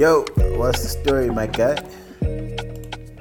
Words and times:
Yo, 0.00 0.24
what's 0.56 0.82
the 0.82 0.88
story, 0.88 1.28
my 1.28 1.46
guy? 1.46 1.76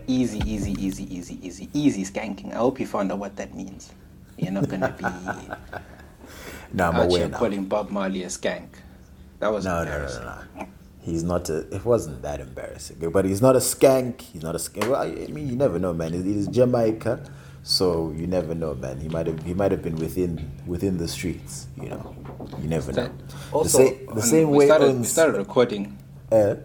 Easy, 0.08 0.40
easy, 0.50 0.72
easy, 0.80 1.14
easy, 1.14 1.38
easy, 1.46 1.70
easy 1.74 2.06
skanking. 2.06 2.54
I 2.54 2.60
hope 2.60 2.80
you 2.80 2.88
found 2.88 3.12
out 3.12 3.20
what 3.20 3.36
that 3.36 3.54
means. 3.54 3.92
You're 4.38 4.54
not 4.54 4.70
gonna 4.70 4.96
be 4.98 5.04
No, 6.74 6.88
I'm 6.88 6.96
out 6.96 7.06
aware 7.08 7.20
here 7.20 7.28
now. 7.28 7.38
calling 7.38 7.66
Bob 7.66 7.90
Marley 7.90 8.24
a 8.24 8.28
skank. 8.28 8.70
That 9.40 9.52
was 9.52 9.66
No, 9.66 9.84
no, 9.84 9.92
no, 9.92 10.08
no, 10.08 10.42
no. 10.56 10.68
He's 11.02 11.22
not 11.22 11.50
a. 11.50 11.68
It 11.76 11.84
wasn't 11.84 12.22
that 12.22 12.40
embarrassing, 12.40 12.96
but 13.12 13.26
he's 13.26 13.42
not 13.42 13.58
a 13.58 13.60
skank. 13.60 14.22
He's 14.22 14.44
not 14.44 14.56
a 14.56 14.58
skank. 14.58 14.88
Well, 14.88 15.02
I, 15.02 15.28
mean, 15.28 15.50
you 15.50 15.58
never 15.58 15.80
know, 15.80 15.92
man. 15.92 16.14
It 16.14 16.26
is 16.26 16.48
Jamaica, 16.48 17.30
so 17.62 18.14
you 18.16 18.26
never 18.26 18.56
know, 18.56 18.74
man. 18.76 19.02
He 19.02 19.10
might 19.10 19.28
have. 19.28 19.44
He 19.44 19.54
might 19.54 19.72
have 19.74 19.84
been 19.84 19.98
within 19.98 20.50
within 20.66 20.98
the 20.98 21.10
streets. 21.10 21.68
You 21.76 21.90
know, 21.90 22.16
you 22.62 22.70
never 22.70 22.94
know. 22.94 23.12
Also, 23.52 23.80
the 23.80 23.86
same, 23.90 24.16
the 24.16 24.22
same 24.22 24.50
we 24.52 24.60
way. 24.60 24.66
started, 24.68 24.98
we 24.98 25.04
started 25.04 25.38
recording. 25.38 25.98
Eh? 26.32 26.56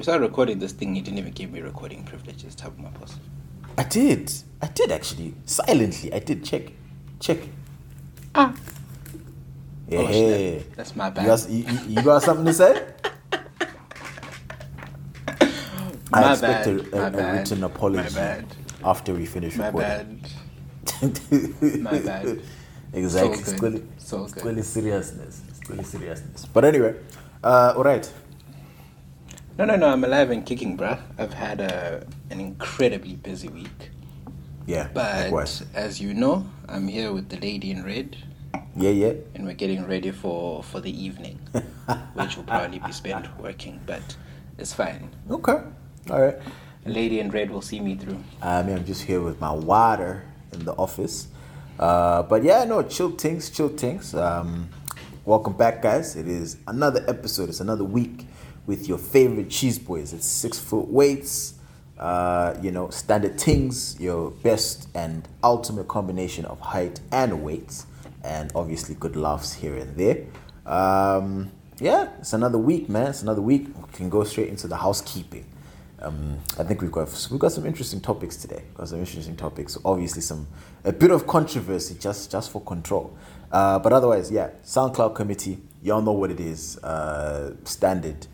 We 0.00 0.04
started 0.04 0.24
recording 0.24 0.58
this 0.58 0.72
thing. 0.72 0.96
You 0.96 1.02
didn't 1.02 1.18
even 1.18 1.32
give 1.32 1.52
me 1.52 1.60
recording 1.60 2.04
privileges. 2.04 2.54
Type 2.54 2.68
of 2.68 2.78
my 2.78 2.88
post. 2.88 3.18
I 3.76 3.82
did. 3.82 4.32
I 4.62 4.68
did 4.68 4.90
actually. 4.90 5.34
Silently, 5.44 6.10
I 6.10 6.20
did. 6.20 6.42
Check, 6.42 6.72
check. 7.18 7.36
Ah. 8.34 8.54
Yeah. 9.90 9.98
Oh, 9.98 10.06
shit. 10.10 10.74
That's 10.74 10.96
my 10.96 11.08
You 11.08 11.12
bad. 11.12 11.26
got, 11.26 11.50
you, 11.50 11.64
you- 11.66 11.80
you 11.88 12.02
got 12.02 12.22
something 12.22 12.46
to 12.46 12.54
say? 12.54 12.82
I 15.28 15.42
My 16.10 16.30
expect 16.32 16.64
bad, 16.64 16.68
a, 16.68 16.72
my 16.72 16.80
a, 16.80 17.06
a 17.06 17.10
bad, 17.10 17.38
written 17.40 17.60
my 17.60 17.66
apology 17.66 18.14
bad. 18.14 18.46
after 18.82 19.12
we 19.12 19.26
finish 19.26 19.56
My 19.56 19.66
recording. 19.66 20.24
bad. 21.02 21.20
My 21.82 21.98
bad. 21.98 22.40
exactly. 22.94 23.34
So 23.36 23.42
it's 23.42 23.52
good. 23.52 23.72
really, 23.74 23.84
So 23.98 24.24
it's 24.24 24.42
really 24.42 24.62
seriousness. 24.62 25.42
It's 25.50 25.68
really 25.68 25.84
seriousness. 25.84 26.46
But 26.46 26.64
anyway, 26.64 26.94
uh, 27.44 27.74
all 27.76 27.84
right. 27.84 28.10
No, 29.60 29.66
no, 29.66 29.76
no. 29.76 29.90
I'm 29.90 30.02
alive 30.04 30.30
and 30.30 30.46
kicking, 30.46 30.74
bruh. 30.74 30.98
I've 31.18 31.34
had 31.34 31.60
a, 31.60 32.06
an 32.30 32.40
incredibly 32.40 33.16
busy 33.16 33.48
week. 33.50 33.90
Yeah. 34.66 34.88
But 34.94 35.24
likewise. 35.24 35.62
as 35.74 36.00
you 36.00 36.14
know, 36.14 36.46
I'm 36.66 36.88
here 36.88 37.12
with 37.12 37.28
the 37.28 37.36
lady 37.36 37.70
in 37.70 37.84
red, 37.84 38.16
Yeah, 38.74 38.88
yeah. 38.88 39.12
and 39.34 39.44
we're 39.44 39.52
getting 39.52 39.86
ready 39.86 40.12
for, 40.12 40.62
for 40.62 40.80
the 40.80 40.90
evening, 40.90 41.40
which 42.14 42.38
will 42.38 42.44
probably 42.44 42.78
be 42.78 42.90
spent 42.90 43.26
working, 43.38 43.78
but 43.84 44.16
it's 44.56 44.72
fine. 44.72 45.10
Okay. 45.30 45.60
All 46.08 46.22
right. 46.22 46.38
The 46.84 46.90
lady 46.92 47.20
in 47.20 47.30
red 47.30 47.50
will 47.50 47.60
see 47.60 47.80
me 47.80 47.96
through. 47.96 48.24
I 48.40 48.62
mean, 48.62 48.78
I'm 48.78 48.86
just 48.86 49.02
here 49.02 49.20
with 49.20 49.42
my 49.42 49.52
water 49.52 50.24
in 50.54 50.64
the 50.64 50.72
office. 50.72 51.28
Uh, 51.78 52.22
but 52.22 52.42
yeah, 52.44 52.64
no, 52.64 52.82
chill 52.82 53.10
things, 53.10 53.50
chill 53.50 53.68
things. 53.68 54.14
Um, 54.14 54.70
welcome 55.26 55.52
back, 55.52 55.82
guys. 55.82 56.16
It 56.16 56.28
is 56.28 56.56
another 56.66 57.04
episode. 57.06 57.50
It's 57.50 57.60
another 57.60 57.84
week 57.84 58.24
with 58.66 58.88
your 58.88 58.98
favorite 58.98 59.50
cheese 59.50 59.78
boys. 59.78 60.12
It's 60.12 60.26
six 60.26 60.58
foot 60.58 60.88
weights, 60.88 61.54
uh, 61.98 62.56
you 62.62 62.70
know, 62.70 62.90
standard 62.90 63.40
things, 63.40 63.98
your 64.00 64.30
best 64.30 64.88
and 64.94 65.28
ultimate 65.44 65.88
combination 65.88 66.44
of 66.46 66.60
height 66.60 67.00
and 67.12 67.42
weight, 67.42 67.84
and 68.24 68.50
obviously 68.54 68.94
good 68.94 69.16
laughs 69.16 69.52
here 69.52 69.76
and 69.76 69.96
there. 69.96 70.24
Um, 70.66 71.50
yeah, 71.78 72.10
it's 72.18 72.32
another 72.32 72.58
week, 72.58 72.88
man. 72.88 73.08
It's 73.08 73.22
another 73.22 73.42
week. 73.42 73.66
We 73.66 73.92
can 73.92 74.10
go 74.10 74.24
straight 74.24 74.48
into 74.48 74.68
the 74.68 74.76
housekeeping. 74.76 75.46
Um, 76.02 76.38
I 76.58 76.64
think 76.64 76.80
we've 76.80 76.92
got 76.92 77.28
we've 77.30 77.40
got 77.40 77.52
some 77.52 77.66
interesting 77.66 78.00
topics 78.00 78.36
today. 78.36 78.62
Got 78.74 78.88
some 78.88 79.00
interesting 79.00 79.36
topics. 79.36 79.76
Obviously, 79.84 80.22
some 80.22 80.46
a 80.84 80.92
bit 80.92 81.10
of 81.10 81.26
controversy 81.26 81.96
just 81.98 82.30
just 82.30 82.50
for 82.50 82.62
control. 82.62 83.16
Uh, 83.52 83.78
but 83.78 83.92
otherwise, 83.92 84.30
yeah. 84.30 84.50
SoundCloud 84.64 85.14
committee, 85.14 85.58
y'all 85.82 86.00
know 86.00 86.12
what 86.12 86.30
it 86.30 86.40
is. 86.40 86.78
Uh, 86.78 87.54
standard. 87.64 88.26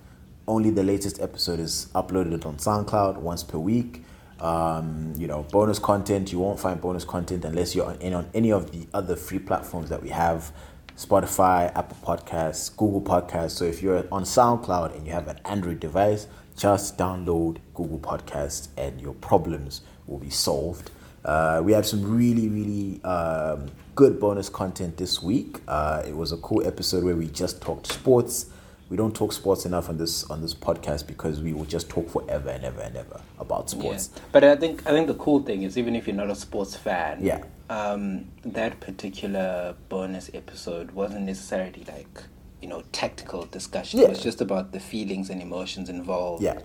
Only 0.49 0.71
the 0.71 0.85
latest 0.85 1.21
episode 1.21 1.59
is 1.59 1.89
uploaded 1.95 2.47
on 2.47 2.57
SoundCloud 2.57 3.17
once 3.17 3.43
per 3.43 3.59
week. 3.59 4.05
Um, 4.39 5.13
you 5.17 5.27
know, 5.27 5.43
bonus 5.45 5.79
content. 5.79 6.31
You 6.31 6.39
won't 6.39 6.61
find 6.61 6.81
bonus 6.81 7.05
content 7.05 7.45
unless 7.45 7.75
you're 7.75 7.87
on, 7.87 7.97
in 7.97 8.15
on 8.15 8.29
any 8.33 8.53
of 8.53 8.71
the 8.71 8.87
other 8.95 9.17
free 9.17 9.41
platforms 9.41 9.89
that 9.89 10.03
we 10.03 10.11
have. 10.11 10.53
Spotify, 10.97 11.75
Apple 11.77 11.97
Podcasts, 12.03 12.75
Google 12.77 13.03
Podcasts. 13.03 13.53
So 13.53 13.65
if 13.65 13.83
you're 13.83 14.07
on 14.13 14.23
SoundCloud 14.23 14.97
and 14.97 15.07
you 15.07 15.13
have 15.13 15.29
an 15.29 15.41
Android 15.45 15.81
device, 15.81 16.29
just 16.57 16.97
download 16.97 17.59
Google 17.75 17.99
Podcasts 17.99 18.69
and 18.77 19.01
your 19.01 19.15
problems 19.15 19.83
will 20.07 20.19
be 20.19 20.31
solved. 20.31 20.91
Uh, 21.25 21.61
we 21.63 21.73
had 21.73 21.85
some 21.85 22.17
really, 22.17 22.49
really 22.49 23.03
um, 23.03 23.67
good 23.97 24.21
bonus 24.21 24.49
content 24.49 24.97
this 24.97 25.21
week. 25.21 25.61
Uh, 25.67 26.03
it 26.07 26.17
was 26.17 26.31
a 26.31 26.37
cool 26.37 26.65
episode 26.65 27.03
where 27.03 27.17
we 27.17 27.27
just 27.27 27.61
talked 27.61 27.93
sports. 27.93 28.47
We 28.89 28.97
don't 28.97 29.15
talk 29.15 29.33
sports 29.33 29.67
enough 29.67 29.89
on 29.89 29.99
this 29.99 30.25
on 30.31 30.41
this 30.43 30.55
podcast 30.55 31.07
because 31.09 31.41
we 31.41 31.53
will 31.53 31.65
just 31.65 31.89
talk 31.89 32.09
forever 32.09 32.51
and 32.51 32.65
ever 32.65 32.81
and 32.81 32.97
ever 32.97 33.21
about 33.41 33.69
sports. 33.69 34.11
Yeah. 34.15 34.23
But 34.33 34.45
I 34.45 34.57
think 34.57 34.87
I 34.87 34.91
think 34.91 35.09
the 35.09 35.15
cool 35.15 35.41
thing 35.43 35.63
is 35.63 35.77
even 35.77 35.97
if 35.97 36.07
you're 36.07 36.15
not 36.17 36.31
a 36.31 36.37
sports 36.37 36.77
fan, 36.77 37.19
Yeah. 37.21 37.43
um, 37.69 38.27
that 38.45 38.79
particular 38.81 39.75
bonus 39.89 40.31
episode 40.35 40.93
wasn't 40.93 41.23
necessarily 41.27 41.85
like 41.89 42.23
you 42.63 42.69
know 42.69 42.83
tactical 42.93 43.47
discussion. 43.47 43.99
Yeah. 43.99 44.07
It 44.07 44.11
was 44.11 44.23
just 44.23 44.41
about 44.41 44.71
the 44.73 44.81
feelings 44.81 45.31
and 45.31 45.43
emotions 45.43 45.89
involved. 45.89 46.43
Yeah. 46.45 46.61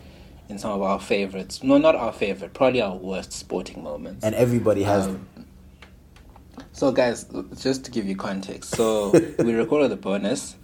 In 0.50 0.60
some 0.60 0.72
of 0.72 0.82
our 0.82 1.00
favorites, 1.00 1.64
no, 1.64 1.78
not 1.78 1.96
our 1.96 2.12
favorite, 2.12 2.54
probably 2.54 2.82
our 2.82 2.96
worst 2.98 3.32
sporting 3.32 3.82
moments. 3.84 4.24
And 4.26 4.36
everybody 4.36 4.84
has 4.84 5.08
Um, 5.08 5.26
So, 6.74 6.92
guys, 6.92 7.26
just 7.62 7.86
to 7.86 7.92
give 7.92 8.06
you 8.06 8.16
context, 8.16 8.76
so 8.76 9.12
we 9.40 9.54
recorded 9.54 9.92
the 9.92 9.96
bonus, 9.96 10.56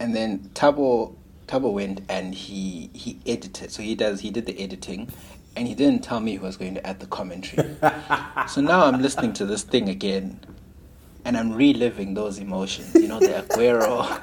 and 0.00 0.14
then 0.14 0.50
Tabo 0.54 1.14
Tabo 1.46 1.72
went 1.72 2.02
and 2.08 2.34
he 2.34 2.90
he 2.94 3.20
edited. 3.26 3.70
So 3.70 3.82
he 3.82 3.94
does 3.94 4.20
he 4.20 4.30
did 4.30 4.46
the 4.46 4.58
editing, 4.60 5.08
and 5.54 5.66
he 5.68 5.74
didn't 5.74 6.02
tell 6.04 6.20
me 6.20 6.32
he 6.32 6.38
was 6.38 6.56
going 6.56 6.74
to 6.74 6.86
add 6.86 7.00
the 7.00 7.06
commentary. 7.06 7.76
so 8.48 8.60
now 8.60 8.84
I'm 8.84 9.00
listening 9.02 9.32
to 9.34 9.46
this 9.46 9.62
thing 9.62 9.88
again, 9.88 10.40
and 11.24 11.36
I'm 11.36 11.52
reliving 11.52 12.14
those 12.14 12.38
emotions. 12.38 12.94
You 12.94 13.08
know, 13.08 13.20
the 13.20 13.44
Aguero 13.46 14.20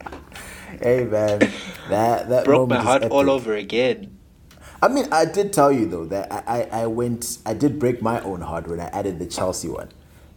Hey 0.82 1.04
man, 1.04 1.40
that 1.90 2.28
that 2.30 2.44
broke 2.46 2.68
my 2.70 2.80
heart 2.80 3.04
all 3.04 3.28
over 3.28 3.54
again. 3.54 4.16
I 4.82 4.88
mean, 4.88 5.06
I 5.12 5.26
did 5.26 5.52
tell 5.52 5.70
you 5.70 5.86
though 5.86 6.06
that 6.06 6.32
I, 6.32 6.42
I, 6.46 6.82
I 6.82 6.86
went, 6.86 7.38
I 7.44 7.52
did 7.52 7.78
break 7.78 8.00
my 8.00 8.20
own 8.22 8.40
heart 8.40 8.66
when 8.66 8.80
I 8.80 8.86
added 8.86 9.18
the 9.18 9.26
Chelsea 9.26 9.68
one, 9.68 9.90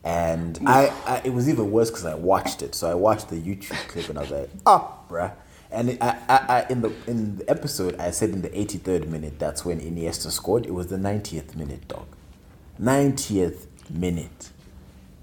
and 0.03 0.59
I, 0.65 0.93
I 1.05 1.21
it 1.23 1.33
was 1.33 1.47
even 1.47 1.71
worse 1.71 1.89
because 1.89 2.05
I 2.05 2.15
watched 2.15 2.61
it. 2.61 2.75
So 2.75 2.89
I 2.89 2.93
watched 2.93 3.29
the 3.29 3.37
YouTube 3.37 3.87
clip 3.87 4.09
and 4.09 4.17
I 4.17 4.21
was 4.21 4.31
like, 4.31 4.49
ah, 4.65 4.97
bruh. 5.09 5.31
And 5.71 5.89
it, 5.91 5.97
I, 6.01 6.17
I, 6.29 6.35
I, 6.37 6.65
in 6.69 6.81
the 6.81 6.93
in 7.07 7.37
the 7.37 7.49
episode, 7.49 7.99
I 7.99 8.11
said 8.11 8.29
in 8.29 8.41
the 8.41 8.49
83rd 8.49 9.07
minute, 9.07 9.39
that's 9.39 9.65
when 9.65 9.79
Iniesta 9.79 10.29
scored. 10.29 10.65
It 10.65 10.73
was 10.73 10.87
the 10.87 10.97
90th 10.97 11.55
minute, 11.55 11.87
dog. 11.87 12.05
90th 12.79 13.65
minute. 13.89 14.49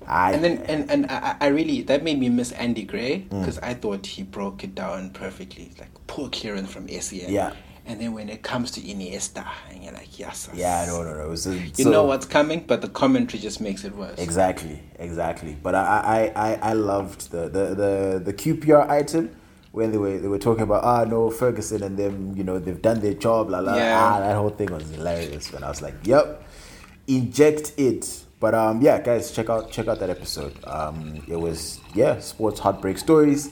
I, 0.07 0.33
And 0.33 0.43
then 0.43 0.59
and 0.63 0.91
and 0.91 1.07
I, 1.11 1.37
I 1.41 1.47
really 1.49 1.83
that 1.83 2.03
made 2.03 2.19
me 2.19 2.29
miss 2.31 2.51
Andy 2.53 2.83
Gray 2.83 3.19
because 3.19 3.59
I 3.59 3.75
thought 3.75 4.07
he 4.07 4.23
broke 4.23 4.65
it 4.65 4.75
down 4.75 5.11
perfectly, 5.11 5.73
like 5.79 5.91
poor 6.07 6.29
clearance 6.31 6.73
from 6.73 6.89
Essien. 6.89 7.29
Yeah. 7.29 7.53
And 7.87 8.01
then 8.01 8.13
when 8.13 8.29
it 8.29 8.43
comes 8.43 8.71
to 8.73 8.81
Iniesta, 8.81 9.45
and 9.71 9.83
you're 9.83 9.93
like, 9.93 10.19
yes. 10.19 10.49
yeah, 10.55 10.85
no, 10.87 11.03
no, 11.03 11.15
no. 11.15 11.31
A, 11.33 11.55
You 11.77 11.91
know 11.91 12.05
what's 12.05 12.27
coming, 12.27 12.65
but 12.67 12.83
the 12.83 12.89
commentary 12.89 13.41
just 13.43 13.61
makes 13.61 13.85
it 13.85 13.95
worse. 13.97 14.19
Exactly, 14.19 14.81
exactly. 14.99 15.57
But 15.63 15.75
I, 15.75 16.31
I, 16.37 16.51
I, 16.51 16.55
I 16.71 16.73
loved 16.75 17.31
the, 17.33 17.49
the, 17.49 17.75
the, 17.75 18.23
the 18.25 18.33
QPR 18.33 18.89
item 18.89 19.35
when 19.73 19.93
they 19.93 19.99
were 19.99 20.19
they 20.19 20.27
were 20.27 20.39
talking 20.39 20.65
about 20.65 20.83
ah 20.83 21.05
no 21.05 21.31
Ferguson 21.31 21.85
and 21.85 21.97
them 21.97 22.35
you 22.37 22.43
know 22.43 22.59
they've 22.59 22.83
done 22.83 22.99
their 22.99 23.15
job 23.15 23.51
la 23.51 23.61
la 23.61 23.77
Yeah. 23.77 24.01
ah 24.03 24.19
that 24.19 24.35
whole 24.35 24.51
thing 24.51 24.73
was 24.73 24.91
hilarious 24.91 25.53
and 25.53 25.65
I 25.65 25.69
was 25.69 25.81
like 25.81 25.95
yep 26.05 26.43
inject 27.07 27.73
it 27.79 28.25
but 28.41 28.53
um 28.53 28.81
yeah 28.83 29.01
guys 29.01 29.31
check 29.31 29.49
out 29.49 29.71
check 29.71 29.87
out 29.87 30.01
that 30.01 30.11
episode 30.11 30.55
um 30.67 31.23
it 31.29 31.37
was 31.37 31.81
yeah 31.95 32.19
sports 32.19 32.59
heartbreak 32.59 32.99
stories 32.99 33.49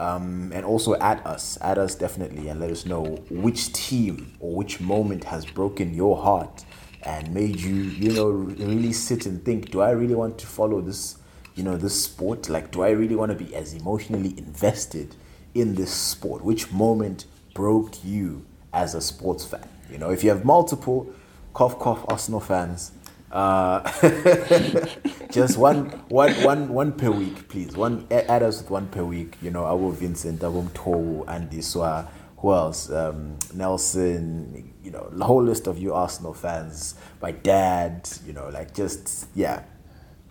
um 0.00 0.50
and 0.54 0.64
also 0.64 0.94
at 0.94 1.24
us 1.26 1.58
at 1.60 1.76
us 1.78 1.94
definitely 1.94 2.48
and 2.48 2.58
let 2.58 2.70
us 2.70 2.86
know 2.86 3.04
which 3.30 3.72
team 3.72 4.32
or 4.40 4.56
which 4.56 4.80
moment 4.80 5.24
has 5.24 5.44
broken 5.44 5.94
your 5.94 6.16
heart 6.16 6.64
and 7.02 7.32
made 7.32 7.60
you 7.60 7.74
you 7.74 8.12
know 8.12 8.30
really 8.30 8.92
sit 8.92 9.26
and 9.26 9.44
think 9.44 9.70
do 9.70 9.80
I 9.80 9.90
really 9.90 10.14
want 10.14 10.38
to 10.38 10.46
follow 10.46 10.80
this 10.80 11.16
you 11.54 11.62
know 11.62 11.76
this 11.76 12.04
sport? 12.04 12.48
Like 12.48 12.70
do 12.70 12.82
I 12.82 12.90
really 12.90 13.16
want 13.16 13.30
to 13.36 13.44
be 13.44 13.54
as 13.54 13.74
emotionally 13.74 14.34
invested 14.38 15.16
in 15.54 15.74
this 15.74 15.92
sport? 15.92 16.44
Which 16.44 16.72
moment 16.72 17.26
broke 17.54 18.04
you 18.04 18.46
as 18.72 18.94
a 18.94 19.00
sports 19.00 19.44
fan? 19.44 19.68
You 19.90 19.98
know 19.98 20.10
if 20.10 20.24
you 20.24 20.30
have 20.30 20.44
multiple 20.44 21.12
cough 21.52 21.78
cough 21.78 22.04
Arsenal 22.08 22.40
fans 22.40 22.92
uh, 23.30 23.80
just 25.30 25.56
one, 25.56 25.86
one, 26.08 26.32
one, 26.42 26.68
one 26.68 26.92
per 26.92 27.10
week, 27.10 27.48
please. 27.48 27.76
One 27.76 28.06
add 28.10 28.42
us 28.42 28.60
with 28.60 28.70
one 28.70 28.88
per 28.88 29.04
week. 29.04 29.36
You 29.40 29.50
know, 29.50 29.66
Abu 29.72 29.92
Vincent, 29.92 30.42
Abu 30.42 30.62
Mtowu, 30.62 31.28
Andy 31.28 31.58
Swa, 31.58 32.08
who 32.38 32.52
else? 32.52 32.90
Um, 32.90 33.38
Nelson. 33.54 34.74
You 34.82 34.90
know, 34.90 35.08
the 35.12 35.24
whole 35.24 35.42
list 35.42 35.66
of 35.66 35.78
you 35.78 35.94
Arsenal 35.94 36.34
fans. 36.34 36.94
My 37.22 37.32
dad. 37.32 38.08
You 38.26 38.32
know, 38.32 38.48
like 38.48 38.74
just 38.74 39.28
yeah. 39.34 39.62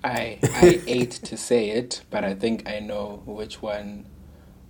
I 0.04 0.40
I 0.44 0.48
hate 0.86 1.12
to 1.12 1.38
say 1.38 1.70
it, 1.70 2.02
but 2.10 2.24
I 2.24 2.34
think 2.34 2.68
I 2.68 2.80
know 2.80 3.22
which 3.26 3.62
one 3.62 4.06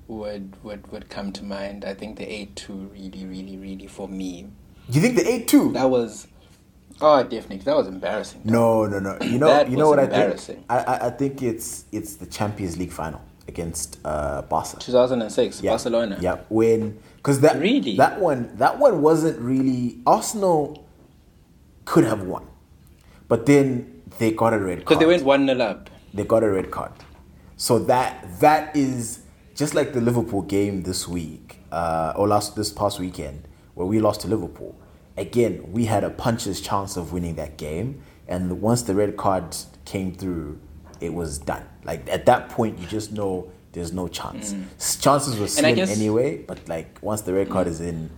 would 0.08 0.56
would 0.64 0.92
would 0.92 1.10
come 1.10 1.32
to 1.34 1.44
mind. 1.44 1.86
I 1.86 1.94
think 1.94 2.18
the 2.18 2.32
eight 2.32 2.56
two 2.56 2.90
really, 2.94 3.26
really, 3.26 3.58
really 3.58 3.88
for 3.88 4.08
me. 4.08 4.48
You 4.90 5.02
think 5.02 5.16
the 5.16 5.28
eight 5.28 5.48
two? 5.48 5.72
That 5.74 5.90
was 5.90 6.28
oh 7.02 7.24
definitely 7.24 7.58
that 7.60 7.76
was 7.76 7.88
embarrassing. 7.88 8.42
No, 8.44 8.86
no, 8.86 9.00
no. 9.00 9.18
You 9.22 9.38
know, 9.40 9.48
That 9.48 9.70
you 9.70 9.78
know 9.78 9.90
what 9.90 10.00
I 10.00 10.08
think. 10.08 10.66
I, 10.70 11.08
I 11.08 11.10
think 11.10 11.42
it's 11.42 11.86
it's 11.92 12.16
the 12.16 12.26
Champions 12.26 12.78
League 12.78 12.92
final 12.92 13.22
against 13.48 14.00
uh, 14.06 14.42
Barca. 14.44 14.78
Two 14.80 14.92
thousand 14.92 15.22
and 15.22 15.32
six, 15.32 15.62
Yeah. 15.62 15.72
Barcelona. 15.72 16.18
Yeah, 16.22 16.38
when 16.50 17.00
because 17.18 17.42
that 17.42 17.60
Really? 17.60 17.96
that 17.98 18.20
one 18.20 18.56
that 18.58 18.80
one 18.80 19.02
wasn't 19.02 19.40
really 19.40 20.00
Arsenal 20.06 20.88
could 21.86 22.04
have 22.06 22.22
won, 22.24 22.46
but 23.28 23.46
then 23.46 24.02
they 24.20 24.32
got 24.32 24.54
a 24.54 24.60
red 24.60 24.80
Because 24.80 24.96
card. 24.98 25.02
they 25.02 25.06
went 25.08 25.24
one 25.24 25.46
0 25.48 25.60
up. 25.62 25.90
they 26.14 26.24
got 26.24 26.44
a 26.44 26.50
red 26.50 26.70
card. 26.72 26.92
So 27.58 27.80
that 27.80 28.40
that 28.40 28.76
is 28.76 29.20
just 29.56 29.74
like 29.74 29.94
the 29.94 30.02
Liverpool 30.02 30.42
game 30.44 30.84
this 30.84 31.08
week 31.08 31.60
uh, 31.72 32.14
or 32.16 32.28
last 32.28 32.56
this 32.56 32.72
past 32.72 33.00
weekend 33.00 33.48
where 33.74 33.88
we 33.88 34.00
lost 34.00 34.22
to 34.22 34.28
Liverpool. 34.28 34.76
Again, 35.24 35.72
we 35.74 35.84
had 35.86 36.04
a 36.06 36.10
puncher's 36.10 36.62
chance 36.62 36.96
of 36.96 37.12
winning 37.12 37.36
that 37.36 37.58
game, 37.58 38.02
and 38.28 38.62
once 38.62 38.84
the 38.84 38.96
red 38.96 39.18
card 39.18 39.54
came 39.84 40.14
through, 40.16 40.60
it 41.02 41.14
was 41.14 41.38
done. 41.40 41.66
Like 41.84 42.08
at 42.10 42.26
that 42.28 42.48
point, 42.50 42.80
you 42.80 42.88
just 42.88 43.12
know 43.12 43.52
there's 43.74 43.92
no 43.92 44.08
chance. 44.08 44.56
S- 44.78 44.96
Chances 44.96 45.38
were 45.38 45.46
Mm. 45.46 45.50
Slim 45.50 45.76
guess- 45.76 45.90
Mm. 45.92 45.98
anyway, 45.98 46.38
but 46.38 46.60
like 46.70 46.98
once 47.02 47.22
the 47.22 47.34
red 47.34 47.50
card 47.50 47.68
is 47.68 47.82
in, 47.82 48.10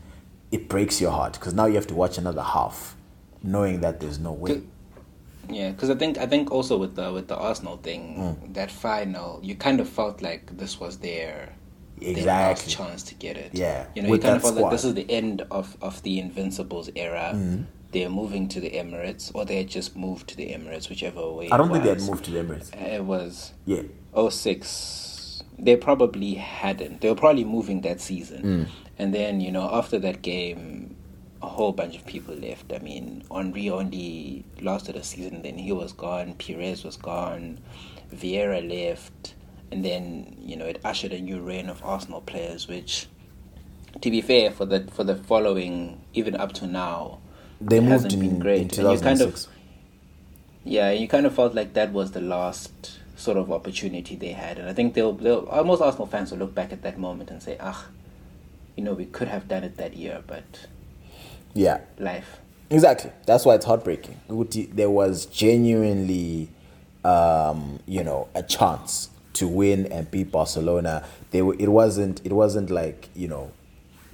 it 0.52 0.70
breaks 0.70 1.02
your 1.02 1.12
heart 1.12 1.34
because 1.34 1.54
now 1.56 1.66
you 1.66 1.76
have 1.76 1.88
to 1.88 1.96
watch 1.96 2.18
another 2.20 2.44
half, 2.44 2.96
knowing 3.42 3.82
that 3.82 4.00
there's 4.00 4.20
no 4.20 4.32
way. 4.34 4.62
Yeah, 5.50 5.72
because 5.72 5.90
I 5.90 5.96
think 5.96 6.18
I 6.20 6.28
think 6.28 6.52
also 6.52 6.78
with 6.78 6.96
the 6.96 7.12
with 7.12 7.28
the 7.30 7.36
Arsenal 7.36 7.78
thing, 7.78 8.04
Mm. 8.18 8.54
that 8.54 8.70
final, 8.70 9.40
you 9.42 9.56
kind 9.56 9.80
of 9.80 9.90
felt 9.90 10.22
like 10.22 10.56
this 10.58 10.80
was 10.80 10.98
their 10.98 11.50
their 12.02 12.26
last 12.26 12.64
Exactly. 12.66 12.74
chance 12.74 13.04
to 13.04 13.16
get 13.16 13.38
it. 13.38 13.52
Yeah, 13.54 13.86
you 13.96 14.02
know, 14.02 14.10
with 14.10 14.22
you 14.24 14.30
kind 14.30 14.36
of 14.38 14.42
felt 14.42 14.56
like 14.56 14.72
this 14.72 14.84
is 14.84 14.94
the 14.96 15.10
end 15.10 15.46
of 15.52 15.78
of 15.82 16.02
the 16.04 16.20
Invincibles 16.20 16.90
era. 16.96 17.32
Mm. 17.36 17.66
They're 17.92 18.10
moving 18.10 18.48
to 18.50 18.60
the 18.62 18.70
Emirates, 18.72 19.32
or 19.36 19.44
they 19.46 19.58
had 19.58 19.68
just 19.68 19.96
moved 19.98 20.28
to 20.30 20.38
the 20.38 20.48
Emirates, 20.54 20.88
whichever 20.90 21.30
way. 21.32 21.50
I 21.52 21.58
don't 21.58 21.70
think 21.72 21.84
they 21.84 21.90
had 21.90 22.02
moved 22.02 22.24
to 22.26 22.32
the 22.32 22.40
Emirates. 22.44 22.74
It 22.76 23.04
was 23.06 23.52
Yeah. 23.66 23.84
06 24.16 25.44
they 25.60 25.76
probably 25.76 26.34
hadn't 26.36 27.02
they 27.02 27.10
were 27.10 27.16
probably 27.16 27.44
moving 27.44 27.82
that 27.82 28.02
season 28.02 28.42
Mm. 28.44 28.68
and 28.98 29.14
then 29.14 29.40
you 29.42 29.52
know 29.52 29.70
after 29.72 30.00
that 30.00 30.22
game 30.24 30.96
a 31.42 31.48
whole 31.48 31.72
bunch 31.72 31.96
of 31.96 32.06
people 32.06 32.34
left 32.34 32.72
i 32.74 32.80
mean 32.80 33.24
henry 33.32 33.70
only 33.70 34.44
lasted 34.62 34.96
a 34.96 35.04
season 35.04 35.42
then 35.44 35.58
he 35.60 35.72
was 35.72 35.92
gone 35.94 36.34
Pires 36.34 36.84
was 36.84 36.98
gone 36.98 37.60
vieira 38.14 38.60
left 38.68 39.36
and 39.72 39.84
then 39.86 40.36
you 40.40 40.56
know 40.56 40.66
it 40.66 40.80
ushered 40.84 41.14
a 41.14 41.20
new 41.20 41.42
reign 41.42 41.70
of 41.70 41.84
arsenal 41.84 42.22
players 42.22 42.68
which 42.68 43.08
to 44.02 44.12
be 44.12 44.22
fair 44.22 44.52
for 44.52 44.66
the 44.66 44.82
for 44.92 45.04
the 45.04 45.16
following 45.16 46.02
even 46.14 46.36
up 46.36 46.54
to 46.54 46.68
now 46.68 47.20
They 47.62 47.80
moved 47.80 47.92
hasn't 47.92 48.14
in, 48.14 48.20
been 48.20 48.40
great 48.40 48.78
you 48.78 49.00
kind 49.00 49.22
of 49.22 49.36
2006. 49.36 49.48
yeah, 50.64 50.92
you 50.92 51.08
kind 51.08 51.26
of 51.26 51.34
felt 51.36 51.56
like 51.56 51.74
that 51.74 51.92
was 51.92 52.12
the 52.12 52.22
last 52.22 53.00
sort 53.16 53.38
of 53.38 53.52
opportunity 53.52 54.16
they 54.16 54.32
had, 54.34 54.58
and 54.60 54.68
I 54.70 54.74
think 54.74 54.94
they'll, 54.94 55.14
they'll 55.14 55.48
uh, 55.52 55.64
most 55.64 55.82
Arsenal 55.82 56.08
fans 56.08 56.32
will 56.32 56.40
look 56.40 56.56
back 56.56 56.72
at 56.72 56.82
that 56.84 56.98
moment 57.00 57.32
and 57.32 57.42
say, 57.42 57.58
"Ah, 57.60 57.88
you 58.76 58.84
know, 58.84 58.94
we 58.94 59.06
could 59.06 59.28
have 59.28 59.48
done 59.48 59.64
it 59.64 59.78
that 59.78 59.96
year, 59.96 60.24
but 60.28 60.68
yeah, 61.54 61.82
life." 62.00 62.40
exactly. 62.70 63.12
That's 63.26 63.46
why 63.46 63.56
it's 63.56 63.66
heartbreaking. 63.66 64.20
There 64.74 64.90
was 64.90 65.26
genuinely, 65.26 66.50
um, 67.04 67.80
you 67.88 68.04
know, 68.04 68.28
a 68.36 68.44
chance 68.44 69.10
to 69.34 69.48
win 69.48 69.86
and 69.88 70.10
beat 70.12 70.32
Barcelona. 70.32 71.04
They 71.32 71.42
were. 71.42 71.56
It 71.60 71.70
wasn't. 71.70 72.22
It 72.26 72.34
wasn't 72.34 72.70
like 72.70 73.10
you 73.16 73.28
know, 73.28 73.52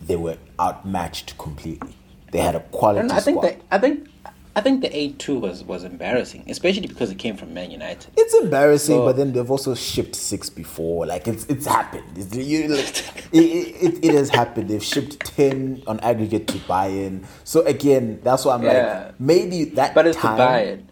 they 0.01 0.15
were 0.15 0.37
outmatched 0.59 1.37
completely. 1.37 1.93
They 2.31 2.39
had 2.39 2.55
a 2.55 2.59
quality 2.59 3.07
know, 3.07 3.15
I 3.15 3.19
think 3.21 3.41
that 3.41 3.61
I 3.71 3.77
think 3.77 4.09
I 4.55 4.61
think 4.61 4.81
the 4.81 4.95
eight 4.97 5.17
two 5.19 5.39
was 5.39 5.63
was 5.63 5.83
embarrassing, 5.83 6.43
especially 6.49 6.87
because 6.87 7.09
it 7.11 7.19
came 7.19 7.37
from 7.37 7.53
Man 7.53 7.69
United. 7.71 8.07
It's 8.17 8.33
embarrassing, 8.33 8.97
So- 8.97 9.05
but 9.05 9.15
then 9.15 9.31
they've 9.31 9.49
also 9.49 9.75
shipped 9.75 10.15
six 10.15 10.49
before. 10.49 11.05
Like 11.05 11.27
it's 11.27 11.45
it's 11.45 11.65
happened. 11.65 12.03
It's, 12.17 12.35
you, 12.35 12.67
like, 12.67 13.27
it, 13.31 13.39
it, 13.39 14.05
it 14.05 14.13
has 14.15 14.29
happened. 14.29 14.69
They've 14.69 14.83
shipped 14.83 15.19
ten 15.21 15.83
on 15.87 15.99
aggregate 16.01 16.47
to 16.49 16.57
Bayern. 16.59 17.25
So 17.43 17.61
again, 17.65 18.19
that's 18.23 18.45
why 18.45 18.55
I'm 18.55 18.63
Yeah. 18.63 19.03
like 19.05 19.19
maybe 19.19 19.65
that. 19.75 19.93
But 19.95 20.07
it's 20.07 20.17
time, 20.17 20.37
to 20.37 20.43
buy 20.43 20.59
it. 20.61 20.86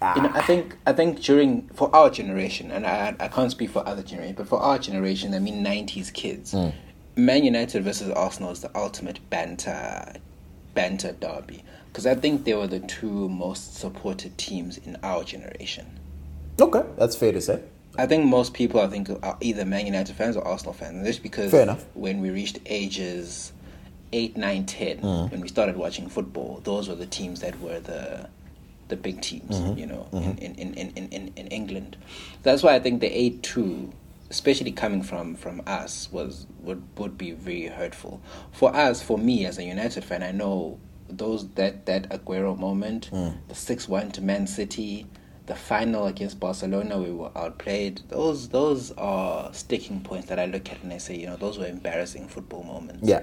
You 0.00 0.22
know, 0.22 0.30
Ah. 0.32 0.38
I 0.38 0.42
think 0.42 0.76
I 0.86 0.92
think 0.92 1.20
during 1.20 1.68
for 1.74 1.94
our 1.94 2.08
generation, 2.10 2.70
and 2.70 2.86
I 2.86 3.14
I 3.18 3.28
can't 3.28 3.50
speak 3.50 3.70
for 3.70 3.86
other 3.86 4.02
generations, 4.02 4.36
but 4.38 4.46
for 4.48 4.60
our 4.60 4.78
generation, 4.78 5.34
I 5.34 5.40
mean 5.40 5.62
'90s 5.64 6.10
kids, 6.12 6.52
Hmm. 6.52 6.68
Man 7.16 7.42
United 7.44 7.82
versus 7.82 8.10
Arsenal 8.10 8.52
is 8.52 8.60
the 8.60 8.70
ultimate 8.76 9.18
banter, 9.28 10.14
banter 10.74 11.12
derby 11.18 11.64
because 11.88 12.06
I 12.06 12.14
think 12.14 12.44
they 12.44 12.54
were 12.54 12.68
the 12.68 12.78
two 12.78 13.28
most 13.28 13.74
supported 13.76 14.38
teams 14.38 14.78
in 14.78 14.96
our 15.02 15.24
generation. 15.24 15.86
Okay, 16.60 16.82
that's 16.96 17.16
fair 17.16 17.32
to 17.32 17.40
say. 17.40 17.60
I 17.96 18.06
think 18.06 18.24
most 18.26 18.54
people, 18.54 18.80
I 18.80 18.86
think, 18.86 19.10
are 19.24 19.36
either 19.40 19.64
Man 19.64 19.84
United 19.86 20.14
fans 20.14 20.36
or 20.36 20.46
Arsenal 20.46 20.74
fans. 20.74 21.04
Just 21.04 21.22
because 21.24 21.50
Fair 21.50 21.62
enough. 21.62 21.84
when 21.94 22.20
we 22.20 22.30
reached 22.30 22.60
ages 22.66 23.50
8, 24.12 24.36
9, 24.36 24.64
10, 24.66 24.98
Mm. 25.00 25.30
when 25.32 25.40
we 25.40 25.48
started 25.48 25.76
watching 25.76 26.08
football, 26.08 26.60
those 26.62 26.88
were 26.88 26.94
the 26.94 27.06
teams 27.06 27.40
that 27.40 27.60
were 27.60 27.80
the 27.80 28.28
the 28.88 28.96
big 28.96 29.20
teams, 29.20 29.56
Mm-hmm. 29.58 29.78
you 29.78 29.86
know, 29.86 30.08
in, 30.12 30.36
in, 30.38 30.54
in, 30.74 30.74
in, 30.96 31.08
in, 31.08 31.32
in 31.36 31.46
England. 31.48 31.96
That's 32.42 32.62
why 32.62 32.74
I 32.74 32.80
think 32.80 33.00
the 33.00 33.06
8 33.08 33.42
2, 33.42 33.92
especially 34.30 34.72
coming 34.72 35.02
from, 35.02 35.34
from 35.34 35.62
us, 35.66 36.08
was 36.12 36.46
would, 36.60 36.82
would 36.98 37.16
be 37.18 37.32
very 37.32 37.66
hurtful. 37.66 38.20
For 38.52 38.74
us, 38.74 39.02
for 39.02 39.18
me 39.18 39.46
as 39.46 39.58
a 39.58 39.64
United 39.64 40.04
fan, 40.04 40.22
I 40.22 40.32
know 40.32 40.78
those 41.08 41.48
that, 41.54 41.86
that 41.86 42.08
Aguero 42.10 42.58
moment, 42.58 43.10
Mm. 43.12 43.34
the 43.48 43.54
6 43.54 43.88
1 43.88 44.10
to 44.12 44.20
Man 44.22 44.46
City, 44.46 45.06
the 45.46 45.54
final 45.54 46.06
against 46.06 46.38
Barcelona, 46.38 46.98
we 46.98 47.10
were 47.10 47.30
outplayed. 47.36 48.02
Those 48.10 48.48
those 48.50 48.92
are 48.98 49.52
sticking 49.54 50.00
points 50.02 50.28
that 50.28 50.38
I 50.38 50.44
look 50.44 50.70
at 50.70 50.82
and 50.82 50.92
I 50.92 50.98
say, 50.98 51.16
you 51.16 51.26
know, 51.26 51.36
those 51.36 51.58
were 51.58 51.66
embarrassing 51.66 52.28
football 52.28 52.62
moments. 52.64 53.08
Yeah. 53.08 53.22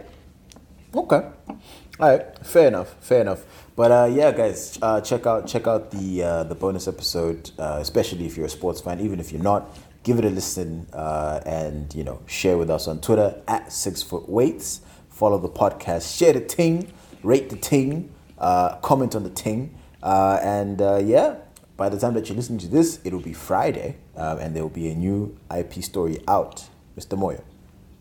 Okay. 0.95 1.21
All 1.47 1.59
right. 1.99 2.25
Fair 2.45 2.67
enough. 2.69 2.95
Fair 2.99 3.21
enough. 3.21 3.43
But 3.75 3.91
uh, 3.91 4.09
yeah, 4.11 4.31
guys, 4.31 4.79
uh, 4.81 5.01
check 5.01 5.25
out 5.25 5.47
check 5.47 5.67
out 5.67 5.91
the 5.91 6.23
uh, 6.23 6.43
the 6.45 6.55
bonus 6.55 6.87
episode, 6.87 7.51
uh, 7.59 7.79
especially 7.81 8.25
if 8.25 8.37
you're 8.37 8.45
a 8.45 8.49
sports 8.49 8.79
fan. 8.79 9.01
Even 9.01 9.19
if 9.19 9.33
you're 9.33 9.43
not, 9.43 9.77
give 10.03 10.17
it 10.17 10.23
a 10.23 10.29
listen 10.29 10.87
uh, 10.93 11.41
and 11.45 11.93
you 11.93 12.05
know 12.05 12.21
share 12.25 12.57
with 12.57 12.69
us 12.69 12.87
on 12.87 13.01
Twitter 13.01 13.41
at 13.49 13.73
Six 13.73 14.01
Foot 14.01 14.29
Weights. 14.29 14.79
Follow 15.09 15.37
the 15.37 15.49
podcast, 15.49 16.17
share 16.17 16.31
the 16.31 16.39
ting, 16.39 16.91
rate 17.21 17.49
the 17.49 17.57
ting, 17.57 18.13
uh, 18.37 18.77
comment 18.77 19.13
on 19.15 19.23
the 19.23 19.29
ting, 19.29 19.77
and 20.01 20.79
yeah. 21.07 21.37
By 21.77 21.89
the 21.89 21.99
time 21.99 22.13
that 22.13 22.29
you're 22.29 22.37
listening 22.37 22.59
to 22.59 22.69
this, 22.69 23.01
it'll 23.03 23.19
be 23.19 23.33
Friday, 23.33 23.97
um, 24.15 24.37
and 24.37 24.55
there 24.55 24.63
will 24.63 24.69
be 24.69 24.89
a 24.89 24.95
new 24.95 25.37
IP 25.53 25.83
story 25.83 26.19
out. 26.25 26.69
Mr. 26.97 27.19
Moyo, 27.19 27.43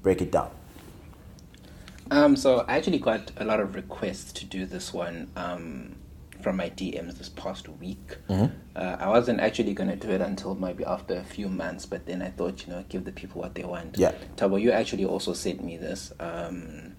break 0.01 0.23
it 0.23 0.31
down. 0.31 0.53
Um, 2.11 2.37
so 2.37 2.65
I 2.69 2.77
actually 2.77 2.99
got 2.99 3.33
a 3.37 3.45
lot 3.45 3.61
of 3.61 3.75
requests 3.75 4.33
to 4.35 4.45
do 4.45 4.67
this 4.67 4.93
one 4.93 5.31
um, 5.37 5.97
from 6.43 6.57
my 6.57 6.71
DMs 6.71 7.19
this 7.19 7.29
past 7.29 7.69
week. 7.69 8.17
Uh, 8.77 8.97
I 8.99 9.09
wasn't 9.09 9.41
actually 9.41 9.73
going 9.75 9.91
to 9.91 9.97
do 9.97 10.11
it 10.11 10.21
until 10.21 10.55
maybe 10.55 10.85
after 10.85 11.15
a 11.17 11.25
few 11.25 11.49
months, 11.49 11.87
but 11.87 12.07
then 12.07 12.23
I 12.23 12.29
thought, 12.31 12.67
you 12.67 12.73
know, 12.73 12.85
give 12.89 13.05
the 13.05 13.13
people 13.13 13.41
what 13.41 13.55
they 13.55 13.65
want. 13.65 13.97
Yeah. 13.99 14.13
Tabo, 14.37 14.61
you 14.61 14.71
actually 14.71 15.05
also 15.05 15.33
sent 15.33 15.65
me 15.65 15.77
this. 15.77 16.13
Um, 16.21 16.97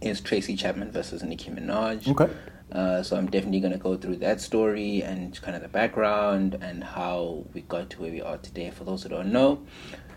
is 0.00 0.20
Tracy 0.20 0.56
Chapman 0.56 0.92
versus 0.92 1.22
Nicki 1.22 1.50
Minaj. 1.50 2.08
Okay. 2.08 2.32
Uh, 2.72 3.02
so 3.02 3.16
I'm 3.16 3.26
definitely 3.30 3.60
going 3.60 3.72
to 3.72 3.78
go 3.78 3.96
through 3.96 4.16
that 4.16 4.40
story 4.40 5.02
and 5.02 5.40
kind 5.40 5.56
of 5.56 5.62
the 5.62 5.68
background 5.68 6.58
and 6.60 6.82
how 6.82 7.44
we 7.54 7.60
got 7.62 7.90
to 7.90 8.00
where 8.02 8.10
we 8.10 8.20
are 8.20 8.38
today. 8.38 8.70
For 8.70 8.84
those 8.84 9.04
who 9.04 9.08
don't 9.08 9.32
know, 9.32 9.62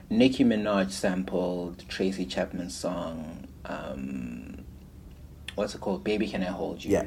Nicki 0.09 0.43
Minaj 0.43 0.91
sampled 0.91 1.87
Tracy 1.87 2.25
Chapman's 2.25 2.75
song, 2.75 3.47
um, 3.65 4.63
what's 5.55 5.75
it 5.75 5.81
called? 5.81 6.03
Baby 6.03 6.27
Can 6.27 6.41
I 6.43 6.47
Hold 6.47 6.83
You? 6.83 6.91
Yeah. 6.91 7.05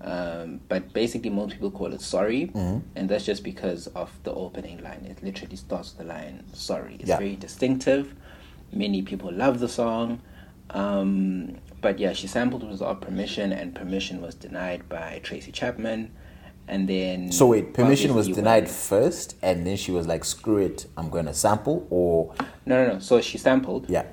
Um, 0.00 0.60
but 0.68 0.92
basically, 0.92 1.30
most 1.30 1.54
people 1.54 1.72
call 1.72 1.92
it 1.92 2.00
sorry, 2.00 2.50
and 2.54 3.08
that's 3.08 3.24
just 3.24 3.42
because 3.42 3.88
of 3.88 4.10
the 4.22 4.32
opening 4.32 4.80
line. 4.82 5.04
It 5.10 5.22
literally 5.24 5.56
starts 5.56 5.92
the 5.92 6.04
line 6.04 6.44
sorry. 6.52 6.96
It's 7.00 7.08
Yeah. 7.08 7.18
very 7.18 7.34
distinctive. 7.36 8.14
Many 8.72 9.02
people 9.02 9.32
love 9.32 9.58
the 9.58 9.68
song. 9.68 10.20
Um, 10.70 11.56
but 11.80 11.98
yeah, 11.98 12.12
she 12.12 12.26
sampled 12.28 12.68
without 12.68 13.00
permission, 13.00 13.52
and 13.52 13.74
permission 13.74 14.20
was 14.20 14.34
denied 14.36 14.88
by 14.88 15.20
Tracy 15.24 15.50
Chapman. 15.50 16.10
And 16.68 16.86
then. 16.86 17.32
So 17.32 17.46
wait, 17.46 17.72
permission 17.72 18.14
was 18.14 18.28
denied 18.28 18.64
when- 18.64 18.72
first, 18.72 19.36
and 19.42 19.66
then 19.66 19.76
she 19.78 19.90
was 19.90 20.06
like, 20.06 20.22
"Screw 20.24 20.58
it, 20.58 20.86
I'm 20.98 21.08
gonna 21.08 21.32
sample." 21.34 21.86
Or 21.90 22.34
No, 22.66 22.84
no, 22.86 22.92
no. 22.94 22.98
So 23.00 23.20
she 23.22 23.38
sampled. 23.38 23.88
yeah, 23.88 24.04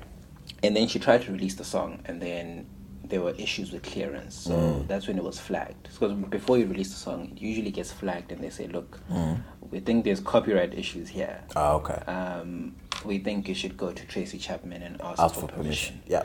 And 0.64 0.76
then 0.76 0.88
she 0.88 1.00
tried 1.00 1.22
to 1.24 1.32
release 1.32 1.56
the 1.56 1.64
song, 1.64 2.00
and 2.06 2.22
then 2.22 2.66
there 3.04 3.22
were 3.22 3.32
issues 3.38 3.72
with 3.72 3.84
clearance. 3.84 4.34
So 4.36 4.52
Mm. 4.56 4.88
that's 4.88 5.08
when 5.08 5.18
it 5.18 5.24
was 5.24 5.40
flagged. 5.40 5.84
Because 5.94 6.14
before 6.30 6.58
you 6.58 6.66
release 6.66 6.90
the 6.90 6.96
song, 7.00 7.30
it 7.36 7.42
usually 7.42 7.72
gets 7.72 7.92
flagged, 7.92 8.32
and 8.32 8.42
they 8.44 8.50
say, 8.50 8.68
"Look, 8.68 9.00
Mm. 9.12 9.42
we 9.70 9.80
think 9.80 10.06
there's 10.06 10.20
copyright 10.22 10.74
issues 10.74 11.10
here." 11.10 11.42
ah, 11.56 11.74
okay, 11.74 12.02
Um, 12.12 12.76
we 13.06 13.20
think 13.20 13.48
you 13.48 13.54
should 13.54 13.78
go 13.78 13.92
to 13.92 14.06
Tracy 14.08 14.40
Chapman 14.40 14.82
and 14.82 15.00
ask, 15.02 15.20
Ask 15.22 15.36
for, 15.36 15.42
for 15.42 15.48
permission. 15.48 16.00
permission. 16.00 16.02
Yeah. 16.08 16.24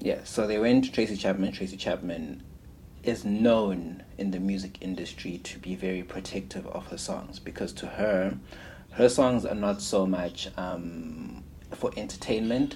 Yeah, 0.00 0.18
so 0.24 0.46
they 0.48 0.58
went 0.58 0.86
to 0.86 0.90
Tracy 0.92 1.16
Chapman. 1.16 1.52
Tracy 1.52 1.76
Chapman 1.76 2.42
is 3.04 3.24
known 3.24 4.02
in 4.18 4.32
the 4.32 4.40
music 4.40 4.78
industry 4.80 5.38
to 5.38 5.58
be 5.60 5.76
very 5.76 6.02
protective 6.02 6.66
of 6.68 6.86
her 6.88 6.98
songs 6.98 7.38
because 7.38 7.72
to 7.74 7.86
her, 7.86 8.36
her 8.92 9.08
songs 9.08 9.44
are 9.46 9.54
not 9.54 9.80
so 9.80 10.04
much 10.06 10.48
um, 10.56 11.44
for 11.70 11.92
entertainment. 11.96 12.74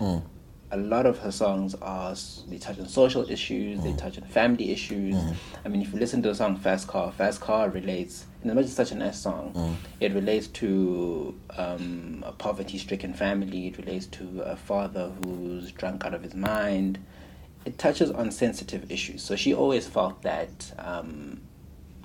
A 0.70 0.76
lot 0.76 1.06
of 1.06 1.18
her 1.20 1.32
songs 1.32 1.74
are 1.76 2.14
they 2.46 2.58
touch 2.58 2.78
on 2.78 2.88
social 2.88 3.28
issues, 3.30 3.82
they 3.82 3.94
touch 3.94 4.18
on 4.18 4.24
family 4.24 4.70
issues. 4.70 5.16
I 5.64 5.68
mean, 5.68 5.80
if 5.80 5.92
you 5.92 5.98
listen 5.98 6.22
to 6.22 6.28
the 6.28 6.34
song 6.34 6.56
"Fast 6.56 6.88
Car," 6.88 7.10
"Fast 7.12 7.40
Car" 7.40 7.70
relates. 7.70 8.26
And 8.42 8.50
as 8.50 8.54
much 8.54 8.64
as 8.64 8.70
it's 8.70 8.76
such 8.76 8.92
a 8.92 8.94
nice 8.94 9.18
song, 9.18 9.78
it 9.98 10.12
relates 10.12 10.46
to 10.48 11.34
um, 11.56 12.22
a 12.26 12.32
poverty-stricken 12.32 13.14
family. 13.14 13.68
It 13.68 13.78
relates 13.78 14.06
to 14.06 14.42
a 14.42 14.56
father 14.56 15.10
who's 15.24 15.72
drunk 15.72 16.04
out 16.04 16.14
of 16.14 16.22
his 16.22 16.34
mind 16.34 16.98
it 17.64 17.78
touches 17.78 18.10
on 18.10 18.30
sensitive 18.30 18.90
issues. 18.90 19.22
So 19.22 19.36
she 19.36 19.52
always 19.52 19.86
felt 19.86 20.22
that 20.22 20.72
um, 20.78 21.42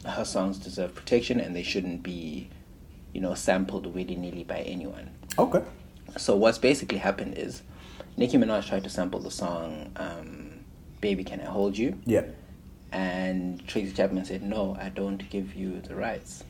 her 0.06 0.26
songs 0.26 0.58
deserve 0.58 0.94
protection 0.94 1.40
and 1.40 1.56
they 1.56 1.64
shouldn't 1.64 2.04
be, 2.04 2.50
you 3.14 3.22
know, 3.22 3.34
sampled 3.34 3.86
willy 3.86 4.16
nilly 4.16 4.44
by 4.44 4.60
anyone. 4.60 5.12
Okay. 5.40 5.64
So 6.18 6.36
what's 6.36 6.58
basically 6.58 6.98
happened 6.98 7.38
is 7.38 7.62
Nicki 8.18 8.38
Minaj 8.38 8.68
tried 8.68 8.84
to 8.84 8.90
sample 8.90 9.20
the 9.20 9.32
song 9.32 9.92
um, 9.96 10.66
"Baby 11.02 11.24
Can 11.24 11.42
I 11.42 11.46
Hold 11.46 11.78
You," 11.78 12.00
Yeah. 12.06 12.24
and 12.92 13.66
Tracy 13.68 13.92
Chapman 13.92 14.26
said, 14.26 14.44
"No, 14.44 14.78
I 14.80 14.90
don't 14.90 15.28
give 15.30 15.56
you 15.56 15.82
the 15.82 15.96
rights." 15.96 16.44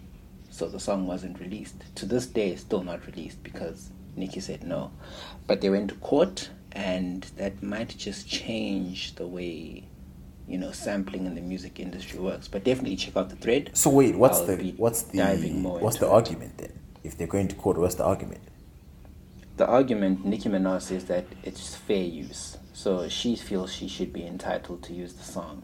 So 0.50 0.68
the 0.68 0.80
song 0.80 1.08
wasn't 1.08 1.40
released. 1.40 1.76
To 1.96 2.06
this 2.06 2.28
day, 2.28 2.50
it's 2.50 2.62
still 2.62 2.84
not 2.84 3.06
released 3.08 3.42
because 3.44 3.90
Nicki 4.16 4.40
said 4.40 4.64
no. 4.64 4.92
But 5.48 5.62
they 5.62 5.70
went 5.70 5.90
to 5.90 5.96
court, 5.96 6.50
and 6.72 7.24
that 7.38 7.64
might 7.64 7.98
just 7.98 8.28
change 8.28 9.16
the 9.16 9.26
way, 9.26 9.86
you 10.48 10.58
know, 10.60 10.72
sampling 10.72 11.26
in 11.26 11.34
the 11.34 11.42
music 11.42 11.80
industry 11.80 12.20
works. 12.20 12.48
But 12.48 12.64
definitely 12.64 12.98
check 12.98 13.18
out 13.18 13.30
the 13.30 13.36
thread. 13.36 13.72
So 13.74 13.90
wait, 13.90 14.16
what's 14.16 14.40
I'll 14.40 14.46
the 14.48 14.74
what's 14.78 15.04
the 15.04 15.50
what's 15.80 15.98
the 15.98 16.10
argument 16.10 16.58
then? 16.58 16.74
If 17.04 17.18
they're 17.18 17.28
going 17.28 17.48
to 17.48 17.56
court, 17.56 17.78
what's 17.78 17.96
the 17.96 18.06
argument? 18.06 18.42
The 19.58 19.68
argument, 19.68 20.26
Nicki 20.26 20.50
Minaj 20.50 20.82
says 20.82 21.06
that 21.06 21.26
it's 21.44 21.76
fair 21.76 22.04
use. 22.04 22.58
So 22.74 23.08
she 23.08 23.36
feels 23.36 23.72
she 23.72 23.88
should 23.88 24.12
be 24.12 24.26
entitled 24.26 24.82
to 24.84 24.94
use 24.94 25.14
the 25.14 25.24
song, 25.24 25.62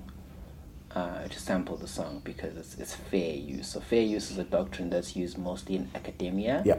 uh, 0.95 1.27
to 1.27 1.39
sample 1.39 1.75
the 1.77 1.87
song 1.87 2.21
because 2.23 2.55
it's, 2.55 2.77
it's 2.77 2.93
fair 2.95 3.33
use. 3.33 3.69
So 3.69 3.79
fair 3.79 4.01
use 4.03 4.29
is 4.29 4.37
a 4.37 4.43
doctrine 4.43 4.89
that's 4.91 5.15
used 5.15 5.37
mostly 5.37 5.75
in 5.75 5.89
academia. 5.95 6.61
Yeah. 6.65 6.77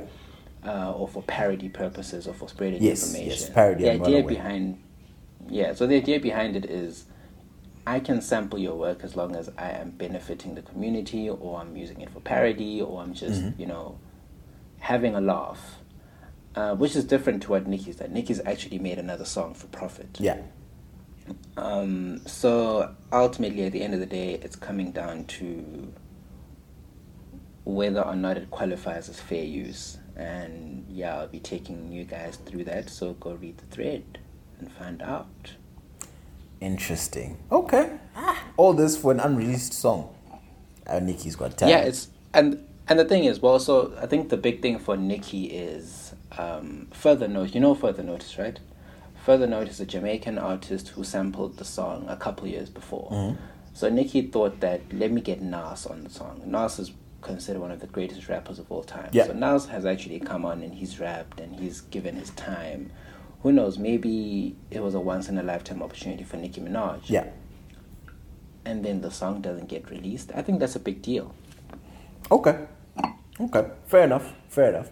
Uh, 0.64 0.92
or 0.92 1.08
for 1.08 1.22
parody 1.22 1.68
purposes 1.70 2.28
or 2.28 2.34
for 2.34 2.48
spreading 2.48 2.82
Yes, 2.82 3.02
information. 3.08 3.40
yes, 3.46 3.50
parody, 3.50 3.84
The 3.84 3.90
idea 3.92 4.22
behind, 4.22 4.78
yeah. 5.48 5.72
So 5.74 5.86
the 5.86 5.96
idea 5.96 6.20
behind 6.20 6.54
it 6.54 6.66
is, 6.66 7.06
I 7.86 7.98
can 7.98 8.20
sample 8.20 8.58
your 8.58 8.76
work 8.76 9.02
as 9.02 9.16
long 9.16 9.34
as 9.34 9.48
I 9.56 9.70
am 9.70 9.90
benefiting 9.92 10.54
the 10.54 10.60
community, 10.62 11.30
or 11.30 11.58
I'm 11.60 11.76
using 11.76 12.02
it 12.02 12.10
for 12.10 12.20
parody, 12.20 12.80
or 12.82 13.00
I'm 13.02 13.14
just 13.14 13.40
Mm-hmm. 13.42 13.60
you 13.60 13.66
know 13.66 13.98
having 14.80 15.14
a 15.14 15.20
laugh, 15.20 15.78
uh, 16.54 16.74
which 16.74 16.96
is 16.96 17.04
different 17.04 17.42
to 17.44 17.50
what 17.50 17.66
Nicki's 17.66 17.96
done. 17.96 18.12
Nicki's 18.12 18.40
actually 18.44 18.78
made 18.78 18.98
another 18.98 19.24
song 19.24 19.54
for 19.54 19.66
profit. 19.68 20.18
Yeah. 20.20 20.38
Um, 21.56 22.26
so 22.26 22.94
ultimately, 23.12 23.64
at 23.64 23.72
the 23.72 23.82
end 23.82 23.94
of 23.94 24.00
the 24.00 24.06
day, 24.06 24.34
it's 24.42 24.56
coming 24.56 24.90
down 24.90 25.24
to 25.26 25.92
whether 27.64 28.02
or 28.02 28.16
not 28.16 28.36
it 28.36 28.50
qualifies 28.50 29.08
as 29.08 29.20
fair 29.20 29.44
use. 29.44 29.98
And 30.16 30.86
yeah, 30.88 31.18
I'll 31.18 31.28
be 31.28 31.40
taking 31.40 31.92
you 31.92 32.04
guys 32.04 32.36
through 32.36 32.64
that. 32.64 32.90
So 32.90 33.14
go 33.14 33.34
read 33.34 33.58
the 33.58 33.66
thread 33.66 34.18
and 34.58 34.70
find 34.72 35.02
out. 35.02 35.54
Interesting. 36.60 37.38
Okay. 37.50 37.98
All 38.56 38.74
this 38.74 38.96
for 38.96 39.12
an 39.12 39.20
unreleased 39.20 39.72
song. 39.72 40.14
Uh, 40.86 40.98
Nicki's 40.98 41.36
got 41.36 41.56
talent. 41.56 41.78
Yeah, 41.78 41.88
it's 41.88 42.08
and 42.34 42.66
and 42.88 42.98
the 42.98 43.04
thing 43.04 43.24
is, 43.24 43.40
well, 43.40 43.58
so 43.60 43.96
I 44.00 44.06
think 44.06 44.28
the 44.28 44.36
big 44.36 44.60
thing 44.60 44.78
for 44.78 44.96
Nikki 44.96 45.44
is 45.44 45.99
um, 46.38 46.88
further 46.92 47.28
notice. 47.28 47.54
You 47.54 47.60
know, 47.60 47.74
further 47.74 48.02
notice, 48.02 48.38
right? 48.38 48.58
Further 49.24 49.46
notice, 49.46 49.74
is 49.74 49.80
a 49.80 49.86
Jamaican 49.86 50.38
artist 50.38 50.88
who 50.88 51.04
sampled 51.04 51.58
the 51.58 51.64
song 51.64 52.06
a 52.08 52.16
couple 52.16 52.46
years 52.46 52.70
before. 52.70 53.36
So 53.74 53.88
Nikki 53.88 54.22
thought 54.22 54.60
that 54.60 54.80
let 54.92 55.12
me 55.12 55.20
get 55.20 55.40
Nas 55.40 55.86
on 55.86 56.04
the 56.04 56.10
song. 56.10 56.42
Nas 56.44 56.78
is 56.78 56.92
considered 57.20 57.60
one 57.60 57.70
of 57.70 57.80
the 57.80 57.86
greatest 57.86 58.28
rappers 58.28 58.58
of 58.58 58.70
all 58.72 58.82
time. 58.82 59.10
Yeah. 59.12 59.26
So 59.26 59.32
Nas 59.34 59.66
has 59.66 59.84
actually 59.84 60.20
come 60.20 60.44
on 60.44 60.62
and 60.62 60.74
he's 60.74 60.98
rapped 60.98 61.38
and 61.38 61.54
he's 61.54 61.82
given 61.82 62.16
his 62.16 62.30
time. 62.30 62.90
Who 63.42 63.52
knows? 63.52 63.78
Maybe 63.78 64.56
it 64.70 64.82
was 64.82 64.94
a 64.94 65.00
once 65.00 65.28
in 65.28 65.38
a 65.38 65.42
lifetime 65.42 65.82
opportunity 65.82 66.24
for 66.24 66.36
Nicki 66.36 66.60
Minaj. 66.60 67.02
Yeah. 67.04 67.26
And 68.64 68.84
then 68.84 69.00
the 69.00 69.10
song 69.10 69.40
doesn't 69.40 69.68
get 69.68 69.90
released. 69.90 70.32
I 70.34 70.42
think 70.42 70.60
that's 70.60 70.76
a 70.76 70.80
big 70.80 71.02
deal. 71.02 71.34
Okay. 72.30 72.66
Okay. 73.38 73.70
Fair 73.86 74.04
enough. 74.04 74.32
Fair 74.48 74.70
enough. 74.70 74.90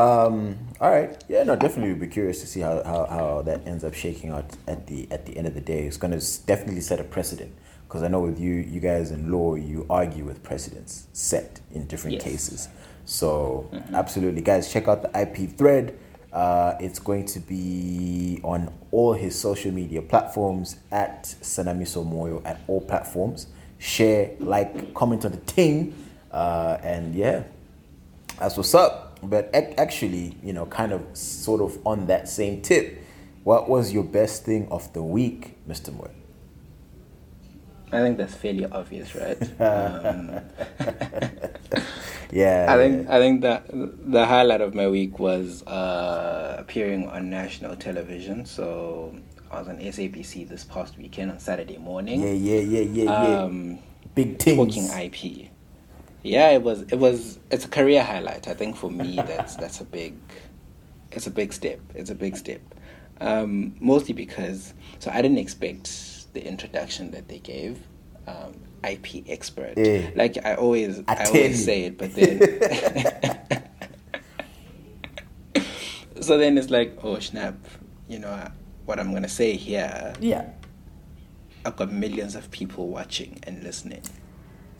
Um, 0.00 0.56
all 0.80 0.90
right. 0.90 1.22
Yeah, 1.28 1.42
no, 1.42 1.56
definitely 1.56 1.94
be 1.94 2.06
curious 2.06 2.40
to 2.40 2.46
see 2.46 2.60
how, 2.60 2.82
how, 2.84 3.06
how 3.06 3.42
that 3.42 3.66
ends 3.66 3.84
up 3.84 3.92
shaking 3.94 4.30
out 4.30 4.56
at 4.66 4.86
the 4.86 5.06
at 5.10 5.26
the 5.26 5.36
end 5.36 5.46
of 5.46 5.54
the 5.54 5.60
day. 5.60 5.84
It's 5.86 5.98
going 5.98 6.18
to 6.18 6.46
definitely 6.46 6.80
set 6.80 7.00
a 7.00 7.04
precedent 7.04 7.52
because 7.86 8.02
I 8.02 8.08
know 8.08 8.20
with 8.20 8.38
you 8.40 8.54
you 8.54 8.80
guys 8.80 9.10
in 9.10 9.30
law 9.30 9.56
you 9.56 9.84
argue 9.90 10.24
with 10.24 10.42
precedents 10.42 11.06
set 11.12 11.60
in 11.74 11.86
different 11.86 12.14
Yes. 12.14 12.24
cases. 12.24 12.68
So 13.04 13.68
absolutely, 13.92 14.40
guys, 14.40 14.72
check 14.72 14.88
out 14.88 15.02
the 15.02 15.20
IP 15.20 15.50
thread. 15.58 15.98
Uh, 16.32 16.74
it's 16.80 17.00
going 17.00 17.26
to 17.26 17.40
be 17.40 18.40
on 18.44 18.72
all 18.92 19.12
his 19.14 19.36
social 19.38 19.72
media 19.72 20.00
platforms 20.00 20.76
at 20.92 21.24
Sanamiso 21.42 22.06
Moyo 22.08 22.40
at 22.46 22.60
all 22.68 22.80
platforms. 22.80 23.48
Share, 23.78 24.30
like, 24.38 24.94
comment 24.94 25.24
on 25.24 25.32
the 25.32 25.38
thing, 25.38 25.92
uh, 26.30 26.78
and 26.84 27.14
yeah, 27.14 27.42
that's 28.38 28.56
what's 28.56 28.74
up. 28.74 29.09
But 29.22 29.50
actually, 29.54 30.36
you 30.42 30.52
know, 30.52 30.66
kind 30.66 30.92
of 30.92 31.02
sort 31.16 31.60
of 31.60 31.78
on 31.86 32.06
that 32.06 32.28
same 32.28 32.62
tip, 32.62 33.02
what 33.44 33.68
was 33.68 33.92
your 33.92 34.04
best 34.04 34.44
thing 34.44 34.68
of 34.70 34.92
the 34.92 35.02
week, 35.02 35.56
Mr. 35.68 35.92
Moy? 35.94 36.10
I 37.92 37.98
think 38.02 38.18
that's 38.18 38.34
fairly 38.34 38.66
obvious, 38.66 39.14
right? 39.14 39.38
Um, 39.60 40.40
Yeah. 42.32 42.66
I 42.68 42.76
think 42.76 43.08
I 43.08 43.18
think 43.18 43.40
that 43.42 43.66
the 43.68 44.24
highlight 44.26 44.60
of 44.60 44.74
my 44.74 44.88
week 44.88 45.18
was 45.18 45.62
uh, 45.66 46.56
appearing 46.58 47.08
on 47.08 47.30
national 47.30 47.76
television. 47.76 48.46
So 48.46 49.16
I 49.50 49.58
was 49.58 49.68
on 49.68 49.78
SABC 49.78 50.48
this 50.48 50.64
past 50.64 50.96
weekend 50.96 51.32
on 51.32 51.38
Saturday 51.40 51.78
morning. 51.78 52.22
Yeah, 52.22 52.32
yeah, 52.32 52.60
yeah, 52.60 52.80
yeah, 52.80 53.04
yeah. 53.04 53.42
Um, 53.42 53.78
Big 54.14 54.38
things. 54.38 54.74
talking 54.76 55.04
IP. 55.04 55.49
Yeah, 56.22 56.50
it 56.50 56.62
was. 56.62 56.82
It 56.82 56.96
was. 56.96 57.38
It's 57.50 57.64
a 57.64 57.68
career 57.68 58.02
highlight. 58.02 58.48
I 58.48 58.54
think 58.54 58.76
for 58.76 58.90
me, 58.90 59.16
that's 59.26 59.56
that's 59.56 59.80
a 59.80 59.84
big. 59.84 60.14
It's 61.12 61.26
a 61.26 61.30
big 61.30 61.52
step. 61.52 61.80
It's 61.94 62.10
a 62.10 62.14
big 62.14 62.36
step. 62.36 62.60
Um, 63.20 63.74
mostly 63.80 64.14
because 64.14 64.72
so 64.98 65.10
I 65.10 65.20
didn't 65.22 65.38
expect 65.38 66.32
the 66.32 66.46
introduction 66.46 67.10
that 67.12 67.28
they 67.28 67.38
gave. 67.38 67.78
Um, 68.26 68.54
IP 68.88 69.28
expert. 69.28 69.74
Yeah. 69.76 70.10
Like 70.14 70.38
I 70.44 70.54
always, 70.54 71.00
I, 71.08 71.14
I 71.14 71.24
always 71.26 71.64
say 71.64 71.84
it, 71.84 71.98
but 71.98 72.14
then. 72.14 72.40
so 76.20 76.38
then 76.38 76.56
it's 76.56 76.70
like, 76.70 76.98
oh 77.02 77.18
snap! 77.18 77.56
You 78.08 78.20
know 78.20 78.50
what 78.86 78.98
I'm 78.98 79.12
gonna 79.12 79.28
say 79.28 79.56
here. 79.56 80.14
Yeah. 80.20 80.48
I've 81.64 81.76
got 81.76 81.92
millions 81.92 82.34
of 82.34 82.50
people 82.50 82.88
watching 82.88 83.38
and 83.42 83.62
listening. 83.62 84.02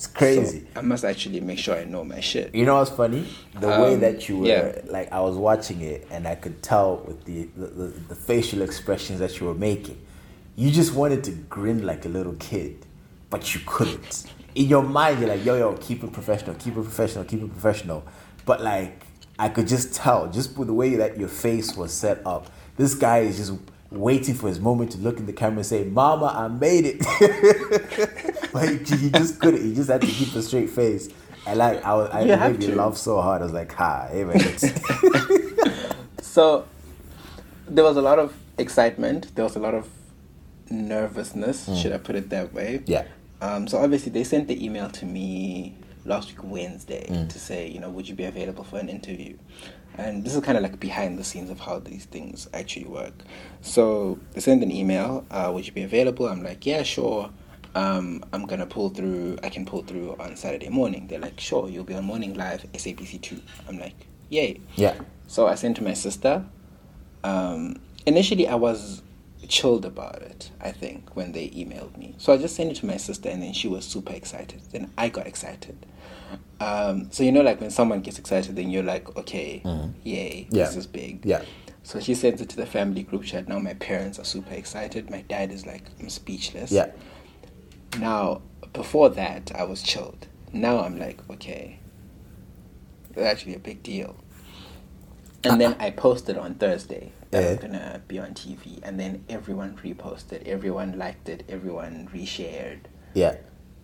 It's 0.00 0.06
crazy. 0.06 0.60
So 0.60 0.80
I 0.80 0.80
must 0.80 1.04
actually 1.04 1.40
make 1.42 1.58
sure 1.58 1.76
I 1.76 1.84
know 1.84 2.04
my 2.04 2.20
shit. 2.20 2.54
You 2.54 2.64
know 2.64 2.76
what's 2.76 2.90
funny? 2.90 3.26
The 3.60 3.68
way 3.68 3.92
Um, 3.92 4.00
that 4.00 4.30
you 4.30 4.38
were, 4.38 4.46
yeah. 4.46 4.80
like, 4.86 5.12
I 5.12 5.20
was 5.20 5.36
watching 5.36 5.82
it 5.82 6.08
and 6.10 6.26
I 6.26 6.36
could 6.36 6.62
tell 6.62 7.02
with 7.06 7.24
the, 7.24 7.50
the, 7.54 7.66
the, 7.66 7.84
the 8.08 8.14
facial 8.14 8.62
expressions 8.62 9.18
that 9.18 9.38
you 9.38 9.46
were 9.46 9.54
making. 9.54 10.00
You 10.56 10.70
just 10.70 10.94
wanted 10.94 11.22
to 11.24 11.32
grin 11.32 11.84
like 11.84 12.06
a 12.06 12.08
little 12.08 12.32
kid, 12.36 12.86
but 13.28 13.54
you 13.54 13.60
couldn't. 13.66 14.24
In 14.54 14.68
your 14.68 14.82
mind, 14.82 15.20
you're 15.20 15.28
like, 15.28 15.44
yo, 15.44 15.58
yo, 15.58 15.76
keep 15.76 16.02
it 16.02 16.14
professional, 16.14 16.54
keep 16.54 16.78
it 16.78 16.82
professional, 16.82 17.24
keep 17.24 17.42
it 17.42 17.52
professional. 17.52 18.02
But, 18.46 18.62
like, 18.62 19.02
I 19.38 19.50
could 19.50 19.68
just 19.68 19.94
tell, 19.94 20.30
just 20.30 20.56
with 20.56 20.68
the 20.68 20.74
way 20.74 20.94
that 20.96 21.18
your 21.18 21.28
face 21.28 21.76
was 21.76 21.92
set 21.92 22.26
up, 22.26 22.50
this 22.78 22.94
guy 22.94 23.18
is 23.18 23.36
just 23.36 23.52
waiting 23.90 24.34
for 24.34 24.48
his 24.48 24.60
moment 24.60 24.92
to 24.92 24.98
look 24.98 25.18
in 25.18 25.26
the 25.26 25.32
camera 25.32 25.58
and 25.58 25.66
say, 25.66 25.84
Mama, 25.84 26.26
I 26.26 26.48
made 26.48 26.84
it. 26.86 27.00
but 28.52 28.68
he, 28.68 29.10
just 29.10 29.40
couldn't. 29.40 29.62
He 29.62 29.74
just 29.74 29.90
had 29.90 30.00
to 30.00 30.06
keep 30.06 30.34
a 30.34 30.42
straight 30.42 30.70
face. 30.70 31.08
And 31.46 31.58
like 31.58 31.84
I, 31.84 31.94
was, 31.94 32.10
I 32.10 32.20
You 32.22 32.36
made 32.36 32.58
me 32.58 32.68
laugh 32.68 32.96
so 32.96 33.20
hard. 33.20 33.40
I 33.42 33.44
was 33.44 33.54
like, 33.54 33.72
"Ha, 33.72 34.08
hey 34.10 34.24
man, 34.24 34.38
So 36.20 36.66
there 37.66 37.84
was 37.84 37.96
a 37.96 38.02
lot 38.02 38.18
of 38.18 38.34
excitement. 38.58 39.34
There 39.34 39.44
was 39.44 39.56
a 39.56 39.60
lot 39.60 39.74
of 39.74 39.88
nervousness. 40.70 41.68
Should 41.80 41.92
I 41.92 41.98
put 41.98 42.14
it 42.16 42.30
that 42.30 42.52
way? 42.52 42.82
yeah, 42.86 43.04
Um, 43.40 43.66
so 43.66 43.78
obviously 43.78 44.12
they 44.12 44.22
sent 44.24 44.48
the 44.48 44.64
email 44.64 44.88
to 44.90 45.06
me 45.06 45.74
last 46.04 46.28
week 46.28 46.42
Wednesday 46.44 47.06
to 47.28 47.38
say, 47.38 47.68
you 47.68 47.80
know, 47.80 47.90
would 47.90 48.08
you 48.08 48.14
be 48.14 48.24
available 48.24 48.64
for 48.64 48.78
an 48.78 48.88
interview? 48.88 49.36
And 49.98 50.24
this 50.24 50.34
is 50.34 50.42
kind 50.42 50.56
of 50.56 50.62
like 50.62 50.80
behind 50.80 51.18
the 51.18 51.24
scenes 51.24 51.50
of 51.50 51.60
how 51.60 51.78
these 51.78 52.06
things 52.06 52.48
actually 52.54 52.86
work. 52.86 53.12
So 53.60 54.18
they 54.32 54.40
send 54.40 54.62
an 54.62 54.70
email, 54.70 55.26
uh, 55.30 55.50
would 55.52 55.66
you 55.66 55.72
be 55.72 55.82
available? 55.82 56.26
I'm 56.26 56.42
like, 56.42 56.64
yeah, 56.64 56.82
sure. 56.82 57.30
Um, 57.74 58.24
I'm 58.32 58.46
gonna 58.46 58.66
pull 58.66 58.88
through. 58.90 59.38
I 59.42 59.48
can 59.48 59.64
pull 59.64 59.82
through 59.82 60.16
on 60.18 60.36
Saturday 60.36 60.68
morning. 60.68 61.06
They're 61.06 61.20
like, 61.20 61.38
sure, 61.38 61.68
you'll 61.68 61.84
be 61.84 61.94
on 61.94 62.04
Morning 62.04 62.34
Live, 62.34 62.64
SABC 62.72 63.20
two. 63.20 63.40
I'm 63.68 63.78
like, 63.78 63.94
yay. 64.28 64.60
Yeah. 64.74 64.98
So 65.28 65.46
I 65.46 65.54
sent 65.54 65.76
to 65.76 65.84
my 65.84 65.94
sister. 65.94 66.44
Um, 67.22 67.76
initially, 68.06 68.48
I 68.48 68.56
was 68.56 69.02
chilled 69.46 69.84
about 69.84 70.22
it, 70.22 70.50
I 70.60 70.72
think, 70.72 71.14
when 71.14 71.32
they 71.32 71.48
emailed 71.50 71.96
me. 71.96 72.14
So 72.18 72.32
I 72.32 72.38
just 72.38 72.56
sent 72.56 72.70
it 72.70 72.76
to 72.76 72.86
my 72.86 72.96
sister, 72.96 73.28
and 73.28 73.42
then 73.42 73.52
she 73.52 73.68
was 73.68 73.84
super 73.84 74.12
excited. 74.12 74.60
Then 74.72 74.90
I 74.98 75.08
got 75.08 75.26
excited. 75.26 75.86
Um, 76.60 77.08
so, 77.10 77.22
you 77.22 77.32
know, 77.32 77.40
like 77.42 77.60
when 77.60 77.70
someone 77.70 78.00
gets 78.00 78.18
excited, 78.18 78.54
then 78.56 78.70
you're 78.70 78.82
like, 78.82 79.16
okay, 79.16 79.62
yay, 80.04 80.46
Yeah. 80.50 80.64
this 80.64 80.76
is 80.76 80.86
big. 80.86 81.24
Yeah. 81.24 81.42
So 81.82 81.98
she 82.00 82.14
sends 82.14 82.40
it 82.42 82.48
to 82.50 82.56
the 82.56 82.66
family 82.66 83.02
group 83.02 83.24
chat. 83.24 83.48
Now 83.48 83.58
my 83.58 83.74
parents 83.74 84.18
are 84.18 84.24
super 84.24 84.52
excited. 84.54 85.10
My 85.10 85.22
dad 85.22 85.50
is 85.50 85.66
like, 85.66 85.84
I'm 85.98 86.08
speechless. 86.10 86.70
Yeah. 86.70 86.90
Now, 87.98 88.42
before 88.72 89.08
that, 89.10 89.50
I 89.54 89.64
was 89.64 89.82
chilled. 89.82 90.26
Now 90.52 90.80
I'm 90.80 90.98
like, 90.98 91.18
okay, 91.30 91.78
it's 93.10 93.18
actually 93.22 93.54
a 93.54 93.58
big 93.58 93.82
deal. 93.82 94.14
And 95.42 95.58
then 95.60 95.74
I 95.80 95.90
posted 95.90 96.36
on 96.36 96.54
Thursday 96.56 97.12
that 97.30 97.42
Eh. 97.44 97.50
I'm 97.52 97.56
gonna 97.56 98.02
be 98.06 98.18
on 98.18 98.34
TV, 98.34 98.78
and 98.82 99.00
then 99.00 99.24
everyone 99.28 99.78
reposted, 99.82 100.46
everyone 100.46 100.98
liked 100.98 101.28
it, 101.30 101.44
everyone 101.48 102.08
reshared, 102.14 102.80
Yeah. 103.14 103.36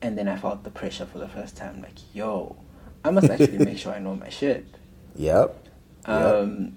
And 0.07 0.17
then 0.17 0.29
I 0.29 0.37
felt 0.37 0.63
the 0.63 0.71
pressure 0.71 1.05
for 1.05 1.19
the 1.19 1.27
first 1.29 1.57
time. 1.57 1.83
Like, 1.83 1.99
yo, 2.15 2.55
I 3.05 3.11
must 3.11 3.29
actually 3.29 3.59
make 3.59 3.77
sure 3.79 3.93
I 3.93 3.99
know 3.99 4.15
my 4.15 4.29
shit. 4.29 4.65
Yep. 5.17 5.57
Yep. 6.07 6.35
Um, 6.35 6.77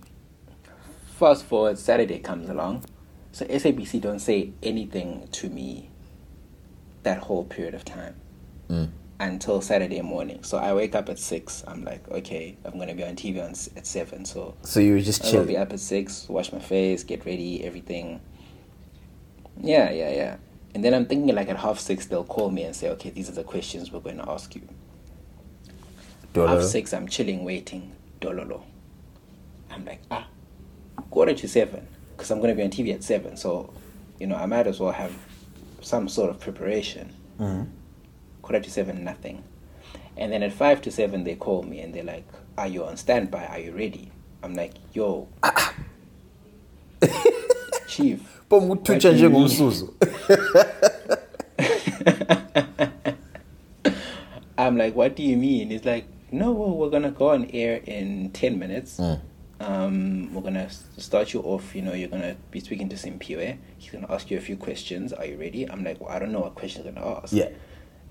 fast 1.20 1.44
forward, 1.46 1.78
Saturday 1.78 2.20
comes 2.20 2.50
along. 2.50 2.86
So 3.34 3.46
SABC 3.46 4.00
don't 4.02 4.20
say 4.20 4.54
anything 4.64 5.28
to 5.34 5.50
me 5.50 5.90
that 7.04 7.20
whole 7.20 7.44
period 7.44 7.76
of 7.76 7.84
time 7.86 8.16
Mm. 8.70 8.90
until 9.20 9.60
Saturday 9.62 10.02
morning. 10.02 10.44
So 10.44 10.58
I 10.58 10.74
wake 10.74 10.96
up 10.96 11.10
at 11.10 11.20
six. 11.20 11.64
I'm 11.68 11.84
like, 11.84 12.08
okay, 12.10 12.56
I'm 12.64 12.80
gonna 12.80 12.94
be 12.96 13.04
on 13.04 13.16
TV 13.18 13.44
on, 13.44 13.52
at 13.76 13.86
seven. 13.86 14.24
So 14.26 14.56
So 14.64 14.80
you 14.80 14.94
were 14.94 15.02
just 15.02 15.26
I 15.26 15.38
will 15.38 15.46
be 15.46 15.58
up 15.58 15.74
at 15.74 15.80
six, 15.82 16.28
wash 16.30 16.52
my 16.54 16.60
face, 16.60 17.04
get 17.04 17.26
ready, 17.26 17.64
everything. 17.66 18.22
Yeah, 19.62 19.92
yeah, 19.92 20.12
yeah. 20.12 20.38
And 20.76 20.84
then 20.84 20.94
I'm 20.94 21.06
thinking 21.06 21.34
like 21.36 21.50
at 21.50 21.58
half 21.58 21.80
six 21.80 22.06
they'll 22.06 22.24
call 22.24 22.52
me 22.52 22.64
and 22.64 22.76
say, 22.76 22.90
okay, 22.92 23.10
these 23.10 23.28
are 23.30 23.34
the 23.34 23.44
questions 23.44 23.92
we're 23.92 24.00
going 24.00 24.18
to 24.18 24.30
ask 24.30 24.56
you. 24.56 24.68
Dollar. 26.34 26.48
Half 26.60 26.64
six, 26.64 26.94
I'm 26.94 27.08
chilling, 27.08 27.44
waiting. 27.44 27.92
Dololo. 28.22 28.62
I'm 29.72 29.86
like, 29.86 30.02
ah, 30.12 30.28
quarter 31.10 31.34
to 31.34 31.48
seven, 31.48 31.88
because 32.16 32.30
I'm 32.32 32.40
going 32.40 32.50
to 32.50 32.56
be 32.56 32.64
on 32.64 32.70
TV 32.70 32.94
at 32.94 33.04
seven. 33.04 33.38
So, 33.38 33.74
you 34.20 34.28
know, 34.28 34.36
I 34.36 34.46
might 34.46 34.68
as 34.68 34.80
well 34.80 34.92
have 34.92 35.14
some 35.82 36.08
sort 36.10 36.30
of 36.30 36.40
preparation. 36.40 37.14
Mhm. 37.40 37.68
Quarter 38.42 38.62
to 38.66 38.72
seven, 38.72 39.04
nothing. 39.04 39.44
And 40.18 40.32
then 40.34 40.44
at 40.44 40.52
five 40.54 40.82
to 40.84 40.92
seven, 40.92 41.24
they 41.24 41.36
call 41.36 41.64
me 41.64 41.80
and 41.80 41.94
they're 41.94 42.04
like, 42.04 42.26
are 42.58 42.68
you 42.68 42.84
on 42.84 42.98
standby? 42.98 43.46
Are 43.46 43.60
you 43.60 43.72
ready? 43.72 44.12
I'm 44.44 44.54
like, 44.54 44.74
yo. 44.94 45.28
Chief. 47.88 48.39
Pô, 48.50 48.60
muthutsha 48.60 49.10
What 49.10 49.18
do 49.18 49.28
njengomsuzo. 49.30 49.94
I'm 54.58 54.76
like, 54.76 54.96
what 54.96 55.16
do 55.16 55.24
you 55.24 55.38
mean? 55.38 55.72
It's 55.72 55.86
like, 55.86 56.06
no, 56.32 56.52
we're 56.52 56.90
gonna 56.90 57.12
go 57.12 57.30
on 57.30 57.46
air 57.54 57.80
in 57.86 58.32
ten 58.32 58.58
minutes. 58.58 58.98
Mm. 58.98 59.20
Um, 59.62 60.34
we're 60.34 60.42
gonna 60.42 60.68
start 60.98 61.34
you 61.34 61.42
off. 61.42 61.76
You 61.76 61.84
know, 61.84 61.94
you're 61.94 62.10
gonna 62.10 62.36
be 62.50 62.60
speaking 62.60 62.90
to 62.90 62.96
Simpiwe. 62.96 63.58
He's 63.78 63.92
gonna 63.92 64.08
ask 64.10 64.32
you 64.32 64.38
a 64.38 64.42
few 64.42 64.58
questions. 64.58 65.14
Are 65.14 65.26
you 65.26 65.38
ready? 65.38 65.70
I'm 65.70 65.84
like, 65.84 66.02
well, 66.02 66.10
I 66.10 66.18
don't 66.18 66.32
know 66.32 66.40
what 66.40 66.56
questions 66.56 66.86
he's 66.86 66.94
gonna 66.96 67.20
ask. 67.22 67.32
Yeah. 67.32 67.50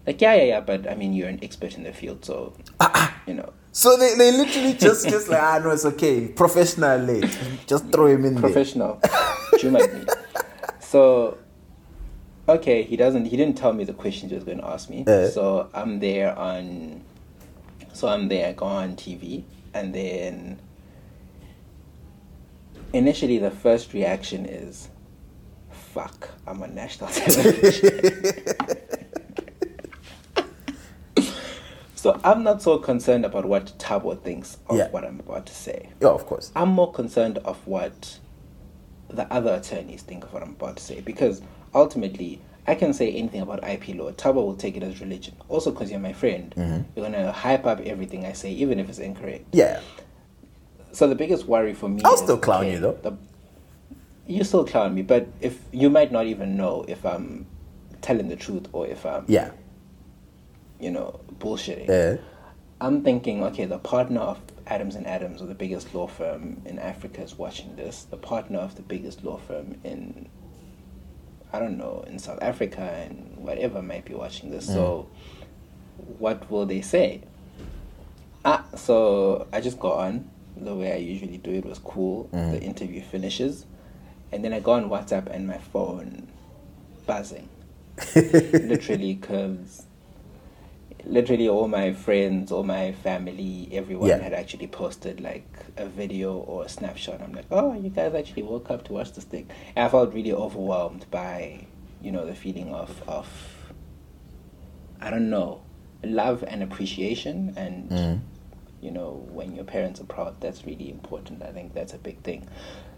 Like, 0.09 0.23
yeah, 0.23 0.37
yeah, 0.37 0.45
yeah. 0.45 0.61
But 0.61 0.91
I 0.91 0.95
mean, 0.95 1.13
you're 1.13 1.29
an 1.29 1.39
expert 1.43 1.77
in 1.77 1.83
the 1.83 1.93
field, 1.93 2.25
so 2.25 2.55
you 3.27 3.35
know, 3.35 3.53
So 3.73 3.95
they, 3.99 4.15
they 4.15 4.33
literally 4.33 4.73
just 4.73 5.07
just 5.07 5.29
like 5.29 5.43
ah 5.43 5.61
no 5.63 5.69
it's 5.69 5.85
okay 5.85 6.29
professional 6.29 6.99
late 6.99 7.39
just 7.67 7.93
throw 7.93 8.07
him 8.07 8.25
in 8.25 8.41
professional. 8.41 9.03
might. 9.65 10.09
So, 10.81 11.37
okay, 12.49 12.85
he 12.85 12.97
doesn't. 12.97 13.27
He 13.27 13.37
didn't 13.37 13.59
tell 13.59 13.75
me 13.75 13.85
the 13.85 13.93
questions 13.93 14.31
he 14.31 14.37
was 14.37 14.45
going 14.45 14.61
to 14.61 14.67
ask 14.67 14.89
me. 14.89 15.05
Eh. 15.07 15.29
So 15.29 15.69
I'm 15.75 16.01
there 16.01 16.35
on. 16.39 17.05
So 17.93 18.09
I'm 18.09 18.29
there. 18.29 18.49
I 18.49 18.53
go 18.55 18.65
on 18.65 18.97
TV, 18.97 19.45
and 19.75 19.95
then. 19.95 20.59
Initially, 22.95 23.37
the 23.37 23.51
first 23.51 23.93
reaction 23.93 24.47
is, 24.47 24.89
"Fuck! 25.71 26.31
I'm 26.47 26.63
on 26.63 26.75
national 26.75 27.11
television." 27.19 28.81
so 31.99 32.21
I'm 32.23 32.45
not 32.45 32.63
so 32.63 32.79
concerned 32.79 33.25
about 33.25 33.45
what 33.45 33.77
Tabo 33.79 34.21
thinks 34.23 34.57
of 34.69 34.77
Yeah. 34.79 34.89
what 34.91 35.05
I'm 35.05 35.19
about 35.19 35.47
to 35.47 35.55
say. 35.55 35.89
Yeah, 36.01 36.11
of 36.11 36.25
course. 36.27 36.53
I'm 36.55 36.69
more 36.69 36.93
concerned 36.93 37.39
of 37.39 37.57
what 37.67 38.19
the 39.09 39.31
other 39.33 39.55
attorneys 39.55 40.03
think 40.03 40.23
of 40.25 40.33
what 40.33 40.43
I'm 40.45 40.51
about 40.51 40.77
to 40.77 40.83
say 40.83 41.01
because 41.01 41.43
ultimately 41.75 42.41
I 42.69 42.75
can 42.77 42.93
say 42.93 43.11
anything 43.11 43.41
about 43.41 43.65
IP 43.69 43.97
law. 43.97 44.13
Tabo 44.13 44.35
will 44.47 44.55
take 44.55 44.77
it 44.77 44.83
as 44.85 45.01
religion. 45.01 45.35
Also, 45.49 45.73
because 45.73 45.91
you're 45.91 45.99
my 45.99 46.13
friend, 46.13 46.55
Mm-hmm. 46.57 46.83
you're 46.95 47.11
gonna 47.11 47.33
hype 47.33 47.67
up 47.67 47.81
everything 47.81 48.27
I 48.27 48.33
say, 48.33 48.53
even 48.53 48.79
if 48.79 48.89
it's 48.89 48.99
incorrect. 49.01 49.47
Yeah. 49.53 49.81
So 50.93 51.09
the 51.09 51.15
biggest 51.17 51.47
worry 51.47 51.75
for 51.75 51.89
me, 51.89 52.01
I'll 52.05 52.15
is, 52.15 52.21
still 52.21 52.39
clown 52.39 52.67
you, 52.69 52.79
though. 52.79 52.99
The, 53.03 53.17
you 54.27 54.45
still 54.45 54.65
clown 54.67 54.95
me, 54.95 55.03
but 55.03 55.27
if 55.41 55.59
you 55.73 55.91
might 55.91 56.13
not 56.13 56.27
even 56.27 56.57
know 56.57 56.85
if 56.87 57.05
I'm 57.05 57.47
telling 58.03 58.29
the 58.29 58.37
truth 58.37 58.67
or 58.73 58.87
if 58.87 59.05
I'm, 59.05 59.25
Yeah. 59.27 59.51
You 60.81 60.91
know, 60.91 61.21
bullshitting. 61.39 61.89
Yeah. 61.89 62.17
I'm 62.81 63.03
thinking, 63.03 63.43
okay, 63.45 63.65
the 63.65 63.79
partner 63.79 64.21
of 64.21 64.41
Adams 64.67 64.95
and 64.95 65.07
Adams, 65.07 65.43
or 65.43 65.47
the 65.47 65.55
biggest 65.55 65.95
law 65.95 66.07
firm 66.07 66.63
in 66.65 66.79
Africa, 66.79 67.23
is 67.23 67.37
watching 67.37 67.75
this. 67.77 68.05
The 68.05 68.17
partner 68.17 68.59
of 68.59 68.77
the 68.77 68.83
biggest 68.83 69.25
law 69.25 69.39
firm 69.39 69.79
in, 69.83 70.29
I 71.53 71.59
don't 71.59 71.77
know, 71.77 72.05
in 72.07 72.19
South 72.21 72.39
Africa 72.41 72.81
and 72.83 73.37
whatever 73.39 73.83
might 73.83 74.05
be 74.05 74.15
watching 74.15 74.51
this. 74.51 74.67
So, 74.67 75.09
what 76.19 76.49
will 76.51 76.67
they 76.67 76.81
say? 76.81 77.23
Ah, 78.45 78.65
so 78.77 79.49
I 79.53 79.61
just 79.61 79.81
go 79.81 79.93
on 79.93 80.31
the 80.57 80.75
way 80.75 80.93
I 80.93 80.97
usually 80.97 81.39
do. 81.39 81.51
It 81.51 81.65
was 81.65 81.79
cool. 81.81 82.29
The 82.53 82.61
interview 82.63 83.03
finishes, 83.03 83.67
and 84.31 84.45
then 84.45 84.53
I 84.53 84.61
go 84.61 84.73
on 84.73 84.89
WhatsApp 84.89 85.27
and 85.35 85.49
my 85.49 85.59
phone 85.59 86.29
buzzing, 87.07 87.49
literally, 88.15 89.15
because 89.15 89.87
literally 91.05 91.49
all 91.49 91.69
my 91.69 91.93
friends, 91.93 92.51
all 92.53 92.65
my 92.65 92.93
family, 92.93 93.69
everyone 93.73 94.09
Yeah. 94.09 94.19
had 94.19 94.33
actually 94.33 94.67
posted 94.67 95.21
like 95.21 95.47
a 95.77 95.87
video 95.87 96.37
or 96.39 96.65
a 96.65 96.69
snapshot. 96.69 97.21
I'm 97.23 97.33
like, 97.33 97.47
oh, 97.51 97.73
you 97.75 97.89
guys 97.91 98.15
actually 98.15 98.43
woke 98.43 98.71
up 98.71 98.85
to 98.85 98.93
watch 98.93 99.13
this 99.13 99.25
thing. 99.25 99.49
And 99.77 99.87
I 99.87 99.89
felt 99.89 100.13
really 100.13 100.33
overwhelmed 100.33 101.07
by, 101.11 101.67
you 102.03 102.13
know, 102.13 102.27
the 102.27 102.35
feeling 102.35 102.75
of, 102.75 103.03
of 103.09 103.27
I 105.01 105.11
don't 105.11 105.31
know, 105.31 105.63
love 106.03 106.45
and 106.47 106.63
appreciation. 106.63 107.55
And, 107.57 107.91
Mm. 107.91 108.21
you 108.81 108.91
know, 108.91 109.25
when 109.33 109.55
your 109.55 109.65
parents 109.65 110.01
are 110.01 110.05
proud, 110.05 110.41
that's 110.41 110.65
really 110.67 110.91
important. 110.91 111.43
I 111.43 111.53
think 111.53 111.75
that's 111.75 111.95
a 111.95 111.99
big 111.99 112.19
thing. 112.23 112.47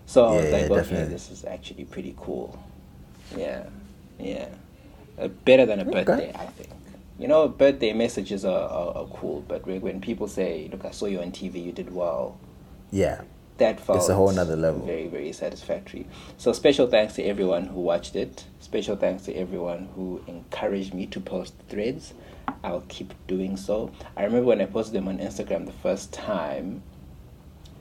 So 0.06 0.24
I 0.26 0.32
was 0.34 0.44
like, 0.44 0.52
yeah, 0.52 0.64
okay, 0.66 0.74
definitely. 0.76 1.12
this 1.12 1.30
is 1.30 1.44
actually 1.44 1.84
pretty 1.84 2.14
cool. 2.18 2.58
Yeah, 3.36 3.64
yeah. 4.18 4.48
Uh, 5.18 5.28
better 5.28 5.66
than 5.66 5.80
a 5.80 5.84
birthday, 5.84 6.32
I 6.34 6.46
think. 6.46 6.70
You 7.20 7.28
know, 7.28 7.48
birthday 7.48 7.92
messages 7.92 8.46
are, 8.46 8.68
are, 8.68 8.96
are 8.96 9.06
cool, 9.08 9.44
but 9.46 9.66
when- 9.66 10.00
people 10.00 10.26
say, 10.26 10.68
"Look, 10.72 10.86
I 10.86 10.90
saw 10.90 11.04
you 11.04 11.20
on 11.20 11.32
TV, 11.32 11.62
you 11.62 11.70
did 11.72 11.94
well," 11.94 12.38
Yeah. 12.90 13.20
that 13.58 13.78
felt 13.78 13.98
It's 13.98 14.08
a 14.08 14.14
whole 14.14 14.36
other 14.38 14.56
level. 14.56 14.86
Very, 14.86 15.06
very 15.06 15.32
satisfactory. 15.32 16.06
So 16.38 16.54
special 16.54 16.86
thanks 16.86 17.14
to 17.16 17.22
everyone 17.22 17.66
who 17.66 17.82
watched 17.82 18.16
it. 18.16 18.44
Special 18.58 18.96
thanks 18.96 19.24
to 19.26 19.34
everyone 19.34 19.90
who 19.94 20.22
encouraged 20.26 20.94
me 20.94 21.04
to 21.08 21.20
post 21.20 21.52
threads. 21.68 22.14
I'll 22.64 22.84
keep 22.88 23.12
doing 23.26 23.58
so. 23.58 23.90
I 24.16 24.24
remember 24.24 24.46
when 24.46 24.62
I 24.62 24.64
posted 24.64 24.94
them 24.94 25.06
on 25.08 25.18
Instagram 25.18 25.66
the 25.66 25.72
first 25.72 26.14
time. 26.14 26.82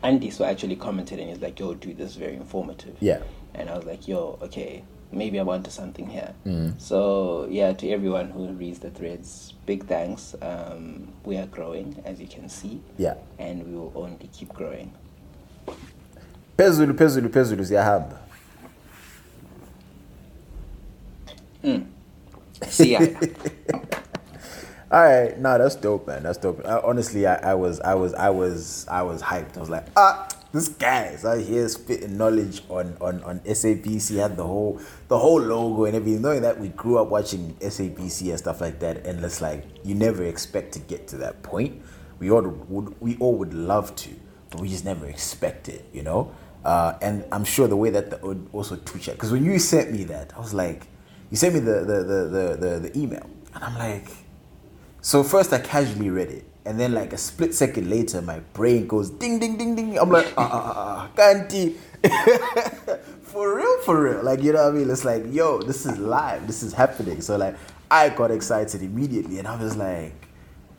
Andy 0.04 0.30
so 0.32 0.44
actually 0.44 0.76
commented 0.76 1.20
and 1.20 1.30
he's 1.30 1.42
like, 1.42 1.58
"Yo, 1.60 1.74
dude, 1.76 1.98
this 1.98 2.12
is 2.12 2.16
very 2.18 2.36
informative." 2.36 2.98
Yeah. 3.00 3.20
And 3.60 3.70
I 3.70 3.76
was 3.76 3.86
like, 3.86 4.08
"Yo, 4.08 4.40
okay, 4.42 4.84
maybe 5.12 5.38
I'm 5.38 5.50
onto 5.50 5.70
something 5.70 6.08
here." 6.08 6.34
Mm. 6.48 6.80
So 6.80 7.46
yeah, 7.52 7.74
to 7.74 7.90
everyone 7.90 8.30
who 8.32 8.48
reads 8.48 8.80
the 8.80 8.90
threads, 8.90 9.54
big 9.66 9.86
thanks. 9.86 10.34
Um, 10.42 11.10
we 11.26 11.38
are 11.38 11.46
growing, 11.48 12.02
as 12.06 12.20
you 12.22 12.28
can 12.28 12.48
see, 12.50 12.80
Yeah. 12.98 13.16
and 13.38 13.64
we 13.68 13.76
will 13.78 13.92
only 13.96 14.30
keep 14.34 14.54
growing. 14.54 14.94
Phezulu 16.58 16.94
phezulu 16.94 17.30
phezulu 17.30 17.64
ziyahamba. 17.64 18.18
See 22.68 22.92
ya. 22.94 23.00
All 24.92 25.04
right, 25.04 25.38
no, 25.40 25.58
that's 25.58 25.76
dope, 25.76 26.08
man. 26.08 26.24
That's 26.24 26.38
dope. 26.40 26.62
Uh, 26.66 26.82
honestly, 26.84 27.28
I, 27.28 27.52
I 27.52 27.54
was, 27.54 27.80
I 27.82 27.94
was, 27.94 28.14
I 28.16 28.30
was, 28.32 28.88
I 28.90 29.02
was 29.04 29.22
hyped. 29.22 29.56
I 29.56 29.60
was 29.60 29.70
like, 29.70 29.86
ah, 29.96 30.28
this 30.52 30.68
guy 30.68 31.08
is 31.08 31.26
out 31.26 31.40
here 31.40 31.68
spitting 31.70 32.18
knowledge 32.18 32.62
on 32.70 32.98
on 33.00 33.24
on 33.24 33.40
SABC. 33.42 34.18
Had 34.18 34.38
the 34.38 34.44
whole 34.44 34.80
the 35.08 35.18
whole 35.18 35.40
logo 35.40 35.86
and 35.86 35.96
everything. 35.96 36.22
Knowing 36.22 36.42
that 36.42 36.60
we 36.60 36.70
grew 36.70 36.98
up 36.98 37.10
watching 37.10 37.56
SABC 37.56 38.30
and 38.30 38.40
stuff 38.40 38.62
like 38.62 38.80
that, 38.80 39.06
and 39.06 39.24
it's 39.24 39.42
like 39.42 39.66
you 39.84 39.96
never 39.96 40.24
expect 40.24 40.74
to 40.74 40.80
get 40.80 41.08
to 41.10 41.18
that 41.18 41.44
point. 41.44 41.82
We 42.20 42.32
all 42.32 42.42
would, 42.42 43.00
we 43.00 43.16
all 43.18 43.36
would 43.36 43.54
love 43.54 43.96
to, 43.98 44.10
but 44.50 44.60
we 44.60 44.70
just 44.70 44.84
never 44.86 45.06
expect 45.06 45.70
it, 45.70 45.88
you 45.94 46.04
know. 46.04 46.36
Uh, 46.66 46.98
and 47.02 47.24
I'm 47.32 47.46
sure 47.46 47.68
the 47.68 47.78
way 47.78 47.90
that 47.92 48.10
the 48.10 48.18
also 48.52 48.76
Twitch 48.76 49.06
because 49.06 49.32
when 49.32 49.46
you 49.46 49.58
sent 49.60 49.92
me 49.92 50.04
that, 50.06 50.34
I 50.36 50.40
was 50.40 50.54
like, 50.54 50.88
you 51.30 51.38
sent 51.38 51.54
me 51.54 51.62
the 51.62 51.80
the 51.82 52.04
the 52.04 52.24
the, 52.26 52.58
the, 52.58 52.90
the 52.90 52.98
email, 53.00 53.30
and 53.54 53.64
I'm 53.64 53.76
like 53.76 54.10
so 55.02 55.24
first 55.24 55.54
I 55.54 55.60
casually 55.60 56.10
read 56.10 56.30
it, 56.30 56.46
and 56.66 56.80
then 56.80 56.94
like 56.94 57.14
a 57.14 57.18
split 57.18 57.54
second 57.54 57.90
later, 57.90 58.22
my 58.22 58.40
brain 58.54 58.88
goes 58.88 59.10
ding 59.10 59.40
ding 59.40 59.58
ding 59.58 59.76
ding. 59.76 59.98
I'm 59.98 60.10
like, 60.10 60.34
ah 60.38 60.50
ah 60.52 60.74
ah, 60.78 61.10
Kanti. 61.16 61.76
for 63.24 63.58
real, 63.58 63.80
for 63.82 64.04
real. 64.04 64.24
Like 64.24 64.42
you 64.44 64.54
know 64.54 64.64
what 64.64 64.74
I 64.74 64.78
mean? 64.78 64.90
It's 64.90 65.06
like, 65.06 65.24
yo, 65.30 65.62
this 65.62 65.86
is 65.86 65.98
live. 65.98 66.48
This 66.48 66.64
is 66.64 66.74
happening. 66.74 67.22
So 67.22 67.38
like, 67.38 67.56
I 67.90 68.10
got 68.10 68.32
excited 68.32 68.82
immediately, 68.82 69.40
and 69.40 69.48
I 69.48 69.62
was 69.62 69.76
like, 69.78 70.14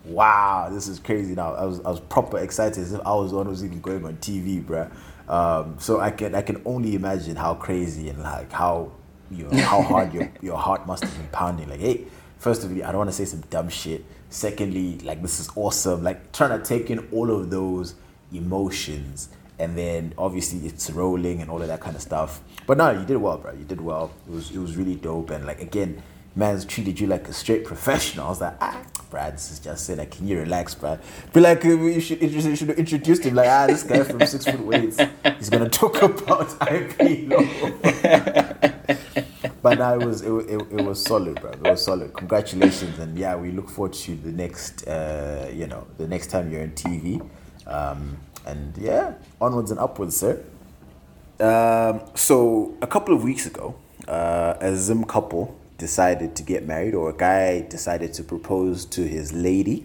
wow, 0.05 0.69
this 0.71 0.87
is 0.87 0.99
crazy. 0.99 1.35
Now 1.35 1.55
I 1.55 1.65
was 1.65 1.81
I 1.81 1.91
was 1.91 2.01
proper 2.01 2.39
excited 2.39 2.79
as 2.79 2.93
if 2.93 3.01
I 3.05 3.15
was 3.15 3.33
one 3.33 3.47
who's 3.47 3.65
even 3.65 3.81
going 3.81 4.05
on 4.05 4.17
TV, 4.19 4.63
bruh. 4.65 4.91
Um, 5.29 5.77
so 5.79 6.01
I 6.01 6.11
can 6.11 6.35
I 6.35 6.43
can 6.43 6.61
only 6.65 6.95
imagine 6.95 7.37
how 7.37 7.55
crazy 7.55 8.09
and 8.09 8.23
like 8.23 8.53
how 8.53 8.93
you 9.31 9.45
know 9.45 9.63
how 9.63 9.81
hard 9.83 10.13
your 10.13 10.31
your 10.43 10.57
heart 10.57 10.87
must 10.87 11.05
have 11.05 11.17
been 11.17 11.29
pounding. 11.29 11.69
Like, 11.69 11.81
hey 11.81 12.07
first 12.41 12.65
of 12.65 12.73
all, 12.73 12.83
I 12.83 12.87
don't 12.87 12.99
want 12.99 13.11
to 13.11 13.17
say 13.17 13.27
some 13.27 13.43
dumb 13.43 13.69
shit. 13.69 14.05
Secondly, 14.31 14.99
like 15.01 15.21
this 15.23 15.41
is 15.41 15.51
awesome. 15.57 16.03
Like 16.03 16.33
trying 16.33 16.59
to 16.59 16.65
take 16.65 16.89
in 16.91 17.01
all 17.13 17.31
of 17.31 17.51
those 17.51 17.95
emotions, 18.33 19.29
and 19.59 19.77
then 19.77 20.15
obviously 20.17 20.67
it's 20.67 20.89
rolling 20.91 21.43
and 21.43 21.51
all 21.51 21.61
of 21.61 21.69
that 21.69 21.81
kind 21.81 21.97
of 21.97 22.03
stuff. 22.03 22.41
But 22.67 22.79
no, 22.79 22.91
you 22.93 23.05
did 23.05 23.17
well, 23.17 23.39
bro. 23.39 23.53
You 23.53 23.65
did 23.65 23.81
well. 23.81 24.13
It 24.29 24.33
was 24.33 24.51
it 24.53 24.59
was 24.59 24.77
really 24.77 24.95
dope, 24.95 25.31
and 25.31 25.45
like 25.47 25.61
again, 25.61 26.03
man's 26.35 26.65
treated 26.65 27.01
you 27.01 27.07
like 27.07 27.29
a 27.29 27.33
straight 27.33 27.65
professional. 27.65 28.27
I 28.27 28.31
was 28.31 28.41
like, 28.41 28.57
ah, 28.61 28.83
Brad, 29.11 29.35
this 29.35 29.51
is 29.51 29.59
just 29.59 29.87
saying, 29.87 29.99
like, 29.99 30.13
can 30.13 30.29
you 30.29 30.39
relax, 30.39 30.75
Brad? 30.75 31.01
Be 31.33 31.41
like, 31.41 31.65
uh, 31.65 31.71
you 31.71 32.01
should, 32.01 32.23
you 32.23 32.57
should 32.57 32.69
have 32.69 32.79
introduced 32.79 33.25
him, 33.25 33.35
like, 33.35 33.49
ah, 33.49 33.67
this 33.67 33.83
guy 33.83 34.05
from 34.05 34.25
Six 34.25 34.45
Foot 34.45 34.61
Weights, 34.61 34.99
he's 35.39 35.51
gonna 35.51 35.69
talk 35.69 36.01
about 36.03 36.55
IP 36.71 37.31
but 39.63 39.79
no, 39.79 39.99
it 39.99 40.07
was 40.07 40.23
it, 40.23 40.31
it, 40.31 40.63
it, 40.73 40.85
was 40.85 41.03
solid, 41.03 41.41
bro. 41.41 41.51
It 41.51 41.63
was 41.63 41.85
solid. 41.85 42.13
Congratulations, 42.15 42.99
and 42.99 43.19
yeah, 43.19 43.37
we 43.37 43.51
look 43.51 43.69
forward 43.69 43.93
to 43.95 44.17
the 44.17 44.33
next, 44.33 44.87
uh, 44.87 45.51
you 45.53 45.67
know, 45.67 45.87
the 45.99 46.07
next 46.07 46.29
time 46.29 46.51
you're 46.51 46.63
on 46.63 46.71
TV, 46.71 47.27
um, 47.67 48.17
and 48.47 48.77
yeah, 48.79 49.15
onwards 49.41 49.71
and 49.71 49.81
upwards, 49.81 50.17
sir. 50.17 50.43
Um, 51.39 52.03
so 52.15 52.77
a 52.83 52.87
couple 52.87 53.15
of 53.15 53.23
weeks 53.23 53.47
ago, 53.47 53.75
uh, 54.09 54.55
a 54.61 54.75
Zim 54.77 55.05
couple 55.05 55.59
decided 55.81 56.37
to 56.37 56.43
get 56.43 56.67
married, 56.67 56.95
or 56.95 57.09
a 57.09 57.17
guy 57.17 57.63
decided 57.63 58.13
to 58.13 58.23
propose 58.23 58.85
to 58.85 59.03
his 59.09 59.33
lady, 59.33 59.85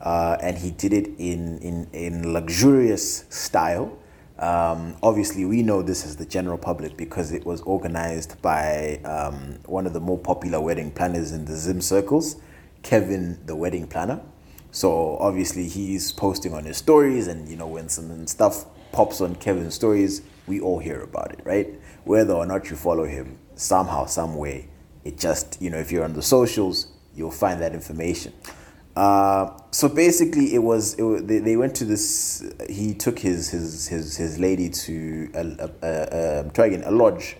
uh, 0.00 0.36
and 0.40 0.56
he 0.56 0.70
did 0.70 0.92
it 0.92 1.08
in 1.18 1.58
in 1.58 1.88
in 1.92 2.32
luxurious 2.32 3.24
style. 3.28 3.98
Um, 4.38 4.96
obviously, 5.02 5.44
we 5.44 5.62
know 5.62 5.82
this 5.82 6.06
as 6.06 6.16
the 6.16 6.24
general 6.24 6.58
public 6.58 6.96
because 6.96 7.32
it 7.32 7.44
was 7.44 7.60
organized 7.62 8.40
by 8.40 9.00
um, 9.04 9.58
one 9.66 9.86
of 9.86 9.92
the 9.92 10.00
more 10.00 10.18
popular 10.18 10.60
wedding 10.60 10.90
planners 10.90 11.32
in 11.32 11.44
the 11.44 11.56
Zim 11.56 11.80
circles, 11.80 12.36
Kevin, 12.82 13.38
the 13.44 13.56
wedding 13.56 13.86
planner. 13.86 14.20
So 14.70 15.18
obviously, 15.18 15.68
he's 15.68 16.12
posting 16.12 16.54
on 16.54 16.64
his 16.64 16.76
stories, 16.76 17.26
and 17.26 17.48
you 17.48 17.56
know 17.56 17.66
when 17.66 17.88
some 17.88 18.26
stuff 18.26 18.64
pops 18.92 19.20
on 19.20 19.34
Kevin's 19.34 19.74
stories, 19.74 20.22
we 20.46 20.60
all 20.60 20.78
hear 20.78 21.02
about 21.02 21.32
it, 21.32 21.40
right? 21.44 21.68
Whether 22.04 22.34
or 22.34 22.46
not 22.46 22.70
you 22.70 22.76
follow 22.76 23.06
him, 23.06 23.38
somehow, 23.54 24.06
some 24.06 24.36
way, 24.36 24.68
it 25.04 25.18
just 25.18 25.60
you 25.60 25.70
know 25.70 25.78
if 25.78 25.90
you're 25.92 26.04
on 26.04 26.14
the 26.14 26.22
socials, 26.22 26.88
you'll 27.14 27.30
find 27.30 27.60
that 27.60 27.74
information. 27.74 28.32
Uh, 28.94 29.50
so 29.70 29.88
basically, 29.88 30.54
it 30.54 30.58
was, 30.58 30.94
it 30.98 31.26
they, 31.26 31.38
they 31.38 31.56
went 31.56 31.74
to 31.76 31.84
this. 31.84 32.44
He 32.68 32.94
took 32.94 33.18
his 33.18 33.48
his 33.50 33.88
his, 33.88 34.16
his 34.16 34.38
lady 34.38 34.68
to 34.68 35.30
a, 35.34 35.40
a, 35.40 35.70
a, 35.82 36.46
a 36.46 36.50
try 36.52 36.66
again 36.66 36.82
a 36.84 36.90
lodge 36.90 37.36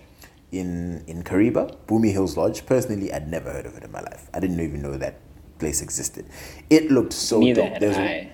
in 0.51 1.03
in 1.07 1.23
Kariba, 1.23 1.75
Bumi 1.87 2.11
Hills 2.11 2.37
Lodge. 2.37 2.65
Personally, 2.65 3.13
I'd 3.13 3.29
never 3.29 3.51
heard 3.51 3.65
of 3.65 3.77
it 3.77 3.83
in 3.83 3.91
my 3.91 4.01
life. 4.01 4.29
I 4.33 4.39
didn't 4.39 4.59
even 4.59 4.81
know 4.81 4.97
that 4.97 5.19
place 5.59 5.81
existed. 5.81 6.25
It 6.69 6.91
looked 6.91 7.13
so 7.13 7.39
Neither 7.39 7.69
dope. 7.69 7.79
There's, 7.79 7.97
I. 7.97 8.31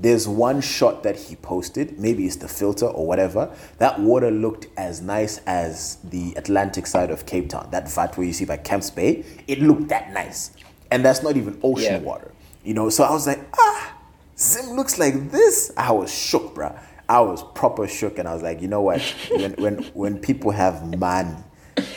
there's 0.00 0.26
one 0.26 0.60
shot 0.62 1.02
that 1.02 1.16
he 1.16 1.36
posted. 1.36 1.98
Maybe 1.98 2.24
it's 2.26 2.36
the 2.36 2.48
filter 2.48 2.86
or 2.86 3.06
whatever. 3.06 3.54
That 3.78 4.00
water 4.00 4.30
looked 4.30 4.66
as 4.78 5.02
nice 5.02 5.38
as 5.46 5.96
the 6.04 6.32
Atlantic 6.36 6.86
side 6.86 7.10
of 7.10 7.26
Cape 7.26 7.50
Town. 7.50 7.68
That 7.70 7.90
vat 7.92 8.16
where 8.16 8.26
you 8.26 8.32
see 8.32 8.46
by 8.46 8.56
Camps 8.56 8.90
Bay. 8.90 9.24
It 9.46 9.60
looked 9.60 9.88
that 9.88 10.12
nice, 10.12 10.52
and 10.90 11.04
that's 11.04 11.22
not 11.22 11.36
even 11.36 11.58
ocean 11.62 11.92
Yeah. 11.94 11.98
water. 11.98 12.32
You 12.64 12.74
know, 12.74 12.88
so 12.88 13.04
I 13.04 13.10
was 13.10 13.26
like, 13.26 13.40
ah, 13.58 13.94
Zim 14.38 14.74
looks 14.76 14.98
like 14.98 15.30
this. 15.30 15.70
I 15.76 15.92
was 15.92 16.12
shook, 16.12 16.54
bruh. 16.54 16.78
I 17.08 17.20
was 17.20 17.42
proper 17.54 17.86
shook, 17.88 18.18
and 18.18 18.26
I 18.28 18.32
was 18.34 18.42
like, 18.42 18.62
you 18.62 18.68
know 18.68 18.80
what? 18.82 19.00
when 19.30 19.52
when 19.54 19.82
when 19.94 20.18
people 20.18 20.50
have 20.52 20.96
money, 20.98 21.36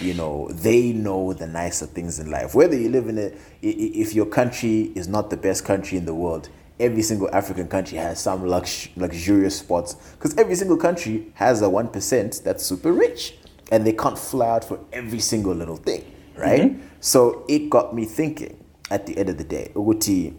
you 0.02 0.14
know, 0.14 0.50
they 0.52 0.92
know 0.92 1.34
the 1.34 1.48
nicer 1.48 1.86
things 1.86 2.20
in 2.20 2.30
life. 2.32 2.54
Whether 2.56 2.78
you 2.78 2.90
live 2.90 3.08
in 3.08 3.18
a, 3.18 3.28
i- 3.28 3.32
i- 3.64 3.92
if 4.04 4.14
your 4.14 4.26
country 4.26 4.92
is 4.96 5.08
not 5.08 5.30
the 5.30 5.38
best 5.38 5.64
country 5.64 5.98
in 5.98 6.06
the 6.06 6.16
world, 6.16 6.50
every 6.84 7.02
single 7.02 7.34
African 7.34 7.68
country 7.68 7.98
has 7.98 8.22
some 8.22 8.46
lux, 8.46 8.90
luxurious 8.96 9.58
spots 9.58 9.96
because 10.14 10.38
every 10.38 10.56
single 10.56 10.78
country 10.78 11.32
has 11.36 11.62
a 11.62 11.70
one 11.70 11.88
percent 11.88 12.42
that's 12.44 12.64
super 12.66 12.92
rich, 12.92 13.36
and 13.72 13.88
they 13.88 13.94
can't 13.94 14.20
fly 14.20 14.50
out 14.50 14.66
for 14.66 14.80
every 14.92 15.20
single 15.20 15.56
little 15.56 15.78
thing, 15.78 16.04
right? 16.36 16.62
Mm-hmm. 16.62 16.86
So 17.00 17.46
it 17.48 17.70
got 17.70 17.96
me 17.96 18.06
thinking. 18.06 18.60
At 18.92 19.08
the 19.08 19.18
end 19.18 19.30
of 19.30 19.38
the 19.40 19.44
day, 19.44 19.72
Uguti, 19.74 20.36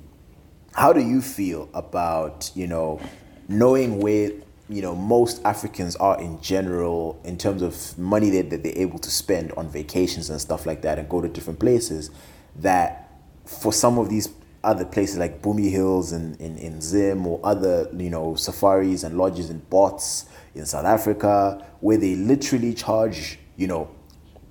how 0.74 0.92
do 0.92 1.00
you 1.00 1.20
feel 1.20 1.68
about 1.74 2.52
you 2.54 2.68
know 2.68 3.00
knowing 3.48 3.98
where 3.98 4.30
you 4.68 4.82
know 4.82 4.94
most 4.94 5.44
africans 5.44 5.96
are 5.96 6.20
in 6.20 6.40
general 6.40 7.20
in 7.24 7.36
terms 7.36 7.62
of 7.62 7.98
money 7.98 8.30
that, 8.30 8.50
that 8.50 8.62
they're 8.62 8.78
able 8.78 8.98
to 8.98 9.10
spend 9.10 9.52
on 9.52 9.68
vacations 9.68 10.30
and 10.30 10.40
stuff 10.40 10.66
like 10.66 10.82
that 10.82 10.98
and 10.98 11.08
go 11.08 11.20
to 11.20 11.28
different 11.28 11.58
places 11.58 12.10
that 12.56 13.10
for 13.44 13.72
some 13.72 13.98
of 13.98 14.08
these 14.08 14.28
other 14.64 14.84
places 14.84 15.18
like 15.18 15.42
Bumi 15.42 15.70
Hills 15.70 16.12
and 16.12 16.40
in, 16.40 16.56
in 16.58 16.80
Zim 16.80 17.26
or 17.26 17.40
other 17.44 17.88
you 17.96 18.10
know 18.10 18.34
safaris 18.34 19.04
and 19.04 19.16
lodges 19.16 19.50
in 19.50 19.58
Bots 19.70 20.26
in 20.54 20.66
South 20.66 20.84
Africa 20.84 21.64
where 21.80 21.98
they 21.98 22.14
literally 22.14 22.74
charge 22.74 23.38
you 23.56 23.66
know 23.66 23.90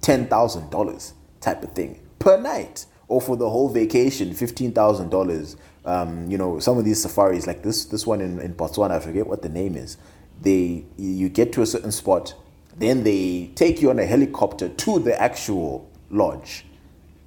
ten 0.01 0.27
thousand 0.27 0.69
dollars 0.69 1.13
type 1.41 1.63
of 1.63 1.73
thing 1.73 1.99
per 2.19 2.39
night, 2.39 2.85
or 3.07 3.19
for 3.19 3.35
the 3.35 3.49
whole 3.49 3.69
vacation, 3.69 4.33
fifteen 4.33 4.71
thousand 4.71 5.09
dollars. 5.09 5.57
Um, 5.85 6.31
you 6.31 6.37
know, 6.37 6.59
some 6.59 6.77
of 6.77 6.85
these 6.85 7.01
safaris, 7.01 7.45
like 7.45 7.61
this 7.63 7.85
this 7.85 8.07
one 8.07 8.21
in, 8.21 8.39
in 8.39 8.53
Botswana, 8.55 8.91
I 8.91 8.99
forget 8.99 9.27
what 9.27 9.41
the 9.41 9.49
name 9.49 9.75
is. 9.75 9.97
They 10.41 10.85
you 10.97 11.27
get 11.29 11.51
to 11.53 11.61
a 11.61 11.65
certain 11.65 11.91
spot, 11.91 12.33
then 12.77 13.03
they 13.03 13.51
take 13.55 13.81
you 13.81 13.89
on 13.89 13.99
a 13.99 14.05
helicopter 14.05 14.69
to 14.69 14.99
the 14.99 15.21
actual 15.21 15.89
lodge, 16.09 16.65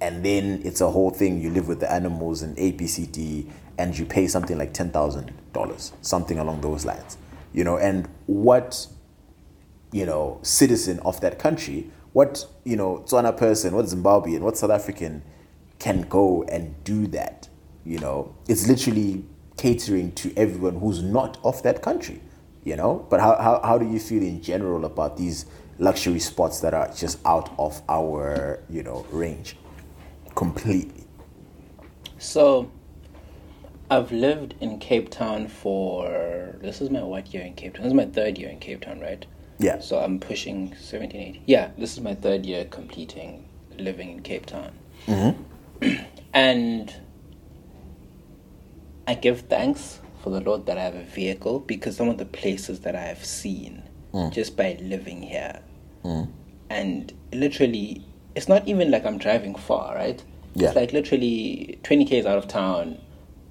and 0.01 0.23
then 0.23 0.61
it's 0.63 0.81
a 0.81 0.89
whole 0.89 1.09
thing. 1.09 1.41
You 1.41 1.49
live 1.49 1.67
with 1.67 1.79
the 1.79 1.91
animals 1.91 2.41
and 2.41 2.55
ABCD, 2.57 3.49
and 3.77 3.97
you 3.97 4.05
pay 4.05 4.27
something 4.27 4.57
like 4.57 4.73
ten 4.73 4.91
thousand 4.91 5.33
dollars, 5.53 5.93
something 6.01 6.39
along 6.39 6.61
those 6.61 6.85
lines. 6.85 7.17
You 7.53 7.63
know, 7.63 7.77
and 7.77 8.07
what 8.25 8.87
you 9.91 10.05
know, 10.05 10.39
citizen 10.41 10.99
of 10.99 11.21
that 11.21 11.39
country, 11.39 11.89
what, 12.13 12.45
you 12.63 12.75
know, 12.75 13.03
Tswana 13.05 13.35
person, 13.35 13.75
what 13.75 13.85
Zimbabwean, 13.85 14.41
what 14.41 14.57
South 14.57 14.71
African 14.71 15.23
can 15.79 16.01
go 16.01 16.43
and 16.43 16.75
do 16.83 17.07
that, 17.07 17.47
you 17.85 17.99
know? 17.99 18.35
It's 18.47 18.67
literally 18.67 19.25
catering 19.55 20.11
to 20.13 20.33
everyone 20.35 20.79
who's 20.79 21.01
not 21.01 21.37
of 21.43 21.61
that 21.63 21.81
country, 21.81 22.21
you 22.63 22.75
know? 22.75 23.05
But 23.09 23.19
how, 23.19 23.35
how, 23.37 23.61
how 23.63 23.77
do 23.77 23.87
you 23.87 23.99
feel 23.99 24.23
in 24.23 24.41
general 24.41 24.85
about 24.85 25.17
these 25.17 25.45
luxury 25.79 26.19
spots 26.19 26.59
that 26.61 26.73
are 26.73 26.91
just 26.93 27.19
out 27.25 27.53
of 27.59 27.81
our, 27.87 28.59
you 28.69 28.83
know, 28.83 29.05
range 29.11 29.55
completely? 30.37 31.05
So, 32.17 32.71
I've 33.89 34.11
lived 34.11 34.55
in 34.61 34.79
Cape 34.79 35.09
Town 35.09 35.47
for 35.47 36.55
this 36.61 36.81
is 36.81 36.89
my 36.89 37.03
what 37.03 37.33
year 37.33 37.43
in 37.43 37.53
Cape 37.53 37.73
Town? 37.73 37.83
This 37.83 37.91
is 37.91 37.95
my 37.95 38.05
third 38.05 38.37
year 38.37 38.49
in 38.49 38.59
Cape 38.59 38.81
Town, 38.81 38.99
right? 38.99 39.25
Yeah. 39.59 39.79
So 39.79 39.99
I'm 39.99 40.19
pushing 40.19 40.75
17, 40.75 41.21
18. 41.21 41.43
Yeah, 41.45 41.71
this 41.77 41.93
is 41.93 42.01
my 42.01 42.13
third 42.13 42.45
year 42.45 42.65
completing 42.65 43.47
living 43.77 44.11
in 44.11 44.21
Cape 44.21 44.45
Town. 44.45 44.71
Mm-hmm. 45.07 46.03
and 46.33 46.93
I 49.07 49.15
give 49.15 49.41
thanks 49.41 49.99
for 50.21 50.29
the 50.29 50.41
Lord 50.41 50.65
that 50.65 50.77
I 50.77 50.83
have 50.83 50.95
a 50.95 51.03
vehicle 51.03 51.59
because 51.59 51.95
some 51.95 52.09
of 52.09 52.17
the 52.17 52.25
places 52.25 52.81
that 52.81 52.95
I 52.95 53.01
have 53.01 53.23
seen 53.23 53.83
mm. 54.13 54.31
just 54.33 54.57
by 54.57 54.77
living 54.81 55.21
here. 55.21 55.61
Mm. 56.03 56.29
And 56.69 57.13
literally, 57.31 58.05
it's 58.37 58.47
not 58.47 58.67
even 58.67 58.91
like 58.91 59.03
I'm 59.03 59.17
driving 59.17 59.55
far, 59.55 59.95
right? 59.95 60.23
Yeah. 60.53 60.67
It's 60.67 60.75
like 60.75 60.93
literally 60.93 61.79
20 61.81 62.05
k's 62.05 62.25
out 62.27 62.37
of 62.37 62.47
town, 62.47 62.99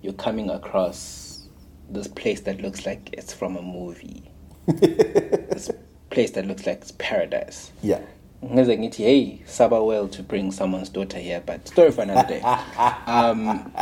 you're 0.00 0.12
coming 0.12 0.48
across 0.48 1.48
this 1.90 2.06
place 2.06 2.40
that 2.42 2.60
looks 2.60 2.86
like 2.86 3.10
it's 3.12 3.34
from 3.34 3.56
a 3.56 3.62
movie. 3.62 4.30
this 4.66 5.72
place 6.10 6.30
that 6.32 6.46
looks 6.46 6.66
like 6.66 6.78
it's 6.82 6.92
paradise. 6.92 7.72
Yeah. 7.82 8.00
Ngize 8.44 8.78
ngithi 8.78 8.96
hey 8.98 9.42
saba 9.44 9.82
well 9.82 10.06
to 10.06 10.22
bring 10.22 10.52
someone's 10.52 10.90
daughter 10.90 11.18
here 11.18 11.42
but 11.44 11.66
story 11.66 11.90
for 11.90 12.02
another 12.02 12.28
day 12.28 12.40
um, 13.06 13.72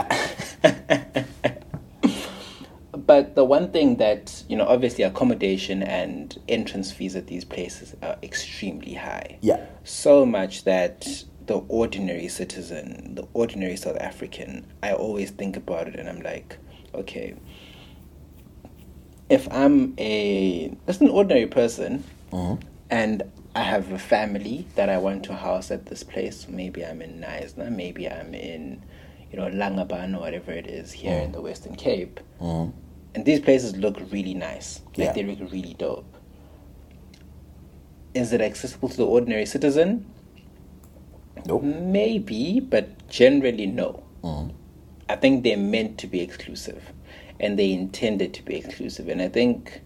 but 3.06 3.34
the 3.34 3.44
one 3.44 3.70
thing 3.70 3.96
that 3.96 4.44
you 4.48 4.56
know 4.56 4.66
obviously 4.66 5.04
accommodation 5.04 5.82
and 5.82 6.38
entrance 6.48 6.90
fees 6.90 7.16
at 7.16 7.26
these 7.26 7.44
places 7.44 7.94
are 8.02 8.16
extremely 8.22 8.94
high. 8.94 9.38
Yeah. 9.40 9.64
so 9.84 10.24
much 10.24 10.64
that 10.64 11.24
the 11.46 11.58
ordinary 11.68 12.28
citizen 12.28 13.14
the 13.14 13.26
ordinary 13.34 13.76
south 13.76 13.96
african 13.98 14.66
i 14.82 14.92
always 14.92 15.30
think 15.30 15.56
about 15.56 15.88
it 15.88 15.94
and 15.96 16.08
i'm 16.08 16.22
like 16.22 16.56
okay 16.94 17.34
if 19.28 19.46
i'm 19.52 19.94
a 19.98 20.74
just 20.86 21.00
an 21.00 21.08
ordinary 21.08 21.46
person 21.46 22.02
mm-hmm. 22.32 22.66
and 22.90 23.22
i 23.54 23.62
have 23.62 23.92
a 23.92 23.98
family 23.98 24.66
that 24.74 24.88
i 24.88 24.96
want 24.96 25.22
to 25.24 25.34
house 25.34 25.70
at 25.70 25.86
this 25.86 26.02
place 26.02 26.46
maybe 26.48 26.84
i'm 26.84 27.02
in 27.02 27.20
Knysna, 27.20 27.70
maybe 27.70 28.08
i'm 28.08 28.34
in 28.34 28.82
you 29.30 29.38
know 29.38 29.48
langebaan 29.48 30.16
or 30.16 30.20
whatever 30.20 30.52
it 30.52 30.66
is 30.66 30.92
here 30.92 31.12
mm. 31.12 31.24
in 31.24 31.32
the 31.32 31.40
western 31.40 31.74
cape 31.74 32.20
mm-hmm. 32.40 32.70
And 33.14 33.24
these 33.24 33.40
places 33.40 33.76
look 33.76 33.98
really 34.10 34.34
nice 34.34 34.80
like 34.96 35.08
Yeah. 35.08 35.12
they 35.12 35.22
look 35.22 35.52
really 35.52 35.74
dope 35.74 36.16
is 38.14 38.32
it 38.32 38.40
accessible 38.40 38.88
to 38.88 38.96
the 38.96 39.06
ordinary 39.06 39.46
citizen 39.46 40.06
Nope. 41.46 41.62
Maybe, 41.62 42.60
but 42.60 43.08
generally 43.08 43.66
no. 43.66 44.02
Mm. 44.22 44.52
I 45.08 45.16
think 45.16 45.44
they're 45.44 45.56
meant 45.56 45.98
to 45.98 46.06
be 46.06 46.20
exclusive, 46.20 46.92
and 47.38 47.58
they 47.58 47.72
intended 47.72 48.32
to 48.34 48.42
be 48.42 48.56
exclusive. 48.56 49.08
And 49.08 49.20
I 49.20 49.28
think 49.28 49.82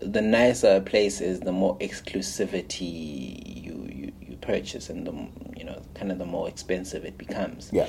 the 0.00 0.20
nicer 0.22 0.76
a 0.76 0.80
place 0.80 1.20
is, 1.20 1.40
the 1.40 1.52
more 1.52 1.76
exclusivity 1.78 3.64
you 3.64 3.88
you, 3.92 4.12
you 4.20 4.36
purchase, 4.36 4.88
and 4.88 5.06
the 5.06 5.12
you 5.58 5.64
know 5.64 5.82
kind 5.94 6.12
of 6.12 6.18
the 6.18 6.26
more 6.26 6.48
expensive 6.48 7.04
it 7.04 7.18
becomes. 7.18 7.70
Yeah. 7.72 7.88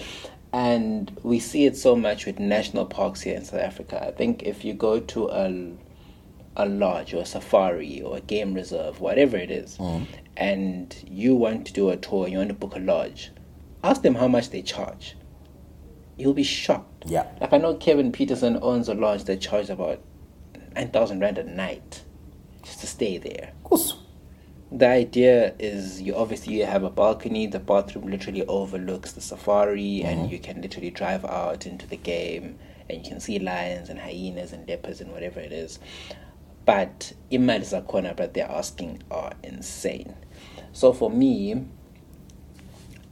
And 0.53 1.17
we 1.23 1.39
see 1.39 1.65
it 1.65 1.77
so 1.77 1.95
much 1.95 2.25
with 2.25 2.39
national 2.39 2.85
parks 2.85 3.21
here 3.21 3.35
in 3.35 3.45
South 3.45 3.61
Africa. 3.61 4.05
I 4.05 4.11
think 4.11 4.43
if 4.43 4.65
you 4.65 4.73
go 4.73 4.99
to 4.99 5.29
a 5.29 5.73
a 6.57 6.65
lodge 6.65 7.13
or 7.13 7.21
a 7.21 7.25
safari 7.25 8.01
or 8.01 8.17
a 8.17 8.21
game 8.21 8.53
reserve, 8.53 8.99
whatever 8.99 9.37
it 9.37 9.49
is, 9.49 9.77
mm. 9.77 10.05
and 10.35 10.95
you 11.07 11.33
want 11.33 11.65
to 11.67 11.73
do 11.73 11.89
a 11.89 11.95
tour, 11.95 12.27
you 12.27 12.37
want 12.37 12.49
to 12.49 12.53
book 12.55 12.75
a 12.75 12.79
lodge, 12.79 13.31
ask 13.83 14.01
them 14.01 14.15
how 14.15 14.27
much 14.27 14.49
they 14.49 14.61
charge. 14.61 15.15
You'll 16.17 16.33
be 16.33 16.43
shocked. 16.43 17.05
Yeah. 17.07 17.27
Like 17.39 17.53
I 17.53 17.57
know 17.57 17.75
Kevin 17.75 18.11
Peterson 18.11 18.59
owns 18.61 18.89
a 18.89 18.93
lodge 18.93 19.23
that 19.23 19.39
charges 19.39 19.69
about 19.69 20.01
nine 20.75 20.89
thousand 20.91 21.21
rand 21.21 21.37
a 21.37 21.43
night 21.43 22.03
just 22.63 22.81
to 22.81 22.87
stay 22.87 23.17
there. 23.17 23.53
Of 23.57 23.63
course. 23.63 24.00
The 24.71 24.87
idea 24.87 25.53
is 25.59 26.01
you 26.01 26.15
obviously 26.15 26.53
you 26.53 26.65
have 26.65 26.83
a 26.83 26.89
balcony. 26.89 27.45
The 27.45 27.59
bathroom 27.59 28.09
literally 28.09 28.45
overlooks 28.45 29.11
the 29.11 29.21
safari, 29.21 30.01
and 30.03 30.21
mm-hmm. 30.21 30.31
you 30.31 30.39
can 30.39 30.61
literally 30.61 30.91
drive 30.91 31.25
out 31.25 31.67
into 31.67 31.85
the 31.87 31.97
game, 31.97 32.57
and 32.89 33.03
you 33.03 33.09
can 33.09 33.19
see 33.19 33.37
lions 33.37 33.89
and 33.89 33.99
hyenas 33.99 34.53
and 34.53 34.67
leopards 34.67 35.01
and 35.01 35.11
whatever 35.11 35.41
it 35.41 35.51
is. 35.51 35.79
But 36.65 37.13
imali 37.31 37.61
zakhona 37.61 38.15
but 38.15 38.33
they're 38.33 38.49
asking 38.49 39.03
are 39.11 39.33
insane. 39.43 40.15
So 40.71 40.93
for 40.93 41.09
me, 41.09 41.65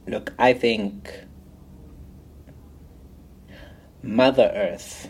look, 0.06 0.32
I 0.38 0.54
think 0.54 1.12
Mother 4.02 4.50
Earth 4.54 5.08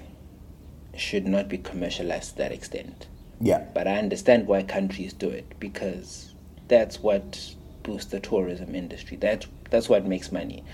should 0.96 1.26
not 1.28 1.48
be 1.48 1.58
commercialized 1.58 2.32
to 2.32 2.38
that 2.38 2.52
extent. 2.52 3.06
Yeah. 3.40 3.66
But 3.72 3.86
I 3.86 3.98
understand 3.98 4.46
why 4.46 4.64
countries 4.64 5.12
do 5.12 5.28
it 5.28 5.54
because 5.60 6.29
that's 6.70 7.00
what 7.00 7.54
boosts 7.83 8.11
the 8.11 8.20
tourism 8.20 8.74
industry. 8.74 9.18
That's 9.18 9.46
that's 9.68 9.88
what 9.90 10.06
makes 10.06 10.33
money. 10.33 10.64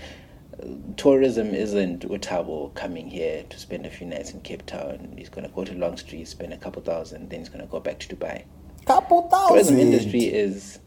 Uh, 0.61 0.67
tourism 0.95 1.53
isn't 1.53 2.07
Utabo 2.07 2.73
coming 2.75 3.09
here 3.09 3.43
to 3.49 3.59
spend 3.59 3.85
a 3.85 3.89
few 3.89 4.07
nights 4.07 4.31
in 4.31 4.39
Cape 4.41 4.65
Town. 4.65 5.13
He's 5.17 5.29
gonna 5.29 5.49
go 5.49 5.65
to 5.65 5.73
Long 5.73 5.97
Street, 5.97 6.27
spend 6.27 6.53
a 6.53 6.57
couple 6.57 6.81
thousand, 6.81 7.29
then 7.29 7.39
he's 7.39 7.49
gonna 7.49 7.65
go 7.65 7.79
back 7.81 7.99
to 7.99 8.15
Dubai. 8.15 8.43
Couple 8.85 9.23
thousand. 9.29 9.49
Tourism 9.49 9.79
industry 9.79 10.21
is 10.25 10.79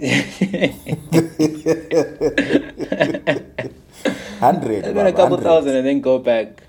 Hundred. 4.40 4.84
spend 4.84 4.98
a 4.98 5.12
couple 5.12 5.36
Baba, 5.36 5.42
thousand 5.42 5.76
and 5.76 5.86
then 5.86 6.00
go 6.00 6.18
back 6.18 6.62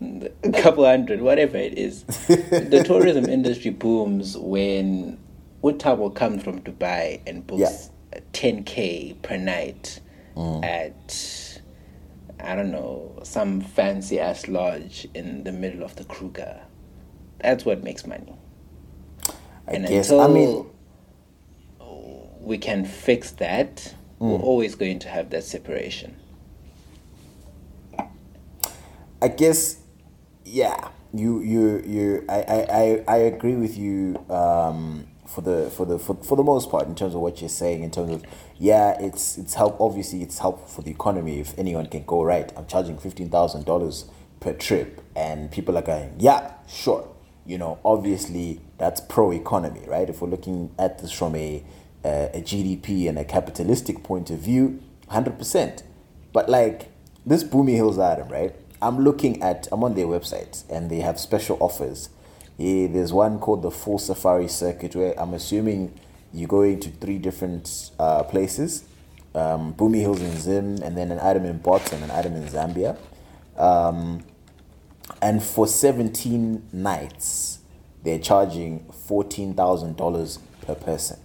a 0.00 0.52
couple 0.62 0.86
hundred, 0.86 1.20
whatever 1.20 1.58
it 1.58 1.76
is. 1.76 2.02
the 2.28 2.82
tourism 2.86 3.26
industry 3.26 3.70
booms 3.70 4.36
when 4.38 5.18
Utabo 5.62 6.14
comes 6.14 6.42
from 6.42 6.60
Dubai 6.60 7.20
and 7.26 7.46
books 7.46 7.90
10k 8.32 9.20
per 9.22 9.36
night 9.36 10.00
at 10.62 11.60
I 12.40 12.54
don't 12.54 12.70
know 12.70 13.18
some 13.24 13.60
fancy 13.60 14.20
ass 14.20 14.46
lodge 14.46 15.08
in 15.14 15.42
the 15.44 15.52
middle 15.52 15.82
of 15.82 15.96
the 15.96 16.04
Kruger. 16.04 16.60
That's 17.40 17.64
what 17.64 17.82
makes 17.82 18.06
money. 18.06 18.34
I 19.66 19.72
and 19.72 19.86
guess. 19.88 20.10
until 20.10 20.20
I 20.20 20.28
mean, 20.28 20.66
we 22.40 22.58
can 22.58 22.84
fix 22.84 23.32
that, 23.32 23.94
we're 24.18 24.38
always 24.38 24.74
going 24.74 24.98
to 25.00 25.08
have 25.08 25.30
that 25.30 25.44
separation. 25.44 26.16
I 29.20 29.28
guess, 29.28 29.78
yeah, 30.44 30.88
you 31.12 31.40
you 31.40 31.82
you. 31.84 32.24
I 32.28 32.42
I, 32.42 32.66
I, 32.70 33.04
I 33.08 33.16
agree 33.16 33.56
with 33.56 33.76
you. 33.76 34.24
Um, 34.30 35.08
for 35.28 35.42
the 35.42 35.70
for 35.70 35.86
the 35.86 35.98
for, 35.98 36.14
for 36.16 36.36
the 36.36 36.42
most 36.42 36.70
part, 36.70 36.86
in 36.86 36.94
terms 36.94 37.14
of 37.14 37.20
what 37.20 37.40
you're 37.40 37.48
saying, 37.48 37.82
in 37.82 37.90
terms 37.90 38.12
of 38.12 38.24
yeah, 38.58 38.96
it's 39.00 39.38
it's 39.38 39.54
help. 39.54 39.80
Obviously, 39.80 40.22
it's 40.22 40.38
helpful 40.38 40.66
for 40.66 40.82
the 40.82 40.90
economy 40.90 41.40
if 41.40 41.56
anyone 41.58 41.86
can 41.86 42.04
go 42.04 42.22
right. 42.22 42.52
I'm 42.56 42.66
charging 42.66 42.98
fifteen 42.98 43.30
thousand 43.30 43.64
dollars 43.64 44.06
per 44.40 44.52
trip, 44.52 45.02
and 45.14 45.50
people 45.50 45.76
are 45.76 45.82
going, 45.82 46.14
yeah, 46.18 46.52
sure. 46.68 47.08
You 47.46 47.58
know, 47.58 47.78
obviously 47.84 48.60
that's 48.76 49.00
pro 49.00 49.32
economy, 49.32 49.82
right? 49.86 50.08
If 50.08 50.20
we're 50.20 50.28
looking 50.28 50.74
at 50.78 50.98
this 50.98 51.12
from 51.12 51.34
a 51.36 51.64
uh, 52.04 52.28
a 52.34 52.42
GDP 52.42 53.08
and 53.08 53.18
a 53.18 53.24
capitalistic 53.24 54.02
point 54.02 54.30
of 54.30 54.38
view, 54.38 54.82
hundred 55.08 55.38
percent. 55.38 55.82
But 56.32 56.48
like 56.48 56.90
this 57.26 57.44
Bumi 57.44 57.74
Hills 57.74 57.98
item, 57.98 58.28
right? 58.28 58.54
I'm 58.80 59.00
looking 59.00 59.42
at, 59.42 59.68
I'm 59.72 59.82
on 59.82 59.94
their 59.94 60.06
website 60.06 60.64
and 60.70 60.90
they 60.90 61.00
have 61.00 61.18
special 61.18 61.56
offers. 61.60 62.10
Yeah, 62.58 62.88
there's 62.88 63.12
one 63.12 63.38
called 63.38 63.62
the 63.62 63.70
Full 63.70 63.98
Safari 63.98 64.48
Circuit 64.48 64.94
where 64.94 65.18
I'm 65.18 65.32
assuming 65.32 65.98
you're 66.32 66.48
going 66.48 66.80
to 66.80 66.90
three 66.90 67.18
different 67.18 67.90
uh, 67.98 68.24
places 68.24 68.84
um, 69.34 69.74
Bumi 69.74 70.00
Hills 70.00 70.20
in 70.20 70.36
Zim, 70.36 70.78
and 70.82 70.96
then 70.96 71.12
an 71.12 71.20
item 71.20 71.44
in 71.44 71.58
Bots 71.58 71.92
and 71.92 72.02
an 72.04 72.10
item 72.10 72.34
in 72.34 72.44
Zambia. 72.44 72.96
Um, 73.56 74.24
and 75.22 75.42
for 75.42 75.66
17 75.66 76.68
nights, 76.72 77.58
they're 78.02 78.18
charging 78.18 78.86
$14,000 79.08 80.38
per 80.62 80.74
person. 80.74 81.18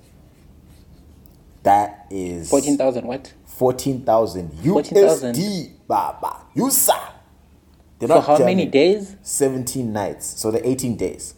That 1.63 2.07
is 2.11 2.49
Fourteen 2.49 2.77
thousand 2.77 3.07
what? 3.07 3.33
14,000 3.45 4.51
14,000. 4.63 5.35
USD, 5.35 5.71
Baba. 5.87 6.41
USA. 6.55 6.93
They're 8.07 8.21
For 8.21 8.27
not 8.31 8.39
how 8.39 8.45
many 8.45 8.65
days? 8.65 9.15
17 9.21 9.93
nights. 9.93 10.25
So 10.25 10.51
the 10.51 10.67
18 10.67 10.97
days. 10.97 11.35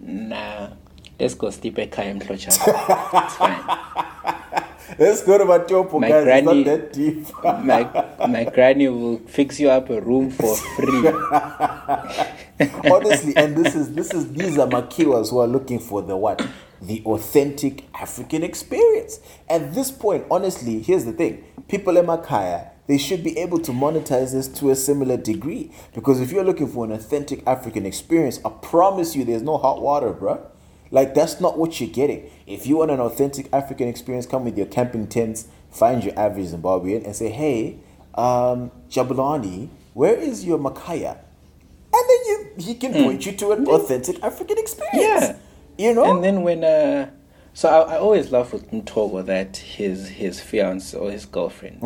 Nah. 0.00 0.70
Let's 1.20 1.34
go 1.34 1.48
sleep 1.50 1.78
at 1.78 1.92
Klocha. 1.92 2.48
it's 3.24 3.36
fine. 3.36 3.78
Let's 4.98 5.22
go 5.22 5.38
to 5.38 5.44
Matopo, 5.44 6.00
My 6.00 6.08
guys. 6.08 6.24
granny- 6.24 6.60
It's 6.62 6.66
not 6.66 6.76
that 6.80 6.92
deep. 6.92 7.26
My 7.64 8.26
my 8.26 8.44
granny 8.44 8.88
will 8.88 9.18
fix 9.28 9.60
you 9.60 9.70
up 9.70 9.90
a 9.90 10.00
room 10.00 10.30
for 10.30 10.56
free. 10.56 11.06
Honestly, 12.90 13.36
and 13.36 13.56
this 13.56 13.76
is 13.76 13.92
this 13.94 14.12
is 14.12 14.32
these 14.32 14.58
are 14.58 14.66
Makiwas 14.66 15.30
who 15.30 15.38
are 15.38 15.46
looking 15.46 15.78
for 15.78 16.02
the 16.02 16.16
what? 16.16 16.44
The 16.82 17.00
authentic 17.04 17.84
African 17.94 18.42
experience. 18.42 19.20
At 19.48 19.72
this 19.72 19.92
point, 19.92 20.24
honestly, 20.32 20.80
here's 20.82 21.04
the 21.04 21.12
thing. 21.12 21.44
People 21.68 21.96
in 21.96 22.06
Makaya, 22.06 22.70
they 22.88 22.98
should 22.98 23.22
be 23.22 23.38
able 23.38 23.58
to 23.60 23.70
monetize 23.70 24.32
this 24.32 24.48
to 24.48 24.70
a 24.70 24.74
similar 24.74 25.16
degree. 25.16 25.70
Because 25.94 26.20
if 26.20 26.32
you're 26.32 26.42
looking 26.42 26.66
for 26.66 26.86
an 26.86 26.92
authentic 26.92 27.46
African 27.46 27.86
experience, 27.86 28.40
I 28.44 28.48
promise 28.48 29.14
you 29.14 29.24
there's 29.24 29.42
no 29.42 29.58
hot 29.58 29.80
water, 29.80 30.12
bruh. 30.12 30.40
Like 30.90 31.14
that's 31.14 31.38
not 31.38 31.58
what 31.58 31.80
you're 31.80 31.90
getting. 31.90 32.30
If 32.46 32.66
you 32.66 32.78
want 32.78 32.90
an 32.90 32.98
authentic 32.98 33.48
African 33.52 33.88
experience, 33.88 34.24
come 34.26 34.44
with 34.44 34.56
your 34.56 34.66
camping 34.66 35.06
tents, 35.06 35.46
find 35.70 36.02
your 36.02 36.18
average 36.18 36.46
Zimbabwean 36.48 37.04
and 37.04 37.14
say, 37.14 37.28
hey, 37.28 37.78
um, 38.14 38.70
Jabulani, 38.90 39.68
where 39.92 40.16
is 40.16 40.46
your 40.46 40.58
Makaya? 40.58 41.18
And 41.92 42.04
then 42.08 42.18
you 42.26 42.50
he 42.58 42.74
can 42.74 42.92
point 42.92 43.26
you 43.26 43.32
to 43.32 43.52
an 43.52 43.66
authentic 43.66 44.22
African 44.22 44.56
experience. 44.58 44.94
Yeah. 44.94 45.36
You 45.76 45.94
know? 45.94 46.14
And 46.14 46.24
then 46.24 46.42
when 46.42 46.64
uh 46.64 47.10
so 47.52 47.68
I, 47.68 47.94
I 47.94 47.98
always 47.98 48.30
laugh 48.32 48.52
with 48.52 48.70
Mtogo 48.70 49.24
that 49.26 49.58
his 49.58 50.08
his 50.08 50.40
fiance 50.40 50.96
or 50.96 51.10
his 51.10 51.26
girlfriend 51.26 51.82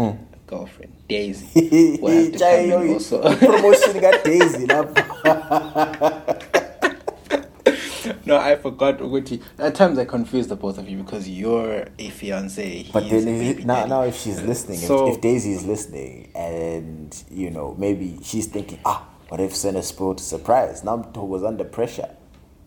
girlfriend, 0.52 0.92
Daisy, 1.08 1.48
will 2.02 2.10
have 2.10 2.32
to 2.32 2.38
come 2.38 2.90
also 2.90 3.22
promotion 3.36 4.00
got 4.00 4.22
Daisy. 4.24 4.66
no, 8.26 8.36
I 8.36 8.56
forgot 8.56 8.98
Uguti. 8.98 9.42
At 9.58 9.74
times 9.74 9.98
I 9.98 10.04
confuse 10.04 10.48
the 10.48 10.56
both 10.56 10.76
of 10.76 10.90
you 10.90 10.98
because 10.98 11.26
you're 11.26 11.86
a 11.98 12.10
fiance. 12.10 12.90
But 12.92 13.08
then 13.08 13.26
if, 13.28 13.64
now, 13.64 13.76
daddy. 13.76 13.88
now 13.88 14.02
if 14.02 14.20
she's 14.20 14.42
listening, 14.42 14.76
So- 14.78 15.08
if, 15.08 15.14
if 15.14 15.20
Daisy 15.22 15.52
is 15.52 15.64
listening, 15.64 16.30
and 16.34 17.16
you 17.30 17.50
know 17.50 17.74
maybe 17.78 18.18
she's 18.22 18.46
thinking, 18.46 18.78
ah, 18.84 19.08
what 19.28 19.40
if 19.40 19.56
Senna 19.56 19.82
spoiled 19.82 20.20
surprise? 20.20 20.84
Now 20.84 20.96
was 21.14 21.42
under 21.42 21.64
pressure. 21.64 22.10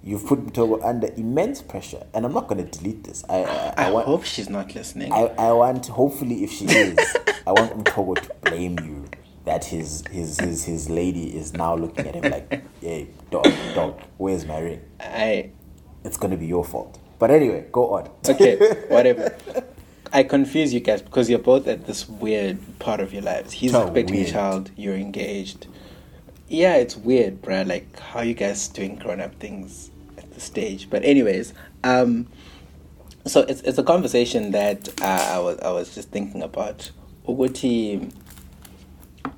You've 0.05 0.27
put 0.27 0.53
Togo 0.53 0.79
under 0.83 1.07
immense 1.17 1.63
pressure, 1.63 2.05
and 2.13 2.27
I'm 2.27 2.33
not 2.33 2.47
going 2.47 2.63
to 2.63 2.77
delete 2.77 3.03
this. 3.03 3.25
I 3.27 3.37
I, 3.37 3.73
I, 3.75 3.87
I 3.87 3.91
want 3.91 4.05
hope 4.05 4.23
she's 4.23 4.51
not 4.51 4.75
listening. 4.75 5.11
I, 5.11 5.33
I 5.35 5.51
want 5.51 5.87
hopefully 5.87 6.43
if 6.43 6.51
she 6.51 6.65
is, 6.65 6.95
I 7.47 7.51
want 7.51 7.83
Mtogo 7.83 8.13
to 8.21 8.49
blame 8.51 8.77
you 8.83 9.05
that 9.45 9.65
his 9.65 10.03
his 10.11 10.39
his 10.39 10.63
his 10.63 10.89
lady 10.91 11.35
is 11.35 11.53
now 11.53 11.75
looking 11.75 12.05
at 12.05 12.13
him 12.13 12.31
like, 12.31 12.63
hey 12.81 13.07
dog 13.31 13.51
dog, 13.73 13.99
where's 14.17 14.45
my 14.45 14.59
ring? 14.59 14.81
I 14.99 15.49
It's 16.03 16.17
gonna 16.17 16.37
be 16.37 16.45
your 16.45 16.63
fault. 16.63 16.99
But 17.17 17.31
anyway, 17.31 17.65
go 17.71 17.95
on. 17.95 18.07
okay, 18.29 18.57
whatever. 18.89 19.35
I 20.13 20.21
confuse 20.21 20.71
you 20.71 20.81
guys 20.81 21.01
because 21.01 21.31
you're 21.31 21.39
both 21.39 21.67
at 21.67 21.87
this 21.87 22.07
weird 22.07 22.59
part 22.77 22.99
of 22.99 23.11
your 23.11 23.23
lives. 23.23 23.53
He's 23.53 23.73
a 23.73 23.87
weird. 23.87 24.27
child, 24.27 24.69
you're 24.75 24.93
engaged. 24.95 25.65
Yeah, 26.47 26.75
it's 26.75 26.95
weird, 26.95 27.41
bruh. 27.41 27.65
Like 27.67 27.99
how 27.99 28.21
you 28.21 28.35
guys 28.35 28.67
doing 28.67 28.97
grown 28.97 29.19
up 29.19 29.33
things 29.39 29.89
stage. 30.41 30.89
But 30.89 31.03
anyways, 31.03 31.53
um, 31.83 32.27
so 33.25 33.41
it's 33.41 33.61
it's 33.61 33.77
a 33.77 33.83
conversation 33.83 34.51
that 34.51 34.89
uh, 35.01 35.29
I 35.33 35.39
was 35.39 35.59
I 35.59 35.71
was 35.71 35.93
just 35.95 36.09
thinking 36.11 36.41
about. 36.41 36.91
Uguti, 37.27 38.11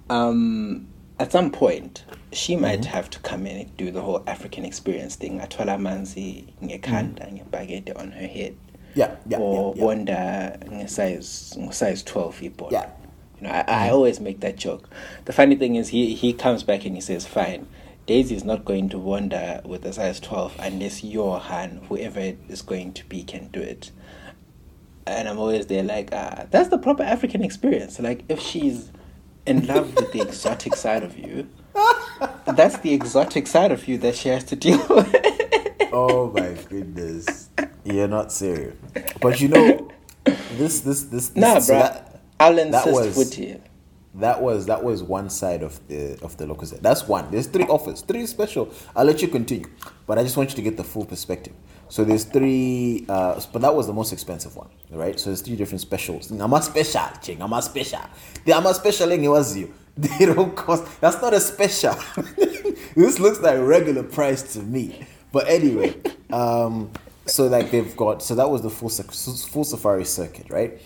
um, 0.10 0.88
at 1.20 1.32
some 1.32 1.52
point, 1.52 2.04
she 2.34 2.56
might 2.56 2.82
Mm-hmm. 2.82 2.90
have 2.92 3.10
to 3.12 3.20
come 3.20 3.48
in 3.48 3.58
and 3.62 3.78
do 3.78 3.92
the 3.92 4.02
whole 4.02 4.24
African 4.28 4.66
experience 4.66 5.16
thing. 5.16 5.40
Atwala 5.40 5.78
manzi 5.80 6.48
ngekhanda 6.62 7.32
ngebhakede 7.32 7.98
on 7.98 8.12
her 8.12 8.28
head. 8.28 8.56
Yeah, 8.94 9.16
yeah, 9.28 9.38
or 9.38 9.74
yeah, 9.76 9.80
yeah. 9.80 9.86
wonder 9.86 10.88
size 10.88 11.58
size 11.72 12.04
12 12.04 12.40
ibhola. 12.42 12.72
Yeah. 12.72 12.90
You 13.40 13.48
know, 13.48 13.54
I, 13.54 13.62
I 13.68 13.90
always 13.90 14.20
make 14.20 14.40
that 14.40 14.58
joke. 14.58 14.90
The 15.26 15.34
funny 15.34 15.56
thing 15.56 15.76
is 15.76 15.90
he 15.90 16.14
he 16.16 16.34
comes 16.34 16.64
back 16.64 16.84
and 16.86 16.96
he 16.96 17.02
says, 17.02 17.26
Fine, 17.28 17.68
Daisy 18.08 18.36
is 18.36 18.44
not 18.46 18.64
going 18.66 18.90
to 18.90 18.98
wander 18.98 19.62
with 19.66 19.86
a 19.86 19.92
size 19.94 20.20
12 20.22 20.56
unless 20.60 21.04
your 21.04 21.40
Han, 21.40 21.82
whoever 21.90 22.20
it 22.22 22.40
is 22.50 22.62
going 22.62 22.94
to 22.94 23.06
be, 23.06 23.24
can 23.24 23.50
do 23.50 23.60
it. 23.60 23.92
And 25.06 25.28
I'm 25.28 25.38
always 25.38 25.68
there 25.68 25.84
like, 25.84 26.10
ah, 26.14 26.46
that's 26.50 26.70
the 26.70 26.78
proper 26.78 27.04
African 27.04 27.44
experience. 27.44 28.00
Like, 28.00 28.24
if 28.30 28.40
she's 28.40 28.92
in 29.46 29.68
love 29.68 29.94
with 29.96 30.12
the 30.14 30.22
exotic 30.22 30.76
side 30.84 31.04
of 31.04 31.18
you, 31.18 31.50
that's 32.56 32.78
the 32.80 32.94
exotic 32.94 33.46
side 33.46 33.72
of 33.74 33.88
you 33.88 33.98
that 34.00 34.16
she 34.16 34.30
has 34.30 34.44
to 34.46 34.56
deal 34.56 34.78
with. 34.90 35.14
oh 35.94 36.32
my 36.34 36.56
goodness, 36.70 37.50
you're 37.84 38.08
not 38.08 38.32
serious. 38.32 38.76
But 39.22 39.40
you 39.42 39.50
know, 39.50 39.90
this 40.54 40.80
this 40.82 41.04
this, 41.04 41.30
this 41.30 41.36
nah, 41.36 41.60
so 41.60 41.74
bro. 41.74 41.80
that- 41.84 42.04
I'll 42.40 42.56
that 42.56 42.68
insist 42.68 42.92
was- 42.94 43.16
footy. 43.16 43.58
That 44.20 44.42
was 44.42 44.66
that 44.66 44.84
was 44.84 45.04
one 45.04 45.30
side 45.30 45.62
of 45.62 45.86
the 45.88 46.20
of 46.24 46.38
the 46.38 46.48
local 46.48 46.66
set. 46.66 46.82
That's 46.82 47.08
one. 47.08 47.30
There's 47.30 47.48
three 47.48 47.66
offers, 47.66 48.02
three 48.02 48.26
special. 48.26 48.70
I'll 48.96 49.06
let 49.06 49.22
you 49.22 49.28
continue, 49.28 49.68
but 50.08 50.18
I 50.18 50.24
just 50.24 50.38
want 50.38 50.50
you 50.50 50.56
to 50.56 50.62
get 50.64 50.76
the 50.76 50.84
full 50.84 51.06
perspective. 51.06 51.54
So 51.90 52.04
there's 52.04 52.24
three, 52.26 53.06
uh, 53.08 53.40
but 53.54 53.62
that 53.62 53.74
was 53.74 53.88
the 53.88 53.94
most 53.94 54.12
expensive 54.12 54.56
one, 54.56 54.70
right? 54.92 55.18
So 55.20 55.30
there's 55.30 55.42
three 55.42 55.56
different 55.56 55.82
specials. 55.82 56.32
I'm 56.32 56.52
a 56.52 56.62
special, 56.62 57.02
ching. 57.22 57.42
I'm 57.42 57.54
a 57.54 57.62
special. 57.62 58.02
I'm 58.54 58.66
a 58.66 58.74
special 58.74 59.10
was 59.32 59.56
you. 59.56 59.74
They 59.98 60.26
don't 60.28 60.56
cost. 60.56 60.84
That's 61.02 61.20
not 61.22 61.34
a 61.34 61.40
special. 61.40 61.96
this 62.96 63.20
looks 63.20 63.40
like 63.40 63.60
regular 63.60 64.04
price 64.04 64.54
to 64.54 64.60
me. 64.60 65.08
But 65.32 65.48
anyway, 65.48 65.96
um, 66.32 66.92
so 67.26 67.48
like 67.48 67.72
they've 67.72 67.96
got. 67.96 68.22
So 68.22 68.36
that 68.36 68.50
was 68.50 68.62
the 68.62 68.70
full 68.70 68.90
full 68.90 69.64
safari 69.64 70.06
circuit, 70.06 70.48
right? 70.50 70.80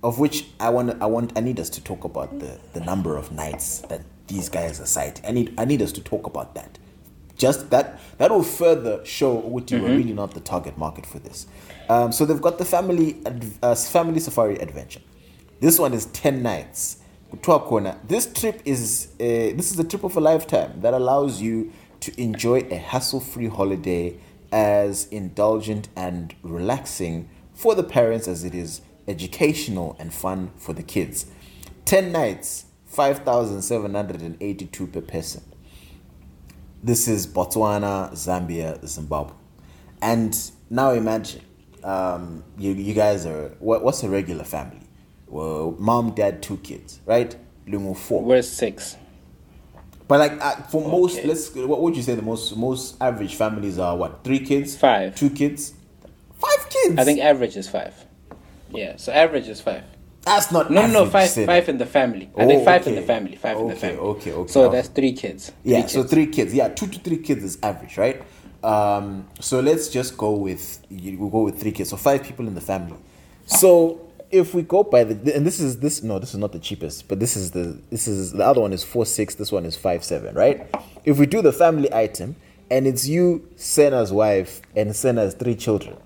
of 0.02 0.18
which 0.18 0.46
I 0.58 0.70
want 0.70 1.02
I 1.02 1.06
want 1.06 1.32
I 1.36 1.40
need 1.40 1.60
us 1.60 1.68
to 1.70 1.84
talk 1.84 2.04
about 2.04 2.38
the 2.38 2.58
the 2.72 2.80
number 2.80 3.16
of 3.16 3.32
nights 3.32 3.80
that 3.90 4.00
these 4.28 4.48
guys 4.48 4.80
are 4.80 4.86
citing. 4.86 5.26
I 5.26 5.32
need 5.32 5.54
I 5.58 5.64
need 5.66 5.82
us 5.82 5.92
to 5.92 6.00
talk 6.00 6.26
about 6.26 6.54
that. 6.54 6.78
Just 7.42 7.70
that 7.70 7.98
that 8.18 8.30
will 8.30 8.44
further 8.44 9.04
show 9.04 9.34
what 9.34 9.68
you 9.72 9.84
are 9.84 9.88
really 9.88 10.12
not 10.12 10.32
the 10.32 10.38
target 10.38 10.78
market 10.78 11.04
for 11.04 11.18
this. 11.18 11.48
Um, 11.88 12.12
so 12.12 12.24
they've 12.24 12.40
got 12.40 12.58
the 12.58 12.64
family 12.64 13.20
uh, 13.60 13.74
family 13.74 14.20
safari 14.20 14.60
adventure. 14.60 15.00
This 15.58 15.76
one 15.76 15.92
is 15.92 16.04
10 16.06 16.40
nights. 16.40 16.98
Khona, 17.34 17.98
This 18.06 18.32
trip 18.32 18.62
is 18.64 19.08
a, 19.18 19.54
this 19.54 19.72
is 19.72 19.78
a 19.80 19.82
trip 19.82 20.04
of 20.04 20.16
a 20.16 20.20
lifetime 20.20 20.82
that 20.82 20.94
allows 20.94 21.42
you 21.42 21.72
to 21.98 22.20
enjoy 22.20 22.60
a 22.70 22.76
hassle-free 22.76 23.48
holiday 23.48 24.16
as 24.52 25.06
indulgent 25.06 25.88
and 25.96 26.36
relaxing 26.44 27.28
for 27.54 27.74
the 27.74 27.82
parents 27.82 28.28
as 28.28 28.44
it 28.44 28.54
is 28.54 28.82
educational 29.08 29.96
and 29.98 30.14
fun 30.14 30.52
for 30.56 30.74
the 30.74 30.84
kids. 30.84 31.26
10 31.86 32.12
nights, 32.12 32.66
5,782 32.86 34.86
per 34.86 35.00
person. 35.00 35.42
This 36.82 37.06
is 37.06 37.26
Botswana, 37.26 38.10
Zambia, 38.12 38.84
Zimbabwe. 38.86 39.34
And 40.00 40.36
now 40.68 40.90
imagine, 40.90 41.42
um, 41.84 42.42
you, 42.58 42.72
you 42.72 42.92
guys 42.94 43.24
are, 43.24 43.50
what, 43.60 43.84
what's 43.84 44.02
a 44.02 44.08
regular 44.08 44.44
family? 44.44 44.80
Well, 45.28 45.76
mom, 45.78 46.10
dad, 46.14 46.42
two 46.42 46.56
kids, 46.58 46.98
right? 47.06 47.34
Lungu, 47.66 47.96
four. 47.96 48.22
We're 48.22 48.42
six. 48.42 48.96
But 50.08 50.18
like 50.18 50.32
uh, 50.44 50.56
for 50.64 50.86
most, 50.86 51.18
Okay. 51.18 51.28
let's, 51.28 51.54
what 51.54 51.80
would 51.80 51.96
you 51.96 52.02
say 52.02 52.16
the 52.16 52.22
most, 52.22 52.56
most 52.56 52.96
average 53.00 53.36
families 53.36 53.78
are 53.78 53.96
what? 53.96 54.24
Three 54.24 54.40
kids? 54.40 54.76
Five. 54.76 55.14
Two 55.14 55.30
kids? 55.30 55.74
Five 56.34 56.68
kids? 56.68 56.98
I 56.98 57.04
think 57.04 57.20
average 57.20 57.56
is 57.56 57.68
five. 57.68 57.94
Yeah, 58.70 58.96
so 58.96 59.12
average 59.12 59.48
is 59.48 59.60
five. 59.60 59.84
That's 60.24 60.52
not 60.52 60.70
No, 60.70 60.86
no, 60.86 61.04
no, 61.04 61.10
five, 61.10 61.28
Sid. 61.30 61.46
five 61.46 61.68
in 61.68 61.78
the 61.78 61.86
family. 61.86 62.30
I 62.36 62.44
Oh, 62.44 62.46
think 62.46 62.64
five 62.64 62.86
in 62.86 62.94
the 62.94 63.02
family. 63.02 63.36
Five 63.36 63.58
in 63.58 63.68
the 63.68 63.76
family. 63.76 63.98
okay, 63.98 64.32
okay. 64.32 64.52
So 64.52 64.64
Okay. 64.64 64.76
that's 64.76 64.88
three 64.88 65.12
kids. 65.12 65.52
Yeah, 65.64 65.80
Three 65.82 65.88
so 65.88 66.00
kids. 66.02 66.12
three 66.12 66.26
kids. 66.26 66.54
Yeah, 66.54 66.68
two 66.68 66.86
to 66.86 66.98
three 67.00 67.18
kids 67.18 67.42
is 67.44 67.58
average, 67.62 67.98
right? 67.98 68.22
Um, 68.62 69.26
so 69.40 69.58
let's 69.60 69.88
just 69.88 70.16
go 70.16 70.30
with 70.32 70.78
you- 70.88 71.18
we'll 71.18 71.30
go 71.30 71.42
with 71.42 71.58
three 71.58 71.72
kids. 71.72 71.90
So 71.90 71.96
five 71.96 72.22
people 72.22 72.46
in 72.46 72.54
the 72.54 72.60
family. 72.60 72.96
So 73.46 74.00
if 74.30 74.54
we 74.54 74.62
go 74.62 74.84
by 74.84 75.02
the 75.04 75.34
and 75.36 75.44
this 75.44 75.58
is 75.58 75.78
this 75.80 76.02
no, 76.04 76.18
this 76.20 76.30
is 76.32 76.38
not 76.38 76.52
the 76.52 76.60
cheapest, 76.60 77.08
but 77.08 77.18
this 77.18 77.36
is 77.36 77.50
the 77.50 77.76
this 77.90 78.06
is 78.06 78.32
the 78.32 78.44
other 78.46 78.60
one 78.60 78.72
is 78.72 78.84
four 78.84 79.04
six. 79.04 79.34
This 79.34 79.50
one 79.50 79.64
is 79.66 79.76
five 79.76 80.04
seven, 80.04 80.34
right? 80.36 80.68
If 81.04 81.18
we 81.18 81.26
do 81.26 81.42
the 81.42 81.52
family 81.52 81.92
item 81.92 82.36
and 82.70 82.86
it's 82.86 83.08
you, 83.08 83.42
Sena's 83.56 84.12
wife, 84.12 84.62
and 84.76 84.94
Sena's 84.94 85.34
three 85.34 85.56
children, 85.56 85.96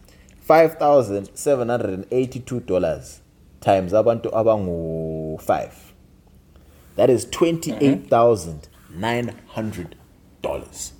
five 0.40 0.78
thousand 0.78 1.28
seven 1.34 1.68
hundred 1.68 1.90
and 1.90 2.06
eighty-two 2.10 2.60
dollars 2.60 3.20
times 3.66 3.92
abantu 3.92 4.30
abangu 4.32 5.40
five. 5.42 5.74
That 6.94 7.10
is 7.10 7.24
twenty-eight 7.26 8.08
thousand 8.08 8.68
nine 8.90 9.34
hundred 9.48 9.96
dollars. 10.40 10.92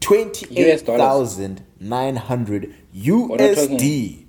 Twenty-eight 0.00 0.82
thousand 0.82 1.64
nine 1.80 2.16
hundred 2.16 2.74
not 2.92 3.38
talking- 3.38 3.78
USD. 3.78 4.20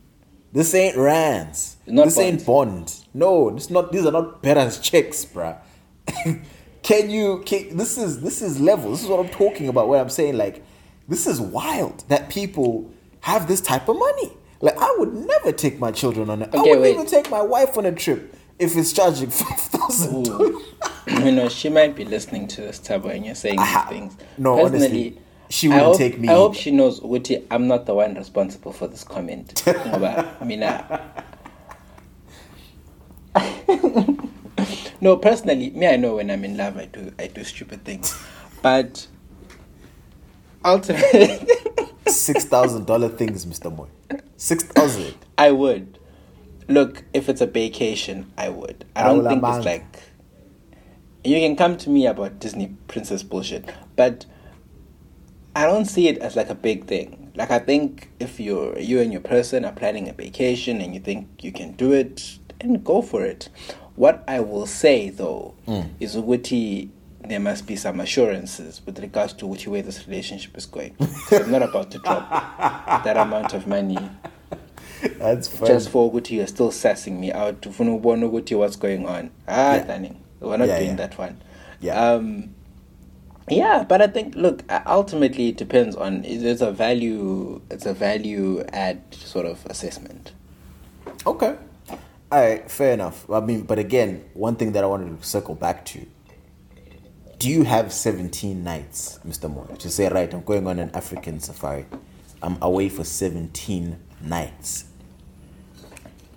This 0.54 0.74
ain't 0.74 0.96
rands. 0.96 1.76
Not 1.86 2.06
this 2.06 2.18
ain't 2.18 2.46
bond. 2.46 2.96
No, 3.14 3.50
this 3.50 3.70
not. 3.70 3.92
These 3.92 4.06
are 4.06 4.12
not 4.12 4.42
parents' 4.42 4.80
checks, 4.80 5.26
bruh. 5.26 5.58
can 6.84 7.10
you? 7.10 7.44
Can, 7.46 7.76
this 7.76 7.98
is 7.98 8.22
this 8.22 8.42
is 8.42 8.62
level. 8.62 8.92
This 8.92 9.04
is 9.04 9.10
what 9.10 9.20
I'm 9.20 9.30
talking 9.30 9.68
about. 9.68 9.90
Where 9.90 10.00
I'm 10.00 10.10
saying 10.10 10.38
like, 10.38 10.64
this 11.10 11.28
is 11.28 11.42
wild 11.42 12.06
that 12.08 12.30
people 12.30 12.90
have 13.20 13.50
this 13.50 13.60
type 13.60 13.90
of 13.90 13.98
money. 14.00 14.32
Like 14.62 14.78
I 14.78 14.96
would 15.00 15.14
never 15.14 15.52
take 15.52 15.80
my 15.80 15.92
children 15.92 16.30
on. 16.30 16.42
A, 16.42 16.46
I 16.46 16.48
Okay, 16.48 16.60
wouldn't 16.60 16.82
wait. 16.82 16.94
even 16.94 17.06
take 17.06 17.30
my 17.30 17.42
wife 17.42 17.78
on 17.78 17.86
a 17.86 17.92
trip 17.92 18.36
if 18.60 18.76
it's 18.76 18.94
charging 18.94 19.30
five 19.32 19.60
thousand 19.60 20.56
you 21.08 21.32
know, 21.32 21.48
she 21.50 21.70
might 21.70 21.96
be 21.96 22.04
listening 22.04 22.48
to 22.48 22.62
this 22.62 22.80
table 22.80 23.10
and 23.10 23.26
you're 23.26 23.36
saying 23.36 23.60
Aha. 23.60 23.88
these 23.90 24.00
things. 24.00 24.18
No, 24.38 24.60
honestly, 24.60 25.18
she 25.50 25.68
I 25.68 25.72
wouldn't 25.72 25.86
hope, 25.88 25.98
take 25.98 26.20
me 26.20 26.30
I 26.30 26.34
hope 26.34 26.56
she 26.56 26.72
knows 26.72 27.02
Uti, 27.04 27.46
I'm 27.52 27.68
not 27.68 27.86
the 27.86 27.94
one 27.94 28.16
responsible 28.16 28.74
for 28.74 28.88
this 28.88 29.04
comment. 29.04 29.54
Ngoba 29.66 30.42
mina 30.46 31.02
No, 35.02 35.18
personally, 35.18 35.70
me 35.72 35.88
I 35.88 35.98
know 35.98 36.16
when 36.16 36.32
I'm 36.32 36.44
in 36.44 36.58
love 36.58 36.78
I 36.78 36.86
do 36.86 37.12
I 37.20 37.28
do 37.28 37.44
stupid 37.44 37.84
things. 37.86 38.20
But 38.62 39.08
ultimately 40.64 41.48
six 42.08 42.46
thousand 42.46 42.86
dollar 42.86 43.10
things, 43.10 43.46
Mr. 43.46 43.76
Moy. 43.76 43.88
Six 44.38 44.64
thousand. 44.64 45.16
I 45.38 45.52
would. 45.52 46.00
Look, 46.68 47.04
if 47.14 47.30
it's 47.30 47.42
a 47.42 47.46
vacation, 47.46 48.32
I 48.38 48.50
would. 48.50 48.86
I 48.96 49.04
don't 49.04 49.24
think 49.28 49.44
it's 49.44 49.66
like 49.66 49.86
you 51.24 51.40
can 51.40 51.56
come 51.56 51.78
to 51.78 51.90
me 51.90 52.06
about 52.06 52.40
Disney 52.40 52.76
princess 52.88 53.24
bullshit, 53.24 53.70
but 53.96 54.26
I 55.56 55.66
don't 55.66 55.86
see 55.86 56.08
it 56.08 56.18
as 56.20 56.36
like 56.36 56.50
a 56.50 56.56
big 56.56 56.86
thing. 56.86 57.32
Like 57.36 57.52
I 57.52 57.60
think 57.60 58.10
if 58.20 58.40
you're 58.40 58.78
you 58.80 59.00
and 59.02 59.12
your 59.12 59.22
person 59.22 59.66
are 59.66 59.72
planning 59.72 60.08
a 60.08 60.14
vacation 60.14 60.82
and 60.82 60.94
you 60.94 61.00
think 61.00 61.44
you 61.44 61.52
can 61.52 61.74
do 61.74 61.92
it, 61.92 62.40
then 62.60 62.82
go 62.84 63.02
for 63.02 63.24
it. 63.26 63.50
What 63.96 64.24
I 64.28 64.42
will 64.42 64.68
say 64.68 65.10
though 65.10 65.56
hmm. 65.66 65.82
is 66.00 66.16
Uguti 66.16 66.90
there 67.28 67.40
must 67.40 67.66
be 67.68 67.76
some 67.76 68.00
assurances 68.00 68.82
with 68.86 69.00
regards 69.00 69.34
to 69.34 69.48
which 69.48 69.68
way 69.68 69.82
this 69.82 70.08
relationship 70.08 70.56
is 70.58 70.66
going. 70.66 70.96
I'm 71.32 71.52
not 71.52 71.64
about 71.64 71.92
to 71.92 72.00
drop 72.00 72.30
that 73.04 73.18
amount 73.18 73.54
of 73.54 73.68
money 73.68 73.98
That's 75.18 75.48
funny. 75.48 75.68
just 75.74 75.90
for 75.90 76.12
Uguti 76.12 76.32
you're 76.32 76.48
still 76.48 76.72
sassing 76.72 77.20
me 77.20 77.32
out. 77.32 77.62
Ukuthi 77.62 78.58
what's 78.58 78.76
going 78.76 79.06
on. 79.08 79.32
Ah, 79.48 79.76
Yeah. 79.76 80.10
we're 80.40 80.58
not 80.58 80.68
Yeah, 80.68 80.78
doing 80.80 80.90
yeah. 80.92 80.96
that 80.96 81.18
one. 81.18 81.42
Yeah. 81.82 82.12
Um, 82.14 82.56
yeah, 83.50 83.84
but 83.88 84.02
I 84.02 84.08
think 84.08 84.36
look, 84.36 84.64
uh, 84.70 84.82
ultimately 84.88 85.50
it 85.50 85.58
depends 85.58 85.96
on 85.96 86.24
it's 86.26 86.62
a 86.62 86.72
value 86.72 87.62
it's 87.70 87.86
a 87.86 87.94
value 87.94 88.64
add 88.74 89.02
sort 89.14 89.46
of 89.46 89.64
assessment. 89.68 90.32
Okay. 91.28 91.56
All 92.32 92.42
right, 92.42 92.70
fair 92.70 92.94
enough. 92.94 93.30
I 93.30 93.40
mean, 93.40 93.62
but 93.62 93.78
again, 93.78 94.26
one 94.34 94.56
thing 94.56 94.72
that 94.72 94.84
I 94.84 94.88
wanted 94.88 95.22
to 95.22 95.28
circle 95.28 95.54
back 95.56 95.86
to. 95.86 96.06
Do 97.46 97.52
you 97.52 97.62
have 97.62 97.94
17 97.94 98.64
nights, 98.64 99.20
Mr. 99.24 99.48
Moore, 99.48 99.68
to 99.78 99.88
say, 99.88 100.10
right, 100.10 100.34
I'm 100.34 100.42
going 100.42 100.66
on 100.66 100.80
an 100.80 100.90
African 100.96 101.40
safari. 101.40 101.86
I'm 102.42 102.58
away 102.60 102.90
for 102.90 103.04
17 103.04 104.00
nights. 104.20 104.86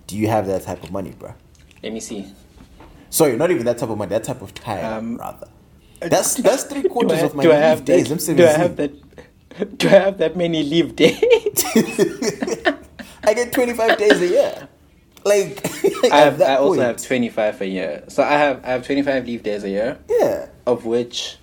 Do 0.05 0.15
you 0.15 0.27
have 0.27 0.45
that 0.45 0.61
type 0.61 0.83
of 0.83 0.91
money, 0.91 1.15
bruh? 1.17 1.33
Let 1.81 1.93
me 1.93 1.99
see. 1.99 2.31
Sorry, 3.09 3.35
not 3.37 3.49
even 3.49 3.65
that 3.65 3.79
type 3.79 3.89
of 3.89 3.97
money, 3.97 4.09
that 4.09 4.23
type 4.23 4.43
of 4.43 4.53
time, 4.53 4.85
Um, 4.85 5.17
rather. 5.17 5.47
That's 5.99 6.35
that's 6.35 6.65
three 6.65 6.83
quarters 6.93 7.21
do 7.21 7.25
of 7.25 7.33
my 7.33 7.41
do 7.41 7.49
leave 7.49 7.57
have 7.57 7.85
days. 7.85 8.09
that, 8.09 8.29
I'm 8.29 8.37
do 8.37 8.45
I 8.45 8.51
have 8.51 8.75
that 8.75 8.93
do 9.79 9.87
I 9.87 9.91
have 9.93 10.19
that 10.19 10.37
many 10.37 10.61
leave 10.61 10.95
days? 10.95 11.19
I 13.23 13.33
get 13.33 13.51
25 13.51 13.97
days 13.97 14.21
a 14.21 14.27
year. 14.27 14.67
Like, 15.25 16.11
I 16.11 16.17
have 16.21 16.41
I 16.41 16.55
also 16.55 16.77
point, 16.79 16.87
have 16.87 17.01
twenty 17.05 17.29
five 17.29 17.59
a 17.61 17.67
year. 17.67 18.03
So 18.07 18.23
I 18.23 18.31
have 18.33 18.63
I 18.63 18.67
have 18.69 18.85
twenty 18.85 19.01
five 19.01 19.25
leave 19.25 19.43
days 19.43 19.63
a 19.63 19.69
year. 19.69 19.97
Yeah. 20.09 20.47
of 20.65 20.85
which 20.85 21.37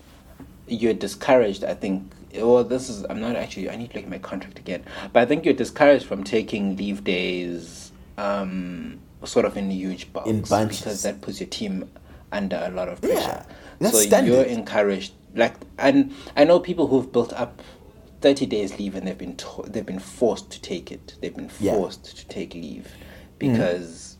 you're 0.66 0.94
discouraged. 0.94 1.62
I 1.64 1.74
think. 1.74 2.12
Well, 2.34 2.64
this 2.64 2.88
is. 2.88 3.04
I'm 3.08 3.20
not 3.20 3.36
actually. 3.36 3.70
I 3.70 3.76
need 3.76 3.90
to 3.90 3.96
look 3.96 4.04
at 4.04 4.10
my 4.10 4.18
contract 4.18 4.58
again. 4.58 4.82
But 5.12 5.20
I 5.22 5.26
think 5.26 5.44
you're 5.44 5.54
discouraged 5.54 6.06
from 6.06 6.24
taking 6.24 6.76
leave 6.76 7.04
days, 7.04 7.92
um, 8.18 8.98
sort 9.24 9.44
of 9.46 9.56
in 9.56 9.70
huge 9.70 10.12
bulks, 10.12 10.28
In 10.28 10.40
bunches. 10.42 10.78
because 10.80 11.02
that 11.02 11.20
puts 11.20 11.40
your 11.40 11.48
team 11.48 11.88
under 12.32 12.56
a 12.62 12.70
lot 12.70 12.88
of 12.88 13.00
pressure. 13.00 13.14
Yeah, 13.20 13.44
that's 13.78 13.94
so 13.94 14.00
standard. 14.00 14.32
you're 14.32 14.42
encouraged. 14.44 15.12
Like, 15.34 15.54
and 15.78 16.14
I 16.36 16.44
know 16.44 16.60
people 16.60 16.86
who've 16.86 17.10
built 17.12 17.32
up. 17.34 17.62
30 18.22 18.46
days 18.46 18.78
leave 18.78 18.94
and 18.96 19.06
they've 19.06 19.18
been 19.18 19.36
to- 19.36 19.62
they've 19.68 19.84
been 19.84 19.98
forced 20.00 20.50
to 20.50 20.60
take 20.60 20.90
it 20.90 21.14
they've 21.20 21.36
been 21.36 21.50
Yeah. 21.60 21.74
forced 21.74 22.16
to 22.16 22.26
take 22.26 22.54
leave 22.54 22.88
Mm-hmm. 23.38 23.52
because 23.52 24.16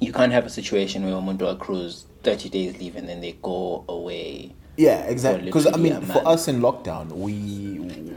you 0.00 0.12
can't 0.12 0.32
have 0.32 0.46
a 0.46 0.50
situation 0.50 1.04
where 1.04 1.14
umuntu 1.14 1.48
accrues 1.48 2.06
30 2.22 2.48
days 2.48 2.78
leave 2.78 2.96
and 2.96 3.08
then 3.08 3.20
they 3.20 3.32
go 3.42 3.84
away 3.88 4.54
Yeah, 4.76 5.02
exactly. 5.04 5.46
Because 5.46 5.66
I 5.66 5.76
mean, 5.76 6.00
for 6.00 6.26
us 6.26 6.48
in 6.48 6.60
lockdown, 6.60 7.12
we 7.12 7.76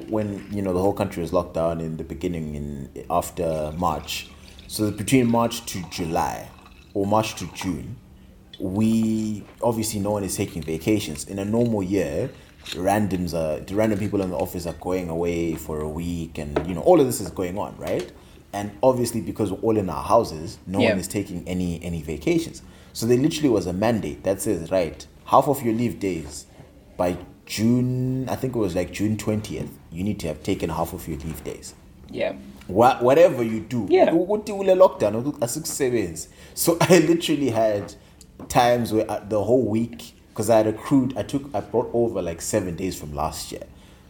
when 0.10 0.48
you 0.52 0.62
know 0.62 0.74
the 0.74 0.80
whole 0.80 0.94
country 0.94 1.22
was 1.22 1.34
locked 1.34 1.54
down 1.54 1.82
in 1.82 1.98
the 1.98 2.04
beginning 2.04 2.56
in 2.56 3.06
after 3.10 3.74
March, 3.78 4.30
so 4.68 4.90
between 4.90 5.30
March 5.30 5.66
to 5.66 5.84
July 5.90 6.50
or 6.94 7.06
March 7.06 7.36
to 7.36 7.46
June, 7.54 7.98
we 8.60 9.44
obviously 9.62 10.00
no 10.00 10.12
one 10.12 10.24
is 10.24 10.38
taking 10.38 10.62
vacations. 10.62 11.26
In 11.26 11.40
a 11.40 11.46
normal 11.46 11.84
year, 11.84 12.30
randoms 12.68 13.34
are 13.34 13.60
the 13.60 13.76
random 13.76 14.00
people 14.00 14.22
in 14.22 14.30
the 14.30 14.38
office 14.38 14.66
are 14.66 14.74
going 14.80 15.10
away 15.10 15.56
for 15.56 15.82
a 15.82 15.90
week, 15.90 16.38
and 16.38 16.66
you 16.68 16.74
know 16.74 16.82
all 16.82 17.02
of 17.02 17.06
this 17.06 17.20
is 17.20 17.30
going 17.32 17.58
on, 17.58 17.76
right? 17.78 18.12
And 18.56 18.72
obviously, 18.82 19.22
because 19.22 19.52
we're 19.52 19.60
all 19.68 19.78
in 19.78 19.90
our 19.90 20.04
houses, 20.04 20.58
no 20.66 20.80
one 20.80 20.98
is 21.00 21.08
taking 21.08 21.44
any 21.48 21.80
any 21.84 22.02
vacations. 22.02 22.62
So 22.94 23.06
there 23.06 23.18
literally 23.18 23.50
was 23.50 23.68
a 23.68 23.74
mandate 23.74 24.24
that 24.24 24.42
says, 24.42 24.72
right, 24.72 25.06
half 25.26 25.48
of 25.48 25.62
your 25.66 25.74
leave 25.76 26.00
days 26.00 26.46
by 26.98 27.18
June, 27.46 28.28
I 28.30 28.36
think 28.36 28.56
it 28.56 28.60
was 28.60 28.74
like 28.76 28.92
June 28.92 29.18
twentieth, 29.18 29.70
you 29.92 30.04
need 30.04 30.20
to 30.22 30.28
have 30.28 30.42
taken 30.44 30.70
half 30.70 30.94
of 30.94 31.08
your 31.08 31.18
leave 31.20 31.44
days. 31.44 31.74
yeah 32.12 32.34
Wha- 32.68 32.98
whatever 33.02 33.44
you 33.44 33.60
do 33.60 33.86
Yeah. 33.90 34.14
ukuthi 34.14 34.52
ule 34.52 34.76
lockdown 34.76 35.16
ukuthi 35.16 35.38
asikusebenzi 35.42 36.28
so 36.54 36.78
i 36.90 37.00
literally 37.00 37.50
had 37.50 37.84
times 38.48 38.92
where 38.94 39.06
uh, 39.12 39.20
the 39.30 39.36
whole 39.44 39.64
week 39.72 39.98
because 40.30 40.50
i 40.54 40.58
had 40.58 40.68
accrued 40.70 41.18
i 41.18 41.24
took 41.24 41.42
i 41.56 41.62
brought 41.62 41.90
over 41.94 42.22
like 42.30 42.42
seven 42.42 42.76
days 42.76 42.96
from 42.96 43.14
last 43.16 43.52
year 43.52 43.64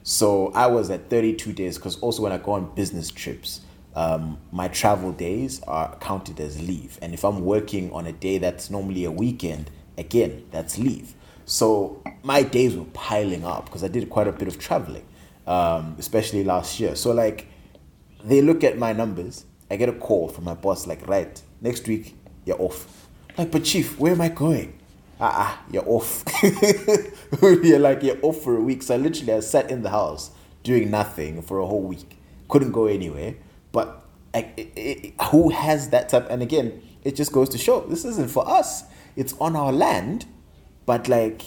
so 0.03 0.51
i 0.55 0.67
was 0.75 0.89
at 0.89 1.01
32 1.09 1.53
days 1.53 1.77
because 1.79 1.99
also 2.01 2.23
when 2.23 2.31
i 2.31 2.37
go 2.37 2.51
on 2.51 2.65
business 2.75 3.11
trips 3.13 3.61
um, 3.95 4.37
my 4.51 4.67
travel 4.67 5.11
days 5.11 5.61
are 5.63 5.95
counted 5.97 6.39
as 6.39 6.61
leave 6.61 6.99
and 7.01 7.13
if 7.13 7.23
i'm 7.23 7.45
working 7.45 7.91
on 7.93 8.05
a 8.05 8.11
day 8.11 8.37
that's 8.37 8.69
normally 8.69 9.05
a 9.05 9.11
weekend 9.11 9.71
again 9.97 10.45
that's 10.51 10.77
leave 10.77 11.13
so 11.45 12.01
my 12.23 12.43
days 12.43 12.75
were 12.75 12.85
piling 12.93 13.45
up 13.45 13.65
because 13.65 13.83
i 13.83 13.87
did 13.87 14.09
quite 14.09 14.27
a 14.27 14.31
bit 14.31 14.47
of 14.47 14.59
traveling 14.59 15.05
um, 15.47 15.95
especially 15.99 16.43
last 16.43 16.79
year 16.79 16.95
so 16.95 17.11
like 17.11 17.47
they 18.25 18.41
look 18.41 18.63
at 18.63 18.77
my 18.77 18.91
numbers. 18.91 19.45
I 19.69 19.77
get 19.77 19.87
a 19.87 19.93
call 19.93 20.27
from 20.27 20.43
my 20.45 20.55
boss, 20.55 20.87
like, 20.87 21.07
right, 21.07 21.41
next 21.61 21.87
week 21.87 22.15
you're 22.45 22.61
off. 22.61 23.07
Like, 23.37 23.51
but 23.51 23.63
chief, 23.63 23.99
where 23.99 24.13
am 24.13 24.21
I 24.21 24.29
going? 24.29 24.77
Ah, 25.19 25.33
ah 25.35 25.65
you're 25.71 25.87
off. 25.87 26.23
you're 27.41 27.79
like, 27.79 28.03
you're 28.03 28.19
off 28.21 28.41
for 28.41 28.57
a 28.57 28.61
week. 28.61 28.83
So 28.83 28.95
literally, 28.95 29.33
I 29.33 29.39
sat 29.39 29.69
in 29.71 29.83
the 29.83 29.89
house 29.89 30.31
doing 30.63 30.89
nothing 30.89 31.41
for 31.41 31.59
a 31.59 31.65
whole 31.65 31.83
week. 31.83 32.17
Couldn't 32.49 32.71
go 32.71 32.85
anywhere. 32.87 33.35
But 33.75 33.87
like, 34.33 34.53
it, 34.57 34.71
it, 34.77 35.21
who 35.31 35.49
has 35.49 35.89
that 35.89 36.07
type? 36.09 36.27
And 36.29 36.41
again, 36.41 36.81
it 37.03 37.15
just 37.15 37.31
goes 37.31 37.49
to 37.49 37.57
show 37.57 37.81
this 37.81 38.05
isn't 38.05 38.31
for 38.31 38.47
us. 38.49 38.83
It's 39.17 39.33
on 39.39 39.55
our 39.55 39.71
land, 39.71 40.25
but 40.85 41.07
like 41.07 41.41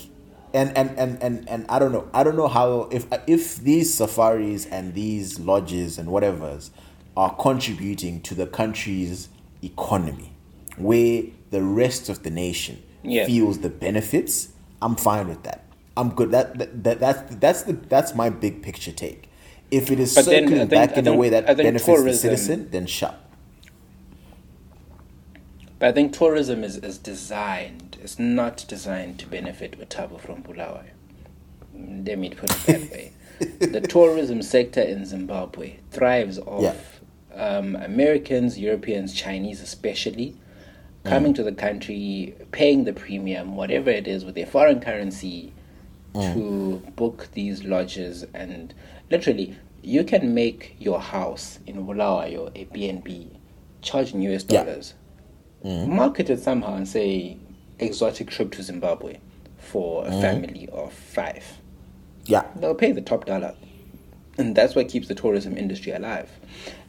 and 0.55 0.77
and 0.77 0.91
and 0.99 1.23
and, 1.23 1.49
and 1.49 1.67
I 1.69 1.79
don't 1.79 1.93
know. 1.93 2.09
I 2.13 2.23
don't 2.25 2.37
know 2.37 2.49
how 2.49 2.89
if 2.99 3.07
if 3.27 3.57
these 3.57 3.93
safaris 3.95 4.67
and 4.67 4.95
these 4.95 5.41
lodges 5.41 5.99
and 5.99 6.11
whatever's 6.11 6.71
are 7.17 7.35
contributing 7.35 8.21
to 8.23 8.35
the 8.35 8.47
country's 8.47 9.29
economy, 9.63 10.33
where 10.77 11.23
the 11.51 11.63
rest 11.63 12.09
of 12.09 12.23
the 12.23 12.31
nation 12.31 12.83
Yeah. 13.03 13.27
feels 13.27 13.59
the 13.59 13.71
benefits. 13.71 14.51
I'm 14.81 14.97
fine 14.97 15.29
with 15.29 15.43
that. 15.45 15.65
I'm 15.97 16.11
good. 16.15 16.31
That, 16.31 16.59
that, 16.59 16.85
that 16.85 17.01
that's 17.01 17.35
that's 17.37 17.63
the 17.63 17.73
that's 17.73 18.15
my 18.15 18.31
big 18.31 18.63
picture 18.63 18.93
take. 18.93 19.28
If 19.71 19.91
it 19.91 20.01
is 20.01 20.15
But 20.15 20.25
then 20.27 20.45
circling 20.45 20.59
think- 20.61 20.71
back 20.71 20.93
I 20.97 21.01
in 21.01 21.07
a 21.07 21.15
way 21.15 21.29
that 21.31 21.47
think 21.47 21.59
benefits 21.59 22.03
the 22.05 22.13
citizen, 22.15 22.69
then 22.71 22.87
shut. 22.87 23.19
but 25.79 25.89
i 25.89 25.93
think 25.93 26.13
tourism 26.13 26.65
is, 26.65 26.77
is 26.79 26.99
designed 26.99 27.97
it's 28.03 28.19
not 28.19 28.65
designed 28.69 29.19
to 29.21 29.27
benefit 29.27 29.79
utabo 29.79 30.19
from 30.21 30.43
bulawayo 30.43 30.91
Mm, 31.77 32.07
let 32.09 32.19
me 32.19 32.31
put 32.31 32.51
it 32.51 32.67
that 32.67 32.91
way 32.91 33.13
the 33.61 33.81
tourism 33.83 34.43
sector 34.43 34.81
in 34.81 35.05
zimbabwe 35.05 35.77
thrives 35.93 36.39
off 36.41 36.63
Yeah. 36.63 36.77
um, 37.59 37.77
americans 37.77 38.59
europeans 38.59 39.13
chinese 39.15 39.61
especially 39.61 40.35
coming 41.05 41.33
to 41.35 41.43
the 41.45 41.53
country 41.53 42.35
paying 42.53 42.83
the 42.85 42.93
premium 42.93 43.55
whatever 43.55 43.91
it 43.91 44.09
is 44.09 44.25
with 44.25 44.35
their 44.35 44.47
foreign 44.47 44.81
currency 44.81 45.53
to 46.15 46.21
mm. 46.21 46.97
book 46.97 47.29
these 47.33 47.65
lodges 47.65 48.25
and 48.35 48.75
literally 49.11 49.57
you 49.83 50.05
can 50.05 50.35
make 50.35 50.77
your 50.79 51.01
house 51.01 51.59
in 51.67 51.87
Bulawayo 51.87 52.51
a 52.55 52.65
B&B 52.65 53.31
charge 53.81 54.13
in 54.13 54.23
US 54.23 54.45
Yeah. 54.49 54.65
dollars. 54.65 54.95
Mm. 55.65 55.89
Market 55.89 56.31
it 56.31 56.41
somehow 56.41 56.75
and 56.75 56.87
say 56.89 57.37
exotic 57.79 58.31
trip 58.31 58.53
to 58.53 58.63
Zimbabwe 58.63 59.19
for 59.59 60.07
a 60.07 60.11
mm. 60.11 60.21
family 60.21 60.69
of 60.73 60.93
five. 60.93 61.45
Yeah. 62.27 62.45
they'll 62.57 62.75
pay 62.75 62.93
the 62.93 63.01
top 63.01 63.25
dollar. 63.25 63.55
And 64.37 64.55
that's 64.55 64.75
what 64.75 64.89
keeps 64.89 65.09
the 65.09 65.15
tourism 65.15 65.57
industry 65.57 65.93
alive. 65.93 66.31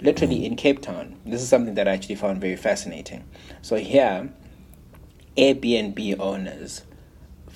Literally 0.01 0.45
in 0.45 0.55
cape 0.55 0.81
town 0.81 1.15
this 1.25 1.41
is 1.41 1.47
something 1.49 1.75
that 1.75 1.87
i 1.87 1.91
actually 1.91 2.15
found 2.15 2.41
very 2.41 2.55
fascinating. 2.55 3.23
So 3.61 3.75
here 3.77 4.29
Airbnb 5.37 6.19
owners 6.19 6.81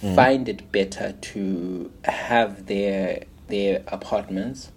Mm. 0.04 0.16
find 0.16 0.50
it 0.50 0.70
better 0.72 1.14
to 1.14 1.92
have 2.04 2.66
their 2.66 3.24
their 3.48 3.84
apartments 3.88 4.72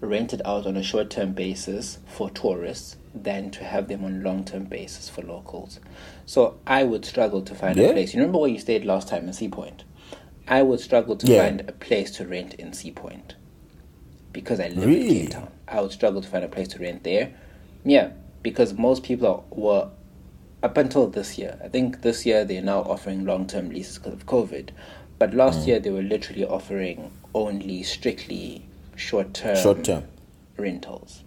rented 0.00 0.40
out 0.44 0.66
on 0.66 0.76
a 0.76 0.82
short 0.82 1.10
term 1.10 1.32
basis 1.32 1.98
for 2.06 2.30
tourists 2.30 2.96
than 3.14 3.50
to 3.50 3.64
have 3.64 3.88
them 3.88 4.04
on 4.04 4.22
long 4.22 4.44
term 4.44 4.64
basis 4.64 5.08
for 5.08 5.22
locals. 5.22 5.80
So 6.26 6.58
I 6.66 6.84
would 6.84 7.04
struggle 7.04 7.42
to 7.42 7.54
find 7.54 7.76
Yeah. 7.76 7.88
a 7.88 7.92
place. 7.92 8.14
You 8.14 8.20
remember 8.20 8.38
where 8.38 8.50
you 8.50 8.58
stayed 8.58 8.84
last 8.84 9.08
time 9.08 9.26
in 9.26 9.32
Sea 9.34 9.48
Point? 9.48 9.84
I 10.48 10.62
would 10.62 10.80
struggle 10.80 11.16
to 11.16 11.26
Yeah. 11.30 11.42
find 11.44 11.60
a 11.60 11.72
place 11.72 12.10
to 12.12 12.26
rent 12.26 12.54
in 12.54 12.72
Sea 12.72 12.90
Point 12.90 13.34
because 14.32 14.60
I 14.60 14.68
live 14.68 14.84
in 14.84 14.88
Really? 14.88 15.20
Cape 15.20 15.30
Town. 15.30 15.48
I 15.68 15.80
would 15.80 15.92
struggle 15.92 16.20
to 16.22 16.28
find 16.28 16.44
a 16.44 16.48
place 16.48 16.68
to 16.68 16.78
rent 16.78 17.04
there. 17.04 17.32
Yeah, 17.84 18.10
because 18.42 18.72
most 18.74 19.02
people 19.02 19.26
are, 19.28 19.42
were 19.50 19.88
up 20.64 20.76
until 20.78 21.06
this 21.08 21.38
year. 21.38 21.58
I 21.62 21.68
think 21.68 22.02
this 22.02 22.24
year 22.26 22.44
they're 22.44 22.62
now 22.62 22.80
offering 22.80 23.24
long 23.24 23.46
term 23.46 23.68
leases 23.68 23.98
because 23.98 24.14
of 24.14 24.26
COVID. 24.26 24.70
But 25.18 25.34
last 25.34 25.60
Mm. 25.60 25.66
year 25.66 25.78
they 25.78 25.90
were 25.90 26.02
literally 26.02 26.44
offering 26.44 27.10
only 27.34 27.82
strictly 27.84 28.64
short 28.96 29.34
term 29.34 29.56
Short 29.56 29.84
term. 29.84 30.04
rentals. 30.56 31.22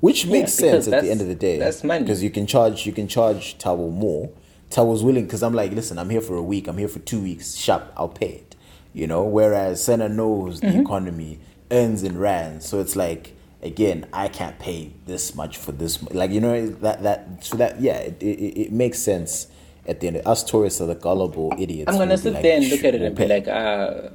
Which 0.00 0.26
makes 0.26 0.58
Yeah, 0.60 0.70
sense 0.72 0.88
at 0.88 1.02
the 1.02 1.10
end 1.10 1.20
of 1.20 1.26
the 1.28 1.34
day. 1.34 1.58
that's 1.58 1.82
money. 1.82 2.02
Because 2.04 2.22
you 2.22 2.30
can 2.30 2.46
charge 2.46 2.86
you 2.86 2.92
can 2.92 3.08
charge 3.08 3.58
Towel 3.58 3.90
more. 3.90 4.30
Towel's 4.70 5.02
willing 5.02 5.24
because 5.24 5.42
I'm 5.42 5.54
like, 5.54 5.72
listen, 5.72 5.98
I'm 5.98 6.10
here 6.10 6.20
for 6.20 6.36
a 6.36 6.42
week, 6.42 6.68
I'm 6.68 6.78
here 6.78 6.88
for 6.88 6.98
two 7.00 7.20
weeks, 7.20 7.54
sharp, 7.56 7.92
I'll 7.96 8.08
pay 8.08 8.28
it. 8.42 8.56
You 8.92 9.06
know, 9.06 9.24
whereas 9.24 9.82
Senna 9.82 10.08
knows 10.08 10.60
Mm-hmm. 10.60 10.76
the 10.76 10.80
economy 10.82 11.38
earns 11.70 12.02
in 12.02 12.18
rands. 12.18 12.66
So 12.66 12.80
it's 12.80 12.94
like 12.96 13.34
again, 13.66 14.06
I 14.12 14.28
can't 14.28 14.58
pay 14.58 14.92
this 15.06 15.34
much 15.34 15.56
for 15.58 15.72
this 15.72 16.02
like 16.12 16.30
you 16.30 16.40
know 16.40 16.68
that 16.68 17.02
that 17.02 17.44
so 17.44 17.56
that 17.56 17.80
yeah, 17.80 17.98
it, 17.98 18.22
it, 18.22 18.60
it 18.66 18.72
makes 18.72 18.98
sense 18.98 19.48
at 19.86 20.00
the 20.00 20.08
end. 20.08 20.22
Us 20.24 20.42
tourists 20.44 20.80
are 20.80 20.86
the 20.86 20.94
gullible 20.94 21.52
idiots. 21.58 21.90
I'm 21.90 21.98
gonna 21.98 22.16
sit 22.16 22.34
like, 22.34 22.42
there 22.42 22.56
and 22.56 22.68
look 22.68 22.84
at 22.84 22.94
it 22.94 23.02
and 23.02 23.16
be 23.16 23.26
like, 23.26 23.48
uh, 23.48 24.10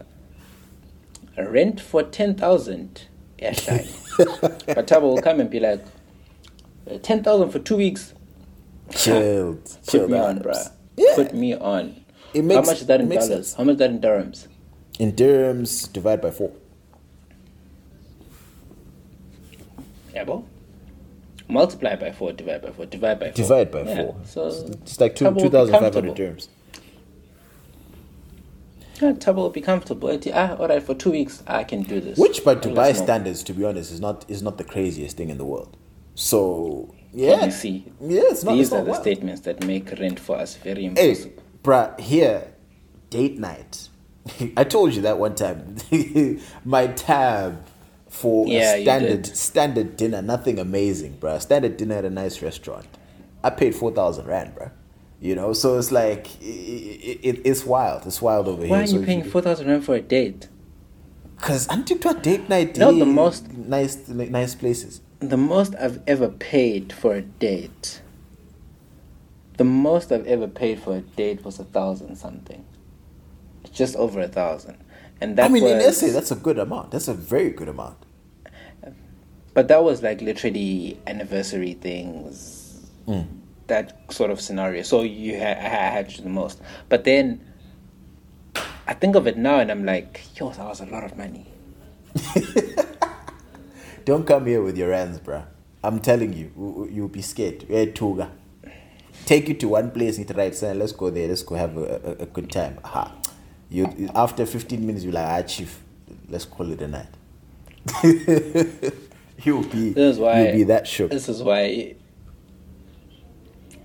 a 1.37 1.49
rent 1.49 1.79
for 1.79 2.03
10,000. 2.03 3.07
Yeah, 3.39 3.51
shy. 3.53 3.87
but 4.17 4.87
Tabo 4.87 5.01
will 5.03 5.21
come 5.21 5.39
and 5.39 5.49
be 5.49 5.59
like, 5.59 5.83
"Uh, 6.89 6.97
10,000 6.97 7.49
for 7.49 7.59
two 7.59 7.77
weeks. 7.77 8.13
chilled, 8.91 9.63
Put 9.85 9.91
chilled 9.91 10.11
me 10.11 10.19
on, 10.19 10.39
bruh. 10.39 10.71
Yeah. 10.97 11.15
Put 11.15 11.33
me 11.33 11.55
on. 11.55 12.03
It 12.33 12.43
How 12.43 12.61
much 12.61 12.81
is 12.81 12.85
that 12.87 13.01
in 13.01 13.09
makes 13.09 13.27
dollars? 13.27 13.47
sense. 13.47 13.57
How 13.57 13.63
much 13.63 13.73
is 13.73 13.79
that 13.79 13.89
in 13.89 13.99
dirhams? 14.01 14.47
In 14.99 15.13
dirhams, 15.13 15.91
divide 15.91 16.21
by 16.21 16.31
four. 16.31 16.51
Yeah, 20.13 20.23
bro. 20.25 20.45
Multiply 21.47 21.95
by 21.95 22.11
four, 22.11 22.31
divide 22.33 22.61
by 22.61 22.71
four, 22.71 22.85
divide 22.85 23.19
by 23.19 23.25
four. 23.31 23.33
Divide 23.35 23.71
by 23.71 23.81
Yeah, 23.83 23.95
four. 24.03 24.15
So 24.25 24.47
It's 24.83 24.99
like 24.99 25.15
two 25.15 25.25
Tabo 25.25 25.27
will 25.27 25.35
be 25.35 25.41
two 25.41 25.49
thousand 25.49 25.73
five 25.79 25.93
hundred 25.93 26.15
dirhams. 26.15 26.47
Yeah, 29.01 29.13
Tabo 29.13 29.35
will 29.35 29.49
be 29.49 29.61
comfortable. 29.61 30.17
Ah, 30.33 30.55
all 30.57 30.67
right, 30.67 30.81
for 30.81 30.93
two 30.93 31.11
weeks, 31.11 31.43
I 31.47 31.63
can 31.63 31.81
do 31.83 31.99
this. 31.99 32.17
Which, 32.17 32.45
by 32.45 32.55
Dubai 32.55 32.95
standards, 32.95 33.43
to 33.43 33.53
be 33.53 33.65
honest, 33.65 33.91
is 33.91 33.99
not 33.99 34.25
is 34.29 34.41
not 34.41 34.57
the 34.57 34.63
craziest 34.63 35.17
thing 35.17 35.29
in 35.29 35.37
the 35.37 35.45
world. 35.45 35.75
So 36.15 36.93
Can 37.11 37.19
yeah, 37.19 37.45
you 37.45 37.51
see? 37.51 37.85
yeah, 37.99 38.21
it's 38.25 38.43
not. 38.43 38.53
These 38.53 38.67
it's 38.67 38.73
are 38.73 38.77
not 38.79 38.85
the 38.85 38.91
wild. 38.91 39.01
statements 39.01 39.41
that 39.41 39.65
make 39.65 39.91
rent 39.99 40.19
for 40.19 40.37
us 40.37 40.55
very 40.57 40.83
Hey, 40.83 41.09
impossible. 41.11 41.43
bruh, 41.63 41.99
here, 41.99 42.53
date 43.09 43.39
night. 43.39 43.89
I 44.57 44.63
told 44.63 44.93
you 44.93 45.01
that 45.01 45.17
one 45.17 45.35
time. 45.35 45.77
My 46.65 46.87
tab 46.87 47.65
for 48.21 48.47
Yeah, 48.47 48.75
a 48.75 48.81
standard 48.83 49.25
standard 49.25 49.97
dinner, 49.97 50.21
nothing 50.21 50.59
amazing, 50.59 51.17
bruh. 51.19 51.41
Standard 51.41 51.77
dinner 51.77 51.95
at 51.95 52.05
a 52.05 52.09
nice 52.09 52.41
restaurant. 52.41 52.87
I 53.43 53.49
paid 53.49 53.73
four 53.75 53.91
thousand 53.91 54.27
rand, 54.27 54.53
bro. 54.55 54.69
You 55.19 55.35
know, 55.35 55.53
so 55.53 55.77
it's 55.77 55.91
like 55.91 56.39
it, 56.41 57.19
it, 57.23 57.41
it's 57.43 57.65
wild. 57.65 58.05
It's 58.05 58.21
wild 58.21 58.47
over 58.47 58.61
Why 58.61 58.67
here. 58.67 58.75
Why 58.75 58.83
are 58.83 58.85
you 58.85 58.99
if 59.01 59.05
paying 59.05 59.23
four 59.23 59.41
thousand 59.41 59.67
rand 59.67 59.85
for 59.85 59.95
a 59.95 60.01
date? 60.01 60.49
Because 61.37 61.67
I'm 61.69 61.83
to 61.85 62.09
a 62.09 62.13
date 62.13 62.49
night. 62.49 62.77
No, 62.77 62.91
the 62.91 63.01
eh, 63.01 63.05
most- 63.05 63.51
nice, 63.53 64.07
nice 64.07 64.53
places. 64.53 65.01
The 65.19 65.37
most 65.37 65.75
I've 65.75 65.99
ever 66.07 66.29
paid 66.29 66.93
for 66.93 67.15
a 67.15 67.21
date. 67.21 68.01
The 69.57 69.63
most 69.63 70.11
I've 70.11 70.25
ever 70.27 70.47
paid 70.47 70.79
for 70.81 70.97
a 70.97 71.01
date 71.01 71.43
was 71.43 71.59
a 71.59 71.63
thousand 71.63 72.15
something. 72.15 72.63
Just 73.71 73.95
over 73.95 74.19
a 74.21 74.27
thousand, 74.27 74.77
and 75.19 75.37
that 75.37 75.45
I 75.45 75.53
mean, 75.53 75.63
was. 75.63 75.71
in 75.85 75.93
SA, 75.93 76.13
that's 76.13 76.31
a 76.31 76.35
good 76.35 76.59
amount. 76.59 76.91
That's 76.91 77.07
a 77.07 77.13
very 77.13 77.51
good 77.51 77.69
amount. 77.69 77.97
But 79.53 79.67
that 79.67 79.83
was 79.83 80.01
like 80.01 80.21
literally 80.21 80.97
anniversary 81.07 81.73
things, 81.73 82.57
Mm. 83.07 83.27
that 83.67 84.11
sort 84.13 84.31
of 84.31 84.39
scenario. 84.39 84.83
So 84.83 85.01
you 85.01 85.37
ha- 85.37 85.57
I 85.59 85.91
had 85.95 86.09
to 86.09 86.17
do 86.17 86.23
the 86.23 86.29
most. 86.29 86.61
But 86.87 87.03
then 87.03 87.41
I 88.87 88.93
think 88.93 89.15
of 89.15 89.27
it 89.27 89.37
now 89.37 89.59
and 89.59 89.71
I'm 89.71 89.85
like, 89.85 90.21
yo, 90.39 90.49
that 90.51 90.65
was 90.65 90.81
a 90.81 90.85
lot 90.85 91.03
of 91.03 91.17
money. 91.17 91.45
Don't 94.05 94.25
come 94.25 94.45
here 94.45 94.61
with 94.61 94.77
your 94.77 94.93
hands, 94.93 95.19
bruh. 95.19 95.45
I'm 95.83 95.99
telling 95.99 96.33
you, 96.33 96.87
you'll 96.91 97.07
be 97.07 97.21
scared. 97.21 97.63
Hey, 97.67 97.87
Tuga. 97.91 98.29
Take 99.25 99.47
you 99.49 99.53
to 99.55 99.67
one 99.69 99.91
place, 99.91 100.17
hit 100.17 100.31
right, 100.35 100.53
say, 100.53 100.73
let's 100.73 100.91
go 100.91 101.09
there, 101.09 101.27
let's 101.27 101.43
go 101.43 101.55
have 101.55 101.77
a, 101.77 102.17
a, 102.19 102.23
a 102.23 102.25
good 102.25 102.51
time. 102.51 102.79
Aha. 102.83 103.13
You, 103.69 104.09
after 104.15 104.45
15 104.45 104.85
minutes, 104.85 105.03
you're 105.05 105.13
like, 105.13 105.27
ah, 105.27 105.41
chief, 105.47 105.79
let's 106.27 106.45
call 106.45 106.71
it 106.71 106.81
a 106.81 106.87
night. 106.87 107.07
you'll 109.43 109.63
be, 109.63 109.91
This 109.93 110.15
is 110.15 110.19
why 110.19 110.43
you'll 110.43 110.51
be 110.53 110.63
that 110.65 110.87
shook. 110.87 111.11
This 111.11 111.29
is 111.29 111.41
why. 111.43 111.95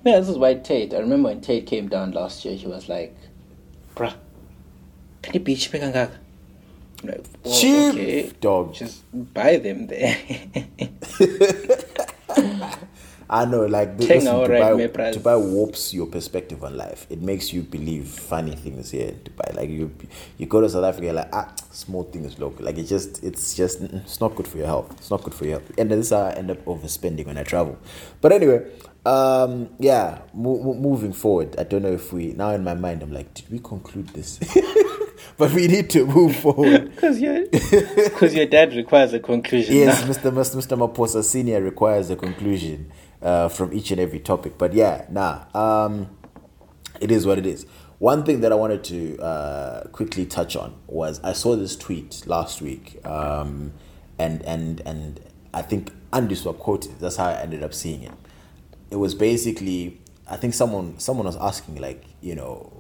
Yeah, 0.05 0.21
this 0.21 0.29
is 0.29 0.39
why 0.39 0.55
Tate. 0.55 0.95
I 0.95 0.99
remember 0.99 1.29
when 1.31 1.41
Tate 1.41 1.67
came 1.67 1.89
down 1.89 2.13
last 2.13 2.45
year. 2.45 2.55
He 2.55 2.67
was 2.67 2.89
like, 2.89 3.17
"Bruh, 3.95 4.15
can 5.23 5.35
you 5.35 5.41
be 5.41 5.57
cheap 5.57 5.73
kangaka?" 5.81 6.13
Like, 7.03 7.25
"Oh, 7.45 7.61
Cheap, 7.61 7.95
okay. 7.95 8.31
dog. 8.41 8.75
Just 8.75 9.03
buy 9.35 9.57
them 9.57 9.87
there." 9.89 10.17
I 13.29 13.45
know, 13.45 13.67
like 13.67 13.99
Take 13.99 14.09
listen, 14.09 14.35
Dubai, 14.35 14.97
right. 14.97 15.15
Dubai 15.15 15.41
warps 15.41 15.93
your 15.93 16.07
perspective 16.07 16.63
on 16.63 16.77
life. 16.77 17.07
It 17.11 17.21
makes 17.23 17.53
you 17.53 17.63
believe 17.63 18.07
funny 18.07 18.55
things 18.55 18.93
here 18.93 19.09
in 19.09 19.17
Dubai. 19.17 19.55
Like 19.57 19.69
you, 19.69 19.91
you 20.39 20.47
go 20.47 20.61
to 20.61 20.69
South 20.69 20.85
Africa, 20.85 21.07
you're 21.07 21.15
like 21.15 21.31
ah, 21.33 21.53
small 21.73 22.05
things 22.05 22.39
local. 22.39 22.65
Like 22.65 22.79
it's 22.79 22.89
just, 22.89 23.25
it's 23.25 23.55
just, 23.55 23.81
it's 23.81 24.21
not 24.21 24.37
good 24.37 24.47
for 24.47 24.59
your 24.59 24.67
health. 24.67 24.93
It's 24.93 25.11
not 25.11 25.25
good 25.25 25.35
for 25.35 25.45
your 25.45 25.59
health. 25.59 25.73
And 25.77 25.91
this 25.91 26.07
is 26.07 26.11
how 26.13 26.23
I 26.23 26.33
end 26.35 26.51
up 26.53 26.65
overspending 26.67 27.27
when 27.27 27.37
I 27.37 27.43
travel. 27.43 27.77
But 28.21 28.31
anyway, 28.33 28.65
um, 29.05 29.71
yeah, 29.81 30.19
mo- 30.33 30.63
mo- 30.63 30.75
moving 30.75 31.13
forward. 31.13 31.57
I 31.59 31.65
don't 31.65 31.83
know 31.83 31.93
if 31.93 32.13
we 32.13 32.33
now 32.33 32.51
in 32.51 32.63
my 32.63 32.75
mind, 32.75 33.03
I'm 33.03 33.13
like, 33.13 33.35
did 33.35 33.51
we 33.51 33.59
conclude 33.59 34.09
this? 34.11 34.39
but 35.37 35.53
we 35.53 35.67
need 35.67 35.91
to 35.91 36.07
move 36.07 36.37
forward. 36.37 36.91
Because 36.95 37.21
your, 37.21 37.45
your 38.31 38.47
dad 38.47 38.75
requires 38.75 39.13
a 39.13 39.21
conclusion. 39.21 39.75
Yes, 39.75 40.03
now. 40.03 40.09
Mr. 40.13 40.33
Mr. 40.33 40.57
Mr. 40.57 40.79
Maposa 40.79 41.25
Senior 41.25 41.61
requires 41.61 42.09
a 42.11 42.17
conclusion 42.17 42.91
uh, 43.23 43.49
from 43.49 43.73
each 43.73 43.91
and 43.91 44.01
every 44.01 44.21
topic. 44.21 44.59
But 44.59 44.73
yeah, 44.73 45.07
nah, 45.11 45.45
um, 45.55 46.17
it 47.01 47.11
is 47.11 47.27
what 47.27 47.39
it 47.39 47.47
is. 47.47 47.67
One 47.99 48.25
thing 48.25 48.41
that 48.41 48.53
I 48.53 48.55
wanted 48.55 48.85
to 48.85 49.19
uh, 49.19 49.89
quickly 49.89 50.27
touch 50.27 50.55
on 50.55 50.75
was 50.87 51.21
I 51.25 51.33
saw 51.33 51.57
this 51.57 51.77
tweet 51.77 52.23
last 52.27 52.61
week, 52.61 53.01
um, 53.07 53.73
and 54.19 54.43
and 54.43 54.81
and 54.85 55.21
I 55.55 55.63
think 55.63 55.93
Andy 56.13 56.35
Swap 56.35 56.59
quoted. 56.59 56.99
That's 57.01 57.17
how 57.17 57.27
I 57.29 57.41
ended 57.41 57.63
up 57.63 57.73
seeing 57.73 58.03
it. 58.03 58.13
It 58.91 58.97
was 58.97 59.15
basically 59.15 60.01
I 60.29 60.37
think 60.37 60.55
someone 60.55 60.99
someone 60.99 61.27
was 61.27 61.37
asking 61.37 61.77
like 61.77 62.05
you 62.21 62.35
know 62.35 62.73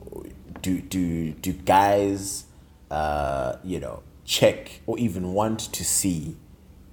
do 0.62 0.80
do 0.80 1.32
do 1.32 1.53
guys 1.53 2.45
uh, 2.91 3.57
you 3.62 3.80
know 3.80 4.03
check 4.24 4.80
or 4.87 4.99
even 4.99 5.32
want 5.32 5.61
to 5.61 5.84
see 5.84 6.37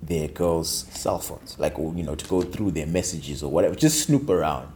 their 0.06 0.28
girls' 0.28 0.86
cell 0.92 1.20
phones, 1.20 1.58
like 1.60 1.78
you 1.78 2.04
know, 2.04 2.16
to 2.16 2.28
go 2.28 2.42
through 2.42 2.72
their 2.72 2.88
messages 2.88 3.44
or 3.44 3.52
whatever, 3.52 3.76
just 3.76 4.06
snoop 4.06 4.30
around 4.30 4.72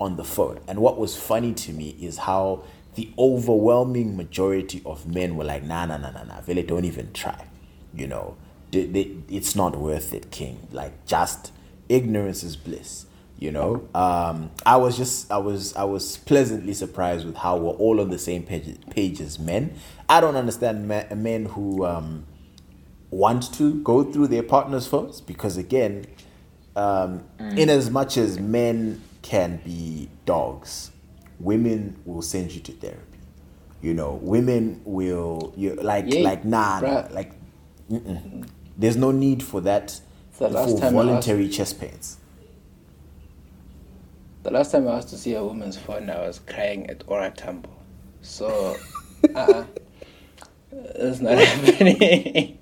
on 0.00 0.16
the 0.16 0.24
phone. 0.24 0.60
And 0.66 0.80
what 0.80 0.98
was 0.98 1.16
funny 1.16 1.54
to 1.54 1.72
me 1.72 1.96
is 2.00 2.18
how 2.18 2.64
the 2.94 3.10
overwhelming 3.18 4.16
majority 4.16 4.82
of 4.84 5.06
men 5.06 5.36
were 5.36 5.44
like, 5.44 5.62
nah, 5.64 5.86
nah, 5.86 5.96
nah, 5.96 6.10
nah, 6.10 6.24
nah, 6.24 6.40
really 6.46 6.62
don't 6.62 6.84
even 6.84 7.12
try. 7.12 7.46
You 7.94 8.06
know, 8.06 8.36
it's 8.72 9.54
not 9.54 9.76
worth 9.76 10.12
it, 10.12 10.30
King. 10.30 10.68
Like, 10.72 11.06
just 11.06 11.52
ignorance 11.88 12.42
is 12.42 12.56
bliss. 12.56 13.06
You 13.38 13.50
know, 13.50 13.88
um, 13.94 14.50
I 14.64 14.76
was 14.76 14.96
just, 14.96 15.30
I 15.30 15.38
was, 15.38 15.74
I 15.74 15.84
was 15.84 16.18
pleasantly 16.18 16.72
surprised 16.72 17.26
with 17.26 17.36
how 17.36 17.56
we're 17.56 17.72
all 17.72 18.00
on 18.00 18.10
the 18.10 18.18
same 18.18 18.44
page, 18.44 18.78
page 18.90 19.20
as 19.20 19.38
men. 19.38 19.74
I 20.08 20.20
don't 20.20 20.36
understand 20.36 20.86
men, 20.86 21.22
men 21.22 21.46
who, 21.46 21.84
um, 21.84 22.26
want 23.14 23.54
to 23.54 23.82
go 23.82 24.04
through 24.04 24.26
their 24.28 24.42
partner's 24.42 24.86
phones 24.86 25.20
because 25.20 25.56
again 25.56 26.04
um, 26.76 27.22
in 27.38 27.70
as 27.70 27.90
much 27.90 28.16
as 28.16 28.40
men 28.40 29.00
can 29.22 29.60
be 29.64 30.08
dogs 30.26 30.90
women 31.40 32.00
will 32.04 32.22
send 32.22 32.52
you 32.52 32.60
to 32.60 32.72
therapy. 32.72 33.18
You 33.82 33.94
know 33.94 34.18
women 34.22 34.80
will 34.84 35.52
you 35.56 35.74
like 35.74 36.06
Yeah, 36.08 36.22
like 36.22 36.44
nah, 36.44 36.80
nah 36.80 37.08
like 37.10 37.32
mm-mm. 37.90 38.48
there's 38.78 38.96
no 38.96 39.10
need 39.10 39.42
for 39.42 39.60
that 39.62 40.00
The 40.38 40.48
last 40.48 40.80
for 40.80 40.90
voluntary 40.90 41.48
chest 41.48 41.80
pains. 41.80 42.18
The 44.42 44.50
last 44.50 44.72
time 44.72 44.88
I 44.88 44.96
was 44.96 45.06
to 45.06 45.16
see 45.16 45.34
a 45.34 45.44
woman's 45.44 45.76
phone, 45.78 46.10
I 46.10 46.26
was 46.26 46.38
crying 46.38 46.88
at 46.90 47.04
OR 47.06 47.30
Tambo. 47.30 47.70
So, 48.20 48.76
uh, 49.34 49.64
it's 50.96 51.20
not 51.20 51.38
happening. 51.38 52.58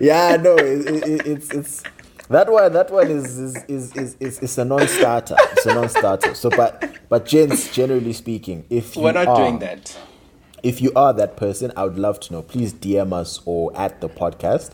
yeah, 0.00 0.36
no, 0.36 0.56
it, 0.56 0.86
it, 1.04 1.26
it's 1.26 1.50
it's 1.50 1.82
that 2.28 2.50
one. 2.50 2.72
That 2.72 2.90
one 2.90 3.08
is 3.10 3.38
is 3.38 3.56
is 3.68 3.96
is, 3.96 4.16
is, 4.20 4.38
is 4.40 4.58
a 4.58 4.64
non-starter. 4.64 5.36
It's 5.52 5.66
a 5.66 5.74
non-starter. 5.74 6.34
So, 6.34 6.50
but 6.50 6.96
but 7.08 7.26
gents, 7.26 7.72
generally 7.74 8.12
speaking, 8.12 8.64
if 8.70 8.96
you 8.96 9.02
We're 9.02 9.12
not 9.12 9.28
are, 9.28 9.36
doing 9.36 9.58
that. 9.60 9.96
if 10.62 10.80
you 10.80 10.92
are 10.96 11.12
that 11.14 11.36
person, 11.36 11.72
I 11.76 11.84
would 11.84 11.98
love 11.98 12.20
to 12.20 12.32
know. 12.32 12.42
Please 12.42 12.72
DM 12.72 13.12
us 13.12 13.40
or 13.44 13.76
at 13.76 14.00
the 14.00 14.08
podcast 14.08 14.72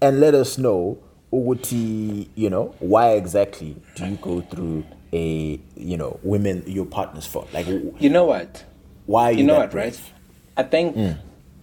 and 0.00 0.20
let 0.20 0.34
us 0.34 0.58
know 0.58 0.98
Uguti, 1.32 2.28
you 2.34 2.50
know, 2.50 2.74
why 2.80 3.10
exactly 3.12 3.76
do 3.94 4.06
you 4.06 4.16
go 4.16 4.40
through 4.40 4.84
a 5.12 5.60
you 5.76 5.96
know 5.96 6.18
women 6.22 6.62
your 6.66 6.86
partner's 6.86 7.26
phone? 7.26 7.46
Like 7.52 7.66
You 7.66 8.08
know 8.10 8.24
what? 8.24 8.64
Why 9.06 9.24
are 9.24 9.32
you, 9.32 9.38
You 9.38 9.44
know 9.44 9.54
that 9.54 9.74
what, 9.74 9.74
right? 9.74 10.00
I 10.56 10.62
think, 10.62 11.18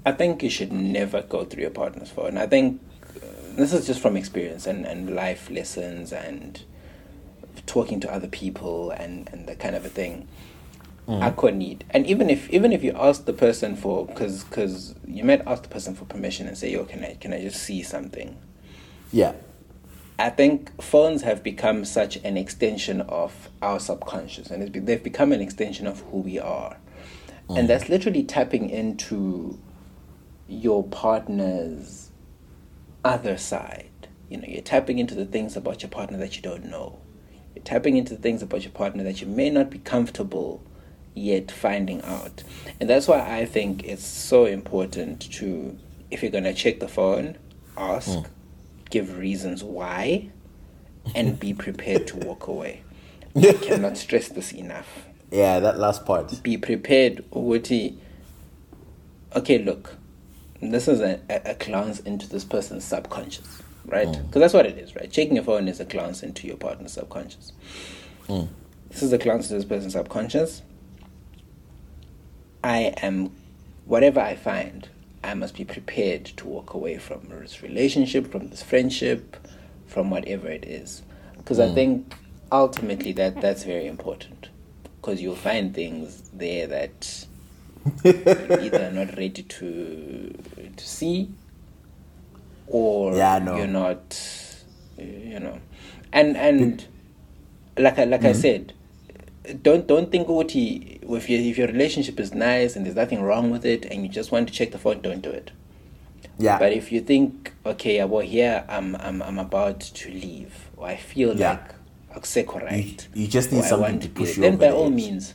I 0.06 0.12
think 0.12 0.44
you 0.44 0.50
should 0.50 0.72
never 0.72 1.22
go 1.22 1.46
through 1.46 1.62
your 1.62 1.72
partner's 1.72 2.10
phone. 2.10 2.38
I 2.38 2.48
think 2.48 2.82
uh, 3.16 3.20
this 3.56 3.74
is 3.74 3.86
just 3.86 4.00
from 4.00 4.18
experience 4.18 4.66
and, 4.66 4.86
and 4.86 5.16
life 5.16 5.50
lessons 5.50 6.12
and 6.12 6.64
talking 7.66 8.00
to 8.00 8.12
other 8.12 8.28
people 8.28 8.92
and, 8.92 9.30
and 9.32 9.48
that 9.48 9.60
kind 9.60 9.76
of 9.76 9.86
a 9.86 9.90
thing. 9.90 10.28
I 11.10 11.30
could 11.30 11.56
need, 11.56 11.86
and 11.92 12.06
even 12.06 12.30
if 12.30 12.50
even 12.50 12.74
if 12.74 12.84
you 12.84 12.92
ask 12.92 13.24
the 13.24 13.32
person 13.32 13.78
for, 13.78 14.06
because 14.06 14.44
because 14.44 14.94
you 15.08 15.24
might 15.24 15.42
ask 15.48 15.64
the 15.64 15.70
person 15.70 15.96
for 15.96 16.04
permission 16.04 16.48
and 16.48 16.58
say, 16.58 16.70
"Yo, 16.70 16.84
can 16.84 17.02
I 17.02 17.14
can 17.14 17.32
I 17.32 17.40
just 17.40 17.64
see 17.64 17.82
something?" 17.82 18.38
Yeah. 19.14 19.32
I 20.20 20.30
think 20.32 20.82
phones 20.82 21.22
have 21.22 21.44
become 21.44 21.86
such 21.86 22.18
an 22.26 22.36
extension 22.36 23.00
of 23.02 23.50
our 23.62 23.80
subconscious, 23.80 24.52
and 24.52 24.62
it's 24.62 24.70
be, 24.70 24.80
they've 24.80 25.02
become 25.02 25.32
an 25.32 25.40
extension 25.40 25.88
of 25.88 26.02
who 26.12 26.18
we 26.18 26.40
are, 26.40 26.76
and 27.50 27.66
mm. 27.66 27.68
that's 27.68 27.89
literally 27.89 28.24
tapping 28.24 28.70
into 28.70 29.60
your 30.48 30.84
partner's 30.84 32.12
other 33.04 33.38
side. 33.38 33.89
You 34.30 34.38
know, 34.38 34.45
you're 34.48 34.62
tapping 34.62 35.00
into 35.00 35.16
the 35.16 35.26
things 35.26 35.56
about 35.56 35.82
your 35.82 35.89
partner 35.89 36.18
that 36.18 36.36
you 36.36 36.41
don't 36.41 36.66
know. 36.66 37.00
You're 37.56 37.64
tapping 37.64 37.98
into 37.98 38.16
the 38.16 38.22
things 38.22 38.41
about 38.41 38.64
your 38.64 38.72
partner 38.72 39.04
that 39.04 39.22
you 39.22 39.28
may 39.28 39.50
not 39.50 39.70
be 39.70 39.80
comfortable 39.80 40.64
yet 41.14 41.50
finding 41.50 42.02
out, 42.04 42.43
and 42.80 42.89
that's 42.89 43.08
why 43.08 43.20
I 43.20 43.45
think 43.45 43.84
it's 43.84 44.06
so 44.06 44.45
important 44.45 45.22
to, 45.34 45.78
if 46.12 46.22
you're 46.22 46.32
gonna 46.32 46.54
check 46.54 46.80
the 46.80 46.88
phone, 46.88 47.38
ask 47.76 48.10
mm. 48.10 48.26
give 48.89 49.18
reasons 49.18 49.64
why 49.64 50.30
and 51.16 51.39
be 51.39 51.54
prepared 51.54 52.08
to 52.08 52.18
walk 52.18 52.48
away. 52.48 52.84
I 53.36 53.54
cannot 53.54 53.98
stress 53.98 54.28
this 54.30 54.52
enough. 54.52 55.07
Yeah, 55.32 55.60
that 55.60 55.78
last 55.78 56.06
part. 56.06 56.42
Be 56.44 56.58
prepared, 56.58 57.26
Uguti. 57.32 57.98
Okay, 59.36 59.60
look, 59.60 59.96
this 60.62 60.88
is 60.88 61.02
a, 61.02 61.20
a, 61.30 61.52
a 61.52 61.54
glance 61.56 62.00
into 62.00 62.30
this 62.30 62.44
person's 62.44 62.86
subconscious, 62.86 63.62
right? 63.86 64.08
Mm. 64.08 64.28
Because 64.28 64.40
that's 64.40 64.54
what 64.54 64.66
it 64.66 64.78
is, 64.78 64.96
right? 64.96 65.12
Checking 65.12 65.36
your 65.36 65.44
phone 65.44 65.68
is 65.68 65.80
a 65.80 65.86
glance 65.86 66.24
into 66.24 66.48
your 66.48 66.58
partner's 66.58 66.94
subconscious. 66.94 67.52
Mm. 68.28 68.48
This 68.90 69.04
is 69.04 69.12
a 69.12 69.18
glance 69.18 69.46
into 69.46 69.56
this 69.56 69.66
person's 69.66 69.94
subconscious. 69.94 70.62
I 72.64 72.94
am, 73.02 73.32
whatever 73.86 74.20
I 74.22 74.36
find, 74.36 74.88
I 75.24 75.34
must 75.34 75.56
be 75.56 75.66
prepared 75.66 76.26
to 76.26 76.48
walk 76.48 76.74
away 76.74 76.98
from 76.98 77.28
this 77.30 77.62
relationship, 77.62 78.32
from 78.32 78.50
this 78.50 78.64
friendship, 78.64 79.36
from 79.86 80.10
whatever 80.10 80.48
it 80.48 80.66
is. 80.66 81.02
Because 81.38 81.60
I 81.60 81.68
mm. 81.68 81.76
think 81.76 82.16
ultimately 82.52 83.12
that 83.14 83.42
that's 83.42 83.64
very 83.64 83.88
important. 83.88 84.50
Because 85.08 85.22
you'll 85.22 85.36
find 85.38 85.74
things 85.74 86.30
there 86.34 86.68
that 86.68 87.26
you 88.03 88.12
either 88.60 88.88
are 88.89 88.91
not 88.91 89.16
ready 89.18 89.41
to 89.41 90.38
to 90.76 90.86
see, 90.86 91.30
or 92.68 93.16
Yeah, 93.16 93.39
know. 93.39 93.55
you're 93.55 93.68
not, 93.68 94.20
you 94.97 95.39
know, 95.39 95.60
and 96.12 96.36
and 96.36 96.86
like 97.78 97.97
I 97.99 98.03
like 98.03 98.26
I 98.26 98.34
mm-hmm. 98.34 98.41
said, 98.41 98.74
don't 99.62 99.88
don't 99.88 100.12
think 100.12 100.28
Uti 100.28 100.99
if 101.03 101.30
your 101.30 101.39
if 101.39 101.58
your 101.58 101.68
relationship 101.68 102.20
is 102.20 102.34
nice 102.34 102.76
and 102.76 102.86
there's 102.86 102.97
nothing 102.97 103.22
wrong 103.24 103.49
with 103.49 103.66
it 103.66 103.86
and 103.86 104.03
you 104.03 104.10
just 104.10 104.34
want 104.34 104.49
to 104.49 104.53
check 104.53 104.72
the 104.72 104.78
phone, 104.78 104.99
don't 104.99 105.22
do 105.22 105.30
it. 105.30 105.51
Yeah. 106.38 106.60
But 106.60 106.74
if 106.74 106.91
you 106.91 106.99
think, 106.99 107.53
okay, 107.66 108.03
well 108.03 108.26
here 108.26 108.66
I'm 108.68 108.97
I'm 108.97 109.22
I'm 109.22 109.39
about 109.39 109.80
to 109.80 110.12
leave, 110.12 110.70
or 110.76 110.88
I 110.89 110.97
feel 110.97 111.34
Yeah. 111.39 111.51
like 111.51 111.77
Right, 112.65 113.07
you 113.13 113.28
just 113.28 113.51
need 113.51 113.59
or 113.59 113.63
something 113.63 113.99
to 113.99 114.09
push 114.09 114.36
you 114.38 114.41
then 114.43 114.57
by 114.57 114.68
the 114.68 114.76
all 114.76 114.88
edge. 114.88 114.93
means, 114.93 115.34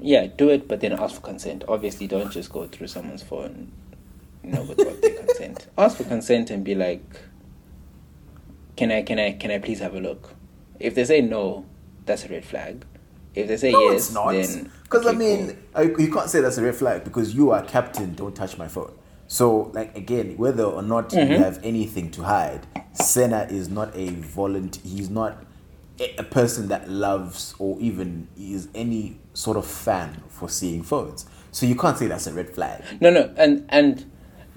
yeah, 0.00 0.26
do 0.26 0.48
it, 0.50 0.68
but 0.68 0.80
then 0.80 0.92
ask 0.92 1.14
for 1.16 1.20
consent. 1.20 1.64
Obviously, 1.68 2.06
don't 2.06 2.30
just 2.32 2.50
go 2.52 2.66
through 2.66 2.88
someone's 2.88 3.22
phone, 3.22 3.72
you 4.44 4.50
know, 4.52 4.62
without 4.62 5.00
their 5.00 5.14
consent. 5.24 5.66
Ask 5.78 5.96
for 5.96 6.04
consent 6.04 6.50
and 6.50 6.64
be 6.64 6.74
like, 6.74 7.04
can 8.76 8.90
I 8.90 9.02
can 9.02 9.18
I 9.18 9.32
can 9.32 9.50
I 9.50 9.58
please 9.58 9.80
have 9.80 9.94
a 9.94 10.00
look? 10.00 10.34
If 10.80 10.94
they 10.94 11.04
say 11.04 11.20
no, 11.20 11.66
that's 12.04 12.24
a 12.24 12.28
red 12.28 12.44
flag. 12.44 12.84
If 13.34 13.48
they 13.48 13.56
say 13.56 13.72
no, 13.72 13.90
yes, 13.90 14.06
it's 14.06 14.14
not. 14.14 14.32
then 14.32 14.70
Because 14.82 15.06
I 15.06 15.12
mean. 15.12 15.56
I, 15.74 15.82
you 15.82 16.10
can't 16.12 16.28
say 16.28 16.40
that's 16.40 16.58
a 16.58 16.62
red 16.62 16.74
flag 16.74 17.04
because 17.04 17.34
you 17.34 17.50
are 17.50 17.62
captain. 17.62 18.14
Don't 18.14 18.34
touch 18.34 18.58
my 18.58 18.68
phone. 18.68 18.92
So, 19.32 19.70
like 19.72 19.96
again, 19.96 20.36
whether 20.36 20.64
or 20.64 20.82
not 20.82 21.08
Mm-hmm. 21.08 21.32
you 21.32 21.38
have 21.38 21.58
anything 21.64 22.10
to 22.10 22.22
hide, 22.22 22.66
Senna 22.92 23.46
is 23.50 23.70
not 23.70 23.96
a 23.96 24.10
volunteer. 24.10 24.82
He's 24.84 25.08
not 25.08 25.42
a, 25.98 26.22
person 26.24 26.68
that 26.68 26.90
loves 26.90 27.54
or 27.58 27.80
even 27.80 28.28
is 28.38 28.68
any 28.74 29.16
sort 29.32 29.56
of 29.56 29.64
fan 29.66 30.22
for 30.28 30.50
seeing 30.50 30.82
phones. 30.82 31.24
So 31.50 31.64
you 31.64 31.74
can't 31.74 31.96
say 31.96 32.08
that's 32.08 32.26
a 32.26 32.32
red 32.34 32.50
flag. 32.50 32.84
No, 33.00 33.08
no, 33.08 33.32
and 33.38 33.64
and 33.70 34.04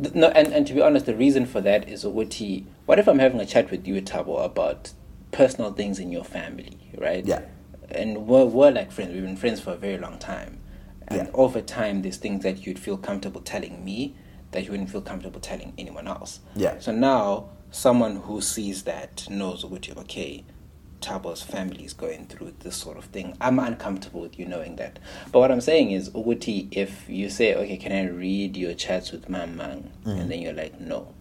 th- 0.02 0.14
no, 0.14 0.28
and, 0.28 0.52
and 0.52 0.68
to 0.68 0.74
be 0.74 0.82
honest, 0.82 1.06
the 1.06 1.16
reason 1.16 1.46
for 1.46 1.62
that 1.62 1.88
is 1.88 2.04
Uguti. 2.04 2.66
What 2.86 3.00
if 3.00 3.08
I'm 3.08 3.20
having 3.20 3.40
a 3.40 3.46
chat 3.46 3.72
with 3.72 3.88
you, 3.88 4.02
Tabo, 4.02 4.44
about 4.44 4.92
personal 5.32 5.72
things 5.72 6.00
in 6.00 6.12
your 6.12 6.26
family, 6.26 6.78
right? 6.98 7.26
Yeah. 7.26 7.44
And 7.92 8.28
we're, 8.28 8.44
we're 8.44 8.72
like 8.72 8.92
friends. 8.92 9.14
We've 9.14 9.24
been 9.24 9.38
friends 9.38 9.62
for 9.62 9.72
a 9.72 9.78
very 9.78 9.98
long 9.98 10.20
time, 10.20 10.60
and 11.08 11.28
Yeah. 11.28 11.34
over 11.34 11.62
time, 11.62 12.02
there's 12.02 12.18
things 12.18 12.44
that 12.44 12.66
you'd 12.66 12.78
feel 12.80 12.98
comfortable 12.98 13.40
telling 13.40 13.86
me 13.86 14.16
that 14.56 14.66
you 14.66 14.72
wouldn't 14.72 14.90
feel 14.90 15.02
comfortable 15.02 15.40
telling 15.40 15.74
anyone 15.78 16.08
else. 16.08 16.40
Yeah. 16.56 16.80
So 16.80 16.92
now, 16.92 17.50
someone 17.72 18.18
who 18.18 18.42
sees 18.42 18.84
that 18.84 19.30
knows 19.30 19.64
Uguti. 19.64 19.96
Okay. 19.98 20.44
Tabo's 21.02 21.44
family 21.44 21.84
is 21.84 21.94
going 21.94 22.26
through 22.26 22.56
this 22.60 22.76
sort 22.76 22.98
of 22.98 23.06
thing. 23.06 23.38
I'm 23.40 23.60
uncomfortable 23.60 24.22
with 24.22 24.40
you 24.40 24.46
knowing 24.46 24.78
that. 24.78 24.98
But 25.32 25.40
what 25.40 25.52
I'm 25.52 25.62
saying 25.62 25.92
is, 25.92 26.10
Uguti, 26.10 26.68
if 26.72 27.08
you 27.08 27.30
say, 27.30 27.54
okay, 27.54 27.78
can 27.78 27.92
I 27.92 28.10
read 28.10 28.58
your 28.58 28.74
chats 28.74 29.12
with 29.12 29.28
Mamang? 29.28 29.92
Mm. 30.06 30.22
And 30.22 30.32
then 30.32 30.40
you're 30.40 30.54
like, 30.54 30.80
no. 30.82 31.14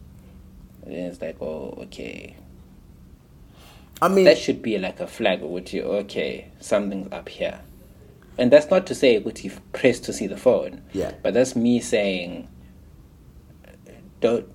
And 0.85 0.95
then 0.95 1.05
it's 1.07 1.21
like, 1.21 1.37
oh, 1.43 1.75
okay. 1.83 2.37
I 4.01 4.09
mean, 4.09 4.25
That 4.25 4.39
should 4.39 4.63
be 4.63 4.79
like 4.79 5.01
a 5.01 5.07
flag, 5.07 5.43
Uguti, 5.43 5.83
okay, 5.83 6.51
something's 6.61 7.13
up 7.13 7.29
here. 7.29 7.61
And 8.39 8.51
that's 8.51 8.71
not 8.71 8.87
to 8.87 8.95
say, 8.95 9.21
Uguti, 9.21 9.59
press 9.73 10.01
to 10.01 10.13
see 10.13 10.27
the 10.27 10.37
phone. 10.37 10.83
Yeah. 10.93 11.13
But 11.23 11.35
that's 11.35 11.55
me 11.55 11.81
saying, 11.81 12.49
don't. 14.25 14.49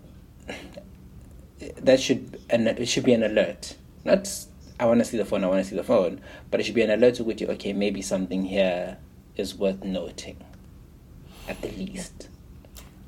That 1.78 2.00
should 2.00 2.42
and 2.50 2.68
it 2.68 2.88
should 2.88 3.06
be 3.06 3.14
an 3.14 3.24
alert. 3.24 3.76
Not 4.04 4.28
I 4.80 4.86
want 4.86 5.00
to 5.00 5.06
see 5.06 5.18
the 5.18 5.26
phone. 5.26 5.44
I 5.44 5.48
want 5.48 5.64
to 5.64 5.70
see 5.70 5.76
the 5.76 5.84
phone, 5.84 6.22
but 6.50 6.60
it 6.60 6.64
should 6.64 6.76
be 6.76 6.82
an 6.82 6.90
alert 6.90 7.16
to 7.16 7.24
which 7.24 7.44
okay, 7.44 7.74
maybe 7.74 8.02
something 8.02 8.44
here 8.44 8.98
is 9.36 9.56
worth 9.56 9.84
noting, 9.84 10.38
at 11.48 11.62
the 11.62 11.70
least. 11.70 12.30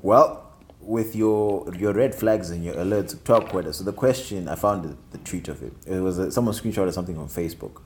Well, 0.02 0.52
with 0.80 1.16
your 1.16 1.74
your 1.74 1.92
red 1.92 2.14
flags 2.14 2.50
and 2.50 2.62
your 2.64 2.74
alerts, 2.74 3.22
talk 3.24 3.48
quota. 3.48 3.72
So 3.72 3.84
the 3.84 3.92
question 3.92 4.48
I 4.48 4.54
found 4.54 4.96
the, 5.10 5.18
the 5.18 5.50
of 5.50 5.62
it. 5.62 5.72
It 5.86 6.00
was 6.00 6.18
a, 6.18 6.30
someone 6.30 6.54
screenshotted 6.54 6.92
something 6.92 7.18
on 7.18 7.28
Facebook, 7.28 7.80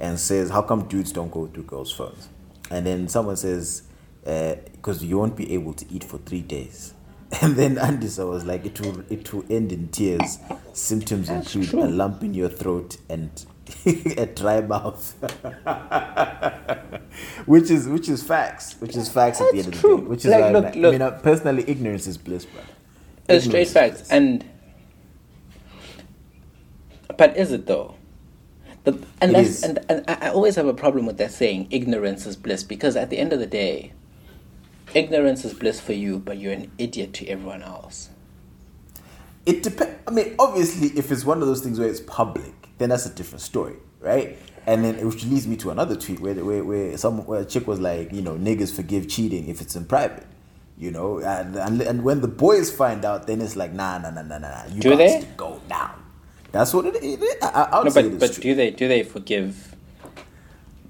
and 0.00 0.18
says, 0.18 0.50
"How 0.50 0.62
come 0.62 0.88
dudes 0.88 1.12
don't 1.12 1.30
go 1.30 1.46
through 1.48 1.64
girls' 1.64 1.92
phones?" 1.92 2.28
And 2.70 2.86
then 2.86 3.08
someone 3.08 3.36
says, 3.36 3.82
uh, 4.24 4.54
"Because 4.70 5.04
you 5.04 5.18
won't 5.18 5.36
be 5.36 5.52
able 5.52 5.74
to 5.74 5.84
eat 5.92 6.04
for 6.04 6.18
three 6.18 6.42
days." 6.42 6.94
And 7.42 7.56
then 7.56 7.76
Andisa 7.76 8.28
was 8.28 8.44
like, 8.44 8.64
"It 8.66 8.78
will 8.80 9.02
it 9.10 9.32
will 9.32 9.44
end 9.50 9.72
in 9.72 9.88
tears. 9.88 10.38
Symptoms 10.74 11.28
That's 11.28 11.30
include 11.30 11.68
true. 11.70 11.82
a 11.84 11.88
lump 11.88 12.22
in 12.22 12.34
your 12.34 12.48
throat 12.50 12.98
and 13.08 13.30
a 14.18 14.26
dry 14.26 14.60
mouth." 14.60 15.14
which 17.46 17.70
is 17.70 17.88
which 17.88 18.08
is 18.08 18.22
facts. 18.22 18.74
Which 18.80 18.96
is 18.96 19.08
facts 19.08 19.40
at 19.40 19.50
the 19.50 19.56
That's 19.56 19.58
end 19.58 19.74
of 19.74 19.82
the 19.82 19.88
day. 19.88 19.94
Which 20.08 20.24
is 20.26 20.30
Like, 20.30 20.36
why 20.36 20.50
look, 20.50 20.64
I 20.76 20.76
look. 20.76 20.92
mean, 20.92 21.02
uh, 21.02 21.10
personally, 21.22 21.64
ignorance 21.68 22.06
is 22.06 22.18
bliss, 22.18 22.44
bro. 22.46 22.62
It's 23.28 23.46
straight 23.46 23.68
facts. 23.68 24.08
And 24.10 24.44
but 27.16 27.36
is 27.36 27.52
it 27.52 27.66
though? 27.66 27.94
The, 28.84 28.92
and 29.20 29.30
It 29.30 29.32
that's 29.32 29.48
is. 29.48 29.62
and, 29.62 29.78
and 29.88 30.04
I 30.08 30.28
I 30.28 30.30
always 30.30 30.56
have 30.56 30.66
a 30.66 30.74
problem 30.74 31.06
with 31.06 31.16
that 31.18 31.30
saying 31.32 31.68
ignorance 31.70 32.26
is 32.26 32.36
bliss 32.36 32.62
because 32.64 32.96
at 32.96 33.10
the 33.10 33.18
end 33.18 33.32
of 33.32 33.38
the 33.40 33.46
day, 33.46 33.92
ignorance 34.94 35.44
is 35.44 35.54
bliss 35.54 35.80
for 35.80 35.92
you, 35.92 36.18
but 36.18 36.38
you're 36.38 36.52
an 36.52 36.70
idiot 36.78 37.12
to 37.14 37.26
everyone 37.28 37.62
else. 37.62 38.10
It 39.46 39.62
depends. 39.62 39.94
I 40.06 40.10
mean, 40.12 40.34
obviously, 40.38 40.88
if 40.98 41.10
it's 41.10 41.24
one 41.24 41.40
of 41.42 41.48
those 41.48 41.60
things 41.62 41.78
where 41.78 41.88
it's 41.88 42.00
public, 42.00 42.52
then 42.78 42.90
that's 42.90 43.06
a 43.06 43.10
different 43.10 43.40
story, 43.42 43.76
right? 44.00 44.38
And 44.66 44.84
then 44.84 45.04
which 45.08 45.24
leads 45.24 45.48
me 45.48 45.56
to 45.56 45.70
another 45.70 45.96
tweet 45.96 46.20
where 46.20 46.34
where, 46.44 46.62
where 46.62 46.96
some 46.96 47.26
where 47.26 47.40
a 47.40 47.44
chick 47.44 47.66
was 47.66 47.80
like, 47.80 48.12
you 48.12 48.22
know, 48.22 48.34
niggas 48.34 48.72
forgive 48.74 49.08
cheating 49.08 49.48
if 49.48 49.60
it's 49.60 49.74
in 49.74 49.86
private. 49.86 50.24
You 50.78 50.90
know, 50.90 51.18
and, 51.20 51.54
and, 51.56 51.80
and 51.82 52.02
when 52.02 52.22
the 52.22 52.28
boys 52.28 52.70
find 52.74 53.04
out, 53.04 53.26
then 53.26 53.40
it's 53.40 53.54
like, 53.56 53.72
nah, 53.72 53.98
nah, 53.98 54.10
nah, 54.10 54.22
nah, 54.22 54.38
nah. 54.38 54.64
You 54.72 54.80
Do 54.80 54.96
they? 54.96 55.20
to 55.20 55.26
go 55.36 55.60
down. 55.68 56.02
That's 56.50 56.72
what 56.74 56.86
it 56.86 56.96
is. 57.02 57.18
I, 57.42 57.68
I, 57.72 57.78
would 57.78 57.84
No, 57.84 57.90
say 57.90 58.08
but 58.08 58.18
but 58.20 58.32
true. 58.34 58.42
do 58.42 58.54
they 58.54 58.70
do 58.70 58.88
they 58.88 59.02
forgive? 59.02 59.74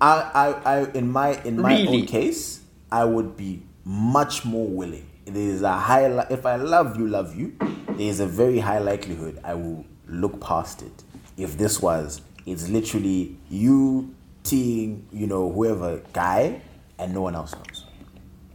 I, 0.01 0.31
I, 0.65 0.73
I, 0.81 0.91
in 0.93 1.11
my 1.11 1.41
in 1.43 1.61
my 1.61 1.75
Really? 1.77 2.01
own 2.01 2.07
case, 2.07 2.61
I 2.91 3.05
would 3.05 3.37
be 3.37 3.63
much 3.85 4.45
more 4.45 4.67
willing. 4.67 5.09
There 5.25 5.37
is 5.43 5.63
a 5.63 5.73
high 5.73 6.09
li- 6.09 6.27
if 6.31 6.45
I 6.47 6.57
love 6.57 6.99
you, 6.99 7.07
love 7.07 7.35
you. 7.37 7.57
There 7.61 8.09
is 8.09 8.21
a 8.21 8.27
very 8.27 8.59
high 8.59 8.79
likelihood 8.79 9.41
I 9.45 9.55
will 9.55 9.85
look 10.09 10.41
past 10.41 10.83
it. 10.83 11.03
If 11.37 11.57
this 11.59 11.81
was, 11.81 12.21
it's 12.47 12.69
literally 12.69 13.37
you 13.49 14.15
teeing, 14.45 15.07
you 15.13 15.27
know, 15.27 15.51
whoever 15.51 16.03
guy, 16.13 16.61
and 16.99 17.15
no 17.15 17.23
one 17.23 17.35
else 17.35 17.55
knows. 17.55 17.85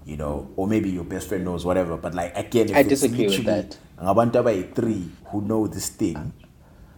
You 0.05 0.15
know, 0.17 0.49
or 0.55 0.67
maybe 0.67 0.89
your 0.89 1.03
best 1.03 1.27
friend 1.27 1.43
knows 1.43 1.65
whatever. 1.65 1.97
But 1.97 2.13
like 2.13 2.35
again, 2.37 2.69
if 2.69 2.75
I 2.75 2.79
it's 2.81 2.89
disagree 2.89 3.27
with 3.27 3.45
that. 3.45 3.77
Ngabantu 4.01 4.33
abayi 4.43 4.73
three 4.75 5.09
who 5.25 5.41
know 5.41 5.67
this 5.67 5.89
thing, 5.89 6.31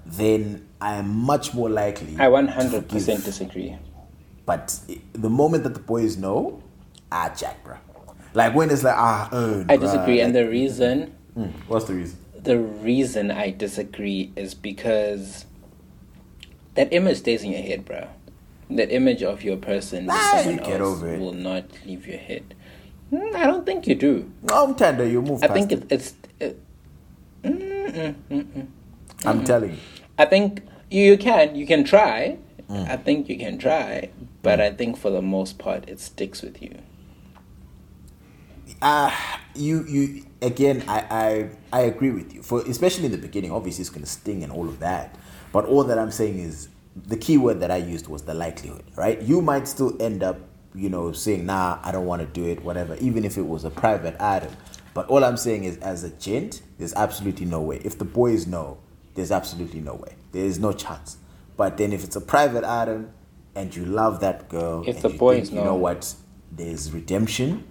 then 0.05 0.67
I 0.81 0.95
am 0.95 1.07
much 1.15 1.53
more 1.53 1.69
likely. 1.69 2.15
I 2.19 2.27
one 2.27 2.47
to 2.47 2.51
hundred 2.53 2.71
forgive. 2.83 2.89
percent 2.89 3.23
disagree. 3.25 3.77
But 4.45 4.79
the 5.13 5.29
moment 5.29 5.63
that 5.63 5.73
the 5.73 5.79
boys 5.79 6.17
know, 6.17 6.61
ah, 7.11 7.31
Jack, 7.35 7.63
bro. 7.63 7.77
Like 8.39 8.55
when 8.55 8.69
it's 8.69 8.83
like, 8.83 8.95
ah, 8.97 9.27
uh, 9.33 9.65
I 9.67 9.75
disagree, 9.75 10.21
and 10.21 10.33
the 10.33 10.47
reason 10.47 11.13
Mm, 11.37 11.51
what's 11.67 11.85
the 11.85 11.93
reason? 11.93 12.17
the 12.41 12.57
reason 12.57 13.31
I 13.31 13.51
disagree 13.51 14.31
is 14.37 14.53
because 14.55 15.45
that 16.75 16.93
image 16.93 17.17
stays 17.17 17.43
in 17.43 17.51
your 17.51 17.61
head, 17.61 17.83
bro. 17.83 18.07
That 18.69 18.91
image 18.91 19.23
of 19.23 19.43
your 19.43 19.57
person 19.57 20.07
someone 20.07 20.57
get 20.57 20.79
else 20.79 20.97
over 21.03 21.13
it. 21.13 21.19
will 21.19 21.33
not 21.33 21.65
leave 21.85 22.07
your 22.07 22.17
head. 22.17 22.55
Mm, 23.11 23.35
I 23.35 23.45
don't 23.45 23.65
think 23.65 23.87
you 23.87 23.95
do. 23.95 24.31
I'm 24.49 24.73
tender. 24.75 25.05
You 25.05 25.21
move. 25.21 25.43
I 25.43 25.47
past 25.47 25.53
think 25.57 25.71
it. 25.73 25.79
it, 25.83 25.91
it's. 25.91 26.13
It, 26.39 26.61
mm, 27.43 27.91
mm, 27.91 28.15
mm, 28.31 28.43
mm. 28.45 28.67
I'm 29.25 29.43
telling 29.43 29.71
you. 29.71 29.77
I 30.17 30.25
think 30.25 30.61
you, 30.89 31.03
you 31.03 31.17
can. 31.17 31.55
You 31.55 31.67
can 31.67 31.83
try. 31.83 32.37
Mm. 32.69 32.87
I 32.87 32.95
think 32.97 33.27
you 33.27 33.37
can 33.37 33.57
try, 33.57 34.11
but 34.43 34.61
I 34.61 34.71
think 34.71 34.95
for 34.95 35.09
the 35.09 35.23
most 35.23 35.57
part, 35.57 35.89
it 35.89 35.99
sticks 35.99 36.41
with 36.41 36.61
you. 36.61 36.77
Ah, 38.81 39.41
you 39.55 39.83
you 39.87 40.25
again. 40.41 40.83
I, 40.87 41.49
I 41.73 41.79
I 41.79 41.81
agree 41.81 42.11
with 42.11 42.33
you. 42.33 42.41
For 42.43 42.61
especially 42.61 43.05
in 43.05 43.11
the 43.11 43.17
beginning, 43.17 43.51
obviously 43.51 43.81
it's 43.81 43.89
gonna 43.89 44.05
sting 44.05 44.43
and 44.43 44.51
all 44.51 44.67
of 44.67 44.79
that. 44.79 45.15
But 45.51 45.65
all 45.65 45.83
that 45.85 45.97
I'm 45.99 46.11
saying 46.11 46.39
is 46.39 46.69
the 46.95 47.17
key 47.17 47.37
word 47.37 47.59
that 47.61 47.71
I 47.71 47.77
used 47.77 48.07
was 48.07 48.23
the 48.23 48.33
likelihood. 48.33 48.83
Right? 48.95 49.21
You 49.21 49.41
might 49.41 49.67
still 49.67 50.01
end 50.01 50.23
up, 50.23 50.39
you 50.73 50.89
know, 50.89 51.11
saying, 51.11 51.45
"Nah, 51.45 51.79
I 51.83 51.91
don't 51.91 52.05
want 52.05 52.21
to 52.21 52.27
do 52.27 52.47
it," 52.47 52.63
whatever. 52.63 52.95
Even 53.01 53.25
if 53.25 53.37
it 53.37 53.45
was 53.47 53.65
a 53.65 53.69
private 53.69 54.15
item. 54.21 54.51
But 54.93 55.07
all 55.07 55.23
I'm 55.23 55.37
saying 55.37 55.65
is, 55.65 55.77
as 55.77 56.03
a 56.03 56.09
gent, 56.09 56.61
there's 56.77 56.93
absolutely 56.93 57.45
no 57.45 57.61
way. 57.61 57.79
If 57.83 57.97
the 57.99 58.05
boys 58.05 58.47
know, 58.47 58.77
there's 59.15 59.31
absolutely 59.31 59.81
no 59.81 59.95
way. 59.95 60.15
There 60.31 60.43
is 60.45 60.59
no 60.59 60.71
chance. 60.73 61.17
But 61.57 61.77
then 61.77 61.93
if 61.93 62.03
it's 62.03 62.15
a 62.15 62.21
private 62.21 62.63
item 62.63 63.11
and 63.55 63.75
you 63.75 63.85
love 63.85 64.19
that 64.21 64.49
girl, 64.49 64.83
If 64.87 64.95
and 64.95 65.03
the 65.03 65.11
you 65.11 65.17
boys 65.19 65.49
think, 65.49 65.59
you 65.59 65.65
know. 65.65 65.75
what, 65.75 66.13
there's 66.51 66.91
redemption, 66.91 67.63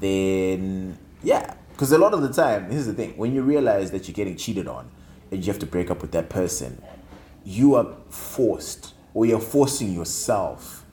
then 0.00 0.98
yeah. 1.22 1.54
Because 1.72 1.90
a 1.92 1.98
lot 1.98 2.14
of 2.14 2.22
the 2.22 2.32
time, 2.32 2.70
here's 2.70 2.86
the 2.86 2.94
thing: 2.94 3.16
when 3.16 3.34
you 3.34 3.42
realize 3.42 3.90
that 3.90 4.06
you're 4.06 4.14
getting 4.14 4.36
cheated 4.36 4.68
on, 4.68 4.90
and 5.30 5.44
you 5.44 5.52
have 5.52 5.60
to 5.60 5.66
break 5.66 5.90
up 5.90 6.02
with 6.02 6.12
that 6.12 6.28
person, 6.28 6.82
you 7.44 7.74
are 7.74 7.86
forced, 8.08 8.94
or 9.14 9.26
you're 9.26 9.40
forcing 9.40 9.92
yourself 9.92 10.84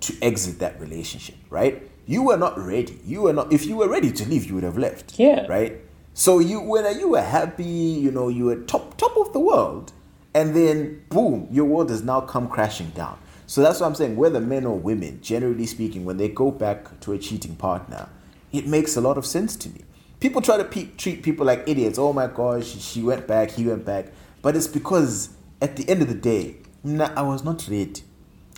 to 0.00 0.14
exit 0.22 0.58
that 0.60 0.80
relationship. 0.80 1.36
Right? 1.50 1.90
You 2.06 2.22
were 2.22 2.38
not 2.38 2.58
ready. 2.58 2.98
You 3.04 3.22
were 3.22 3.32
not. 3.32 3.52
If 3.52 3.66
you 3.66 3.76
were 3.76 3.88
ready 3.88 4.10
to 4.12 4.28
leave, 4.28 4.46
you 4.46 4.54
would 4.54 4.64
have 4.64 4.78
left. 4.78 5.18
Yeah. 5.18 5.46
Right. 5.46 5.80
So 6.14 6.40
you 6.40 6.60
when 6.60 6.98
you 6.98 7.10
were 7.10 7.22
happy, 7.22 7.64
you 7.64 8.10
know, 8.10 8.28
you 8.28 8.46
were 8.46 8.56
top 8.56 8.96
top 8.96 9.16
of 9.16 9.32
the 9.32 9.40
world, 9.40 9.92
and 10.34 10.54
then 10.56 11.04
boom, 11.10 11.46
your 11.50 11.64
world 11.64 11.90
has 11.90 12.02
now 12.02 12.22
come 12.22 12.48
crashing 12.48 12.90
down. 12.90 13.18
So 13.46 13.62
that's 13.62 13.80
what 13.80 13.86
I'm 13.86 13.94
saying. 13.94 14.16
Whether 14.16 14.40
men 14.40 14.66
or 14.66 14.78
women, 14.78 15.20
generally 15.22 15.66
speaking, 15.66 16.04
when 16.04 16.16
they 16.16 16.28
go 16.28 16.50
back 16.50 16.98
to 17.00 17.12
a 17.12 17.18
cheating 17.18 17.56
partner, 17.56 18.08
it 18.58 18.66
makes 18.66 18.96
a 18.96 19.00
lot 19.00 19.16
of 19.16 19.24
sense 19.24 19.56
to 19.56 19.68
me. 19.70 19.82
People 20.20 20.42
try 20.42 20.56
to 20.56 20.64
pe- 20.64 20.90
treat 20.96 21.22
people 21.22 21.46
like 21.46 21.62
idiots. 21.66 21.98
Oh 21.98 22.12
my 22.12 22.26
gosh, 22.26 22.66
she, 22.66 23.02
went 23.02 23.26
back, 23.28 23.52
he 23.52 23.64
went 23.64 23.84
back, 23.84 24.06
but 24.42 24.56
it's 24.56 24.66
because 24.66 25.30
at 25.62 25.76
the 25.76 25.88
end 25.88 26.02
of 26.02 26.08
the 26.08 26.14
day, 26.14 26.56
nah, 26.82 27.12
I 27.16 27.22
was 27.22 27.44
not 27.44 27.66
ready. 27.68 28.02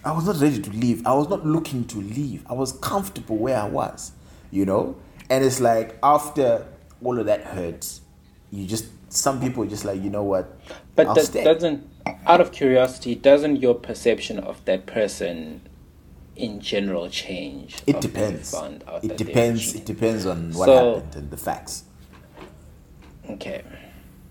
I 0.02 0.12
was 0.12 0.24
not 0.24 0.40
ready 0.40 0.60
to 0.60 0.70
leave. 0.70 1.06
I 1.06 1.12
was 1.12 1.28
not 1.28 1.44
looking 1.44 1.84
to 1.88 1.98
leave. 1.98 2.44
I 2.48 2.54
was 2.54 2.72
comfortable 2.72 3.36
where 3.36 3.58
I 3.58 3.68
was, 3.68 4.12
you 4.50 4.64
know? 4.64 4.96
And 5.28 5.44
it's 5.44 5.60
like 5.60 5.98
after 6.02 6.66
all 7.04 7.18
of 7.18 7.26
that 7.26 7.44
hurts, 7.44 8.00
you 8.50 8.66
just, 8.66 8.86
some 9.12 9.40
people 9.40 9.62
are 9.62 9.66
just 9.66 9.84
like, 9.84 10.02
you 10.02 10.08
know 10.08 10.22
what? 10.22 10.58
But 10.96 11.08
I'll 11.08 11.14
that 11.14 11.26
stay. 11.26 11.44
doesn't, 11.44 11.86
out 12.26 12.40
of 12.40 12.52
curiosity, 12.52 13.14
doesn't 13.14 13.56
your 13.56 13.74
perception 13.74 14.38
of 14.38 14.64
that 14.64 14.86
person 14.86 15.60
in 16.36 16.60
general 16.60 17.08
change? 17.10 17.76
It 17.86 18.00
depends. 18.00 18.52
It 18.54 18.60
that 18.86 19.02
they 19.02 19.08
were 19.08 19.14
depends. 19.16 19.74
It 19.74 19.84
depends 19.84 20.26
on 20.26 20.52
what 20.52 20.66
So- 20.66 20.94
happened 20.96 21.16
and 21.16 21.30
the 21.30 21.36
facts. 21.36 21.84
Okay. 23.28 23.62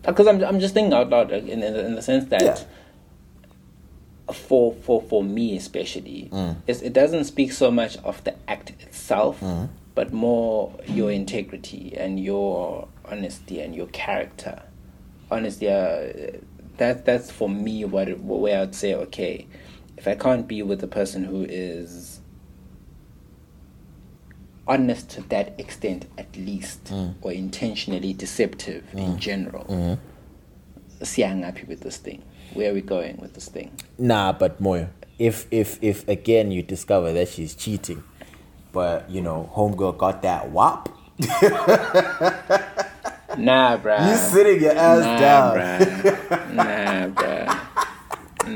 Because 0.03 0.27
I'm, 0.27 0.43
I'm 0.43 0.59
just 0.59 0.73
thinking 0.73 0.93
out 0.93 1.09
loud 1.09 1.31
in, 1.31 1.47
in, 1.49 1.59
the- 1.59 1.85
in 1.85 1.95
the 1.95 2.01
sense 2.01 2.25
that 2.29 2.41
Yeah. 2.41 4.33
for, 4.33 4.73
for, 4.73 5.01
for 5.01 5.23
me 5.23 5.57
especially, 5.57 6.29
Mm. 6.31 6.55
it 6.67 6.93
doesn't 6.93 7.25
speak 7.25 7.51
so 7.51 7.71
much 7.71 7.97
of 7.97 8.23
the 8.23 8.35
act 8.47 8.69
itself, 8.81 9.39
Mm. 9.41 9.69
but 9.95 10.13
more 10.13 10.71
your 10.87 11.11
integrity 11.11 11.93
and 11.97 12.19
your 12.19 12.87
honesty 13.05 13.59
and 13.59 13.75
your 13.75 13.87
character. 13.87 14.61
Honestly, 15.31 15.67
uh, 15.69 16.37
that 16.77 17.05
that's 17.05 17.29
for 17.31 17.49
me 17.49 17.83
what 17.85 18.07
it, 18.07 18.19
where 18.23 18.61
I'd 18.61 18.73
say 18.75 18.93
okay, 18.95 19.47
if 19.99 20.07
I 20.07 20.15
can't 20.15 20.47
be 20.47 20.59
with 20.63 20.81
a 20.83 20.87
person 20.87 21.23
who 21.25 21.43
is 21.43 22.21
honest 24.67 25.09
to 25.09 25.21
that 25.29 25.47
extent 25.59 26.05
at 26.17 26.35
least 26.37 26.85
Mm. 26.85 27.15
or 27.21 27.31
intentionally 27.31 28.13
deceptive 28.13 28.83
in 28.93 29.17
general 29.19 29.65
Mm-hmm. 29.65 31.03
see 31.03 31.23
i'm 31.25 31.41
happy 31.41 31.65
with 31.71 31.81
this 31.81 31.97
thing 31.97 32.21
where 32.53 32.69
are 32.71 32.73
we 32.75 32.81
going 32.81 33.17
with 33.17 33.33
this 33.33 33.49
thing 33.49 33.71
Nah, 33.97 34.31
but 34.31 34.61
Moya, 34.61 34.89
if 35.17 35.47
if 35.51 35.77
if 35.81 36.07
again 36.07 36.51
you 36.51 36.61
discover 36.61 37.11
that 37.13 37.27
she's 37.29 37.53
cheating, 37.55 38.01
but 38.71 39.09
you 39.09 39.21
know, 39.21 39.49
homegirl 39.55 39.97
got 39.97 40.21
that 40.21 40.49
wop, 40.49 40.87
nah 43.37 43.77
bruh 43.83 44.05
you 44.09 44.15
sitting 44.17 44.61
your 44.61 44.75
ass 44.77 45.01
nah, 45.03 45.19
down. 45.19 45.57
bruh. 45.57 46.53
nah 46.53 47.07
bruh 47.07 47.68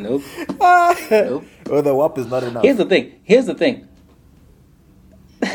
nope. 0.02 0.24
Nope. 1.12 1.46
Or 1.70 1.82
the 1.82 1.94
wop 1.94 2.18
is 2.18 2.28
not 2.28 2.44
enough. 2.44 2.64
here's 2.64 2.78
the 2.78 2.86
thing. 2.86 3.20
Here's 3.24 3.46
the 3.46 3.54
thing. 3.56 3.88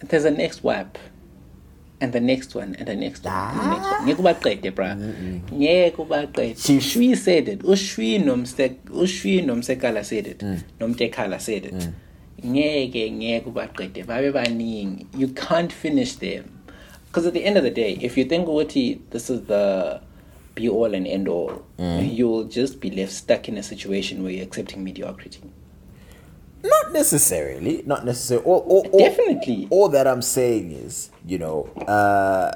There's 0.00 0.24
a 0.24 0.30
next 0.30 0.62
WAP 0.62 0.98
and 2.00 2.12
the 2.12 2.20
next 2.20 2.54
one 2.54 2.74
and 2.74 2.86
the 2.88 2.96
next 2.96 3.24
one 3.24 3.34
and 3.34 3.60
the 3.60 3.66
next 3.76 3.92
one. 3.94 4.06
Ngeke 4.06 4.16
ubaqede 4.18 4.74
bra 4.74 4.94
ngeke 4.96 5.96
ubaqede 5.96 6.58
She- 6.82 7.14
said 7.14 7.48
it. 7.48 7.60
Ushwi 7.60 8.22
nomsek 8.22 8.76
ushwi 8.90 9.44
nomsekala 9.44 10.04
said 10.04 10.26
it. 10.26 10.38
Mm. 10.38 10.62
Nomtekhala 10.80 11.40
said 11.40 11.66
it. 11.66 11.74
Mm. 11.74 11.92
Ngeke 12.44 13.10
ngeke 13.12 13.44
ubaqede 13.52 14.04
babe 14.06 14.32
baningi. 14.34 15.06
You 15.16 15.28
can't 15.28 15.72
finish 15.72 16.16
them. 16.16 16.58
Because 17.06 17.26
at 17.26 17.34
the 17.34 17.44
end 17.44 17.56
of 17.56 17.62
the 17.62 17.70
day 17.70 17.92
if 18.00 18.16
you 18.18 18.24
think 18.24 18.48
ukuthi 18.48 18.98
this 19.10 19.30
is 19.30 19.42
the 19.46 20.00
be 20.54 20.68
all 20.68 20.94
and 20.94 21.06
end 21.06 21.28
all 21.28 21.64
you'll 21.78 22.44
just 22.44 22.80
be 22.80 22.90
left 22.90 23.12
stuck 23.12 23.48
in 23.48 23.58
a 23.58 23.62
situation 23.62 24.22
where 24.22 24.32
you're 24.32 24.44
accepting 24.44 24.84
mediocrity 24.84 25.40
Not 26.64 26.92
necessarily. 26.92 27.82
Not 27.86 28.04
necessarily. 28.04 28.46
All, 28.46 28.60
all, 28.60 28.86
all, 28.92 28.98
Definitely. 28.98 29.66
All 29.70 29.88
that 29.88 30.06
I'm 30.06 30.22
saying 30.22 30.72
is, 30.72 31.10
you 31.26 31.38
know, 31.38 31.64
uh, 31.88 32.52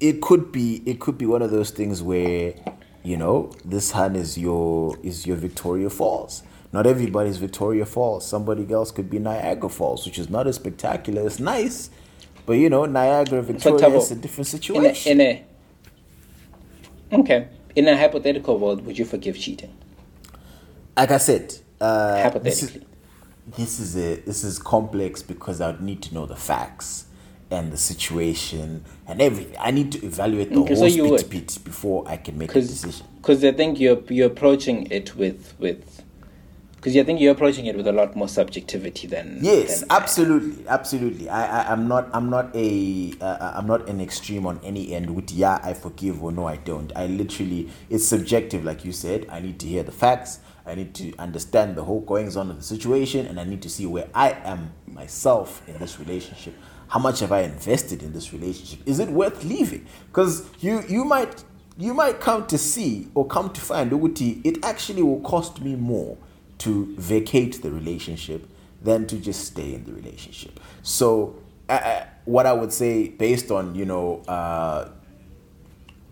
it 0.00 0.20
could 0.22 0.50
be 0.50 0.82
it 0.86 0.98
could 1.00 1.18
be 1.18 1.26
one 1.26 1.42
of 1.42 1.50
those 1.50 1.70
things 1.70 2.02
where, 2.02 2.54
you 3.02 3.16
know, 3.16 3.52
this 3.64 3.90
hun 3.92 4.16
is 4.16 4.38
your 4.38 4.96
is 5.02 5.26
your 5.26 5.36
Victoria 5.36 5.90
Falls. 5.90 6.42
Not 6.72 6.86
everybody's 6.86 7.36
Victoria 7.36 7.84
Falls. 7.84 8.26
Somebody 8.26 8.72
else 8.72 8.90
could 8.90 9.10
be 9.10 9.18
Niagara 9.18 9.68
Falls, 9.68 10.06
which 10.06 10.18
is 10.18 10.30
not 10.30 10.46
as 10.46 10.56
spectacular. 10.56 11.26
It's 11.26 11.38
nice, 11.38 11.90
but 12.46 12.54
you 12.54 12.70
know, 12.70 12.86
Niagara, 12.86 13.42
Victoria 13.42 13.88
is 13.90 14.10
a 14.10 14.16
different 14.16 14.52
in 14.54 14.86
a, 14.86 14.94
situation. 14.94 15.20
in 15.20 15.20
a 15.20 15.44
okay 17.12 17.48
in 17.76 17.88
a 17.88 17.96
hypothetical 17.96 18.58
world 18.58 18.84
would 18.86 18.98
you 18.98 19.04
forgive 19.04 19.38
cheating 19.38 19.72
like 20.96 21.10
I 21.10 21.16
said, 21.16 21.54
uh, 21.80 22.14
this 22.38 22.62
is, 22.62 22.70
hypothetically 22.70 22.86
this 23.56 23.80
is 23.80 23.96
a 23.96 24.16
this 24.20 24.44
is 24.44 24.58
complex 24.58 25.22
because 25.22 25.60
I'd 25.60 25.80
need 25.80 26.02
to 26.02 26.14
know 26.14 26.26
the 26.26 26.36
facts, 26.36 27.06
and 27.52 27.72
the 27.72 27.76
situation 27.76 28.84
and 29.06 29.20
everything. 29.20 29.56
I 29.60 29.70
need 29.70 29.92
to 29.92 30.04
evaluate 30.04 30.50
the 30.50 30.60
Okay, 30.60 30.74
whole 30.74 31.16
bit 31.16 31.30
bit 31.30 31.58
before 31.64 32.04
I 32.08 32.16
can 32.16 32.38
make 32.38 32.50
a 32.50 32.60
decision. 32.60 33.06
because 33.16 33.44
I 33.44 33.52
think 33.52 33.78
you're 33.78 34.02
you're 34.08 34.28
approaching 34.28 34.90
it 34.90 35.14
with 35.16 35.54
with 35.58 36.01
because 36.82 36.96
I 36.96 37.04
think 37.04 37.20
you're 37.20 37.30
approaching 37.30 37.66
it 37.66 37.76
with 37.76 37.86
a 37.86 37.92
lot 37.92 38.16
more 38.16 38.26
subjectivity 38.26 39.06
than 39.06 39.38
Yes, 39.40 39.80
than- 39.80 39.92
absolutely, 39.92 40.66
absolutely. 40.66 41.28
I, 41.28 41.62
I 41.62 41.72
I'm 41.72 41.86
not 41.86 42.10
I'm 42.12 42.28
not 42.28 42.50
a 42.56 43.12
uh, 43.20 43.52
I'm 43.54 43.68
not 43.68 43.88
an 43.88 44.00
extreme 44.00 44.46
on 44.46 44.58
any 44.64 44.92
end. 44.92 45.14
With 45.14 45.30
yeah, 45.30 45.60
I 45.62 45.74
forgive 45.74 46.20
or 46.24 46.32
no, 46.32 46.48
I 46.48 46.56
don't. 46.56 46.90
I 46.96 47.06
literally 47.06 47.70
it's 47.88 48.04
subjective, 48.04 48.64
like 48.64 48.84
you 48.84 48.90
said. 48.90 49.26
I 49.30 49.38
need 49.38 49.60
to 49.60 49.68
hear 49.68 49.84
the 49.84 49.92
facts. 49.92 50.40
I 50.66 50.74
need 50.74 50.92
to 50.96 51.14
understand 51.20 51.76
the 51.76 51.84
whole 51.84 52.00
goings 52.00 52.36
on 52.36 52.50
of 52.50 52.56
the 52.56 52.64
situation, 52.64 53.26
and 53.26 53.38
I 53.38 53.44
need 53.44 53.62
to 53.62 53.70
see 53.70 53.86
where 53.86 54.08
I 54.12 54.32
am 54.42 54.72
myself 54.88 55.62
in 55.68 55.78
this 55.78 56.00
relationship. 56.00 56.54
How 56.88 56.98
much 56.98 57.20
have 57.20 57.30
I 57.30 57.42
invested 57.42 58.02
in 58.02 58.12
this 58.12 58.32
relationship? 58.32 58.80
Is 58.86 58.98
it 58.98 59.08
worth 59.08 59.44
leaving? 59.44 59.86
Because 60.08 60.48
you 60.58 60.82
you 60.88 61.04
might 61.04 61.44
you 61.78 61.94
might 61.94 62.18
come 62.18 62.44
to 62.48 62.58
see 62.58 63.06
or 63.14 63.24
come 63.24 63.50
to 63.50 63.60
find 63.60 63.92
Uguti, 63.92 64.44
it 64.44 64.64
actually 64.64 65.04
will 65.04 65.20
cost 65.20 65.60
me 65.60 65.76
more 65.76 66.18
to 66.62 66.94
vacate 66.96 67.62
the 67.62 67.70
relationship 67.70 68.48
than 68.82 69.06
to 69.06 69.16
just 69.16 69.44
stay 69.44 69.74
in 69.74 69.84
the 69.84 69.92
relationship. 69.92 70.60
So, 70.82 71.36
uh, 71.68 72.04
what 72.24 72.46
I 72.46 72.52
would 72.52 72.72
say, 72.72 73.08
based 73.08 73.50
on 73.50 73.74
you 73.74 73.84
know 73.84 74.22
uh, 74.28 74.88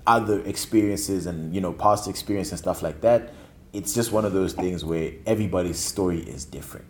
other 0.06 0.40
experiences 0.40 1.26
and 1.26 1.54
you 1.54 1.60
know 1.60 1.72
past 1.72 2.08
experience 2.08 2.50
and 2.50 2.58
stuff 2.58 2.82
like 2.82 3.00
that, 3.02 3.32
it's 3.72 3.94
just 3.94 4.12
one 4.12 4.24
of 4.24 4.32
those 4.32 4.52
things 4.52 4.84
where 4.84 5.12
everybody's 5.26 5.78
story 5.78 6.20
is 6.20 6.44
different. 6.44 6.86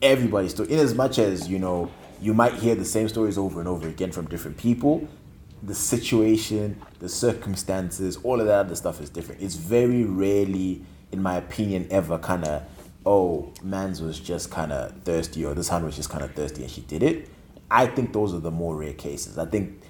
Everybody's 0.00 0.52
story, 0.52 0.70
in 0.70 0.78
as 0.78 0.94
much 0.94 1.18
as 1.18 1.48
you 1.48 1.58
know, 1.58 1.90
you 2.20 2.34
might 2.34 2.54
hear 2.54 2.74
the 2.74 2.84
same 2.84 3.08
stories 3.08 3.36
over 3.36 3.60
and 3.60 3.68
over 3.68 3.88
again 3.88 4.12
from 4.12 4.26
different 4.26 4.56
people. 4.56 5.06
The 5.62 5.74
situation, 5.74 6.80
the 7.00 7.08
circumstances, 7.08 8.16
all 8.22 8.40
of 8.40 8.46
that 8.46 8.66
other 8.66 8.76
stuff 8.76 9.00
is 9.00 9.10
different. 9.10 9.42
It's 9.42 9.56
very 9.56 10.04
rarely, 10.04 10.84
in 11.10 11.20
my 11.20 11.36
opinion, 11.36 11.88
ever 11.90 12.18
kind 12.18 12.44
of, 12.44 12.62
oh, 13.08 13.52
man's 13.62 14.02
was 14.02 14.20
just 14.20 14.50
kind 14.50 14.72
of 14.72 14.92
thirsty 15.02 15.44
or 15.44 15.54
this 15.54 15.68
hand 15.68 15.84
was 15.84 15.96
just 15.96 16.10
kind 16.10 16.22
of 16.22 16.34
thirsty 16.34 16.62
and 16.62 16.70
she 16.70 16.82
did 16.82 17.02
it. 17.02 17.28
I 17.70 17.86
think 17.86 18.12
those 18.12 18.34
are 18.34 18.38
the 18.38 18.50
more 18.50 18.76
rare 18.76 18.92
cases. 18.92 19.38
I 19.38 19.46
think 19.46 19.80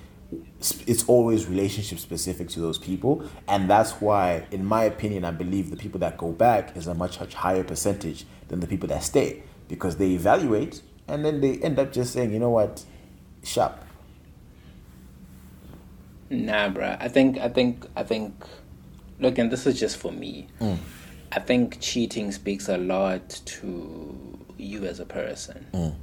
it's 0.86 1.04
always 1.08 1.46
relationship 1.46 1.98
specific 1.98 2.48
to 2.50 2.60
those 2.60 2.78
people 2.78 3.24
and 3.48 3.68
that's 3.70 3.92
why 3.92 4.46
in 4.50 4.62
my 4.62 4.84
opinion 4.84 5.24
i 5.24 5.30
believe 5.30 5.70
the 5.70 5.76
people 5.76 5.98
that 5.98 6.18
go 6.18 6.30
back 6.32 6.76
is 6.76 6.86
a 6.86 6.92
much 6.92 7.18
much 7.18 7.32
higher 7.32 7.64
percentage 7.64 8.26
than 8.48 8.60
the 8.60 8.66
people 8.66 8.86
that 8.86 9.02
stay 9.02 9.42
because 9.68 9.96
they 9.96 10.10
evaluate 10.10 10.82
and 11.06 11.24
then 11.24 11.40
they 11.40 11.56
end 11.60 11.78
up 11.78 11.90
just 11.90 12.12
saying 12.12 12.30
you 12.30 12.38
know 12.38 12.50
what 12.50 12.84
shop 13.42 13.88
Nah, 16.30 16.68
bruh. 16.68 16.96
I 17.00 17.08
think 17.08 17.38
I 17.38 17.48
think 17.48 17.86
I 17.96 18.02
think. 18.02 18.34
Look, 19.20 19.38
and 19.38 19.50
this 19.50 19.66
is 19.66 19.80
just 19.80 19.96
for 19.96 20.12
me. 20.12 20.46
Mm. 20.60 20.78
I 21.32 21.40
think 21.40 21.80
cheating 21.80 22.32
speaks 22.32 22.68
a 22.68 22.78
lot 22.78 23.40
to 23.44 24.38
you 24.56 24.84
as 24.84 25.00
a 25.00 25.06
person. 25.06 25.66
Mm. 25.72 25.94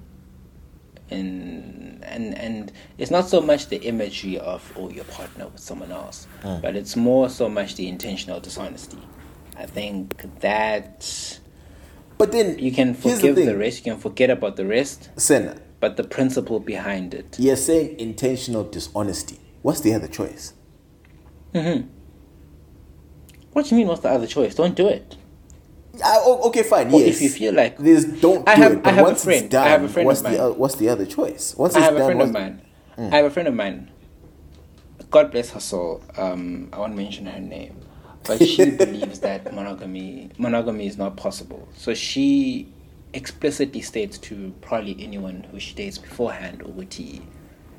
And 1.12 2.04
and 2.04 2.36
and 2.36 2.72
it's 2.98 3.12
not 3.12 3.30
so 3.30 3.40
much 3.40 3.68
the 3.68 3.78
imagery 3.78 4.40
of 4.40 4.74
oh 4.76 4.90
your 4.90 5.04
partner 5.06 5.48
with 5.48 5.60
someone 5.60 5.92
else, 5.92 6.28
mm. 6.42 6.62
but 6.62 6.76
it's 6.76 6.96
more 6.96 7.30
so 7.30 7.48
much 7.48 7.76
the 7.76 7.88
intentional 7.88 8.40
dishonesty. 8.40 8.98
I 9.58 9.68
think 9.68 10.40
that 10.40 11.40
but 12.18 12.32
then 12.32 12.58
you 12.58 12.72
can 12.72 12.94
forgive 12.96 13.36
the, 13.36 13.46
thing. 13.46 13.60
rest, 13.60 13.86
you 13.86 13.92
can 13.92 14.02
forget 14.02 14.30
about 14.30 14.56
the 14.56 14.66
rest, 14.66 15.10
Senna, 15.18 15.58
but 15.80 15.98
the 15.98 16.04
principle 16.04 16.60
behind 16.60 17.14
it. 17.14 17.38
you're 17.38 17.56
saying 17.56 18.00
intentional 18.00 18.64
dishonesty 18.64 19.40
what's 19.62 19.82
the 19.82 19.94
other 19.94 20.08
choice 20.08 20.54
mm-hmm. 21.54 21.88
What 23.56 23.64
do 23.68 23.70
you 23.74 23.78
mean? 23.78 23.88
What's 23.88 24.02
the 24.02 24.10
other 24.10 24.28
choice? 24.28 24.54
Don't 24.54 24.76
do 24.76 24.86
it. 24.90 25.16
Ah, 26.04 26.18
oh, 26.26 26.50
okay 26.50 26.62
fine 26.64 26.92
Well, 26.92 27.00
yes 27.00 27.16
if 27.16 27.22
you 27.22 27.30
feel 27.30 27.54
like- 27.54 27.78
this, 27.78 28.04
don't 28.04 28.44
I 28.50 28.56
do 28.56 28.62
have- 28.64 28.72
it 28.74 28.82
I 28.86 28.90
have 28.90 29.00
a 29.00 29.04
once 29.04 29.24
friend. 29.24 29.44
it's 29.46 29.52
done 29.54 29.66
I 29.66 29.70
have 29.70 29.84
a 29.84 29.88
friend 29.88 30.06
what's 30.08 30.20
of 30.20 30.26
the 30.26 30.32
mine. 30.32 30.40
o- 30.42 30.52
what's 30.52 30.76
the 30.76 30.90
other 30.90 31.06
choice 31.06 31.56
once 31.56 31.74
I 31.74 31.80
have 31.80 31.96
a 31.96 32.04
friend 32.04 32.22
of 32.22 32.32
mine. 32.34 32.62
I 32.98 33.16
have 33.16 33.24
a 33.24 33.30
friend 33.30 33.48
of 33.48 33.54
mine. 33.54 33.92
God 35.10 35.32
bless 35.32 35.52
her 35.52 35.62
soul. 35.62 36.02
Um, 36.18 36.68
I 36.74 36.80
won't 36.80 36.98
mention 36.98 37.28
her 37.28 37.40
name, 37.40 37.78
but 38.26 38.44
she 38.46 38.70
believes 38.84 39.20
that 39.20 39.54
monogamy 39.54 40.32
monogamy 40.38 40.86
is 40.88 40.98
not 40.98 41.16
possible. 41.16 41.66
So 41.78 41.94
she 41.94 42.68
explicitly 43.14 43.80
states 43.80 44.18
to 44.18 44.54
probably 44.60 44.98
anyone 45.00 45.46
who 45.50 45.62
she 45.62 45.76
dates 45.76 45.98
beforehand, 45.98 46.60
Uguti, 46.60 47.22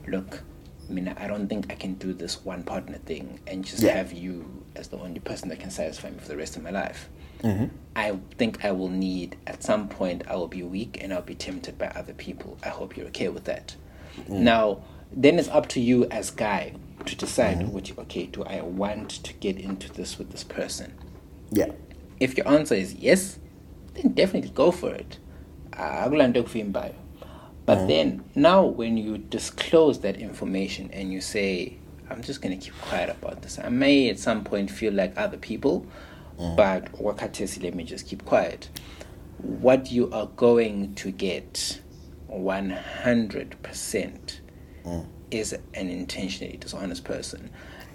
look, 0.09 0.43
I 0.89 0.93
mean, 0.93 1.09
I 1.19 1.27
don't 1.27 1.49
think 1.49 1.67
I 1.71 1.75
can 1.75 1.95
do 1.95 2.13
this 2.13 2.45
one 2.45 2.63
partner 2.63 2.99
thing 2.99 3.41
and 3.47 3.65
just 3.65 3.83
Yeah. 3.83 3.97
have 3.97 4.13
you 4.13 4.63
as 4.77 4.89
the 4.89 4.99
only 4.99 5.21
person 5.21 5.49
that 5.49 5.59
can 5.61 5.71
satisfy 5.71 6.11
me 6.11 6.19
for 6.19 6.29
the 6.29 6.37
rest 6.37 6.57
of 6.57 6.63
my 6.63 6.71
life. 6.71 7.09
Mm-hmm. 7.43 7.67
I 7.97 8.19
think 8.39 8.65
I 8.65 8.73
will 8.73 8.89
need, 8.89 9.37
at 9.47 9.63
some 9.63 9.89
point, 9.89 10.23
I 10.29 10.37
will 10.37 10.49
be 10.49 10.63
weak 10.63 10.99
and 11.03 11.13
I'll 11.13 11.23
be 11.23 11.35
tempted 11.35 11.77
by 11.79 11.89
other 11.89 12.15
people. 12.15 12.57
I 12.65 12.69
hope 12.69 12.97
you're 12.97 13.07
okay 13.09 13.29
with 13.29 13.45
that. 13.45 13.75
Mm. 14.29 14.41
Now, 14.41 14.83
then 15.13 15.39
it's 15.39 15.49
up 15.49 15.69
to 15.69 15.81
you 15.81 16.07
as 16.07 16.31
guy 16.31 16.75
to 17.05 17.17
decide, 17.17 17.59
mm-hmm. 17.59 17.73
what 17.73 17.89
you, 17.89 17.95
okay, 17.99 18.27
do 18.27 18.43
I 18.45 18.61
want 18.63 19.11
to 19.11 19.33
get 19.35 19.59
into 19.59 19.93
this 19.93 20.19
with 20.19 20.31
this 20.31 20.45
person? 20.45 20.95
yeah 21.51 21.71
If 22.19 22.37
your 22.37 22.49
answer 22.49 22.75
is 22.75 22.95
yes, 22.95 23.39
then 23.95 24.13
definitely 24.15 24.51
go 24.51 24.71
for 24.71 24.93
it. 24.95 25.19
Akulanda 25.73 26.43
kuvimbayo. 26.43 26.95
But 27.67 27.89
then 27.89 28.25
now 28.35 28.65
when 28.65 28.97
you 28.97 29.19
disclose 29.19 30.01
that 30.01 30.17
information 30.17 30.89
and 30.93 31.13
you 31.13 31.21
say, 31.21 31.77
I'm 32.09 32.23
just 32.23 32.41
gonna 32.41 32.57
keep 32.57 32.75
quiet 32.81 33.11
about 33.11 33.43
this. 33.43 33.59
I 33.59 33.69
may 33.69 34.09
at 34.09 34.19
some 34.21 34.45
point 34.45 34.71
feel 34.71 34.93
like 34.93 35.13
other 35.19 35.37
people, 35.37 35.85
mm. 36.39 36.57
but 36.57 36.93
wakatesi 36.93 37.63
let 37.63 37.75
me 37.75 37.83
just 37.83 38.07
keep 38.07 38.25
quiet. 38.25 38.69
What 39.39 39.91
you 39.91 40.11
are 40.13 40.29
going 40.37 40.95
to 40.95 41.11
get 41.11 41.81
one 42.29 42.71
hundred 42.71 43.61
percent 43.63 44.41
mm. 44.85 45.05
is 45.33 45.53
an 45.53 45.89
intentionally 45.91 46.59
dishonest 46.59 47.03
person. 47.03 47.51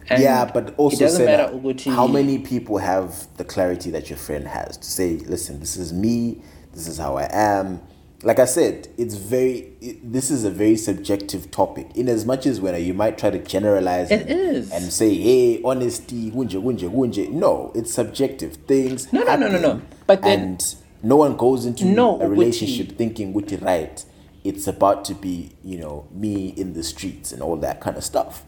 And 0.10 0.22
yeah, 0.22 0.52
but 0.52 0.76
also 0.78 0.98
it 0.98 1.00
doesn't 1.00 1.26
matter 1.26 1.54
Uguti- 1.54 1.96
how 1.96 2.08
many 2.08 2.40
people 2.40 2.78
have 2.80 3.28
the 3.38 3.46
clarity 3.46 3.92
that 3.92 4.10
your 4.10 4.18
friend 4.18 4.46
has 4.48 4.76
to 4.76 4.84
say, 4.90 5.18
listen, 5.18 5.62
this 5.62 5.78
is 5.78 5.94
me, 5.94 6.42
this 6.74 6.88
is 6.88 6.98
how 6.98 7.16
I 7.16 7.30
am. 7.32 7.80
Like 8.24 8.38
I 8.38 8.46
said, 8.46 8.88
it's 8.98 9.16
very. 9.16 9.74
It, 9.82 10.12
this 10.14 10.30
is 10.30 10.44
a 10.44 10.52
very 10.52 10.76
subjective 10.78 11.50
topic. 11.50 11.88
In 11.96 12.08
as 12.08 12.24
much 12.26 12.46
as 12.46 12.62
when 12.62 12.80
you 12.84 12.94
might 12.94 13.18
try 13.18 13.32
to 13.32 13.40
generalize 13.40 14.12
It 14.12 14.22
and, 14.22 14.30
is. 14.30 14.72
and 14.72 14.84
say, 14.94 15.16
"Hey, 15.16 15.62
honesty, 15.64 16.30
wunje, 16.32 16.62
wunje, 16.62 16.88
wunje." 16.90 17.30
No, 17.32 17.72
it's 17.74 17.92
subjective. 17.94 18.58
Things 18.68 19.12
No, 19.12 19.24
no, 19.24 19.36
no, 19.38 19.48
no, 19.48 19.60
no. 19.60 19.82
But 20.06 20.22
then- 20.22 20.40
and 20.40 20.76
no 21.02 21.16
one 21.16 21.36
goes 21.36 21.66
into 21.66 21.86
No, 21.86 22.22
a 22.22 22.28
relationship 22.30 22.96
thinking, 22.96 23.34
"Wuti, 23.34 23.60
right." 23.60 24.06
It's 24.44 24.68
about 24.68 25.04
to 25.06 25.14
be, 25.16 25.52
you 25.64 25.78
know, 25.80 26.08
me 26.12 26.50
in 26.58 26.74
the 26.74 26.84
streets 26.84 27.32
and 27.32 27.42
all 27.42 27.56
that 27.58 27.80
kind 27.80 27.98
of 27.98 28.04
stuff. 28.04 28.44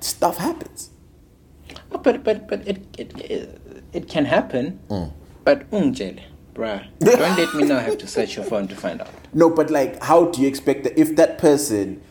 Stuff 0.00 0.36
happens. 0.38 0.90
But 1.90 2.02
but 2.24 2.46
but 2.46 2.66
it 2.66 2.78
it 2.98 3.12
it, 3.18 3.60
it 3.92 4.08
can 4.08 4.26
happen. 4.26 4.78
Mm. 4.90 5.12
But 5.44 5.70
unjele, 5.70 6.20
bruh, 6.58 6.84
don't 6.98 7.20
let 7.20 7.54
me 7.54 7.64
now 7.64 7.78
have 7.78 7.98
to 7.98 8.06
search 8.06 8.36
your 8.36 8.44
phone 8.44 8.66
to 8.68 8.74
find 8.76 9.00
out. 9.00 9.08
No, 9.32 9.48
but 9.48 9.70
like, 9.70 10.02
how 10.02 10.26
do 10.26 10.42
you 10.42 10.48
expect 10.48 10.84
that 10.84 10.98
if 10.98 11.14
that 11.16 11.38
person, 11.38 12.02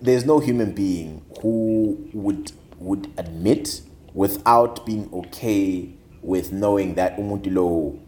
there's 0.00 0.24
no 0.24 0.38
human 0.40 0.72
being 0.72 1.22
who 1.42 2.08
would 2.12 2.52
would 2.78 3.12
admit 3.18 3.82
without 4.14 4.84
being 4.86 5.08
okay 5.12 5.90
with 6.22 6.50
knowing 6.52 6.94
that 6.94 7.16
Umuntilo 7.18 7.98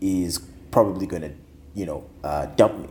is 0.00 0.38
probably 0.70 1.06
gonna, 1.06 1.32
you 1.74 1.84
know, 1.86 2.04
uh, 2.24 2.46
dump 2.56 2.78
me, 2.78 2.88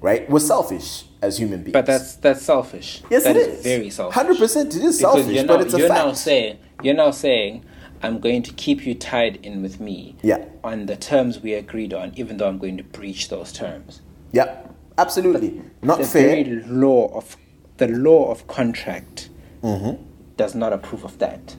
right? 0.00 0.28
We're 0.30 0.40
selfish 0.40 1.04
as 1.20 1.38
human 1.38 1.62
beings. 1.62 1.74
But 1.74 1.86
that's 1.86 2.16
that's 2.16 2.42
selfish. 2.42 3.02
yes, 3.10 3.24
That 3.24 3.36
it 3.36 3.48
is 3.48 3.58
is 3.58 3.62
very 3.64 3.90
selfish. 3.90 4.14
Hundred 4.14 4.38
percent, 4.38 4.74
it 4.74 4.82
is 4.82 4.98
Because 4.98 5.14
selfish, 5.24 5.36
now, 5.42 5.46
but 5.46 5.60
it's 5.66 5.74
a 5.74 5.78
you're 5.78 5.88
fact. 5.88 6.06
now 6.06 6.12
saying 6.14 6.58
you're 6.82 6.94
now 6.94 7.10
saying 7.10 7.64
I'm 8.02 8.20
going 8.20 8.42
to 8.44 8.52
keep 8.52 8.86
you 8.86 8.94
tied 8.94 9.36
in 9.44 9.62
with 9.62 9.80
me. 9.80 10.16
Yeah. 10.22 10.44
On 10.64 10.86
the 10.86 10.96
terms 10.96 11.40
we 11.40 11.54
agreed 11.54 11.92
on, 11.92 12.12
even 12.16 12.36
though 12.36 12.48
I'm 12.48 12.58
going 12.58 12.76
to 12.76 12.84
breach 12.84 13.28
those 13.28 13.52
terms. 13.52 14.00
yeah, 14.32 14.66
absolutely, 14.98 15.62
not 15.82 15.98
the 15.98 16.04
fair. 16.04 16.28
very 16.44 16.62
law 16.66 17.08
of 17.16 17.36
the 17.78 17.88
law 17.88 18.30
of 18.30 18.46
contract 18.46 19.30
Mm-hmm. 19.62 20.00
does 20.36 20.54
not 20.54 20.72
approve 20.72 21.02
of 21.04 21.18
that 21.18 21.56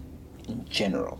in 0.48 0.66
general. 0.70 1.20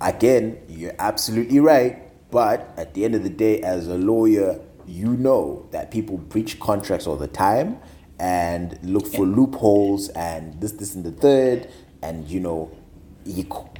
Again, 0.00 0.58
you're 0.68 0.94
absolutely 0.98 1.60
right. 1.60 2.02
But 2.30 2.72
at 2.78 2.94
the 2.94 3.04
end 3.04 3.14
of 3.14 3.22
the 3.22 3.28
day, 3.30 3.60
as 3.60 3.86
a 3.86 3.96
lawyer, 3.98 4.58
you 4.86 5.16
know 5.16 5.66
that 5.72 5.90
people 5.90 6.16
breach 6.16 6.58
contracts 6.58 7.06
all 7.06 7.16
the 7.16 7.28
time 7.28 7.78
and 8.18 8.78
look 8.82 9.06
for 9.06 9.26
loopholes 9.26 10.08
and 10.10 10.58
this, 10.60 10.72
this, 10.72 10.94
and 10.94 11.04
the 11.04 11.12
third. 11.12 11.68
And, 12.02 12.26
you 12.28 12.40
know, 12.40 12.70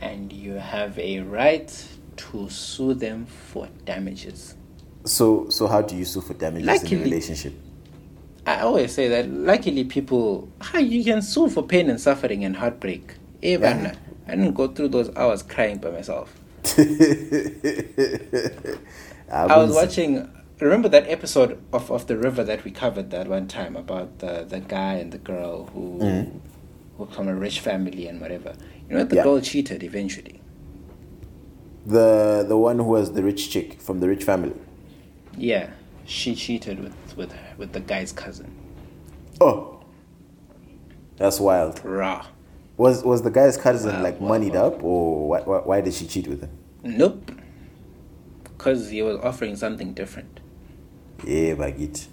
and 0.02 0.32
you 0.32 0.54
have 0.54 0.98
a 0.98 1.20
right 1.20 1.86
to 2.16 2.48
sue 2.50 2.94
them 2.94 3.26
for 3.26 3.68
damages. 3.84 4.54
so 5.04 5.48
so 5.50 5.66
how 5.66 5.82
do 5.82 5.94
you 5.96 6.04
sue 6.04 6.20
for 6.20 6.34
damages 6.34 6.82
in 6.82 6.98
a 6.98 7.02
relationship? 7.02 7.52
I 8.46 8.60
always 8.60 8.92
say 8.92 9.08
that 9.08 9.28
luckily 9.28 9.84
people, 9.84 10.48
how 10.60 10.78
you 10.78 11.02
can 11.04 11.20
sue 11.20 11.48
for 11.48 11.62
pain 11.64 11.90
and 11.90 12.00
suffering 12.00 12.44
and 12.44 12.54
heartbreak. 12.56 13.14
Even 13.42 13.84
Yeah. 13.84 13.94
I 14.28 14.36
didn't 14.36 14.54
go 14.54 14.68
through 14.68 14.88
those 14.88 15.10
hours 15.16 15.42
crying 15.42 15.78
by 15.78 15.90
myself. 15.90 16.32
I 19.30 19.56
was 19.56 19.74
watching. 19.74 20.30
Remember 20.60 20.88
that 20.88 21.06
episode 21.08 21.58
of, 21.72 21.90
of 21.90 22.06
the 22.06 22.16
river 22.16 22.42
that 22.44 22.64
we 22.64 22.70
covered 22.70 23.10
that 23.10 23.28
one 23.28 23.46
time 23.46 23.76
about 23.76 24.20
the, 24.20 24.44
the 24.48 24.60
guy 24.60 24.94
and 24.94 25.12
the 25.12 25.18
girl 25.18 25.66
who 25.66 25.98
Mm-hmm. 26.00 26.38
who 26.96 27.06
from 27.12 27.28
a 27.28 27.34
rich 27.34 27.60
family 27.60 28.06
and 28.08 28.20
whatever. 28.20 28.54
You 28.88 28.96
know, 28.98 29.04
the 29.04 29.16
Yeah. 29.16 29.22
girl 29.24 29.40
cheated 29.40 29.82
eventually. 29.82 30.40
the 31.86 32.44
the 32.48 32.56
one 32.58 32.78
who 32.78 32.84
was 32.84 33.12
the 33.12 33.22
rich 33.22 33.48
chick 33.48 33.80
from 33.80 34.00
the 34.00 34.08
rich 34.08 34.24
family. 34.24 34.54
Yeah, 35.38 35.70
she 36.04 36.34
cheated 36.34 36.80
with 36.82 36.94
with 37.16 37.32
with 37.58 37.72
the 37.72 37.80
guy's 37.80 38.10
cousin. 38.12 38.50
Oh, 39.40 39.78
that's 41.16 41.38
wild. 41.38 41.80
Raw. 41.84 42.26
Was 42.76 43.04
was 43.04 43.22
the 43.22 43.30
guy's 43.30 43.56
cousin 43.56 43.94
Wow, 43.96 44.02
like 44.02 44.20
wow, 44.20 44.28
moneyed 44.28 44.56
up, 44.56 44.82
or 44.82 45.28
why, 45.28 45.40
why, 45.42 45.58
why 45.58 45.80
did 45.80 45.94
she 45.94 46.06
cheat 46.06 46.26
with 46.26 46.40
him? 46.40 46.50
Nope. 46.82 47.30
Because 48.42 48.90
he 48.90 49.02
was 49.02 49.18
offering 49.22 49.54
something 49.56 49.92
different. 49.94 50.40
Yeah, 51.24 51.54
bagit. 51.54 52.08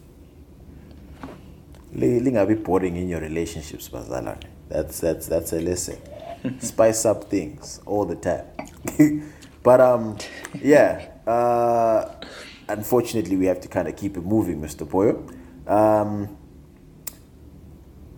Lingabi 1.96 2.64
boring 2.64 2.96
in 2.96 3.08
your 3.10 3.22
relationships, 3.22 3.90
Bazalane. 3.90 4.42
That's 4.70 5.00
that's 5.00 5.28
that's 5.28 5.52
a 5.54 5.60
lesson. 5.62 5.98
Spice 6.60 7.06
up 7.06 7.26
things 7.30 7.82
all 7.86 8.06
the 8.06 8.16
time. 8.16 8.46
but 9.64 9.82
um, 9.82 10.18
yeah. 10.62 11.10
Uh, 11.26 12.14
unfortunately, 12.68 13.38
we 13.38 13.46
have 13.46 13.62
to 13.62 13.68
kind 13.68 13.88
of 13.88 13.96
keep 13.96 14.18
it 14.18 14.26
moving, 14.26 14.62
Mr. 14.62 14.86
Boyo. 14.88 15.16
Um, 15.70 16.38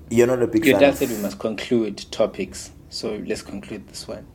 you're 0.10 0.28
not 0.28 0.42
a 0.42 0.48
big 0.48 0.66
Your 0.66 0.80
fan. 0.80 0.92
dad 0.92 0.98
said 0.98 1.10
we 1.10 1.18
must 1.18 1.40
conclude 1.40 1.98
topics, 2.12 2.72
so 2.90 3.22
let's 3.26 3.42
conclude 3.42 3.88
this 3.88 4.08
one. 4.08 4.26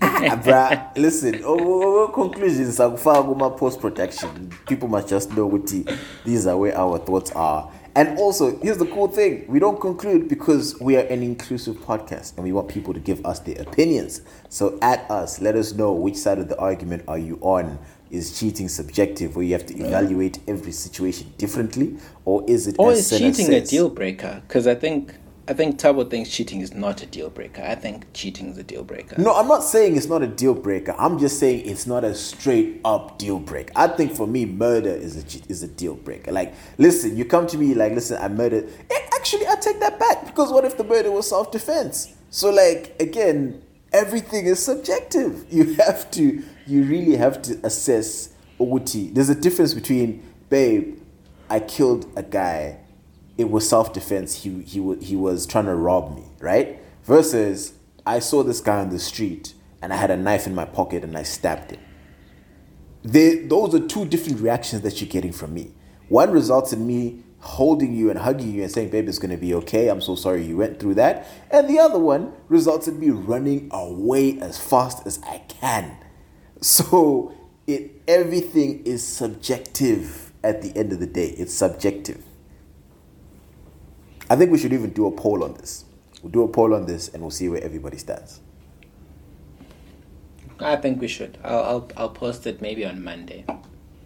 Ah, 0.00 0.40
bruh, 0.42 0.96
listen, 0.96 1.42
oh, 1.44 1.58
oh, 1.60 2.04
oh, 2.04 2.08
conclusions 2.08 2.78
akufaka 2.78 3.22
kuma 3.24 3.50
post 3.50 3.80
production. 3.80 4.50
People 4.66 4.88
must 4.88 5.08
just 5.08 5.30
know 5.36 5.46
what 5.46 5.70
these 6.24 6.46
are 6.46 6.56
where 6.56 6.76
our 6.76 6.98
thoughts 6.98 7.30
are. 7.32 7.70
And 7.94 8.18
also, 8.18 8.56
here's 8.58 8.78
the 8.78 8.86
cool 8.86 9.08
thing: 9.08 9.44
we 9.48 9.58
don't 9.58 9.80
conclude 9.80 10.28
because 10.28 10.78
we 10.80 10.96
are 10.96 11.06
an 11.06 11.22
inclusive 11.22 11.76
podcast, 11.76 12.36
and 12.36 12.44
we 12.44 12.52
want 12.52 12.68
people 12.68 12.94
to 12.94 13.00
give 13.00 13.24
us 13.26 13.40
their 13.40 13.60
opinions. 13.60 14.22
So, 14.48 14.78
at 14.80 15.10
us, 15.10 15.40
let 15.40 15.56
us 15.56 15.72
know 15.72 15.92
which 15.92 16.16
side 16.16 16.38
of 16.38 16.48
the 16.48 16.58
argument 16.58 17.04
are 17.08 17.18
you 17.18 17.38
on. 17.42 17.78
Is 18.10 18.38
cheating 18.38 18.68
subjective, 18.68 19.36
where 19.36 19.44
you 19.44 19.52
have 19.52 19.66
to 19.66 19.74
evaluate 19.78 20.40
every 20.48 20.72
situation 20.72 21.32
differently, 21.38 21.96
or 22.24 22.44
is 22.48 22.66
it? 22.66 22.74
Or 22.76 22.90
is 22.92 23.08
cheating 23.08 23.54
a 23.54 23.60
deal 23.60 23.88
breaker? 23.88 24.42
Because 24.48 24.66
I 24.66 24.74
think 24.74 25.14
I 25.50 25.52
think 25.52 25.80
Tabo 25.80 26.08
thinks 26.08 26.30
cheating 26.30 26.60
is 26.60 26.74
not 26.74 27.02
a 27.02 27.06
deal 27.06 27.28
breaker. 27.28 27.60
I 27.62 27.74
think 27.74 28.06
cheating 28.12 28.50
is 28.50 28.58
a 28.58 28.62
deal 28.62 28.84
breaker. 28.84 29.20
No, 29.20 29.34
I'm 29.34 29.48
not 29.48 29.64
saying 29.64 29.96
it's 29.96 30.06
not 30.06 30.22
a 30.22 30.28
deal 30.28 30.54
breaker. 30.54 30.94
I'm 30.96 31.18
just 31.18 31.40
saying 31.40 31.66
it's 31.66 31.88
not 31.88 32.04
a 32.04 32.14
straight 32.14 32.80
up 32.84 33.18
deal 33.18 33.40
breaker. 33.40 33.72
I 33.74 33.88
think 33.88 34.12
for 34.12 34.28
me, 34.28 34.46
murder 34.46 34.90
is 34.90 35.16
a 35.16 35.50
is 35.50 35.64
a 35.64 35.66
deal 35.66 35.96
breaker. 35.96 36.30
Like, 36.30 36.54
listen, 36.78 37.16
you 37.16 37.24
come 37.24 37.48
to 37.48 37.58
me 37.58 37.74
like, 37.74 37.94
listen, 37.94 38.22
I 38.22 38.28
murdered. 38.28 38.68
Eh, 38.92 39.08
actually, 39.12 39.48
I 39.48 39.56
take 39.56 39.80
that 39.80 39.98
back 39.98 40.24
because 40.24 40.52
what 40.52 40.64
if 40.64 40.76
the 40.76 40.84
murder 40.84 41.10
was 41.10 41.28
self 41.28 41.50
defense? 41.50 42.14
So, 42.30 42.50
like, 42.50 42.94
again, 43.00 43.60
everything 43.92 44.46
is 44.46 44.64
subjective. 44.64 45.46
You 45.50 45.74
have 45.74 46.12
to, 46.12 46.44
you 46.68 46.84
really 46.84 47.16
have 47.16 47.42
to 47.42 47.58
assess. 47.64 48.28
There's 48.60 49.30
a 49.30 49.34
difference 49.34 49.74
between, 49.74 50.22
babe, 50.48 51.00
I 51.48 51.58
killed 51.58 52.06
a 52.14 52.22
guy 52.22 52.79
it 53.40 53.50
was 53.50 53.66
self 53.66 53.92
defense. 53.92 54.42
He 54.42 54.62
he 54.62 54.94
he 55.00 55.16
was 55.16 55.46
trying 55.46 55.64
to 55.64 55.74
rob 55.74 56.14
me, 56.14 56.24
right? 56.40 56.78
Versus 57.04 57.72
I 58.04 58.18
saw 58.18 58.42
this 58.42 58.60
guy 58.60 58.80
on 58.80 58.90
the 58.90 58.98
street 58.98 59.54
and 59.80 59.92
I 59.92 59.96
had 59.96 60.10
a 60.10 60.16
knife 60.16 60.46
in 60.46 60.54
my 60.54 60.66
pocket 60.66 61.02
and 61.02 61.16
I 61.16 61.22
stabbed 61.22 61.70
him. 61.70 61.80
They, 63.02 63.36
those 63.36 63.74
are 63.74 63.80
two 63.80 64.04
different 64.04 64.40
reactions 64.40 64.82
that 64.82 65.00
you're 65.00 65.08
getting 65.08 65.32
from 65.32 65.54
me. 65.54 65.72
One 66.08 66.30
results 66.30 66.74
in 66.74 66.86
me 66.86 67.22
holding 67.38 67.94
you 67.94 68.10
and 68.10 68.18
hugging 68.18 68.52
you 68.52 68.62
and 68.62 68.70
saying, 68.70 68.90
"Babe, 68.90 69.08
it's 69.08 69.18
gonna 69.18 69.38
be 69.38 69.54
okay. 69.54 69.88
I'm 69.88 70.02
so 70.02 70.14
sorry 70.14 70.44
you 70.44 70.58
went 70.58 70.78
through 70.78 70.94
that." 70.96 71.26
And 71.50 71.66
the 71.66 71.78
other 71.78 71.98
one 71.98 72.34
results 72.48 72.88
in 72.88 73.00
me 73.00 73.08
running 73.08 73.70
away 73.70 74.38
as 74.40 74.58
fast 74.58 75.06
as 75.06 75.18
I 75.26 75.38
can. 75.48 75.96
So 76.60 77.32
it 77.66 78.02
everything 78.06 78.82
is 78.84 79.02
subjective 79.02 80.30
at 80.44 80.60
the 80.60 80.76
end 80.76 80.92
of 80.92 81.00
the 81.00 81.06
day. 81.06 81.28
It's 81.38 81.54
subjective. 81.54 82.22
I 84.30 84.36
think 84.36 84.52
we 84.52 84.58
should 84.58 84.72
even 84.72 84.90
do 84.90 85.06
a 85.06 85.10
poll 85.10 85.42
on 85.42 85.54
this. 85.54 85.84
We'll 86.22 86.30
do 86.30 86.44
a 86.44 86.48
poll 86.48 86.72
on 86.72 86.86
this 86.86 87.08
and 87.08 87.20
we'll 87.20 87.32
see 87.32 87.48
where 87.48 87.62
everybody 87.62 87.98
stands. 87.98 88.40
I 90.60 90.76
think 90.76 91.00
we 91.00 91.08
should. 91.08 91.36
I'll, 91.42 91.64
I'll 91.64 91.90
I'll 91.96 92.10
post 92.10 92.46
it 92.46 92.62
maybe 92.62 92.84
on 92.84 93.02
Monday. 93.02 93.44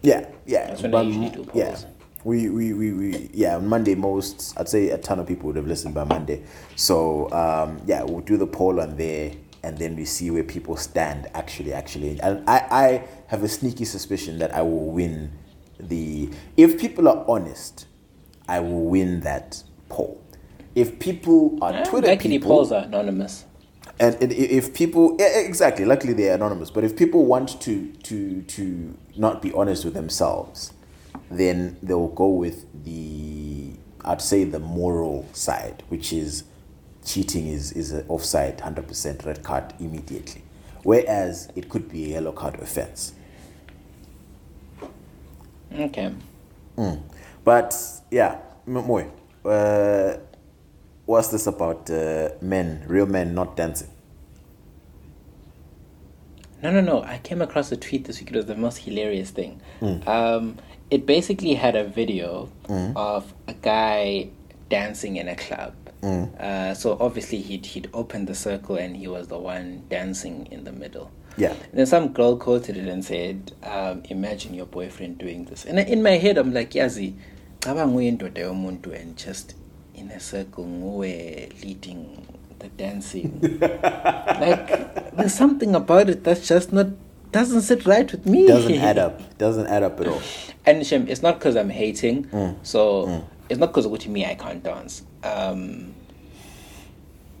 Yeah, 0.01 0.25
yeah. 0.45 0.67
That's 0.67 0.81
when 0.81 0.95
I 0.95 1.01
usually 1.01 1.29
do 1.29 1.43
polls. 1.43 1.55
Yeah. 1.55 1.89
We, 2.23 2.49
we, 2.49 2.73
we, 2.73 2.91
we, 2.91 3.29
yeah, 3.33 3.57
on 3.57 3.67
Monday, 3.67 3.93
most, 3.93 4.59
I'd 4.59 4.67
say 4.67 4.89
a 4.89 4.97
ton 4.97 5.19
of 5.19 5.27
people 5.27 5.45
would 5.45 5.57
have 5.57 5.67
listened 5.67 5.93
by 5.93 6.05
Monday. 6.05 6.43
So, 6.75 7.29
um, 7.31 7.79
yeah, 7.85 8.01
we'll 8.01 8.21
do 8.21 8.35
the 8.35 8.47
poll 8.47 8.81
on 8.81 8.97
there 8.97 9.31
and 9.61 9.77
then 9.77 9.95
we 9.95 10.05
see 10.05 10.31
where 10.31 10.43
people 10.43 10.75
stand 10.75 11.27
actually, 11.35 11.71
actually. 11.71 12.19
And 12.21 12.43
I, 12.49 12.65
I 12.71 13.07
have 13.27 13.43
a 13.43 13.47
sneaky 13.47 13.85
suspicion 13.85 14.39
that 14.39 14.55
I 14.55 14.63
will 14.63 14.89
win 14.89 15.33
the, 15.79 16.31
if 16.57 16.79
people 16.79 17.07
are 17.07 17.23
honest, 17.27 17.85
I 18.47 18.59
will 18.59 18.85
win 18.85 19.19
that 19.19 19.61
poll. 19.89 20.21
If 20.75 20.99
people 20.99 21.57
are 21.61 21.73
Eh, 21.73 21.83
Twitter 21.85 22.07
Luckily, 22.07 22.37
people, 22.37 22.49
polls 22.49 22.71
are 22.71 22.83
anonymous. 22.83 23.45
and, 23.99 24.15
and 24.21 24.31
if 24.33 24.73
people 24.73 25.15
yeah, 25.19 25.37
exactly 25.39 25.85
luckily 25.85 26.11
they're 26.13 26.35
anonymous 26.35 26.69
but 26.69 26.83
if 26.83 26.97
people 26.97 27.25
want 27.25 27.61
to 27.61 27.91
to 28.03 28.41
to 28.43 28.93
not 29.15 29.41
be 29.41 29.53
honest 29.53 29.85
with 29.85 29.93
themselves 29.93 30.73
then 31.31 31.77
they'll 31.81 32.09
go 32.09 32.27
with 32.27 32.65
the 32.83 33.71
i'd 34.05 34.21
say 34.21 34.43
the 34.43 34.59
moral 34.59 35.25
side 35.31 35.81
which 35.87 36.11
is 36.11 36.43
cheating 37.05 37.47
is 37.47 37.71
is 37.71 37.91
an 37.93 38.05
offside 38.09 38.57
100% 38.57 39.25
red 39.25 39.41
card 39.43 39.73
immediately 39.79 40.41
whereas 40.83 41.47
it 41.55 41.69
could 41.69 41.87
be 41.89 42.05
a 42.05 42.07
yellow 42.15 42.33
card 42.33 42.55
offense 42.55 43.13
Okay. 45.73 46.11
but 47.45 47.75
yeah 48.11 48.39
M- 48.67 48.73
Moy, 48.87 49.07
uh, 49.45 50.17
what's 51.05 51.29
this 51.29 51.47
about 51.47 51.89
uh, 51.89 52.29
men 52.41 52.83
real 52.87 53.05
men 53.05 53.33
not 53.35 53.55
dancing 53.55 53.89
No, 56.63 56.71
no, 56.71 56.81
no. 56.81 57.03
I 57.03 57.19
came 57.19 57.41
across 57.43 57.71
a 57.71 57.77
tweet 57.77 58.05
this 58.05 58.19
week. 58.19 58.31
It 58.31 58.35
was 58.37 58.45
the 58.47 58.55
most 58.55 58.77
hilarious 58.79 59.29
thing. 59.29 59.61
Um, 60.07 60.57
it 60.89 61.05
basically 61.05 61.53
had 61.53 61.75
a 61.75 61.83
video 61.83 62.49
of 62.95 63.33
a 63.47 63.53
guy 63.53 64.29
dancing 64.69 65.17
in 65.17 65.27
a 65.27 65.35
club. 65.35 65.73
Uh, 66.39 66.73
so 66.73 66.97
obviously 66.99 67.39
he'd 67.41 67.65
he'd 67.65 67.89
opened 67.93 68.27
the 68.27 68.35
circle 68.35 68.75
and 68.77 68.95
he 68.97 69.07
was 69.07 69.27
the 69.27 69.37
one 69.37 69.83
dancing 69.89 70.47
in 70.51 70.63
the 70.63 70.71
middle. 70.71 71.11
Yeah. 71.37 71.51
And 71.51 71.73
then 71.79 71.85
some 71.85 72.13
girl 72.13 72.37
quoted 72.37 72.77
it 72.77 72.87
and 72.87 73.03
said, 73.03 73.51
um, 73.63 74.01
"Imagine 74.09 74.53
your 74.53 74.65
boyfriend 74.67 75.17
doing 75.17 75.45
this." 75.45 75.65
And 75.65 75.77
in 75.79 76.01
my 76.01 76.17
head, 76.17 76.37
I'm 76.37 76.53
like, 76.53 76.71
"Yazi, 76.71 77.13
cabanga 77.65 77.95
uyindoda 77.97 78.41
yomuntu 78.41 78.93
and 79.01 79.17
just 79.25 79.55
in 79.95 80.11
a 80.11 80.19
circle, 80.19 80.65
nguwe 80.65 81.49
leading 81.63 82.05
the 82.59 82.67
dancing." 82.77 83.31
like 84.45 84.67
there's 85.17 85.33
something 85.33 85.75
about 85.75 86.09
it 86.09 86.23
that's 86.23 86.47
just 86.47 86.71
not 86.73 86.87
doesn't 87.31 87.61
sit 87.61 87.85
right 87.85 88.11
with 88.11 88.25
me. 88.25 88.47
doesn't 88.47 88.75
add 88.89 88.97
up 89.07 89.37
doesn't 89.37 89.67
add 89.67 89.83
up 89.83 89.99
at 90.01 90.07
all 90.07 90.21
And 90.65 90.85
Shem, 90.85 91.07
it's 91.07 91.21
not 91.21 91.35
because 91.39 91.55
I'm 91.55 91.69
hating. 91.69 92.25
Mm. 92.25 92.55
So 92.63 93.23
it's 93.49 93.59
not 93.59 93.67
because 93.69 93.85
of 93.85 94.07
me 94.07 94.25
I 94.25 94.35
can't 94.35 94.63
dance. 94.63 95.03
Um, 95.23 95.93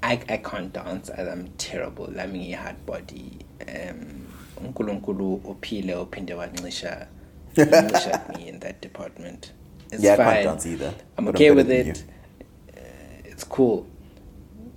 I 0.03 0.13
I 0.29 0.37
can't 0.37 0.71
dance. 0.71 1.09
and 1.09 1.29
I'm 1.29 1.47
terrible. 1.57 2.07
I'm 2.19 2.35
a 2.35 2.51
hard 2.51 2.85
body. 2.85 3.39
Um, 3.67 4.27
unkulunkulu 4.63 5.41
uphile 5.51 5.95
uphinde 5.95 6.33
wancisha 6.33 7.07
me 8.37 8.47
in 8.47 8.59
that 8.59 8.81
department. 8.81 9.51
It's 9.95 10.03
Yeah, 10.03 10.13
I 10.13 10.17
fine. 10.17 10.25
can't 10.27 10.43
dance 10.43 10.65
either, 10.67 10.93
I'm 11.17 11.25
but 11.25 11.35
I'm 11.35 11.35
okay 11.35 11.51
with 11.51 11.71
it. 11.71 12.03
Uh, 12.75 12.81
it's 13.25 13.43
cool. 13.43 13.87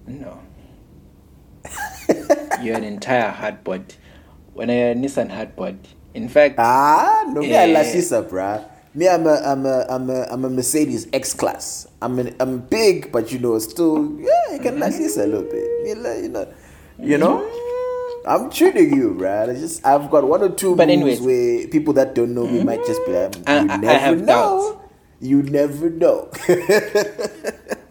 No. 0.07 0.41
You're 2.62 2.77
an 2.77 2.85
entire 2.85 3.31
hard 3.31 3.64
body. 3.64 3.85
When 4.55 4.71
a 4.71 4.95
Nissan 4.95 5.31
hard 5.31 5.57
body. 5.57 5.79
In 6.14 6.29
fact, 6.29 6.57
Ah, 6.59 7.25
no, 7.29 7.41
me 7.41 7.57
I 7.57 7.66
Eh. 7.66 7.75
Lashisa, 7.75 8.23
bruh. 8.29 8.64
Me, 8.95 9.09
I'm 9.09 9.27
a, 9.27 9.35
I'm 9.45 9.66
a, 9.66 9.87
I'm 9.89 10.11
a, 10.11 10.23
I'm 10.31 10.45
a 10.45 10.51
Mercedes 10.51 11.07
X 11.12 11.35
class. 11.35 11.87
I'm, 12.03 12.19
an, 12.19 12.35
I'm 12.41 12.61
big, 12.61 13.12
but 13.12 13.31
you 13.33 13.39
know, 13.39 13.59
still, 13.61 14.19
yeah, 14.19 14.55
you 14.55 14.61
can 14.61 14.79
Lashisa 14.79 15.25
a 15.25 15.27
little 15.27 15.43
bit. 15.45 15.69
You 15.87 15.95
know, 15.97 16.14
you 16.16 16.29
know, 16.29 16.49
you 16.99 17.19
know. 17.19 17.47
I'm 18.27 18.51
treating 18.51 18.95
you, 18.95 19.14
bruh. 19.14 19.49
It's 19.49 19.61
just 19.61 19.87
I've 19.87 20.11
got 20.11 20.27
one 20.27 20.43
or 20.43 20.51
two 20.51 20.77
But 20.77 20.89
moves 20.89 20.91
anyways. 20.91 21.21
where 21.21 21.69
people 21.69 21.95
that 21.95 22.14
don't 22.14 22.35
know 22.35 22.47
me 22.47 22.61
might 22.61 22.85
just 22.85 23.05
be 23.07 23.12
like, 23.12 23.37
you 23.37 23.45
I, 23.47 23.66
I, 23.69 23.77
never 23.77 23.89
I 23.89 23.95
have 23.95 24.21
know. 24.21 24.27
doubts. 24.27 24.88
You 25.21 25.43
never 25.43 25.91
know. 25.91 26.31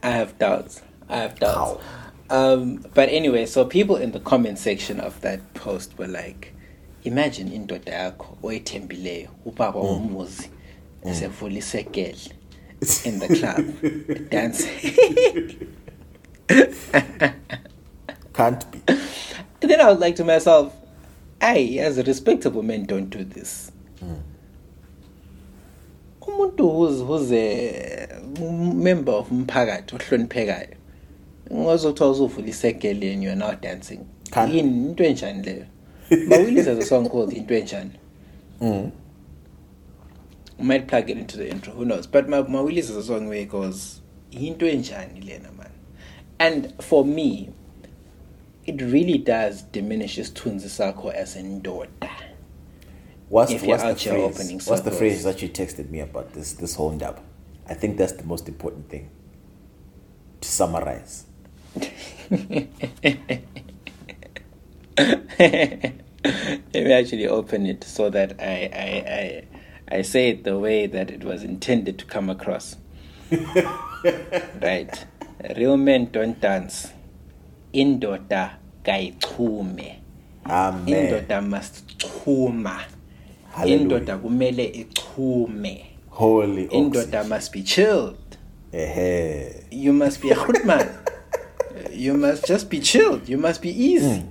I 0.03 0.09
have 0.09 0.37
doubts. 0.39 0.81
I 1.09 1.17
have 1.17 1.39
doubts. 1.39 1.83
Um, 2.29 2.85
but 2.93 3.09
anyway, 3.09 3.45
so 3.45 3.65
people 3.65 3.95
in 3.95 4.11
the 4.11 4.19
comment 4.19 4.59
section 4.59 4.99
of 4.99 5.19
that 5.21 5.53
post 5.53 5.97
were 5.97 6.07
like, 6.07 6.53
imagine 7.03 7.49
indoda 7.51 7.91
yakho 7.91 8.37
oyithembileyo 8.43 9.29
ubaba 9.45 9.79
mm. 9.79 9.85
womuzi 9.85 10.49
mm. 11.03 11.11
esevula 11.11 11.57
isekele 11.57 12.31
in 13.05 13.19
the 13.19 13.27
club 13.39 14.29
dancing. 14.29 15.67
Can't 18.33 18.71
be. 18.71 18.81
And 19.61 19.71
then 19.71 19.81
I 19.81 19.89
was 19.89 19.99
like 19.99 20.15
to 20.17 20.23
myself, 20.23 20.73
I, 21.41 21.79
as 21.81 21.97
a 21.97 22.03
respectable 22.03 22.63
man, 22.63 22.85
don't 22.85 23.09
do 23.09 23.23
this. 23.23 23.71
Mm. 24.03 24.21
Umuntu 26.27 26.57
who's, 26.59 27.01
who's 27.01 27.31
a 27.31 28.07
member 28.73 29.11
of 29.11 29.31
umphakathi 29.31 29.95
ohloniphekayo 29.95 30.75
ngozothiwa 31.53 32.11
uzovula 32.11 32.47
isekele 32.47 33.13
and 33.13 33.23
you're 33.23 33.35
now 33.35 33.53
dancing. 33.53 34.05
Yini? 34.31 34.89
Into 34.89 35.03
enjani 35.03 35.43
leyo? 35.43 35.65
Mawillis 36.09 36.65
has 36.65 36.77
a 36.77 36.85
song 36.85 37.09
called 37.09 37.33
into 37.33 37.53
enjani? 37.53 37.91
Mm. 38.61 38.91
We 40.57 40.65
might 40.65 40.87
plug 40.87 41.09
it 41.09 41.17
into 41.17 41.37
the 41.37 41.49
intro 41.49 41.73
who 41.73 41.85
knows? 41.85 42.07
But 42.07 42.27
Ma- 42.27 42.43
mawillis 42.43 42.87
has 42.87 42.95
a 42.97 43.03
song 43.03 43.27
where 43.27 43.39
he 43.39 43.45
goes 43.45 44.01
into 44.31 44.65
enjani 44.65 45.25
lena 45.25 45.51
man? 45.53 45.71
And 46.39 46.73
for 46.81 47.05
me 47.05 47.51
it 48.65 48.81
really 48.81 49.17
does 49.17 49.61
diminish 49.61 50.17
isithunzi 50.17 50.67
sakho 50.67 51.13
as 51.13 51.37
indoda 51.37 52.09
What's, 53.29 53.51
If 53.51 53.63
what's 53.63 53.83
the 53.83 53.95
phrase? 53.95 54.39
opening 54.39 54.59
What's 54.65 54.81
the 54.81 54.91
phrase 54.91 55.23
that 55.23 55.41
you 55.41 55.49
texted 55.49 55.89
me 55.89 55.99
about 55.99 56.33
this 56.33 56.53
this 56.53 56.75
whole 56.75 56.91
dub? 56.97 57.19
I 57.67 57.73
think 57.73 57.97
that's 57.97 58.13
the 58.13 58.23
most 58.23 58.47
important 58.47 58.89
thing. 58.89 59.09
To 60.41 60.47
summarize. 60.47 61.25
Let 64.97 66.73
me 66.73 66.93
actually 66.93 67.27
open 67.27 67.65
it 67.65 67.83
so 67.83 68.09
that 68.09 68.39
I, 68.39 68.69
I, 68.73 69.11
I, 69.93 69.97
I 69.97 70.01
say 70.01 70.29
it 70.29 70.43
the 70.43 70.57
way 70.57 70.87
that 70.87 71.11
it 71.11 71.23
was 71.23 71.43
intended 71.43 71.99
to 71.99 72.05
come 72.05 72.29
across. 72.29 72.77
right. 74.61 75.05
Real 75.55 75.77
men 75.77 76.09
don't 76.11 76.39
dance. 76.39 76.91
Indoda 77.73 78.53
kayichume. 78.83 79.99
Amen. 80.45 80.87
Indoda 80.87 81.45
must 81.45 81.97
chuma. 81.99 82.81
Indoda 83.65 84.17
kumele 84.17 84.65
ichume. 84.65 85.85
Holy 86.09 86.67
Indoda 86.67 87.23
must 87.27 87.51
be 87.53 87.61
chilled. 87.63 88.17
Ehe. 88.73 89.63
You 89.71 89.93
must 89.93 90.21
be 90.21 90.31
a 90.31 90.35
good 90.35 90.65
man. 90.65 90.87
you 91.91 92.13
must 92.13 92.45
just 92.47 92.69
be 92.69 92.79
chilled. 92.79 93.27
You 93.29 93.37
must 93.37 93.61
be 93.61 93.69
easy. 93.69 94.23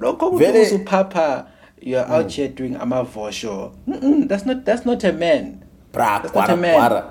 Lokho 0.00 0.38
Vele- 0.38 0.60
ukuthi 0.66 0.74
upapa 0.74 1.46
you're 1.80 2.06
out 2.06 2.30
here 2.32 2.48
doing 2.48 2.74
amavosho. 2.76 3.72
Mm-mm, 3.88 4.28
That's 4.28 4.46
not 4.46 4.64
that's 4.64 4.86
not 4.86 5.04
a 5.04 5.12
man. 5.12 5.62
Bra, 5.92 6.20
That's 6.20 6.34
not 6.34 6.50
a 6.50 6.56
man. 6.56 7.02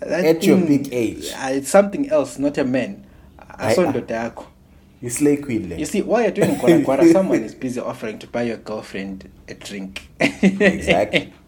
That 0.00 0.24
At 0.24 0.44
your 0.46 0.56
big 0.58 0.88
age. 0.92 1.30
uh, 1.36 1.48
it's 1.50 1.68
something 1.68 2.08
else, 2.10 2.38
not 2.38 2.56
a 2.58 2.64
man. 2.64 3.04
I- 3.38 3.74
Asondoda 3.74 4.06
yakho. 4.32 4.46
You 5.00 5.08
slay 5.08 5.36
queen. 5.38 5.78
You 5.78 5.86
see, 5.86 6.02
while 6.02 6.22
you're 6.22 6.30
doing 6.30 6.56
kwara 6.56 6.84
kwara, 6.84 7.12
someone 7.12 7.42
is 7.42 7.54
busy 7.54 7.80
offering 7.80 8.18
to 8.18 8.26
buy 8.26 8.42
your 8.42 8.58
girlfriend 8.58 9.30
a 9.48 9.54
drink. 9.54 10.08
Exactly. 10.20 11.32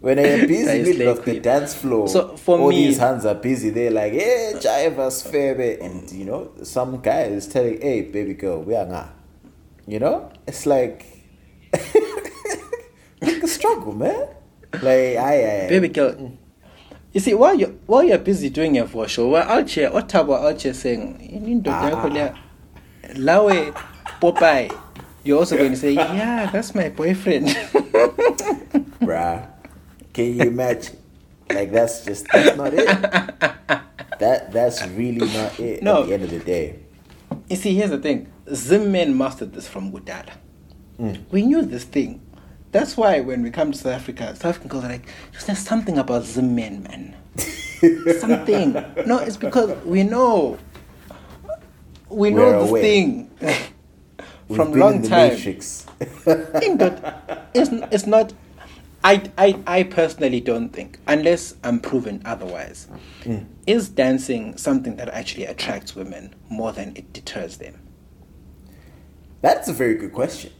When 0.00 0.16
you're 0.18 0.46
busy 0.46 0.64
That 0.64 0.76
is 0.76 0.96
middle 0.96 1.12
of 1.18 1.24
the 1.24 1.40
dance 1.40 1.74
floor, 1.74 2.06
So, 2.06 2.36
for 2.36 2.56
all 2.60 2.68
me- 2.68 2.86
these 2.86 2.98
hands 2.98 3.26
are 3.26 3.34
busy. 3.34 3.70
They're 3.70 3.90
like, 3.90 4.12
"Hey, 4.12 4.52
Jivas 4.54 5.26
Febe," 5.28 5.80
and 5.82 6.08
you 6.12 6.24
know, 6.24 6.52
some 6.62 7.00
guy 7.00 7.22
is 7.22 7.48
telling, 7.48 7.80
"Hey, 7.80 8.02
baby 8.02 8.34
girl, 8.34 8.62
we 8.62 8.76
are 8.76 8.86
nga." 8.86 9.10
You 9.88 9.98
know, 9.98 10.30
it's 10.46 10.66
like 10.66 11.04
like 13.20 13.42
a 13.42 13.48
struggle, 13.48 13.92
man. 13.92 14.28
Like, 14.74 15.16
I, 15.18 15.64
I, 15.64 15.68
Baby 15.68 15.88
girl. 15.88 16.12
Mm. 16.12 16.36
You 17.12 17.20
see, 17.20 17.34
while 17.34 17.54
you're 17.58 17.74
while 17.86 18.04
you're 18.04 18.18
busy 18.18 18.50
doing 18.50 18.78
a 18.78 18.86
for 18.86 19.08
show, 19.08 19.30
we're 19.30 19.40
out 19.40 19.68
here, 19.68 19.90
Ottawa 19.92 20.46
out 20.46 20.62
here 20.62 20.74
saying, 20.74 21.18
"Indoda 21.18 21.72
ah, 21.72 21.90
yakho 21.90 22.10
leya." 22.12 22.34
Ah, 22.36 22.47
Lawe 23.16 23.72
Popeye, 24.20 24.76
you're 25.24 25.38
also 25.38 25.56
going 25.56 25.72
to 25.72 25.76
say, 25.76 25.92
Yeah, 25.92 26.50
that's 26.50 26.74
my 26.74 26.88
boyfriend. 26.88 27.48
bruh. 29.00 29.48
Can 30.12 30.36
you 30.36 30.42
imagine? 30.42 30.96
Like, 31.50 31.70
that's 31.70 32.04
just 32.04 32.26
that's 32.32 32.56
not 32.56 32.74
it. 32.74 32.86
That 34.18 34.52
that's 34.52 34.86
really 34.88 35.26
not 35.32 35.58
it. 35.60 35.82
No. 35.82 36.02
At 36.02 36.06
the 36.08 36.14
end 36.14 36.24
of 36.24 36.30
the 36.30 36.40
day, 36.40 36.78
you 37.48 37.56
see, 37.56 37.74
here's 37.74 37.90
the 37.90 37.98
thing. 37.98 38.30
Zim 38.52 38.90
men 38.90 39.16
mastered 39.16 39.52
this 39.52 39.68
from 39.68 39.92
Gudala. 39.92 40.32
Mm. 40.98 41.20
We 41.30 41.42
knew 41.42 41.62
this 41.62 41.84
thing. 41.84 42.20
That's 42.72 42.96
why 42.96 43.20
when 43.20 43.42
we 43.42 43.50
come 43.50 43.72
to 43.72 43.78
South 43.78 43.92
Africa, 43.92 44.34
South 44.34 44.46
African 44.46 44.68
girls 44.68 44.84
are 44.84 44.88
like, 44.88 45.08
there's 45.46 45.58
something 45.58 45.96
about 45.98 46.24
Zim 46.24 46.54
men, 46.54 46.82
man. 46.82 47.16
something. 48.18 48.72
No, 49.06 49.18
it's 49.18 49.36
because 49.36 49.70
we 49.84 50.02
know. 50.02 50.58
We 52.10 52.30
know 52.30 52.36
We're 52.36 52.58
this 52.60 52.68
aware. 52.70 52.82
thing 52.82 53.30
from 54.54 54.72
long 54.72 54.96
in 54.96 55.02
the 55.02 55.08
time. 55.08 55.28
Matrix. 55.34 55.86
that 56.24 57.48
it's, 57.54 57.70
it's 57.92 58.06
not 58.06 58.32
I, 59.04 59.30
I, 59.38 59.58
I 59.66 59.82
personally 59.84 60.40
don't 60.40 60.70
think 60.70 60.98
unless 61.06 61.54
i'm 61.64 61.80
proven 61.80 62.20
otherwise 62.24 62.88
is 63.66 63.88
dancing 63.88 64.56
something 64.56 64.96
that 64.96 65.08
actually 65.08 65.44
attracts 65.44 65.94
women 65.96 66.34
more 66.50 66.72
than 66.72 66.96
it 66.96 67.12
deters 67.12 67.58
them 67.58 67.74
That's 69.40 69.68
a 69.68 69.72
very 69.72 69.94
good 69.94 70.12
question. 70.12 70.52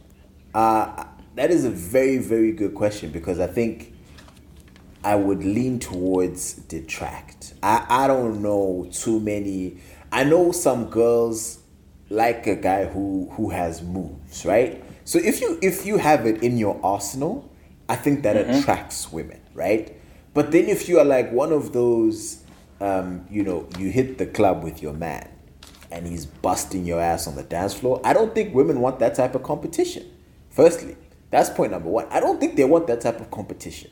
Uh, 0.53 1.05
that 1.35 1.51
is 1.51 1.65
a 1.65 1.69
very, 1.69 2.17
very 2.17 2.51
good 2.51 2.73
question 2.75 3.11
because 3.11 3.39
I 3.39 3.47
think 3.47 3.93
I 5.03 5.15
would 5.15 5.43
lean 5.43 5.79
towards 5.79 6.53
detract. 6.53 7.53
I, 7.61 7.85
I 7.89 8.07
don't 8.07 8.41
know 8.41 8.87
too 8.91 9.19
many. 9.19 9.77
I 10.11 10.23
know 10.23 10.51
some 10.51 10.89
girls 10.89 11.59
like 12.09 12.47
a 12.47 12.55
guy 12.55 12.85
who 12.85 13.29
who 13.33 13.49
has 13.49 13.81
moves, 13.81 14.45
right? 14.45 14.83
So 15.05 15.19
if 15.19 15.41
you 15.41 15.59
if 15.61 15.85
you 15.85 15.97
have 15.97 16.25
it 16.25 16.43
in 16.43 16.57
your 16.57 16.79
arsenal, 16.83 17.49
I 17.87 17.95
think 17.95 18.23
that 18.23 18.35
attracts 18.37 19.11
women, 19.11 19.39
right? 19.53 19.95
But 20.33 20.51
then 20.51 20.69
if 20.69 20.87
you 20.87 20.99
are 20.99 21.05
like 21.05 21.31
one 21.31 21.51
of 21.51 21.73
those, 21.73 22.43
um, 22.79 23.25
you 23.29 23.43
know, 23.43 23.67
you 23.77 23.89
hit 23.89 24.17
the 24.17 24.25
club 24.25 24.63
with 24.63 24.81
your 24.81 24.93
man 24.93 25.27
and 25.91 26.05
he's 26.05 26.25
busting 26.25 26.85
your 26.85 26.99
ass 26.99 27.27
on 27.27 27.35
the 27.35 27.43
dance 27.43 27.73
floor, 27.73 27.99
I 28.03 28.13
don't 28.13 28.33
think 28.35 28.53
women 28.53 28.79
want 28.79 28.99
that 28.99 29.15
type 29.15 29.33
of 29.35 29.43
competition. 29.43 30.05
Firstly, 30.51 30.95
that's 31.31 31.49
point 31.49 31.71
number 31.71 31.89
one. 31.89 32.07
I 32.09 32.19
don't 32.19 32.39
think 32.39 32.55
they 32.55 32.63
want 32.63 32.87
that 32.87 33.01
type 33.01 33.19
of 33.19 33.31
competition. 33.31 33.91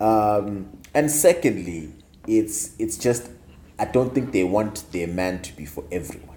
Um, 0.00 0.78
and 0.94 1.10
secondly, 1.10 1.92
it's 2.26 2.74
it's 2.78 2.96
just 2.98 3.30
I 3.78 3.84
don't 3.84 4.14
think 4.14 4.32
they 4.32 4.44
want 4.44 4.90
their 4.92 5.06
man 5.06 5.40
to 5.42 5.56
be 5.56 5.64
for 5.64 5.84
everyone 5.92 6.36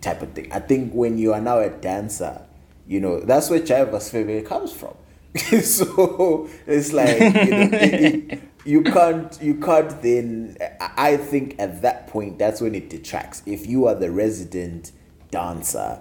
type 0.00 0.22
of 0.22 0.32
thing. 0.32 0.52
I 0.52 0.60
think 0.60 0.92
when 0.92 1.18
you 1.18 1.32
are 1.32 1.40
now 1.40 1.58
a 1.60 1.70
dancer, 1.70 2.42
you 2.86 3.00
know, 3.00 3.20
that's 3.20 3.48
where 3.50 3.60
Chivas 3.60 4.10
Febe 4.12 4.44
comes 4.46 4.72
from. 4.72 4.94
so 5.62 6.48
it's 6.66 6.92
like 6.92 7.18
you, 7.18 7.30
know, 7.30 7.68
it- 7.72 8.32
it- 8.32 8.40
you 8.64 8.82
can't 8.82 9.38
you 9.40 9.54
can't 9.54 10.02
then 10.02 10.56
I 10.80 11.16
think 11.18 11.54
at 11.60 11.82
that 11.82 12.08
point 12.08 12.38
that's 12.38 12.60
when 12.60 12.74
it 12.74 12.90
detracts. 12.90 13.42
If 13.46 13.66
you 13.66 13.86
are 13.86 13.94
the 13.94 14.10
resident 14.10 14.90
dancer, 15.30 16.00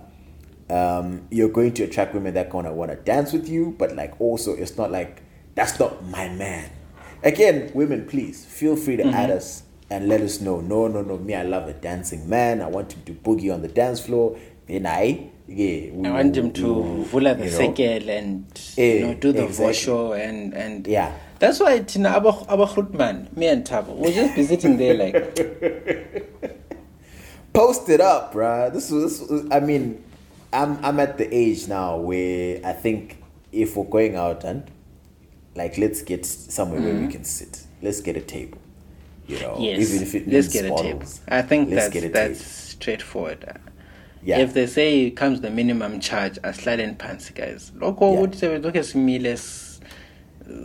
um, 0.71 1.27
you're 1.29 1.49
going 1.49 1.73
to 1.75 1.83
attract 1.83 2.15
women 2.15 2.33
that 2.33 2.49
gonna 2.49 2.73
want 2.73 2.89
to 2.91 2.97
dance 2.97 3.33
with 3.33 3.47
you, 3.47 3.75
but 3.77 3.95
like 3.95 4.19
also 4.19 4.53
it's 4.55 4.77
not 4.77 4.91
like 4.91 5.21
that's 5.53 5.79
not 5.79 6.03
my 6.05 6.27
man. 6.29 6.69
Again, 7.23 7.69
women, 7.75 8.07
please 8.07 8.43
feel 8.45 8.75
free 8.75 8.97
to 8.97 9.03
add 9.09 9.29
us 9.29 9.61
and 9.89 10.07
let 10.07 10.21
us 10.21 10.41
know. 10.41 10.61
No, 10.61 10.87
no, 10.87 11.01
no. 11.01 11.17
Me, 11.17 11.35
I 11.35 11.43
love 11.43 11.67
a 11.67 11.73
dancing 11.73 12.27
man. 12.29 12.61
I 12.61 12.67
want 12.67 12.93
him 12.93 13.03
to 13.03 13.13
boogie 13.13 13.53
on 13.53 13.61
the 13.61 13.67
dance 13.67 13.99
floor. 14.05 14.37
Then 14.67 14.85
I, 14.87 15.29
yeah, 15.47 15.91
we 15.91 16.07
i 16.07 16.11
want 16.11 16.35
him 16.35 16.51
to 16.53 16.73
will, 16.73 17.05
vula 17.05 17.37
the 17.37 17.45
sekel 17.45 18.09
and 18.09 18.45
Eh, 18.77 18.99
you 18.99 19.07
know, 19.07 19.13
do 19.13 19.31
the 19.31 19.45
exactly. 19.45 19.73
vosho 19.75 20.19
and 20.19 20.53
and 20.55 20.87
Yeah. 20.87 21.15
that's 21.37 21.59
why 21.59 21.79
tina 21.79 22.09
abahrutman 22.19 23.31
me 23.37 23.45
and 23.47 23.63
tabo 23.63 23.95
we'll 23.95 24.11
just 24.11 24.35
be 24.35 24.43
sitting 24.43 24.77
there 24.77 24.95
like 24.95 25.13
post 27.53 27.87
it 27.89 28.01
up, 28.01 28.33
bruh. 28.33 28.73
This 28.73 28.89
was, 28.91 29.19
this 29.19 29.29
was- 29.29 29.47
I 29.51 29.59
mean, 29.59 30.03
I'm 30.51 30.83
I'm 30.83 30.99
at 30.99 31.17
the 31.19 31.27
age 31.33 31.67
now 31.67 31.97
where 31.97 32.59
I 32.65 32.73
think 32.73 33.17
if 33.51 33.77
we're 33.77 33.85
going 33.85 34.15
out 34.15 34.43
and 34.43 34.69
like 35.55 35.77
let's 35.77 36.01
get 36.01 36.25
somewhere 36.25 36.81
where 36.81 36.95
we 36.95 37.07
can 37.07 37.23
sit. 37.23 37.63
Let's 37.81 38.01
get 38.01 38.17
a 38.17 38.21
table. 38.21 38.57
You 39.27 39.39
know, 39.39 39.55
yes 39.59 39.79
even 39.89 40.03
if 40.03 40.15
it 40.15 40.27
let's 40.27 40.49
get 40.53 40.65
a 40.65 40.75
table 40.83 41.05
i 41.27 41.41
think 41.41 41.69
that's 41.69 42.11
that's 42.11 42.71
straightforward 42.71 43.45
Yeah. 44.23 44.39
if 44.43 44.53
they 44.53 44.67
say 44.67 45.05
it 45.07 45.15
comes 45.15 45.41
the 45.41 45.49
minimum 45.49 45.99
charge 45.99 46.39
asilale 46.43 46.95
phansi 46.97 47.33
guys 47.33 47.73
lokho 47.79 48.05
Yeah. 48.11 48.19
ukuthi 48.21 48.37
sebelokhu 48.37 48.83
simile 48.83 49.31
s- 49.31 49.79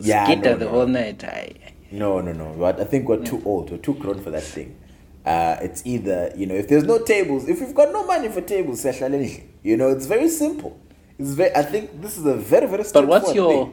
Yeah, 0.03 0.27
skida 0.27 0.51
no, 0.51 0.57
the 0.59 0.65
no. 0.65 0.70
whole 0.70 0.87
night 0.93 1.23
hayi 1.24 1.55
No, 1.93 2.23
no, 2.23 2.32
no. 2.32 2.55
But 2.59 2.81
I 2.81 2.85
think 2.85 3.09
we're 3.09 3.24
too 3.24 3.43
old. 3.45 3.70
We're 3.70 3.82
too 3.82 3.95
grown 3.95 4.20
for 4.20 4.31
that 4.32 4.45
thing. 4.45 4.69
Uh, 5.27 5.57
it's 5.65 5.82
either 5.87 6.32
you 6.37 6.47
know 6.47 6.55
if 6.55 6.66
there's 6.69 6.85
no 6.85 6.99
tables, 6.99 7.49
if 7.49 7.61
we've 7.61 7.74
got 7.74 7.93
no 7.93 8.05
money 8.05 8.28
for 8.28 8.41
tables, 8.43 8.85
you 9.65 9.77
know 9.77 9.89
it's 9.91 10.07
very 10.07 10.28
simple. 10.28 10.73
It's 11.19 11.31
very. 11.31 11.51
I 11.57 11.62
think 11.62 12.01
this 12.01 12.16
is 12.19 12.24
a 12.27 12.35
very 12.35 12.66
very. 12.69 12.85
But 12.93 13.07
what's 13.09 13.35
your 13.35 13.53
thing. 13.53 13.73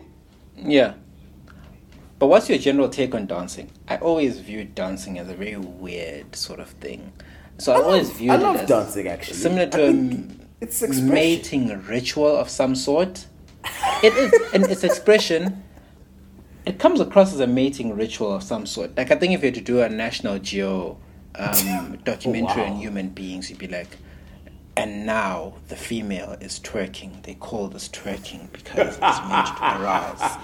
yeah? 0.71 0.93
But 2.19 2.27
what's 2.27 2.49
your 2.49 2.57
general 2.57 2.89
take 2.89 3.13
on 3.13 3.27
dancing? 3.27 3.71
I 3.87 3.97
always 3.97 4.39
viewed 4.39 4.73
dancing 4.73 5.19
as 5.19 5.29
a 5.29 5.35
very 5.35 5.55
weird 5.57 6.35
sort 6.35 6.59
of 6.59 6.69
thing. 6.69 7.13
So 7.59 7.73
I, 7.73 7.77
I 7.77 7.81
always 7.83 8.07
love- 8.09 8.17
viewed 8.17 8.31
I 8.31 8.53
it 8.55 8.61
as 8.61 8.69
dancing, 8.69 9.07
actually. 9.07 9.35
similar 9.37 9.67
to 9.67 9.87
a 9.87 10.47
it's 10.59 10.81
expression. 10.81 11.09
mating 11.09 11.83
ritual 11.83 12.35
of 12.35 12.49
some 12.49 12.75
sort. 12.75 13.27
It 14.03 14.13
is, 14.13 14.33
and 14.53 14.63
its 14.65 14.83
expression. 14.83 15.63
It 16.65 16.79
comes 16.79 16.99
across 16.99 17.33
as 17.33 17.39
a 17.39 17.47
mating 17.47 17.95
ritual 17.95 18.33
of 18.33 18.43
some 18.43 18.65
sort. 18.65 18.97
Like 18.97 19.11
I 19.11 19.15
think 19.15 19.33
if 19.33 19.41
you 19.41 19.47
had 19.47 19.55
to 19.55 19.61
do 19.61 19.81
a 19.81 19.89
National 19.89 20.39
Geo 20.39 20.97
um, 21.35 21.97
documentary 22.03 22.63
on 22.63 22.73
wow. 22.73 22.79
human 22.79 23.09
beings, 23.09 23.49
you'd 23.49 23.59
be 23.59 23.67
like, 23.67 23.97
and 24.77 25.05
now 25.05 25.53
the 25.69 25.75
female 25.75 26.35
is 26.39 26.59
twerking. 26.59 27.23
They 27.23 27.33
call 27.35 27.67
this 27.67 27.89
twerking 27.89 28.51
because 28.51 28.95
it's 28.95 29.01
meant 29.01 29.47
to 29.57 29.81
arouse 29.81 30.37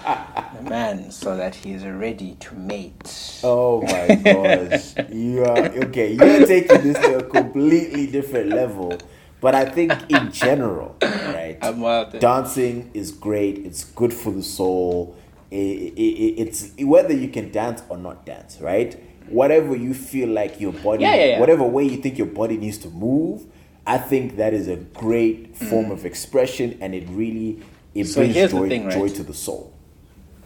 the 0.56 0.68
man 0.68 1.10
so 1.10 1.36
that 1.36 1.54
he 1.54 1.72
is 1.72 1.84
ready 1.84 2.36
to 2.40 2.54
mate. 2.54 3.40
Oh 3.44 3.82
my 3.82 4.14
gosh. 4.16 4.94
You 5.10 5.44
are 5.44 5.68
okay, 5.86 6.12
you're 6.12 6.46
taking 6.46 6.82
this 6.82 6.98
to 6.98 7.18
a 7.18 7.22
completely 7.24 8.06
different 8.06 8.50
level. 8.50 8.98
But 9.40 9.54
I 9.54 9.66
think 9.66 9.92
in 10.08 10.32
general, 10.32 10.96
right? 11.02 11.58
I'm 11.60 11.80
wild. 11.80 12.14
Eh? 12.14 12.18
Dancing 12.18 12.90
is 12.94 13.10
great. 13.12 13.58
It's 13.58 13.84
good 13.84 14.12
for 14.14 14.30
the 14.32 14.42
soul. 14.42 15.16
I- 15.52 15.56
I- 15.56 16.16
I- 16.24 16.34
it's 16.38 16.72
whether 16.80 17.12
you 17.12 17.28
can 17.28 17.50
dance 17.52 17.82
or 17.90 17.98
not 17.98 18.24
dance, 18.24 18.58
right? 18.60 18.96
Whatever 19.28 19.76
you 19.76 19.92
feel 19.94 20.28
like 20.30 20.60
your 20.60 20.72
body, 20.72 21.02
Yeah, 21.02 21.14
yeah, 21.14 21.24
yeah. 21.24 21.40
whatever 21.40 21.62
way 21.64 21.84
you 21.84 21.98
think 21.98 22.16
your 22.18 22.26
body 22.26 22.56
needs 22.56 22.78
to 22.78 22.88
move, 22.88 23.42
I 23.86 23.98
think 23.98 24.36
that 24.36 24.54
is 24.54 24.68
a 24.68 24.76
great 24.76 25.56
form 25.56 25.90
of 25.90 26.04
expression, 26.06 26.78
and 26.80 26.94
it 26.94 27.06
really 27.10 27.62
it. 27.94 28.06
So 28.06 28.20
brings 28.22 28.34
joy, 28.50 28.68
thing, 28.68 28.84
right? 28.86 28.94
joy 28.94 29.08
to 29.08 29.22
the 29.22 29.34
soul. 29.34 29.72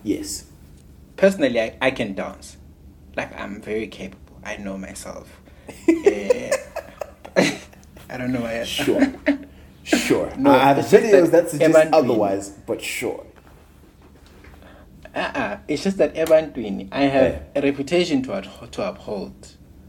Yes. 0.04 0.44
personally 1.16 1.60
I, 1.60 1.76
I 1.80 1.90
can 1.90 2.14
dance 2.14 2.56
like 3.16 3.30
i'm 3.38 3.60
very 3.60 3.88
capable 3.88 4.36
i 4.44 4.56
know 4.56 4.78
myself 4.78 5.26
Eh, 5.88 6.52
i 8.08 8.16
don't 8.16 8.32
know 8.32 8.42
why 8.42 8.62
Sure. 8.64 9.02
Sure. 9.82 10.30
No, 10.38 10.52
I 10.52 10.58
have 10.74 10.76
videos 10.84 11.30
that 11.30 11.30
that 11.32 11.50
suggest 11.50 11.88
otherwise, 11.92 12.50
but 12.66 12.80
sure. 12.80 13.24
uh-uh. 15.14 15.58
it's 15.66 15.82
just 15.82 15.96
that 15.98 16.14
Evan 16.16 16.52
Twini, 16.52 16.88
i 16.92 17.02
have 17.02 17.32
Yeah. 17.32 17.60
a 17.60 17.62
reputation 17.62 18.22
to, 18.22 18.34
ad- 18.34 18.72
to 18.72 18.88
uphold 18.88 19.34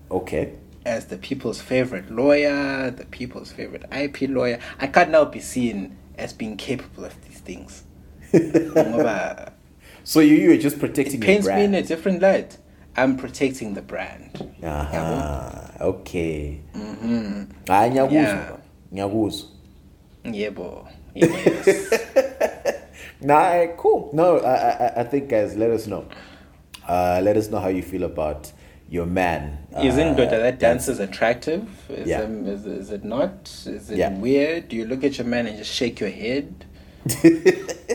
Okay. 0.10 0.54
As 0.90 1.06
the 1.06 1.18
people's 1.18 1.62
favorite 1.62 2.08
lawyer 2.12 2.90
the 2.92 3.06
people's 3.18 3.52
favorite 3.52 3.86
ip 4.04 4.18
lawyer 4.30 4.60
i 4.80 4.88
can't 4.88 5.12
now 5.12 5.24
be 5.26 5.40
seen 5.40 5.96
as 6.18 6.34
being 6.34 6.58
capable 6.58 7.06
of 7.06 7.16
these 7.26 7.40
things 7.50 7.84
So 10.04 10.20
you 10.22 10.36
you 10.44 10.52
are 10.54 10.58
just 10.68 10.80
protecting 10.80 11.22
it 11.22 11.28
your 11.28 11.36
paints 11.36 11.48
me 11.48 11.64
in 11.66 11.76
a 11.76 11.84
different 11.84 12.22
light 12.22 12.58
i'm 12.98 13.16
protecting 13.18 13.74
the 13.76 13.82
brand 13.82 14.32
Yabo? 14.62 14.68
Aha. 14.68 15.72
Okay. 15.82 16.60
Mm-hmm. 16.76 17.44
Hayi 17.68 17.96
Yeah. 17.96 18.08
ngiyakuzwa. 18.10 18.60
Ngiyakuzwa. 18.94 19.50
yebo 20.28 20.88
yes. 21.16 21.94
Nah, 23.22 23.66
cool. 23.78 24.10
No, 24.14 24.38
I, 24.40 24.54
I, 24.56 25.02
I 25.02 25.04
think 25.04 25.30
guys, 25.30 25.56
let 25.58 25.72
us 25.72 25.88
know. 25.88 26.06
Uh, 26.88 27.20
let 27.22 27.36
us 27.36 27.50
know 27.52 27.60
how 27.60 27.68
you 27.68 27.82
feel 27.84 28.04
about 28.04 28.52
your 28.90 29.06
man. 29.06 29.60
Isn't 29.82 30.20
uh, 30.20 30.26
that 30.26 30.60
dance 30.60 30.88
is 30.88 31.00
attractive? 31.00 31.68
Is, 31.90 32.08
Yeah. 32.08 32.22
um, 32.22 32.48
is, 32.48 32.66
is 32.66 32.92
it 32.92 33.04
not? 33.04 33.50
Is 33.66 33.90
it 33.92 33.98
Yeah. 33.98 34.12
weird? 34.18 34.70
Do 34.70 34.76
you 34.76 34.86
look 34.86 35.04
at 35.04 35.18
your 35.18 35.28
man 35.28 35.48
and 35.48 35.58
just 35.58 35.72
shake 35.72 36.00
your 36.00 36.10
head? 36.10 36.66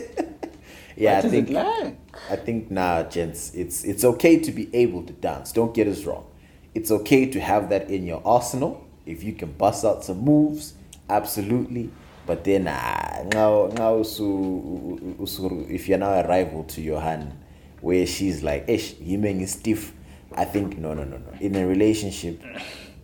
Yeah, 0.97 1.17
what 1.17 1.25
I 1.25 1.29
think 1.29 1.49
it 1.49 1.53
like? 1.53 1.97
I 2.29 2.35
think 2.37 2.71
nah, 2.71 3.03
gents, 3.03 3.53
it's 3.53 3.83
it's 3.83 4.03
okay 4.05 4.39
to 4.39 4.51
be 4.51 4.73
able 4.73 5.03
to 5.03 5.13
dance. 5.13 5.51
Don't 5.51 5.73
get 5.73 5.87
us 5.87 6.05
wrong. 6.05 6.25
It's 6.73 6.89
okay 6.89 7.25
to 7.25 7.39
have 7.39 7.69
that 7.69 7.89
in 7.89 8.05
your 8.05 8.21
arsenal. 8.25 8.85
If 9.05 9.23
you 9.23 9.33
can 9.33 9.51
bust 9.51 9.83
out 9.85 10.03
some 10.03 10.19
moves, 10.19 10.73
absolutely. 11.09 11.89
But 12.25 12.43
then, 12.43 12.63
nah, 12.63 13.23
now, 13.31 13.67
now, 13.75 14.01
so, 14.01 14.97
so 15.25 15.65
if 15.69 15.87
you're 15.87 15.99
now 15.99 16.13
a 16.13 16.27
rival 16.27 16.63
to 16.63 16.81
your 16.81 16.99
hand, 16.99 17.33
where 17.81 18.07
she's 18.07 18.41
like, 18.41 18.65
"Ish, 18.67 18.95
you 18.99 19.21
is 19.23 19.51
stiff," 19.51 19.93
I 20.33 20.45
think 20.45 20.77
no, 20.77 20.93
no, 20.93 21.03
no, 21.03 21.17
no. 21.17 21.31
In 21.39 21.55
a 21.55 21.65
relationship, 21.67 22.41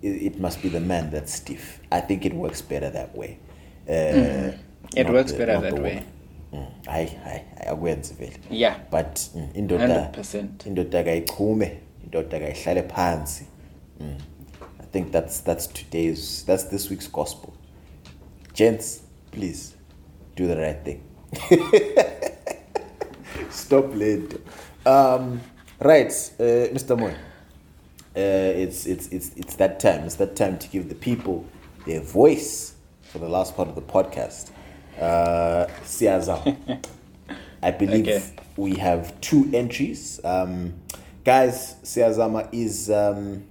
it, 0.01 0.07
it 0.07 0.39
must 0.39 0.61
be 0.61 0.69
the 0.69 0.79
man 0.79 1.11
that's 1.11 1.33
stiff. 1.33 1.79
I 1.91 2.01
think 2.01 2.25
it 2.25 2.33
works 2.33 2.61
better 2.61 2.89
that 2.91 3.15
way. 3.15 3.37
Uh, 3.89 4.51
It 4.95 5.09
works 5.09 5.31
the- 5.31 5.37
better 5.37 5.59
that 5.61 5.73
way. 5.73 5.79
woman. 5.93 6.03
Mm, 6.53 6.65
hayi 6.85 7.07
hayi 7.23 7.41
akwenzi 7.67 8.13
vele 8.13 8.33
Yeah. 8.49 8.75
but 8.91 9.19
mm, 9.35 9.47
indoda 9.53 9.87
100%. 10.11 10.67
indoda 10.67 11.03
kayichume 11.03 11.77
indoda 12.03 12.39
kayihlale 12.39 12.83
phansi 12.83 13.45
mm. 13.99 14.17
i 14.79 14.85
think 14.91 15.11
that's 15.11 15.43
that's 15.43 15.67
today's 15.73 16.45
that's 16.45 16.69
this 16.69 16.89
week's 16.89 17.11
gospel 17.11 17.53
gents 18.53 19.01
please 19.31 19.75
do 20.35 20.47
the 20.47 20.55
right 20.55 20.83
thing 20.83 20.99
stop 23.49 23.95
late 23.95 24.37
um 24.85 25.39
right 25.81 26.11
uh, 26.39 26.43
mr 26.73 26.97
moy 26.97 27.13
uh, 28.15 28.19
it's 28.19 28.85
it's 28.85 29.07
it's 29.07 29.31
it's 29.37 29.55
that 29.55 29.79
time. 29.79 30.03
It's 30.03 30.15
that 30.15 30.35
time 30.35 30.59
to 30.59 30.67
give 30.67 30.89
the 30.89 30.95
people 30.95 31.45
their 31.85 32.01
voice 32.01 32.73
for 33.03 33.19
the 33.19 33.29
last 33.29 33.55
part 33.55 33.69
of 33.69 33.75
the 33.75 33.81
podcast. 33.81 34.51
Uh, 34.99 35.67
I 37.63 37.71
believe 37.71 38.07
Okay. 38.07 38.21
we 38.57 38.75
have 38.75 39.19
two 39.21 39.49
entries. 39.53 40.19
Um, 40.25 40.73
guys, 41.23 41.75
Siazama 41.83 42.49
is 42.51 42.89
um, 42.91 43.45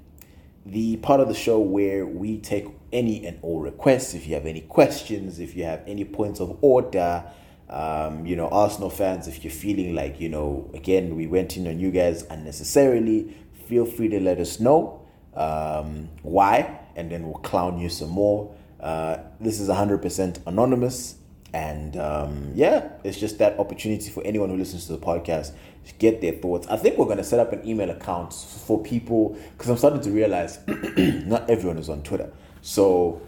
the 0.67 0.99
part 0.99 1.21
of 1.21 1.29
the 1.29 1.35
show 1.35 1.59
where 1.59 2.05
we 2.05 2.37
take 2.37 2.67
any 2.93 3.25
and 3.27 3.39
all 3.41 3.61
requests. 3.61 4.13
If 4.13 4.27
you 4.27 4.35
have 4.35 4.45
any 4.45 4.61
questions, 4.61 5.39
if 5.39 5.57
you 5.57 5.65
have 5.65 5.83
any 5.87 6.05
points 6.05 6.39
of 6.39 6.59
order, 6.61 7.25
um, 7.71 8.27
you 8.27 8.35
know, 8.35 8.49
Arsenal 8.49 8.91
fans, 8.91 9.29
if 9.29 9.45
you're 9.45 9.53
feeling 9.53 9.95
like, 9.95 10.21
you 10.21 10.29
know, 10.29 10.69
again, 10.75 11.15
we 11.15 11.27
went 11.29 11.57
in 11.57 11.69
on 11.69 11.79
you 11.79 11.93
guys 11.93 12.25
unnecessarily, 12.25 13.35
feel 13.69 13.87
free 13.87 14.09
to 14.09 14.19
let 14.19 14.39
us 14.39 14.59
know 14.59 15.07
um, 15.35 16.09
why, 16.23 16.81
and 16.97 17.11
then 17.11 17.25
we'll 17.25 17.41
clown 17.41 17.79
you 17.79 17.89
some 17.89 18.11
more. 18.11 18.53
Uh, 18.81 19.19
this 19.39 19.61
is 19.61 19.69
100% 19.69 20.47
anonymous. 20.47 21.17
And 21.53 21.97
um, 21.97 22.53
yeah, 22.55 22.91
it's 23.05 23.19
just 23.19 23.39
that 23.39 23.59
opportunity 23.59 24.11
for 24.11 24.23
anyone 24.25 24.51
who 24.51 24.57
listens 24.57 24.87
to 24.87 24.93
the 24.93 24.99
podcast 24.99 25.53
to 25.87 25.95
get 25.95 26.21
their 26.21 26.33
thoughts. 26.33 26.67
I 26.69 26.77
think 26.77 26.99
we're 26.99 27.07
going 27.07 27.19
to 27.19 27.25
set 27.25 27.41
up 27.41 27.53
an 27.53 27.67
email 27.67 27.91
account 27.91 28.33
for 28.33 28.81
people 28.83 29.37
because 29.53 29.69
I'm 29.69 29.77
starting 29.77 30.01
to 30.03 30.11
realize 30.11 30.59
not 30.67 31.49
everyone 31.51 31.79
is 31.79 31.89
on 31.89 32.03
Twitter. 32.03 32.33
So 32.63 33.21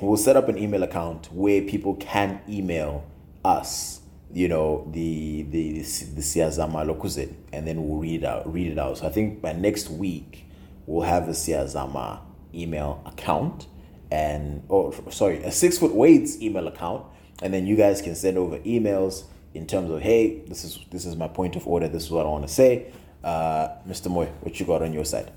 we'll 0.00 0.16
set 0.16 0.36
up 0.36 0.48
an 0.48 0.58
email 0.58 0.82
account 0.82 1.32
where 1.32 1.62
people 1.62 1.94
can 1.94 2.40
email 2.48 3.04
us, 3.44 4.00
you 4.32 4.48
know, 4.48 4.88
the 4.92 5.42
the 5.42 5.72
the, 5.72 5.80
the 5.80 6.20
Siazama 6.20 6.84
Lokuzin, 6.86 7.34
and 7.52 7.66
then 7.66 7.86
we'll 7.88 7.98
read 7.98 8.22
it 8.22 8.26
out 8.26 8.52
read 8.52 8.72
it 8.72 8.78
out. 8.78 8.98
So 8.98 9.06
I 9.06 9.10
think 9.10 9.40
by 9.40 9.52
next 9.52 9.90
week 9.90 10.46
we'll 10.86 11.06
have 11.06 11.28
a 11.28 11.32
Siazama 11.32 12.20
email 12.54 13.02
account 13.06 13.66
and 14.10 14.64
oh 14.68 14.92
sorry, 15.10 15.42
a 15.42 15.52
six 15.52 15.78
foot 15.78 15.94
weights 15.94 16.40
email 16.40 16.66
account, 16.66 17.06
and 17.42 17.54
then 17.54 17.66
you 17.66 17.76
guys 17.76 18.02
can 18.02 18.14
send 18.14 18.38
over 18.38 18.58
emails 18.60 19.24
in 19.54 19.66
terms 19.66 19.90
of 19.90 20.00
hey, 20.00 20.40
this 20.46 20.64
is 20.64 20.78
this 20.90 21.04
is 21.04 21.16
my 21.16 21.28
point 21.28 21.56
of 21.56 21.66
order, 21.66 21.88
this 21.88 22.04
is 22.04 22.10
what 22.10 22.26
I 22.26 22.28
want 22.28 22.46
to 22.46 22.52
say. 22.52 22.92
Uh, 23.22 23.68
Mr. 23.86 24.10
Moy, 24.10 24.26
what 24.40 24.58
you 24.58 24.66
got 24.66 24.82
on 24.82 24.92
your 24.92 25.04
side? 25.04 25.30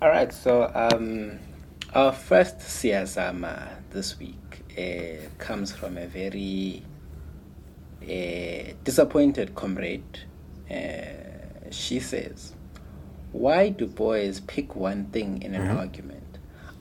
All 0.00 0.08
right, 0.08 0.32
so 0.32 0.70
um, 0.74 1.38
our 1.94 2.12
first 2.12 2.58
Siazama 2.58 3.68
this 3.90 4.18
week 4.18 4.47
uh, 4.78 5.28
comes 5.38 5.72
from 5.72 5.96
a 5.98 6.06
very 6.06 6.82
uh, 8.02 8.72
disappointed 8.84 9.54
comrade. 9.54 10.20
Uh, 10.70 11.70
she 11.70 11.98
says, 12.00 12.54
Why 13.32 13.70
do 13.70 13.86
boys 13.86 14.40
pick 14.40 14.76
one 14.76 15.06
thing 15.06 15.42
in 15.42 15.54
an 15.54 15.76
argument? 15.76 16.38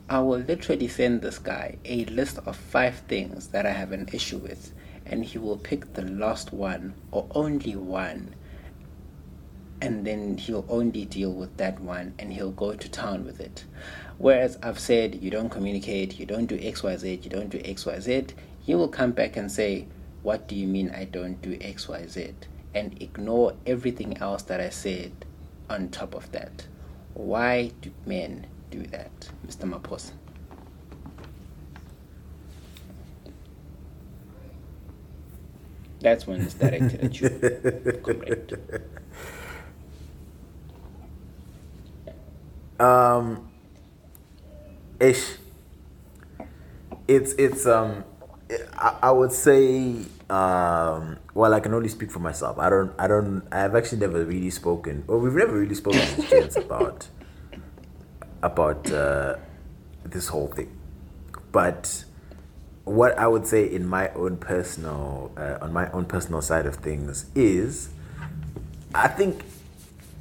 I 0.09 0.19
will 0.19 0.39
literally 0.39 0.87
send 0.87 1.21
this 1.21 1.39
guy 1.39 1.77
a 1.83 2.05
list 2.05 2.37
of 2.45 2.55
five 2.55 2.99
things 3.07 3.47
that 3.47 3.65
I 3.65 3.71
have 3.71 3.91
an 3.91 4.07
issue 4.13 4.37
with, 4.37 4.73
and 5.05 5.25
he 5.25 5.37
will 5.37 5.57
pick 5.57 5.93
the 5.93 6.03
last 6.03 6.53
one 6.53 6.93
or 7.11 7.27
only 7.31 7.75
one 7.75 8.35
and 9.81 10.05
then 10.05 10.37
he'll 10.37 10.65
only 10.69 11.05
deal 11.05 11.31
with 11.31 11.55
that 11.57 11.79
one 11.79 12.13
and 12.19 12.33
he'll 12.33 12.51
go 12.51 12.73
to 12.73 12.89
town 12.89 13.25
with 13.25 13.39
it. 13.39 13.65
Whereas 14.17 14.57
I've 14.63 14.79
said 14.79 15.21
you 15.21 15.29
don't 15.29 15.49
communicate, 15.49 16.19
you 16.19 16.25
don't 16.25 16.47
do 16.47 16.57
XYZ, 16.57 17.23
you 17.23 17.29
don't 17.29 17.49
do 17.49 17.59
XYZ, 17.59 18.31
he 18.61 18.75
will 18.75 18.87
come 18.87 19.11
back 19.11 19.37
and 19.37 19.51
say, 19.51 19.87
What 20.23 20.47
do 20.47 20.55
you 20.55 20.67
mean 20.67 20.91
I 20.91 21.05
don't 21.05 21.41
do 21.41 21.57
XYZ? 21.57 22.33
and 22.77 23.01
ignore 23.01 23.53
everything 23.65 24.17
else 24.17 24.43
that 24.43 24.61
I 24.61 24.69
said 24.69 25.11
on 25.69 25.89
top 25.89 26.13
of 26.13 26.31
that. 26.31 26.67
Why 27.15 27.71
do 27.81 27.91
men 28.05 28.45
do 28.69 28.83
that, 28.87 29.29
Mr. 29.47 29.67
Mapos? 29.67 30.11
That's 35.99 36.27
when 36.27 36.41
it's 36.41 36.53
directed 36.53 37.03
at 37.03 37.19
you. 37.19 37.29
Correct. 38.03 38.53
Um, 42.79 43.46
ish. 44.99 45.35
It's 47.07 47.33
it's 47.33 47.65
um, 47.65 48.03
I, 48.73 48.97
I 49.03 49.11
would 49.11 49.31
say 49.31 49.95
um. 50.29 51.17
Well, 51.33 51.53
I 51.53 51.59
can 51.59 51.73
only 51.73 51.89
speak 51.89 52.11
for 52.11 52.19
myself. 52.19 52.57
I 52.59 52.69
don't. 52.69 52.93
I 52.99 53.07
don't. 53.07 53.43
I've 53.51 53.75
actually 53.75 53.99
never 53.99 54.23
really 54.25 54.49
spoken. 54.49 55.03
or 55.07 55.19
we've 55.19 55.33
never 55.33 55.57
really 55.57 55.75
spoken 55.75 56.01
to 56.01 56.21
James 56.29 56.55
about 56.65 57.07
about 58.41 58.91
uh, 58.91 59.35
this 60.03 60.27
whole 60.27 60.47
thing. 60.47 60.75
But 61.51 62.05
what 62.83 63.17
I 63.17 63.27
would 63.27 63.45
say 63.45 63.65
in 63.65 63.87
my 63.87 64.09
own 64.09 64.37
personal, 64.37 65.31
uh, 65.37 65.57
on 65.61 65.73
my 65.73 65.89
own 65.91 66.05
personal 66.05 66.41
side 66.41 66.65
of 66.65 66.75
things 66.77 67.25
is, 67.35 67.89
I 68.93 69.07
think 69.07 69.43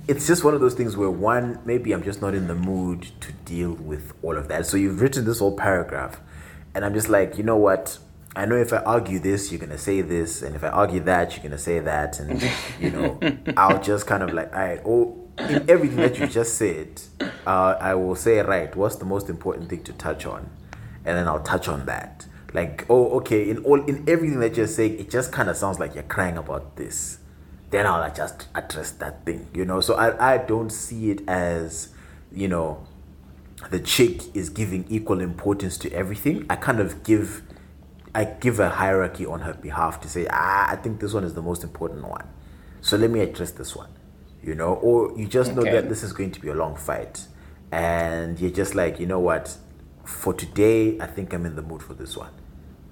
it's 0.09 0.27
just 0.27 0.45
one 0.45 0.55
of 0.55 0.61
those 0.61 0.75
things 0.75 0.97
where 0.97 1.11
one 1.11 1.61
maybe 1.65 1.93
i'm 1.93 2.03
just 2.03 2.23
not 2.23 2.35
in 2.35 2.47
the 2.47 2.55
mood 2.55 3.03
to 3.21 3.33
deal 3.33 3.73
with 3.73 4.13
all 4.23 4.37
of 4.37 4.49
that. 4.49 4.67
So 4.67 4.77
you've 4.77 5.01
written 5.01 5.25
this 5.25 5.41
whole 5.41 5.57
paragraph 5.57 6.21
and 6.75 6.85
i'm 6.85 6.95
just 6.95 7.09
like 7.09 7.39
you 7.39 7.45
know 7.45 7.57
what? 7.57 7.99
I 8.35 8.45
know 8.45 8.57
if 8.57 8.73
i 8.73 8.79
argue 8.79 9.19
this 9.19 9.51
you're 9.51 9.61
gonna 9.61 9.79
say 9.79 10.03
this 10.03 10.43
and 10.43 10.55
if 10.55 10.63
i 10.63 10.69
argue 10.69 11.01
that 11.01 11.35
you're 11.35 11.43
gonna 11.43 11.59
say 11.59 11.79
that 11.81 12.21
and 12.21 12.43
you 12.81 12.91
know 12.91 13.19
i'll 13.57 13.83
just 13.83 14.07
kind 14.07 14.23
of 14.23 14.33
like 14.33 14.53
all 14.53 14.61
right 14.61 14.81
oh 14.85 15.23
in 15.39 15.69
everything 15.69 15.97
that 15.99 16.19
you 16.19 16.27
just 16.27 16.55
said 16.57 17.01
uh, 17.47 17.77
i 17.81 17.95
will 17.95 18.15
say 18.15 18.39
right 18.41 18.75
what's 18.77 18.97
the 18.97 19.05
most 19.05 19.29
important 19.29 19.69
thing 19.69 19.83
to 19.85 19.93
touch 19.95 20.27
on? 20.27 20.51
And 21.05 21.17
then 21.17 21.29
i'll 21.29 21.43
touch 21.43 21.67
on 21.69 21.87
that. 21.87 22.27
Like 22.53 22.87
oh 22.89 23.09
okay 23.19 23.49
in 23.49 23.59
all 23.65 23.83
in 23.85 24.05
everything 24.07 24.41
that 24.41 24.57
you're 24.57 24.67
saying 24.67 24.99
it 24.99 25.11
just 25.11 25.33
kind 25.33 25.49
of 25.49 25.57
sounds 25.57 25.79
like 25.81 25.95
you're 25.95 26.05
crying 26.05 26.37
about 26.37 26.77
this 26.77 27.19
then 27.77 27.87
I'll 27.87 28.11
just 28.13 28.47
address 28.55 28.93
that 28.93 29.25
thing, 29.27 29.49
you 29.53 29.67
know. 29.67 29.81
So 29.83 29.95
I, 29.95 30.35
I 30.35 30.39
don't 30.39 30.71
see 30.71 31.11
it 31.11 31.29
as, 31.29 31.91
you 32.33 32.49
know, 32.49 32.87
the 33.71 33.81
chick 33.81 34.35
is 34.35 34.49
giving 34.49 34.87
equal 34.89 35.21
importance 35.21 35.77
to 35.79 35.93
everything. 35.93 36.47
I 36.49 36.57
kind 36.57 36.81
of 36.81 37.05
give 37.05 37.43
I 38.15 38.25
give 38.25 38.61
a 38.61 38.71
hierarchy 38.71 39.27
on 39.27 39.41
her 39.41 39.53
behalf 39.53 40.01
to 40.01 40.09
say, 40.09 40.27
ah, 40.31 40.71
I 40.71 40.77
think 40.77 41.01
this 41.01 41.13
one 41.13 41.23
is 41.25 41.35
the 41.35 41.43
most 41.43 41.63
important 41.63 42.09
one. 42.09 42.27
So 42.81 42.97
let 42.97 43.11
me 43.11 43.21
address 43.21 43.51
this 43.51 43.77
one. 43.77 43.91
You 44.43 44.55
know, 44.55 44.75
or 44.75 45.13
you 45.19 45.27
just 45.27 45.55
know 45.55 45.65
that 45.65 45.89
this 45.91 46.03
is 46.03 46.13
going 46.13 46.31
to 46.33 46.41
be 46.41 46.49
a 46.49 46.55
long 46.55 46.77
fight. 46.77 47.27
And 47.73 48.41
you're 48.41 48.51
just 48.51 48.75
like, 48.75 48.99
you 48.99 49.07
know 49.07 49.21
what, 49.21 49.55
for 50.05 50.33
today, 50.33 50.99
I 50.99 51.07
think 51.07 51.35
I'm 51.35 51.45
in 51.45 51.57
the 51.57 51.63
mood 51.63 51.83
for 51.83 51.93
this 51.95 52.17
one 52.17 52.31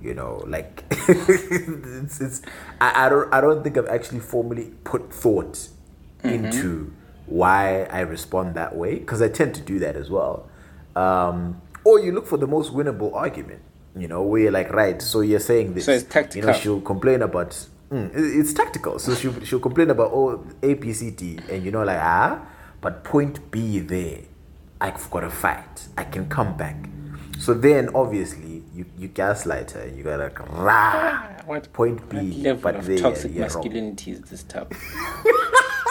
you 0.05 0.15
know 0.15 0.45
like 0.47 0.85
it's, 0.91 2.21
it's 2.21 2.43
I, 2.81 3.07
I 3.07 3.09
don't 3.09 3.33
i 3.33 3.41
don't 3.41 3.63
think 3.65 3.79
i've 3.79 3.89
actually 3.89 4.21
formally 4.21 4.73
put 4.85 5.13
thought 5.13 5.69
into 6.23 6.93
why 7.27 7.85
i 7.85 8.01
respond 8.01 8.55
that 8.55 8.77
way 8.77 8.99
because 8.99 9.21
i 9.23 9.29
tend 9.29 9.55
to 9.57 9.61
do 9.63 9.79
that 9.81 9.97
as 9.97 10.11
well. 10.11 10.49
Um 10.97 11.61
or 11.85 11.99
you 11.99 12.13
look 12.13 12.27
for 12.27 12.37
the 12.39 12.47
most 12.47 12.73
winnable 12.73 13.15
argument 13.15 13.63
you 13.97 14.09
know 14.09 14.23
where 14.23 14.43
you're 14.43 14.53
like 14.53 14.71
right 14.73 15.01
so 15.03 15.21
you're 15.21 15.41
saying 15.41 15.75
this 15.75 15.87
So 15.87 15.93
it's 15.93 16.05
tactical. 16.05 16.41
you 16.41 16.47
know 16.47 16.59
she'll 16.59 16.81
complain 16.81 17.23
about 17.23 17.51
mm, 17.91 18.11
it's 18.15 18.53
tactical. 18.55 18.99
So 18.99 19.15
she'll, 19.15 19.39
she'll 19.45 19.61
complain 19.61 19.91
about 19.91 20.11
oh 20.13 20.47
a 20.63 20.75
b 20.75 20.93
c 20.93 21.11
d 21.11 21.39
and 21.51 21.65
you 21.65 21.71
know 21.71 21.83
like 21.83 22.01
ah 22.01 22.41
but 22.81 23.05
point 23.05 23.51
b 23.51 23.79
there 23.81 24.21
i've 24.81 25.11
got 25.11 25.25
a 25.25 25.31
fight. 25.31 25.89
I 25.97 26.05
can 26.05 26.29
come 26.29 26.57
back. 26.57 26.77
So 27.39 27.55
then 27.55 27.89
obviously 27.95 28.54
you, 28.75 28.85
you 28.99 29.09
gaslight 29.09 29.71
her 29.73 29.87
you 29.87 30.03
gotta 30.03 30.25
like, 30.25 30.51
rah, 30.51 31.23
What 31.47 31.73
point 31.73 32.01
what 32.01 32.11
b 32.11 32.43
level 32.43 32.63
but 32.63 32.77
of 32.77 32.87
there 32.87 32.99
toxic 32.99 33.33
you're 33.33 33.47
wrong. 33.47 33.55
masculinity 33.55 34.13
is 34.13 34.21
this 34.23 34.43
type? 34.45 34.75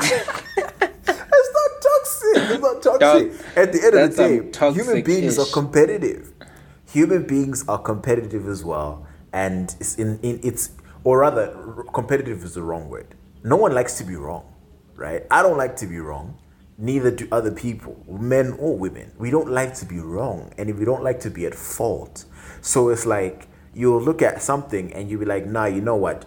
It's 1.06 1.54
not 1.54 1.72
toxic. 1.82 2.52
It's 2.52 2.62
not 2.62 2.82
toxic. 2.82 3.58
At 3.58 3.74
the 3.74 3.84
end 3.86 3.96
of 3.96 4.16
the 4.16 4.24
um, 4.24 4.52
day, 4.52 4.82
human 4.82 5.04
beings 5.04 5.40
are 5.40 5.46
competitive. 5.52 6.32
Human 6.92 7.24
beings 7.24 7.66
are 7.68 7.78
competitive 7.80 8.48
as 8.48 8.64
well, 8.64 9.06
and 9.32 9.76
it's 9.80 9.96
in, 9.96 10.20
in 10.22 10.40
it's 10.44 10.72
or 11.04 11.20
rather, 11.20 11.86
competitive 11.94 12.44
is 12.44 12.54
the 12.54 12.62
wrong 12.62 12.90
word. 12.90 13.16
No 13.44 13.58
one 13.58 13.74
likes 13.74 13.98
to 13.98 14.04
be 14.04 14.16
wrong, 14.16 14.46
right? 14.96 15.24
I 15.30 15.42
don't 15.42 15.58
like 15.58 15.76
to 15.78 15.86
be 15.88 16.00
wrong. 16.00 16.38
Neither 16.78 17.12
do 17.12 17.28
other 17.32 17.52
people, 17.52 18.02
men 18.08 18.56
or 18.58 18.78
women. 18.78 19.12
We 19.18 19.30
don't 19.30 19.50
like 19.50 19.76
to 19.76 19.86
be 19.86 20.00
wrong, 20.00 20.54
and 20.58 20.70
if 20.70 20.78
we 20.78 20.86
don't 20.86 21.04
like 21.04 21.20
to 21.22 21.30
be 21.30 21.46
at 21.46 21.54
fault. 21.54 22.26
So 22.64 22.90
it's 22.90 23.06
like 23.06 23.48
you'll 23.76 24.02
look 24.02 24.24
at 24.24 24.42
something 24.42 24.92
and 24.94 25.12
you'll 25.12 25.20
be 25.20 25.26
like, 25.28 25.46
"Nah, 25.46 25.66
you 25.66 25.82
know 25.82 25.96
what? 25.96 26.26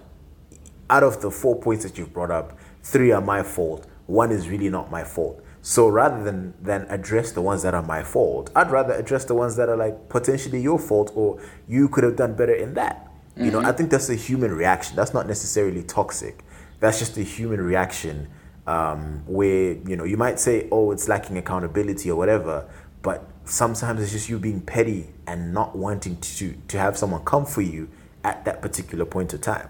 out 0.88 1.02
of 1.02 1.20
the 1.20 1.30
four 1.30 1.60
points 1.60 1.84
that 1.84 1.98
you've 1.98 2.12
brought 2.12 2.30
up, 2.30 2.58
three 2.82 3.10
are 3.10 3.20
my 3.20 3.42
fault. 3.42 3.86
One 4.06 4.30
is 4.30 4.48
really 4.48 4.68
not 4.68 4.90
my 4.90 5.04
fault. 5.04 5.42
So 5.62 5.88
rather 5.88 6.22
than 6.22 6.54
than 6.62 6.86
address 6.88 7.32
the 7.32 7.42
ones 7.42 7.62
that 7.62 7.74
are 7.74 7.82
my 7.82 8.04
fault, 8.04 8.50
I'd 8.54 8.70
rather 8.70 8.94
address 8.94 9.24
the 9.24 9.34
ones 9.34 9.56
that 9.56 9.68
are 9.68 9.76
like 9.76 10.08
potentially 10.08 10.60
your 10.60 10.78
fault 10.78 11.10
or 11.16 11.40
you 11.66 11.88
could 11.88 12.04
have 12.04 12.14
done 12.14 12.34
better 12.34 12.54
in 12.54 12.74
that. 12.74 13.02
You 13.36 13.50
know, 13.50 13.60
I 13.60 13.72
think 13.72 13.90
that's 13.90 14.08
a 14.08 14.14
human 14.14 14.54
reaction. 14.54 14.96
That's 14.96 15.12
not 15.12 15.26
necessarily 15.26 15.82
toxic. 15.82 16.42
That's 16.80 16.98
just 16.98 17.18
a 17.18 17.22
human 17.22 17.60
reaction 17.60 18.28
um, 18.66 19.24
where 19.26 19.72
you 19.72 19.96
know 19.96 20.04
you 20.04 20.16
might 20.16 20.38
say, 20.38 20.68
"Oh, 20.70 20.92
it's 20.92 21.08
lacking 21.08 21.36
accountability" 21.36 22.10
or 22.10 22.16
whatever, 22.16 22.66
but 23.02 23.28
sometimes 23.46 24.02
it's 24.02 24.12
just 24.12 24.28
you 24.28 24.38
being 24.38 24.60
petty 24.60 25.08
and 25.26 25.52
not 25.54 25.76
wanting 25.76 26.16
to 26.20 26.54
to 26.68 26.78
have 26.78 26.96
someone 26.98 27.24
come 27.24 27.46
for 27.46 27.62
you 27.62 27.88
at 28.24 28.44
that 28.44 28.60
particular 28.62 29.04
point 29.04 29.32
of 29.32 29.40
time. 29.40 29.68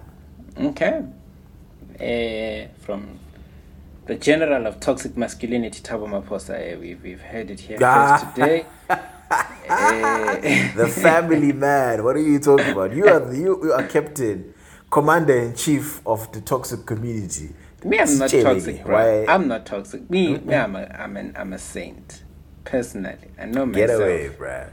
Okay. 0.58 1.04
Uh, 2.00 2.68
from 2.80 3.18
the 4.06 4.14
general 4.14 4.66
of 4.66 4.80
toxic 4.80 5.16
masculinity, 5.16 5.80
Tabo 5.80 6.06
Maposa, 6.08 6.74
uh, 6.74 6.78
we've, 6.78 7.02
we've 7.02 7.20
heard 7.20 7.50
it 7.50 7.60
here 7.60 7.78
Ah. 7.82 8.18
first 8.18 8.34
today. 8.36 8.66
Eh, 9.68 10.72
the 10.76 10.88
family 10.88 11.52
man. 11.52 12.04
What 12.04 12.16
are 12.16 12.20
you 12.20 12.38
talking 12.38 12.70
about? 12.70 12.92
You 12.94 13.08
are 13.08 13.18
the, 13.20 13.36
you, 13.36 13.60
you 13.64 13.72
are 13.72 13.82
captain, 13.82 14.54
commander 14.90 15.36
in 15.36 15.54
chief 15.54 16.00
of 16.06 16.30
the 16.32 16.40
toxic 16.40 16.86
community. 16.86 17.50
me, 17.84 17.98
I'm 17.98 18.18
not 18.18 18.30
Chelele, 18.30 18.42
toxic, 18.44 18.84
bro. 18.84 18.94
why- 18.94 19.32
I'm 19.32 19.48
not 19.48 19.66
toxic. 19.66 20.08
Me, 20.08 20.36
me 20.38 20.54
I'm, 20.54 20.76
a, 20.76 20.84
I'm, 20.86 21.16
an, 21.16 21.34
I'm 21.36 21.52
a 21.52 21.58
saint. 21.58 22.22
Personally, 22.66 23.30
I 23.38 23.46
know 23.46 23.66
myself. 23.66 23.74
Get 23.74 23.90
away, 23.90 24.30
bruh. 24.36 24.70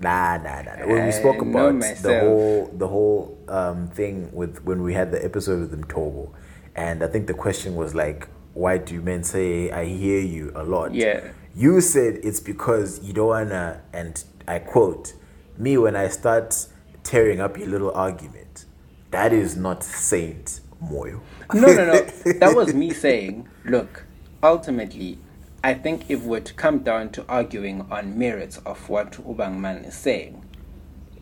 Nah, 0.00 0.36
nah, 0.36 0.62
nah. 0.62 0.76
nah. 0.76 0.86
When 0.86 1.06
we 1.06 1.12
spoke 1.12 1.42
about 1.42 1.80
the 1.80 2.20
whole 2.20 2.70
the 2.72 2.86
whole 2.86 3.38
um, 3.48 3.88
thing 3.88 4.30
with 4.32 4.64
when 4.64 4.82
we 4.82 4.94
had 4.94 5.10
the 5.10 5.24
episode 5.24 5.60
with 5.60 5.80
Mtobo, 5.80 6.32
and 6.76 7.02
I 7.02 7.08
think 7.08 7.26
the 7.26 7.34
question 7.34 7.74
was 7.74 7.94
like, 7.94 8.28
why 8.54 8.78
do 8.78 9.00
men 9.00 9.24
say 9.24 9.70
I 9.70 9.86
hear 9.86 10.20
you 10.20 10.52
a 10.54 10.62
lot? 10.62 10.94
Yeah. 10.94 11.32
You 11.56 11.80
said 11.80 12.20
it's 12.22 12.38
because 12.38 13.02
you 13.02 13.12
don't 13.12 13.28
wanna, 13.28 13.82
and 13.92 14.22
I 14.46 14.60
quote, 14.60 15.14
me 15.56 15.76
when 15.76 15.96
I 15.96 16.06
start 16.08 16.68
tearing 17.02 17.40
up 17.40 17.58
your 17.58 17.68
little 17.68 17.90
argument. 17.92 18.66
That 19.10 19.32
is 19.32 19.56
not 19.56 19.82
Saint 19.82 20.60
Moyo. 20.82 21.20
No, 21.54 21.66
no, 21.66 21.84
no. 21.86 22.06
That 22.38 22.54
was 22.54 22.74
me 22.74 22.90
saying, 22.90 23.48
look, 23.64 24.04
ultimately, 24.42 25.18
I 25.62 25.74
think 25.74 26.08
if 26.08 26.22
we're 26.22 26.40
to 26.40 26.54
come 26.54 26.80
down 26.80 27.10
to 27.10 27.26
arguing 27.28 27.86
on 27.90 28.16
merits 28.16 28.58
of 28.58 28.88
what 28.88 29.12
Ubangman 29.12 29.88
is 29.88 29.94
saying, 29.94 30.44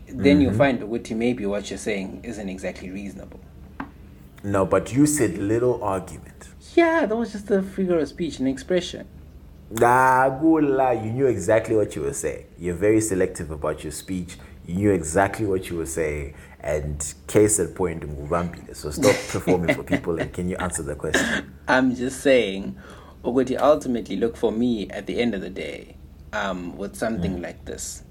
then 0.07 0.41
you'll 0.41 0.51
mm-hmm. 0.51 0.59
find 0.59 0.79
Uguti 0.81 1.15
maybe 1.15 1.45
what 1.45 1.69
you're 1.69 1.79
saying 1.79 2.21
isn't 2.23 2.47
exactly 2.47 2.91
reasonable. 2.91 3.39
No, 4.43 4.65
but 4.65 4.93
you 4.93 5.05
said 5.07 5.37
little 5.37 5.83
argument. 5.83 6.49
Yeah, 6.75 7.07
that 7.07 7.15
was 7.15 7.31
just 7.31 7.49
a 7.49 7.63
figure 7.63 7.97
of 7.97 8.07
speech 8.07 8.37
and 8.39 8.47
expression. 8.47 9.07
Nah, 9.71 10.39
lie. 10.39 10.93
You 10.93 11.11
knew 11.11 11.25
exactly 11.25 11.75
what 11.75 11.95
you 11.95 12.03
were 12.03 12.13
saying. 12.13 12.45
You're 12.57 12.75
very 12.75 13.01
selective 13.01 13.51
about 13.51 13.83
your 13.83 13.91
speech. 13.91 14.37
You 14.65 14.75
knew 14.75 14.91
exactly 14.91 15.45
what 15.45 15.69
you 15.69 15.77
were 15.77 15.85
saying. 15.87 16.35
And 16.59 17.13
case 17.27 17.59
at 17.59 17.75
point. 17.75 18.03
So 18.73 18.91
stop 18.91 19.15
performing 19.29 19.75
for 19.75 19.83
people 19.83 20.19
and 20.19 20.31
can 20.31 20.47
you 20.47 20.55
answer 20.57 20.83
the 20.83 20.95
question? 20.95 21.53
I'm 21.67 21.95
just 21.95 22.21
saying, 22.21 22.77
Uguti, 23.23 23.59
ultimately, 23.59 24.15
look 24.15 24.37
for 24.37 24.51
me 24.51 24.89
at 24.89 25.05
the 25.05 25.19
end 25.19 25.33
of 25.33 25.41
the 25.41 25.49
day 25.49 25.95
um, 26.33 26.77
with 26.77 26.95
something 26.95 27.41
like 27.41 27.65
this. 27.65 28.03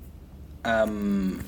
Um, 0.64 1.44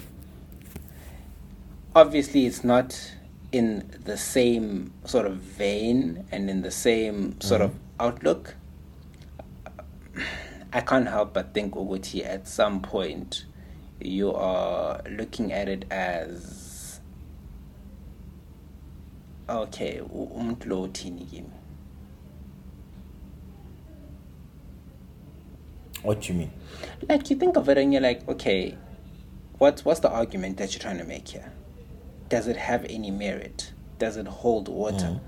obviously, 1.95 2.47
it's 2.47 2.65
not 2.65 3.15
in 3.53 3.91
the 4.05 4.17
same 4.17 4.93
sort 5.05 5.27
of 5.27 5.37
vein 5.37 6.25
and 6.31 6.49
in 6.49 6.63
the 6.63 6.71
same 6.71 7.41
sort 7.41 7.61
of 7.63 7.75
outlook. 7.99 8.55
I 10.73 10.81
can't 10.81 11.09
help 11.09 11.35
but 11.35 11.55
think, 11.55 11.75
Uguti, 11.75 12.25
at 12.25 12.47
some 12.47 12.81
point, 12.81 13.45
you 14.01 14.33
are 14.35 15.01
looking 15.11 15.53
at 15.53 15.69
it 15.69 15.85
as 15.91 17.01
okay 19.49 19.97
u- 19.97 20.31
umuntu 20.37 20.69
What 26.03 26.23
do 26.23 26.33
you 26.33 26.39
mean? 26.39 26.53
like 27.09 27.31
you 27.31 27.37
think 27.37 27.57
of 27.57 27.69
it 27.69 27.79
and 27.79 27.93
you're 27.93 28.03
like 28.03 28.27
okay 28.29 28.77
what's 29.59 29.85
what's 29.85 30.01
the 30.01 30.11
argument 30.11 30.57
that 30.59 30.73
you're 30.73 30.81
trying 30.81 30.99
to 30.99 31.05
make 31.05 31.29
here? 31.29 31.53
Does 32.29 32.47
it 32.47 32.57
have 32.57 32.85
any 32.89 33.11
merit? 33.11 33.73
Does 33.99 34.17
it 34.17 34.27
hold 34.27 34.69
water? 34.69 35.21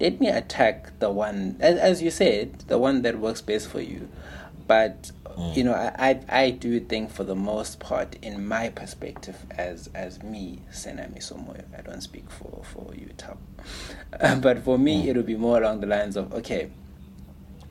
Let 0.00 0.20
me 0.20 0.28
attack 0.28 0.98
the 0.98 1.10
one 1.10 1.56
as, 1.60 1.78
as 1.78 2.02
you 2.02 2.10
said 2.10 2.60
the 2.68 2.78
one 2.78 3.02
that 3.02 3.18
works 3.18 3.40
best 3.40 3.68
for 3.68 3.80
you. 3.80 4.08
But 4.66 5.12
you 5.52 5.64
know 5.64 5.72
I, 5.72 6.10
I 6.10 6.20
i 6.44 6.50
do 6.50 6.78
think 6.78 7.10
for 7.10 7.24
the 7.24 7.34
most 7.34 7.80
part 7.80 8.16
in 8.22 8.46
my 8.46 8.68
perspective 8.68 9.36
as 9.50 9.90
as 9.94 10.22
me 10.22 10.60
senami 10.70 11.18
somoyo 11.18 11.64
i 11.76 11.82
don't 11.82 12.02
speak 12.02 12.30
for 12.30 12.62
for 12.62 12.94
you 12.94 13.10
Tab. 13.16 13.38
Uh, 14.20 14.36
but 14.40 14.62
for 14.62 14.78
me 14.78 15.08
it 15.08 15.16
would 15.16 15.26
be 15.26 15.36
more 15.36 15.58
along 15.60 15.80
the 15.80 15.88
lines 15.88 16.16
of 16.16 16.32
okay 16.32 16.70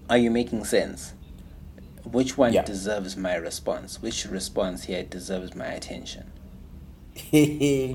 are 0.10 0.18
you 0.18 0.30
making 0.30 0.66
sense 0.66 1.14
which 2.06 2.38
one 2.38 2.54
Yeah. 2.54 2.64
deserves 2.64 3.16
my 3.18 3.36
response 3.36 4.02
which 4.02 4.26
response 4.26 4.84
here 4.86 5.04
deserves 5.04 5.56
my 5.56 5.68
attention 5.68 6.32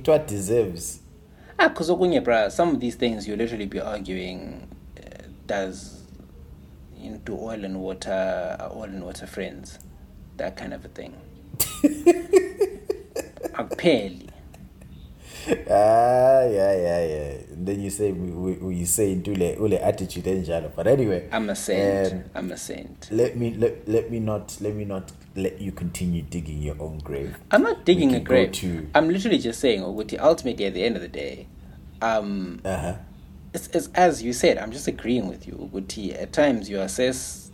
what 0.04 0.26
deserves? 0.26 1.00
ah 1.58 1.68
because 1.68 1.90
bra 2.24 2.48
some 2.48 2.70
of 2.70 2.80
these 2.80 2.94
things 2.94 3.26
you 3.28 3.36
literally 3.36 3.66
be 3.66 3.80
arguing 3.80 4.68
uh, 4.98 5.22
does 5.46 6.02
you 6.96 7.10
know, 7.10 7.16
do 7.24 7.34
oil 7.38 7.64
and 7.64 7.80
water 7.80 8.56
are 8.60 8.70
oil 8.74 8.84
and 8.84 9.04
water 9.04 9.26
friends 9.26 9.78
that 10.36 10.56
kind 10.56 10.72
of 10.72 10.84
a 10.84 10.88
thing 10.88 11.14
apparently 13.54 14.28
Ah, 15.70 16.42
yeah, 16.44 16.72
yeah, 16.76 17.06
yeah. 17.06 17.32
Then 17.50 17.80
you 17.80 17.90
say 17.90 18.12
we, 18.12 18.30
we, 18.30 18.52
we 18.54 18.74
you 18.76 18.86
say 18.86 19.12
into 19.12 19.34
le 19.34 19.54
ule 19.56 19.78
attitude 19.78 20.24
enjalo. 20.24 20.70
But 20.74 20.86
anyway, 20.86 21.28
i'm 21.32 21.48
a 21.50 21.56
saint 21.56 22.12
um, 22.12 22.24
i'm 22.34 22.52
a 22.52 22.56
saint 22.56 23.08
let 23.10 23.36
me 23.36 23.54
let, 23.54 23.86
let 23.88 24.10
me 24.10 24.20
not 24.20 24.56
let 24.60 24.74
me 24.74 24.84
not 24.84 25.12
let 25.36 25.60
you 25.60 25.72
continue 25.72 26.22
digging 26.22 26.62
your 26.62 26.76
own 26.80 26.98
grave. 26.98 27.36
i'm 27.50 27.62
not 27.62 27.84
digging 27.84 28.14
a 28.14 28.20
grave 28.20 28.52
to- 28.52 28.88
i'm 28.94 29.08
literally 29.08 29.38
just 29.38 29.60
saying 29.60 29.80
Oguti, 29.80 30.18
ultimately 30.18 30.64
at 30.66 30.74
the 30.74 30.84
end 30.84 30.96
of 30.96 31.02
the 31.02 31.08
day 31.08 31.46
um 32.02 32.60
Uh 32.64 32.78
huh. 32.78 32.94
it's, 33.54 33.68
it's 33.68 33.88
as 33.94 34.22
you 34.22 34.32
said 34.32 34.58
i'm 34.58 34.72
just 34.72 34.88
agreeing 34.88 35.28
with 35.28 35.46
you 35.46 35.54
Uguti. 35.54 36.20
at 36.20 36.32
times 36.32 36.68
you 36.68 36.80
assess 36.80 37.50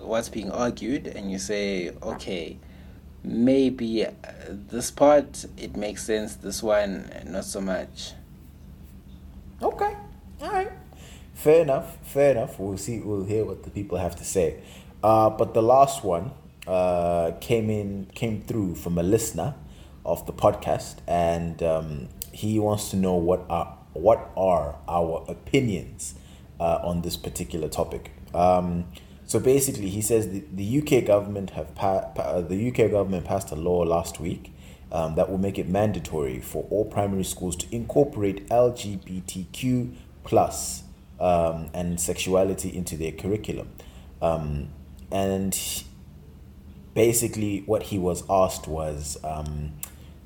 what's 0.00 0.28
being 0.28 0.50
argued 0.50 1.06
and 1.06 1.30
you 1.30 1.38
say 1.38 1.92
okay 2.02 2.58
maybe 3.24 4.04
uh, 4.06 4.12
this 4.48 4.90
part 4.90 5.46
it 5.56 5.76
makes 5.76 6.04
sense 6.04 6.36
this 6.36 6.62
one 6.62 7.10
not 7.26 7.44
so 7.44 7.60
much 7.60 8.12
Okay. 9.64 9.96
All 10.42 10.50
right. 10.50 10.70
Fair 11.32 11.62
enough. 11.62 11.96
Fair 12.02 12.32
enough. 12.32 12.58
We'll 12.58 12.76
see. 12.76 13.00
We'll 13.00 13.24
hear 13.24 13.44
what 13.44 13.62
the 13.62 13.70
people 13.70 13.96
have 13.98 14.14
to 14.16 14.24
say. 14.24 14.60
Uh, 15.02 15.30
but 15.30 15.54
the 15.54 15.62
last 15.62 16.04
one 16.04 16.32
uh, 16.66 17.32
came 17.40 17.70
in, 17.70 18.08
came 18.14 18.42
through 18.42 18.74
from 18.74 18.98
a 18.98 19.02
listener 19.02 19.54
of 20.04 20.26
the 20.26 20.32
podcast, 20.32 20.96
and 21.06 21.62
um, 21.62 22.08
he 22.32 22.58
wants 22.58 22.90
to 22.90 22.96
know 22.96 23.14
what 23.14 23.44
are 23.48 23.78
what 23.94 24.30
are 24.36 24.76
our 24.88 25.24
opinions 25.28 26.14
uh, 26.60 26.80
on 26.82 27.02
this 27.02 27.16
particular 27.16 27.68
topic. 27.68 28.10
Um, 28.34 28.84
so 29.26 29.40
basically, 29.40 29.88
he 29.88 30.02
says 30.02 30.28
the, 30.28 30.44
the 30.52 30.78
UK 30.80 31.06
government 31.06 31.50
have 31.50 31.74
pa- 31.74 32.08
pa- 32.14 32.22
uh, 32.22 32.40
the 32.42 32.68
UK 32.68 32.90
government 32.90 33.24
passed 33.24 33.50
a 33.50 33.56
law 33.56 33.82
last 33.82 34.20
week 34.20 34.54
um, 34.92 35.14
that 35.14 35.30
will 35.30 35.38
make 35.38 35.58
it 35.58 35.68
mandatory 35.68 36.40
for 36.40 36.66
all 36.70 36.84
primary 36.84 37.24
schools 37.24 37.56
to 37.56 37.74
incorporate 37.74 38.48
LGBTQ 38.48 39.94
plus 40.24 40.84
um, 41.18 41.70
and 41.72 42.00
sexuality 42.00 42.74
into 42.74 42.96
their 42.96 43.12
curriculum. 43.12 43.70
Um, 44.20 44.68
and 45.10 45.58
basically, 46.92 47.62
what 47.66 47.84
he 47.84 47.98
was 47.98 48.24
asked 48.28 48.68
was, 48.68 49.16
um, 49.24 49.72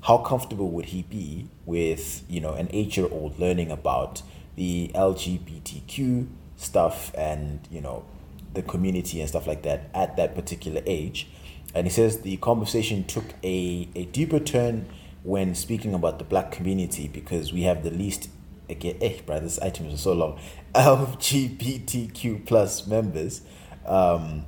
how 0.01 0.17
comfortable 0.17 0.69
would 0.71 0.85
he 0.85 1.03
be 1.03 1.49
with 1.65 2.23
you 2.29 2.41
know 2.41 2.53
an 2.53 2.69
eight-year-old 2.71 3.39
learning 3.39 3.71
about 3.71 4.21
the 4.55 4.91
LGBTQ 4.93 6.27
stuff 6.57 7.11
and 7.15 7.67
you 7.71 7.81
know 7.81 8.05
the 8.53 8.61
community 8.61 9.19
and 9.19 9.29
stuff 9.29 9.47
like 9.47 9.63
that 9.63 9.89
at 9.93 10.17
that 10.17 10.35
particular 10.35 10.81
age? 10.85 11.27
And 11.73 11.85
he 11.85 11.91
says 11.91 12.21
the 12.21 12.37
conversation 12.37 13.03
took 13.03 13.25
a, 13.43 13.87
a 13.95 14.05
deeper 14.05 14.39
turn 14.39 14.87
when 15.23 15.53
speaking 15.53 15.93
about 15.93 16.17
the 16.17 16.25
black 16.25 16.51
community 16.51 17.07
because 17.07 17.53
we 17.53 17.63
have 17.63 17.83
the 17.83 17.91
least 17.91 18.29
again 18.69 18.95
eh 19.01 19.19
bro 19.25 19.39
this 19.39 19.59
item 19.59 19.87
is 19.87 20.01
so 20.01 20.13
long 20.13 20.39
LGBTQ 20.75 22.45
plus 22.45 22.87
members. 22.87 23.41
Um, 23.85 24.45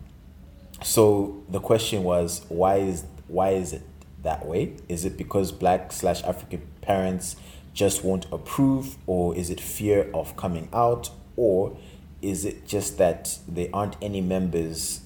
so 0.84 1.44
the 1.50 1.60
question 1.60 2.04
was 2.04 2.46
why 2.50 2.78
is 2.78 3.06
why 3.28 3.50
is 3.52 3.74
it 3.74 3.84
that 4.24 4.46
way? 4.46 4.76
Is 4.88 5.06
it 5.06 5.18
because 5.18 5.52
black 5.52 5.92
slash 5.92 6.24
African 6.24 6.62
parents 6.82 7.36
just 7.74 8.04
won't 8.04 8.26
approve, 8.32 8.98
or 9.08 9.36
is 9.36 9.50
it 9.50 9.60
fear 9.60 10.10
of 10.14 10.36
coming 10.36 10.68
out, 10.74 11.10
or 11.36 11.78
is 12.22 12.46
it 12.46 12.68
just 12.68 12.98
that 12.98 13.38
there 13.48 13.70
aren't 13.74 13.96
any 14.02 14.22
members 14.22 15.02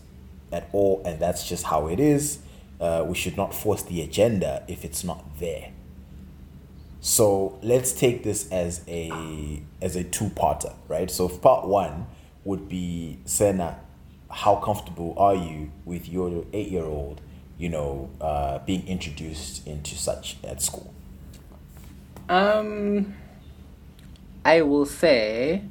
at 0.52 0.70
all, 0.72 1.02
and 1.06 1.20
that's 1.20 1.48
just 1.48 1.66
how 1.66 1.88
it 1.88 2.00
is? 2.00 2.40
Uh, 2.80 3.06
we 3.08 3.16
should 3.16 3.38
not 3.38 3.54
force 3.54 3.84
the 3.84 4.02
agenda 4.02 4.64
if 4.68 4.84
it's 4.84 5.04
not 5.04 5.24
there. 5.40 5.72
So 7.00 7.60
let's 7.62 7.92
take 7.92 8.24
this 8.24 8.52
as 8.52 8.82
a 8.88 9.62
as 9.82 9.96
a 9.96 10.04
two-parter, 10.04 10.74
right? 10.88 11.10
So 11.10 11.30
part 11.30 11.68
one 11.68 12.08
would 12.44 12.68
be 12.68 13.20
Sena, 13.26 13.80
how 14.30 14.56
comfortable 14.58 15.14
are 15.18 15.36
you 15.36 15.72
with 15.86 16.10
your 16.10 16.46
eight-year-old, 16.52 17.22
you 17.58 17.70
know, 17.70 18.10
uh, 18.20 18.60
being 18.60 18.88
introduced 18.88 19.66
into 19.68 19.96
such 19.96 20.38
at 20.44 20.62
school? 20.62 20.94
um 22.30 23.14
i 24.44 24.62
will 24.62 24.86
say 24.86 25.62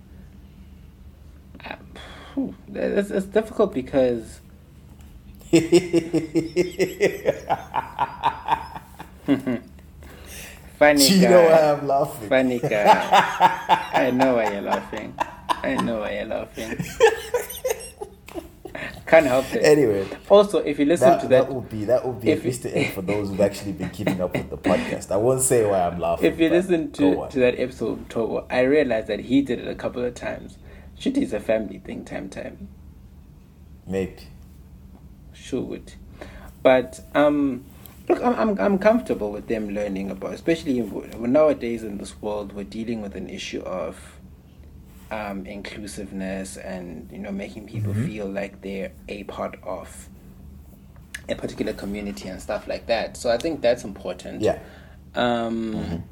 it's, 2.74 3.10
it's 3.10 3.26
difficult 3.26 3.72
because 3.74 4.40
funny 10.78 11.08
you 11.08 11.20
guy. 11.28 11.72
I'm 11.72 11.86
laughing? 11.86 12.28
Funny 12.28 12.58
guy. 12.58 13.88
I 13.92 14.10
know 14.10 14.34
why 14.36 14.52
you're 14.52 14.62
laughing. 14.62 15.14
I 15.48 15.74
know 15.76 16.00
why 16.00 16.14
you're 16.14 16.24
laughing. 16.26 16.76
Can't 19.06 19.26
help 19.26 19.44
it. 19.54 19.62
Anyway, 19.64 20.06
Also, 20.28 20.58
if 20.58 20.78
you 20.78 20.86
listen 20.86 21.08
that, 21.10 21.20
to 21.20 21.28
that 21.28 21.46
that, 21.46 21.54
would 21.54 21.68
be 21.68 21.84
that 21.84 22.04
would 22.04 22.20
be 22.20 22.30
a 22.30 22.34
if 22.34 22.42
you- 22.44 22.50
Easter 22.50 22.70
egg 22.72 22.92
for 22.92 23.02
those 23.02 23.28
who've 23.28 23.40
actually 23.40 23.72
been 23.72 23.90
keeping 23.90 24.20
up 24.20 24.32
with 24.34 24.50
the 24.50 24.56
podcast. 24.58 25.10
I 25.12 25.16
won't 25.16 25.42
say 25.42 25.64
why 25.64 25.86
I'm 25.86 26.00
laughing. 26.00 26.32
if 26.32 26.40
you 26.40 26.48
listen 26.48 26.90
to, 26.92 27.28
to 27.30 27.38
that 27.40 27.58
episode 27.60 28.00
of 28.00 28.08
Togo, 28.08 28.46
I 28.50 28.60
realized 28.62 29.06
that 29.08 29.20
he 29.20 29.42
did 29.42 29.60
it 29.60 29.68
a 29.68 29.74
couple 29.74 30.02
of 30.04 30.14
times. 30.14 30.58
Should 31.04 31.18
is 31.18 31.34
a 31.34 31.40
family 31.40 31.80
thing, 31.80 32.06
time 32.06 32.30
time. 32.30 32.66
maybe. 33.86 34.22
Should, 35.34 35.92
but 36.62 36.98
um, 37.14 37.66
look, 38.08 38.24
I'm 38.24 38.34
I'm 38.34 38.58
I'm 38.58 38.78
comfortable 38.78 39.30
with 39.30 39.46
them 39.46 39.68
learning 39.74 40.10
about, 40.10 40.32
especially 40.32 40.78
in, 40.78 41.30
nowadays 41.30 41.82
in 41.82 41.98
this 41.98 42.22
world, 42.22 42.54
we're 42.54 42.64
dealing 42.64 43.02
with 43.02 43.16
an 43.16 43.28
issue 43.28 43.60
of 43.60 44.18
um, 45.10 45.44
inclusiveness 45.44 46.56
and 46.56 47.12
you 47.12 47.18
know 47.18 47.32
making 47.32 47.66
people 47.66 47.92
feel 47.92 48.26
like 48.26 48.62
they're 48.62 48.92
a 49.06 49.24
part 49.24 49.58
of 49.62 50.08
a 51.28 51.34
particular 51.34 51.74
community 51.74 52.30
and 52.30 52.40
stuff 52.40 52.66
like 52.66 52.86
that. 52.86 53.18
So 53.18 53.30
I 53.30 53.36
think 53.36 53.60
that's 53.60 53.84
important. 53.84 54.40
Yeah. 54.40 54.58
Um, 55.14 56.02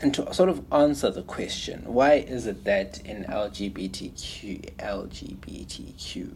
And 0.00 0.14
to 0.14 0.32
sort 0.32 0.48
of 0.48 0.64
answer 0.72 1.10
the 1.10 1.22
question, 1.22 1.82
why 1.86 2.14
is 2.14 2.46
it 2.46 2.64
that 2.64 3.00
in 3.04 3.24
LGBTQ 3.24 4.76
LGBTQ 4.76 6.32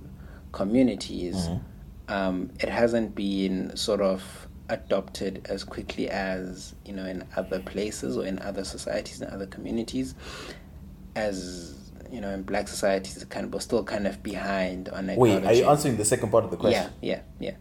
communities, 0.52 1.48
um, 2.08 2.50
it 2.60 2.68
hasn't 2.68 3.14
been 3.14 3.76
sort 3.76 4.00
of 4.00 4.48
adopted 4.68 5.46
as 5.50 5.64
quickly 5.64 6.08
as 6.08 6.74
you 6.84 6.92
know 6.92 7.04
in 7.04 7.24
other 7.36 7.60
places 7.60 8.16
or 8.16 8.24
in 8.24 8.38
other 8.40 8.64
societies 8.64 9.20
and 9.20 9.30
other 9.30 9.46
communities, 9.46 10.14
as 11.14 11.78
you 12.10 12.20
know 12.20 12.30
in 12.30 12.42
black 12.42 12.68
societies, 12.68 13.24
kind 13.26 13.46
of 13.46 13.54
we're 13.54 13.60
still 13.60 13.84
kind 13.84 14.06
of 14.06 14.22
behind 14.22 14.88
on 14.88 15.06
Wait, 15.16 15.44
are 15.44 15.52
you 15.52 15.68
answering 15.68 15.96
the 15.96 16.04
second 16.04 16.30
part 16.30 16.44
of 16.44 16.50
the 16.50 16.56
question? 16.56 16.90
Yeah, 17.00 17.20
yeah, 17.40 17.48
yeah. 17.50 17.56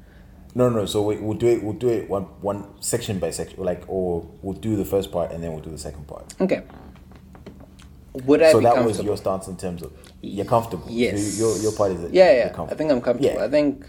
No, 0.53 0.69
no. 0.69 0.86
So 0.86 1.02
we, 1.02 1.15
we'll 1.18 1.38
do 1.38 1.48
it. 1.48 1.64
We'll 1.64 1.73
do 1.73 1.90
it 1.90 2.10
one 2.10 2.23
one 2.41 2.65
section 2.82 3.19
by 3.19 3.32
section, 3.32 3.64
like, 3.64 3.84
or 3.88 4.28
we'll 4.41 4.57
do 4.57 4.76
the 4.76 4.86
first 4.86 5.11
part 5.11 5.32
and 5.32 5.41
then 5.44 5.52
we'll 5.53 5.61
do 5.64 5.69
the 5.72 5.78
second 5.78 6.07
part. 6.07 6.34
Okay. 6.41 6.64
Would 8.26 8.41
I 8.41 8.52
so 8.52 8.60
that 8.60 8.84
was 8.84 9.02
your 9.02 9.15
stance 9.15 9.48
in 9.48 9.56
terms 9.56 9.82
of 9.82 9.94
you're 10.22 10.45
comfortable. 10.45 10.86
So 10.86 10.91
Yes. 10.91 11.40
your 11.40 11.57
your 11.60 11.72
part 11.72 11.94
is 11.94 12.02
that 12.02 12.14
yeah, 12.14 12.26
you're 12.32 12.45
yeah. 12.48 12.64
I 12.69 12.76
think 12.76 12.91
I'm 12.91 13.02
comfortable. 13.02 13.34
Yeah. 13.36 13.45
I 13.45 13.49
think, 13.49 13.86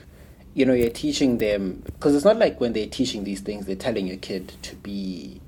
you 0.55 0.65
know, 0.65 0.73
you're 0.75 0.91
teaching 0.91 1.39
them 1.39 1.83
because 1.85 2.15
it's 2.15 2.25
not 2.25 2.39
like 2.39 2.61
when 2.61 2.73
they're 2.73 2.87
teaching 2.87 3.25
these 3.25 3.41
things, 3.41 3.67
they're 3.67 3.75
telling 3.75 4.07
your 4.07 4.19
kid 4.19 4.53
to 4.63 4.77
be, 4.77 5.41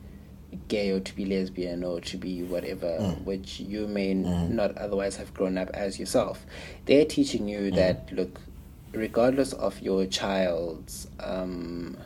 gay 0.67 0.91
or 0.91 0.99
to 0.99 1.15
be 1.15 1.25
lesbian 1.25 1.85
or 1.85 2.01
to 2.01 2.17
be 2.17 2.43
whatever, 2.43 2.89
Mm. 3.01 3.23
which 3.25 3.61
you 3.61 3.87
may 3.87 4.13
Mm-hmm. 4.15 4.57
not 4.57 4.77
otherwise 4.77 5.15
have 5.17 5.33
grown 5.35 5.57
up 5.57 5.71
as 5.71 6.01
yourself. 6.01 6.45
They're 6.87 7.05
teaching 7.05 7.47
you 7.49 7.59
Mm-hmm. 7.61 7.77
that, 7.77 8.13
look, 8.13 8.41
regardless 8.97 9.53
of 9.53 9.81
your 9.81 10.07
child's, 10.07 11.09
um, 11.21 11.97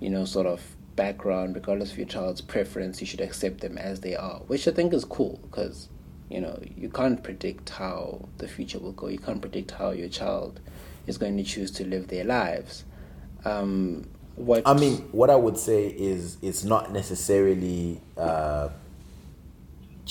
you 0.00 0.10
know, 0.10 0.24
sort 0.24 0.46
of 0.46 0.60
background, 0.96 1.54
regardless 1.54 1.92
of 1.92 1.98
your 1.98 2.06
child's 2.06 2.40
preference, 2.40 3.00
you 3.00 3.06
should 3.06 3.20
accept 3.20 3.60
them 3.60 3.78
as 3.78 4.00
they 4.00 4.16
are, 4.16 4.40
which 4.46 4.66
I 4.68 4.72
think 4.72 4.92
is 4.92 5.04
cool 5.04 5.40
because, 5.42 5.88
you 6.28 6.40
know, 6.40 6.58
you 6.76 6.88
can't 6.88 7.22
predict 7.22 7.70
how 7.70 8.28
the 8.38 8.48
future 8.48 8.78
will 8.78 8.92
go. 8.92 9.08
You 9.08 9.18
can't 9.18 9.40
predict 9.40 9.72
how 9.72 9.90
your 9.90 10.08
child 10.08 10.60
is 11.06 11.18
going 11.18 11.36
to 11.36 11.44
choose 11.44 11.70
to 11.72 11.86
live 11.86 12.08
their 12.08 12.24
lives. 12.24 12.84
Um, 13.44 14.06
what 14.36 14.62
I 14.66 14.74
mean, 14.74 14.96
what 15.12 15.30
I 15.30 15.36
would 15.36 15.58
say 15.58 15.88
is 15.88 16.38
it's 16.40 16.64
not 16.64 16.92
necessarily 16.92 18.00
uh, 18.16 18.70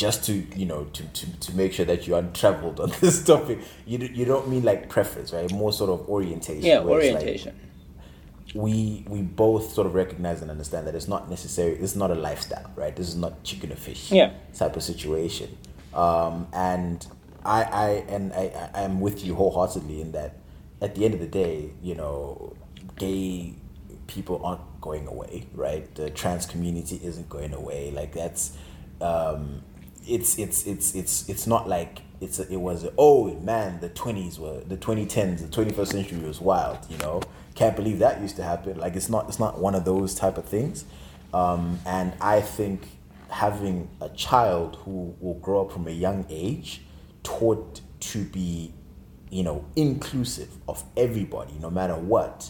just 0.02 0.23
to 0.26 0.34
you 0.34 0.65
know 0.65 0.86
to, 0.86 1.03
to, 1.03 1.40
to 1.40 1.56
make 1.56 1.72
sure 1.72 1.86
that 1.86 2.07
you're 2.07 2.18
untraveled 2.18 2.80
on 2.80 2.91
this 3.02 3.23
topic. 3.23 3.60
You 3.86 3.99
you 3.99 4.26
don't 4.26 4.49
mean 4.49 4.64
like 4.64 4.90
preference, 4.90 5.32
right? 5.32 5.49
More 5.52 5.72
sort 5.72 5.91
of 5.91 6.10
orientation. 6.10 6.64
yeah, 6.64 6.78
it's 6.78 6.86
like 6.86 6.94
orientation. 6.94 7.60
we 8.56 9.06
we 9.07 9.22
both 9.22 9.72
sort 9.73 9.86
of 9.86 9.94
recognize 9.94 10.41
and 10.41 10.49
understand 10.49 10.88
that 10.88 10.95
it's 10.95 11.07
not 11.07 11.30
necessary. 11.30 11.73
It's 11.76 11.95
not 11.95 12.10
a 12.10 12.15
lifestyle, 12.15 12.69
right? 12.76 12.95
This 12.95 13.10
is 13.10 13.15
not 13.15 13.44
chicken 13.44 13.72
or 13.72 13.76
fish. 13.76 14.11
Yeah. 14.11 14.34
Type 14.56 14.76
of 14.76 14.82
situation. 14.82 15.56
Um, 15.94 16.48
and 16.52 17.06
I 17.45 17.61
I 17.64 17.88
and 18.10 18.34
I 18.34 18.72
I 18.73 18.82
am 18.82 19.02
with 19.02 19.23
you 19.23 19.36
wholeheartedly 19.36 20.02
in 20.02 20.11
that. 20.14 20.38
At 20.82 20.95
the 20.95 21.06
end 21.06 21.14
of 21.14 21.19
the 21.19 21.28
day, 21.28 21.69
you 21.84 21.94
know, 21.94 22.56
gay 22.95 23.53
people 24.07 24.41
aren't 24.44 24.82
going 24.82 25.06
away, 25.06 25.45
right? 25.53 25.94
The 25.94 26.10
trans 26.10 26.48
community 26.48 26.99
isn't 27.03 27.30
going 27.30 27.53
away. 27.53 27.91
Like 27.91 28.14
that's, 28.14 28.57
um, 28.99 29.61
it's 30.07 30.38
it's 30.38 30.65
it's 30.65 30.95
it's 30.95 31.30
it's 31.30 31.48
not 31.48 31.68
like 31.68 32.02
it's 32.19 32.40
a, 32.40 32.52
it 32.52 32.60
was 32.60 32.84
a, 32.84 32.94
oh 32.98 33.34
man 33.40 33.80
the 33.80 33.90
twenties 33.90 34.40
were 34.40 34.61
the 34.61 34.78
twenty 34.78 35.06
tens 35.06 35.41
the 35.41 35.48
twenty 35.48 35.72
first 35.72 35.91
century 35.91 36.19
was 36.19 36.41
wild. 36.41 36.80
You 36.90 36.98
know, 36.98 37.22
can't 37.56 37.76
believe 37.76 37.99
that 37.99 38.22
used 38.22 38.36
to 38.38 38.44
happen. 38.44 38.78
Like 38.78 38.95
it's 38.95 39.10
not 39.10 39.28
it's 39.28 39.40
not 39.40 39.60
one 39.60 39.76
of 39.76 39.86
those 39.86 40.15
type 40.15 40.38
of 40.38 40.45
things. 40.45 40.86
Um, 41.34 41.80
and 41.86 42.14
I 42.19 42.41
think 42.41 42.88
having 43.30 43.90
a 44.02 44.10
child 44.10 44.78
who 44.84 45.15
will 45.19 45.36
grow 45.36 45.65
up 45.65 45.72
from 45.72 45.88
a 45.88 45.91
young 45.91 46.26
age 46.30 46.82
taught 47.23 47.82
to 47.99 48.23
be 48.26 48.73
you 49.30 49.44
know 49.44 49.65
inclusive 49.76 50.49
of 50.68 50.84
everybody 50.98 51.53
no 51.61 51.69
matter 51.69 51.95
what 51.95 52.49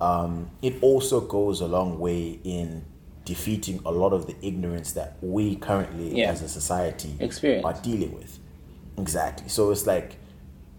um, 0.00 0.50
it 0.62 0.76
also 0.82 1.20
goes 1.20 1.60
a 1.60 1.66
long 1.66 1.98
way 1.98 2.38
in 2.44 2.84
defeating 3.24 3.80
a 3.84 3.90
lot 3.90 4.12
of 4.12 4.26
the 4.26 4.34
ignorance 4.42 4.92
that 4.92 5.16
we 5.20 5.56
currently 5.56 6.18
Yeah. 6.18 6.30
as 6.30 6.42
a 6.42 6.48
society 6.48 7.14
Experience. 7.20 7.64
are 7.64 7.74
dealing 7.82 8.12
with 8.14 8.38
exactly 8.98 9.48
so 9.48 9.70
it's 9.70 9.86
like 9.86 10.16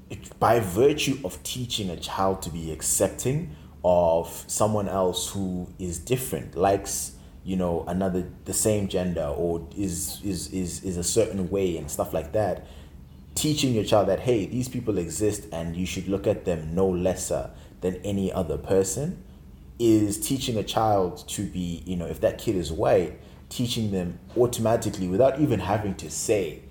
it, 0.09 0.38
by 0.39 0.59
virtue 0.59 1.18
of 1.23 1.41
teaching 1.43 1.89
a 1.89 1.95
child 1.97 2.41
to 2.41 2.49
be 2.49 2.72
accepting 2.72 3.55
of 3.84 4.43
someone 4.47 4.88
else 4.89 5.30
who 5.31 5.68
is 5.80 5.97
different 5.99 6.55
likes 6.55 7.13
you 7.43 7.55
know 7.55 7.84
another 7.88 8.27
the 8.45 8.53
same 8.53 8.88
gender 8.88 9.26
or 9.26 9.65
is 9.76 10.19
is 10.23 10.51
is, 10.53 10.84
is 10.84 10.97
a 10.97 11.03
certain 11.03 11.49
way 11.49 11.77
and 11.77 11.89
stuff 11.89 12.13
like 12.13 12.31
that 12.34 12.65
teaching 13.34 13.73
your 13.73 13.84
child 13.84 14.07
that 14.07 14.19
hey 14.19 14.45
these 14.45 14.68
people 14.68 14.97
exist 14.97 15.47
and 15.51 15.76
you 15.76 15.85
should 15.85 16.07
look 16.07 16.27
at 16.27 16.45
them 16.45 16.76
no 16.76 16.88
lesser 16.88 17.49
than 17.80 17.95
any 18.03 18.31
other 18.31 18.57
person 18.57 19.23
is 19.81 20.19
teaching 20.19 20.57
a 20.57 20.63
child 20.63 21.27
to 21.27 21.43
be 21.47 21.81
you 21.87 21.95
know 21.95 22.05
if 22.05 22.21
that 22.21 22.37
kid 22.37 22.55
is 22.55 22.71
white 22.71 23.19
teaching 23.49 23.91
them 23.91 24.19
automatically 24.37 25.07
without 25.07 25.39
even 25.41 25.59
having 25.59 25.95
to 25.95 26.09
say 26.09 26.61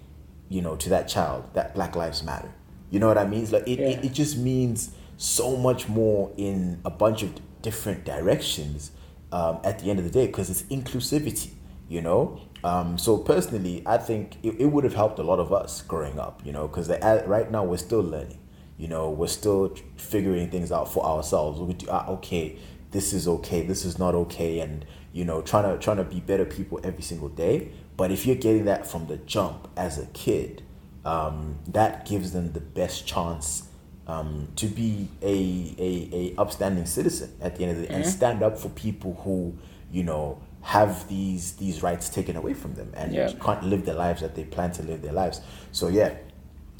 you 0.49 0.62
know 0.62 0.77
to 0.77 0.89
that 0.89 1.09
child 1.09 1.45
that 1.55 1.74
black 1.74 1.97
lives 1.97 2.23
matter. 2.23 2.53
You 2.91 2.99
know 3.01 3.09
what 3.09 3.19
i 3.19 3.27
mean? 3.27 3.43
It's 3.43 3.53
like 3.53 3.66
it, 3.66 3.81
it, 3.81 3.99
Yeah. 3.99 4.07
it 4.07 4.12
just 4.12 4.39
means 4.39 4.91
so 5.16 5.57
much 5.57 5.89
more 5.89 6.31
in 6.37 6.81
a 6.85 6.91
bunch 6.91 7.23
of 7.24 7.31
different 7.62 8.05
directions 8.05 8.93
um, 9.32 9.59
at 9.65 9.81
the 9.81 9.91
end 9.91 9.99
of 9.99 10.05
the 10.05 10.11
day 10.11 10.27
because 10.27 10.49
it's 10.49 10.62
inclusivity 10.62 11.51
you 11.89 12.01
know? 12.01 12.41
Um, 12.62 12.97
so 12.99 13.19
personally 13.19 13.82
i 13.87 13.97
think 13.99 14.37
it, 14.45 14.55
it 14.61 14.66
would 14.66 14.85
have 14.85 14.95
helped 14.95 15.19
a 15.19 15.23
lot 15.24 15.41
of 15.41 15.53
us 15.53 15.82
growing 15.82 16.19
up 16.20 16.41
you 16.45 16.53
know? 16.53 16.69
Because 16.69 16.89
right 16.89 17.51
now 17.51 17.65
we're 17.65 17.77
still 17.89 18.03
learning 18.03 18.39
you 18.78 18.89
know? 18.89 19.11
We're 19.11 19.27
still 19.27 19.74
figuring 19.97 20.51
things 20.51 20.70
out 20.73 20.91
for 20.93 21.05
ourselves. 21.05 21.61
We 21.61 21.74
do, 21.74 21.87
ah, 21.91 22.07
okay 22.16 22.57
this 22.91 23.12
is 23.12 23.29
okay 23.29 23.62
this 23.62 23.85
is 23.85 23.99
not 23.99 24.15
okay 24.15 24.61
and 24.61 24.85
you 25.12 25.25
know 25.25 25.41
trying 25.43 25.65
to 25.65 25.79
trying 25.79 25.97
to 25.99 26.05
be 26.05 26.21
better 26.21 26.45
people 26.45 26.81
every 26.85 27.03
single 27.03 27.29
day. 27.29 27.71
But 27.97 28.11
if 28.11 28.27
you're 28.27 28.37
getting 28.37 28.65
that 28.65 28.87
from 28.87 29.07
the 29.09 29.17
jump 29.19 29.69
as 29.77 29.99
a 29.99 30.07
kid 30.07 30.62
um, 31.05 31.59
that 31.69 32.07
gives 32.07 32.33
them 32.33 32.53
the 32.53 32.61
best 32.61 33.07
chance 33.07 33.69
um, 34.07 34.49
to 34.57 34.67
be 34.67 35.09
a, 35.23 35.75
a, 35.79 36.11
a 36.12 36.35
upstanding 36.41 36.87
citizen 36.87 37.33
at 37.41 37.57
the 37.57 37.65
end 37.65 37.73
of 37.73 37.79
the 37.83 37.87
day 37.89 37.95
and 37.95 38.07
stand 38.07 38.43
up 38.43 38.59
for 38.59 38.69
people 38.71 39.15
who 39.25 39.57
you 39.93 40.03
know 40.03 40.41
have 40.62 41.09
these 41.09 41.53
these 41.57 41.83
rights 41.83 42.09
taken 42.11 42.37
away 42.37 42.55
from 42.55 42.75
them 42.75 42.91
and 42.95 43.12
Yeah. 43.15 43.33
can't 43.41 43.62
live 43.65 43.85
the 43.87 43.95
lives 43.95 44.21
that 44.21 44.35
they 44.35 44.45
plan 44.45 44.73
to 44.73 44.83
live 44.83 45.01
their 45.03 45.12
lives. 45.12 45.41
So 45.73 45.89
yeah 45.89 46.15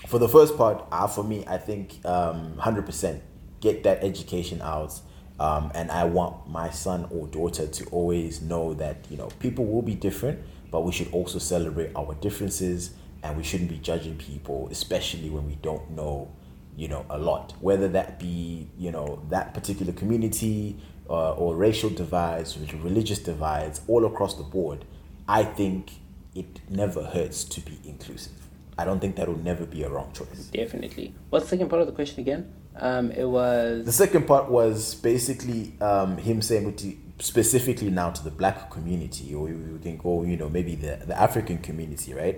for 0.07 0.19
the 0.19 0.29
first 0.29 0.57
part 0.57 0.83
uh, 0.93 1.07
for 1.07 1.23
me 1.23 1.45
i 1.47 1.59
think 1.59 2.01
um, 2.07 2.55
100% 2.57 3.21
get 3.61 3.83
that 3.83 4.03
education 4.03 4.59
out 4.63 4.99
um, 5.41 5.73
and 5.75 5.91
i 5.91 6.05
want 6.05 6.49
my 6.49 6.71
son 6.71 7.09
or 7.11 7.27
daughter 7.27 7.67
to 7.67 7.85
always 7.87 8.41
know 8.41 8.73
that 8.75 9.05
you 9.11 9.17
know 9.17 9.29
people 9.41 9.65
will 9.67 9.83
be 9.83 9.95
different 9.95 10.39
but 10.71 10.83
we 10.83 10.93
should 10.93 11.11
also 11.13 11.41
celebrate 11.41 11.91
our 11.97 12.15
differences 12.21 12.93
and 13.25 13.37
we 13.37 13.43
shouldn't 13.43 13.69
be 13.69 13.79
judging 13.79 14.17
people 14.17 14.69
especially 14.71 15.29
when 15.29 15.45
we 15.47 15.57
don't 15.57 15.91
know 15.91 16.31
you 16.77 16.87
know 16.89 17.05
a 17.11 17.19
lot. 17.19 17.53
Whether 17.61 17.89
that 17.89 18.21
be 18.21 18.69
you 18.79 18.93
know 18.93 19.21
that 19.29 19.53
particular 19.53 19.93
community 19.93 20.77
uh, 21.11 21.33
or 21.35 21.57
racial 21.57 21.91
divides 21.91 22.57
religious 22.75 23.19
divides 23.19 23.81
all 23.89 24.07
across 24.07 24.35
the 24.35 24.45
board 24.45 24.85
i 25.29 25.43
think 25.43 25.91
it 26.37 26.61
never 26.71 27.03
hurts 27.03 27.43
to 27.43 27.61
be 27.61 27.79
inclusive 27.85 28.40
i 28.81 28.85
don't 28.87 29.01
think 29.01 29.15
that 29.17 29.27
will 29.29 29.45
never 29.51 29.65
be 29.77 29.81
a 29.83 29.91
wrong 29.95 30.11
choice. 30.19 30.41
Definitely. 30.63 31.07
What's 31.31 31.45
the 31.47 31.51
second 31.57 31.69
part 31.69 31.83
of 31.83 31.89
the 31.91 31.97
question 32.01 32.19
again? 32.27 32.43
Um, 32.89 33.11
it 33.23 33.29
was 33.39 33.85
the 33.85 33.93
second 34.05 34.27
part 34.27 34.45
was 34.51 34.95
basically 34.95 35.63
um, 35.81 36.17
him 36.29 36.41
saying 36.49 36.65
with 36.65 36.79
the, 36.79 36.97
specifically 37.19 37.91
now 37.91 38.09
to 38.11 38.23
the 38.25 38.31
black 38.31 38.71
community 38.71 39.35
or 39.35 39.45
we 39.45 39.79
think, 39.87 40.03
go 40.03 40.23
you 40.25 40.37
know 40.37 40.49
maybe 40.49 40.75
the, 40.85 40.93
the 41.11 41.17
african 41.27 41.59
community 41.59 42.11
right? 42.15 42.37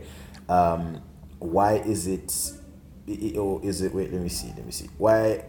Um, 0.49 0.83
why 1.39 1.73
is 1.95 2.07
it 2.17 2.29
i- 3.09 3.21
i- 3.35 3.39
or 3.39 3.61
is 3.65 3.77
it 3.83 3.91
wait 3.95 4.13
let 4.13 4.21
me 4.23 4.29
see 4.29 4.49
let 4.57 4.65
me 4.67 4.73
see. 4.73 4.89
Why 4.99 5.45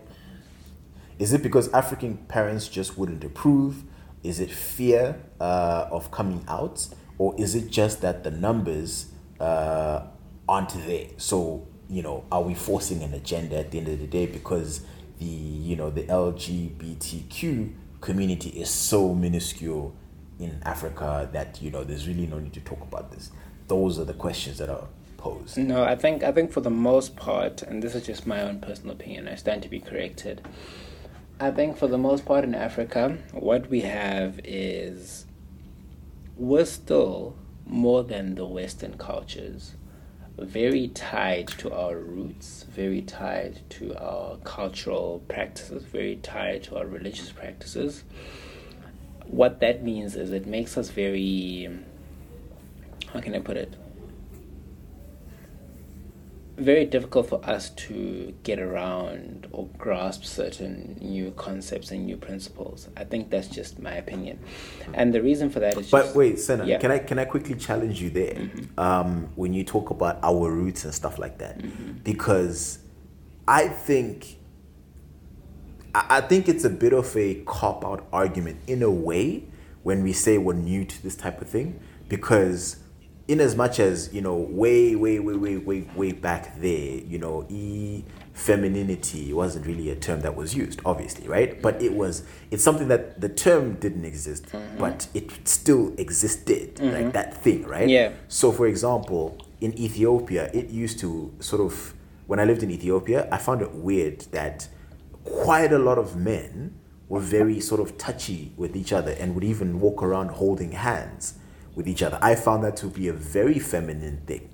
is 1.20 1.34
it 1.34 1.42
because 1.44 1.72
african 1.74 2.18
parents 2.36 2.68
just 2.68 2.98
wouldn't 2.98 3.24
approve? 3.24 3.84
Is 4.24 4.40
it 4.40 4.52
fear 4.52 5.04
uh, 5.42 5.88
of 5.92 6.12
coming 6.12 6.44
out? 6.48 6.88
Or 7.18 7.36
is 7.38 7.56
it 7.56 7.70
just 7.70 8.02
that 8.02 8.24
the 8.24 8.32
numbers 8.32 9.12
uh, 9.40 10.04
aren't 10.48 10.70
there 10.86 11.08
so 11.18 11.66
you 11.90 12.02
know 12.02 12.24
are 12.32 12.42
we 12.42 12.54
forcing 12.54 13.02
an 13.04 13.14
agenda 13.14 13.58
at 13.58 13.72
the 13.72 13.78
end 13.80 13.88
of 13.88 14.00
the 14.00 14.08
day 14.08 14.26
because 14.26 14.82
the 15.20 15.26
you 15.26 15.76
know 15.76 15.90
the 15.90 16.04
lgbtq 16.04 17.74
community 18.02 18.50
is 18.50 18.70
so 18.70 19.14
minuscule 19.14 19.96
in 20.40 20.62
africa 20.66 21.30
that 21.32 21.62
you 21.62 21.72
know 21.72 21.84
there's 21.84 22.08
really 22.08 22.28
no 22.28 22.40
need 22.40 22.54
to 22.54 22.62
talk 22.62 22.82
about 22.82 23.12
this 23.12 23.32
those 23.68 23.98
are 24.00 24.06
the 24.06 24.14
questions 24.14 24.58
that 24.58 24.70
are 24.70 24.88
posed 25.18 25.58
No, 25.58 25.84
I 25.84 25.96
think 25.96 26.22
I 26.24 26.32
think 26.34 26.52
for 26.52 26.60
the 26.62 26.70
most 26.70 27.16
part, 27.16 27.62
and 27.62 27.82
this 27.82 27.96
is 27.96 28.06
just 28.06 28.28
my 28.28 28.42
own 28.42 28.60
personal 28.60 28.92
opinion. 28.94 29.28
I 29.30 29.36
stand 29.36 29.64
to 29.64 29.70
be 29.70 29.80
corrected. 29.80 30.46
I 31.40 31.50
think 31.52 31.78
for 31.78 31.88
the 31.88 31.98
most 31.98 32.26
part 32.26 32.44
in 32.44 32.54
Africa, 32.54 33.18
what 33.32 33.70
we 33.70 33.82
have 33.82 34.40
is 34.44 35.26
we're 36.38 36.66
still 36.66 37.36
more 37.66 38.04
than 38.04 38.36
the 38.36 38.46
Western 38.46 38.98
cultures, 38.98 39.76
very 40.38 40.88
tied 40.90 41.48
to 41.48 41.72
our 41.74 41.98
roots, 41.98 42.66
very 42.70 43.02
tied 43.02 43.60
to 43.72 43.96
our 43.98 44.38
cultural 44.38 45.24
practices, 45.28 45.84
very 45.84 46.16
tied 46.18 46.64
to 46.64 46.78
our 46.78 46.86
religious 46.86 47.32
practices. 47.32 48.04
What 49.26 49.60
that 49.62 49.84
means 49.84 50.16
is 50.16 50.32
it 50.32 50.46
makes 50.46 50.78
us 50.78 50.90
very 50.90 51.70
how 53.14 53.20
can 53.22 53.36
I 53.36 53.40
put 53.40 53.58
it? 53.58 53.76
Very 56.58 56.86
difficult 56.86 57.30
for 57.30 57.44
us 57.46 57.72
to 57.72 58.34
get 58.44 58.60
around 58.60 59.48
or 59.52 59.68
grasp 59.78 60.24
certain 60.24 60.98
new 61.02 61.32
concepts 61.32 61.92
and 61.92 62.06
new 62.06 62.18
principles. 62.18 62.88
I 62.96 63.04
think 63.04 63.30
that's 63.32 63.48
just 63.48 63.80
my 63.80 63.94
opinion, 63.94 64.40
and 64.94 65.14
the 65.14 65.22
reason 65.22 65.50
for 65.50 65.60
that 65.62 65.78
is. 65.78 65.90
But 65.90 66.04
just, 66.04 66.16
wait, 66.16 66.40
Senna, 66.40 66.66
yeah. 66.66 66.78
can 66.78 66.92
I 66.92 67.00
can 67.00 67.18
I 67.18 67.26
quickly 67.26 67.56
challenge 67.56 68.02
you 68.02 68.10
there? 68.10 68.50
Um, 68.78 69.30
when 69.36 69.54
you 69.54 69.64
talk 69.64 69.90
about 69.90 70.20
our 70.24 70.52
roots 70.52 70.86
and 70.86 70.94
stuff 70.94 71.18
like 71.18 71.40
that, 71.40 72.04
because 72.04 72.80
I 73.48 73.68
think 73.68 74.38
I 75.96 76.18
I 76.18 76.22
think 76.22 76.48
it's 76.48 76.64
a 76.64 76.70
bit 76.70 76.94
of 76.94 77.16
a 77.18 77.44
cop 77.46 77.84
out 77.86 78.08
argument 78.14 78.60
in 78.68 78.84
a 78.84 78.92
way 78.92 79.46
when 79.82 80.04
we 80.04 80.14
say 80.14 80.38
we're 80.38 80.54
new 80.54 80.86
to 80.86 81.04
this 81.04 81.16
type 81.16 81.42
of 81.42 81.50
thing, 81.50 81.80
because 82.10 82.83
in 83.28 83.40
as 83.40 83.56
much 83.56 83.80
as 83.80 84.14
you 84.14 84.22
know 84.22 84.36
way 84.36 84.96
way 84.96 85.20
way 85.20 85.36
way 85.36 85.58
way 85.58 85.88
way 85.96 86.12
back 86.12 86.60
there 86.60 86.98
you 87.12 87.18
know 87.18 87.46
e 87.50 88.04
femininity 88.34 89.32
wasn't 89.34 89.66
really 89.66 89.90
a 89.90 89.96
term 89.96 90.20
that 90.22 90.36
was 90.36 90.54
used 90.56 90.82
obviously 90.86 91.28
right 91.28 91.62
but 91.62 91.82
it 91.82 91.94
was 91.94 92.24
it's 92.52 92.64
something 92.64 92.88
that 92.90 93.22
the 93.22 93.30
term 93.30 93.74
didn't 93.76 94.06
exist 94.06 94.44
Mm-hmm. 94.48 94.78
but 94.78 95.08
it 95.14 95.32
still 95.48 95.94
existed 95.98 96.80
like 96.82 97.14
that 97.14 97.30
thing 97.44 97.64
right 97.66 97.88
Yeah. 97.88 98.12
so 98.28 98.52
for 98.52 98.68
example 98.68 99.38
in 99.62 99.72
ethiopia 99.80 100.50
it 100.54 100.70
used 100.70 101.00
to 101.00 101.32
sort 101.40 101.62
of 101.62 101.94
when 102.28 102.40
i 102.40 102.44
lived 102.46 102.62
in 102.64 102.70
ethiopia 102.72 103.28
i 103.32 103.38
found 103.38 103.62
it 103.62 103.72
weird 103.74 104.20
that 104.32 104.68
quite 105.24 105.72
a 105.72 105.80
lot 105.80 105.98
of 105.98 106.16
men 106.18 106.74
were 107.08 107.22
very 107.40 107.60
sort 107.60 107.80
of 107.80 107.98
touchy 107.98 108.52
with 108.58 108.76
each 108.76 108.92
other 108.92 109.12
and 109.12 109.34
would 109.36 109.44
even 109.44 109.80
walk 109.80 110.04
around 110.04 110.30
holding 110.32 110.72
hands 110.74 111.36
with 111.76 111.88
each 111.88 112.04
other. 112.04 112.20
I 112.22 112.36
found 112.36 112.64
that 112.64 112.78
to 112.78 112.88
be 112.88 113.08
a 113.08 113.14
very 113.14 113.60
feminine 113.60 114.22
thing. 114.26 114.50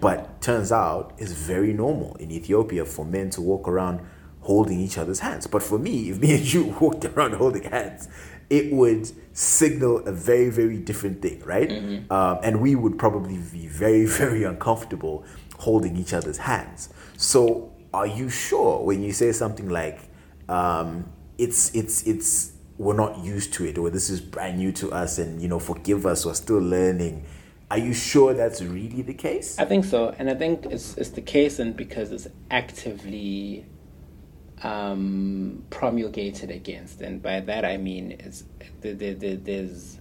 But 0.00 0.40
turns 0.40 0.70
out 0.70 1.14
it's 1.18 1.32
very 1.32 1.72
normal 1.72 2.14
in 2.16 2.30
Ethiopia 2.30 2.84
for 2.84 3.04
men 3.04 3.30
to 3.30 3.40
walk 3.40 3.66
around 3.66 4.00
holding 4.40 4.78
each 4.80 4.96
other's 4.96 5.18
hands. 5.20 5.46
But 5.48 5.62
for 5.62 5.78
me, 5.78 6.10
if 6.10 6.20
me 6.20 6.36
and 6.36 6.52
you 6.52 6.64
walked 6.80 7.04
around 7.04 7.34
holding 7.34 7.64
hands, 7.64 8.08
it 8.48 8.72
would 8.72 9.10
signal 9.36 10.06
a 10.06 10.12
very, 10.12 10.50
very 10.50 10.78
different 10.78 11.20
thing, 11.20 11.42
right? 11.44 11.68
Um, 12.10 12.38
and 12.44 12.60
we 12.60 12.76
would 12.76 12.96
probably 12.96 13.38
be 13.38 13.66
very, 13.66 14.06
very 14.22 14.44
uncomfortable 14.44 15.24
holding 15.58 15.96
each 15.96 16.12
other's 16.12 16.38
hands. 16.38 16.90
So, 17.16 17.72
are 17.92 18.06
you 18.06 18.28
sure 18.28 18.84
when 18.84 19.02
you 19.02 19.12
say 19.12 19.32
something 19.32 19.68
like, 19.68 19.98
um, 20.48 21.10
it's, 21.38 21.74
it's, 21.74 22.06
it's, 22.06 22.52
we're 22.78 22.96
not 22.96 23.24
used 23.24 23.52
to 23.54 23.64
it, 23.64 23.78
or 23.78 23.90
this 23.90 24.10
is 24.10 24.20
brand 24.20 24.58
new 24.58 24.72
to 24.72 24.92
us, 24.92 25.18
and 25.18 25.40
you 25.40 25.48
know, 25.48 25.58
forgive 25.58 26.06
us, 26.06 26.26
we're 26.26 26.34
still 26.34 26.58
learning. 26.58 27.24
Are 27.70 27.78
you 27.78 27.94
sure 27.94 28.34
that's 28.34 28.62
really 28.62 29.02
the 29.02 29.14
case? 29.14 29.58
I 29.58 29.64
think 29.64 29.84
so, 29.84 30.14
and 30.18 30.30
I 30.30 30.34
think 30.34 30.66
it's 30.66 30.96
it's 30.96 31.10
the 31.10 31.22
case, 31.22 31.58
and 31.58 31.76
because 31.76 32.12
it's 32.12 32.28
actively 32.50 33.64
um, 34.62 35.64
promulgated 35.70 36.50
against, 36.50 37.00
and 37.00 37.22
by 37.22 37.40
that 37.40 37.64
I 37.64 37.76
mean 37.76 38.12
it's 38.20 38.44
the, 38.82 38.92
the, 38.92 39.14
the, 39.14 39.34
there's 39.36 39.98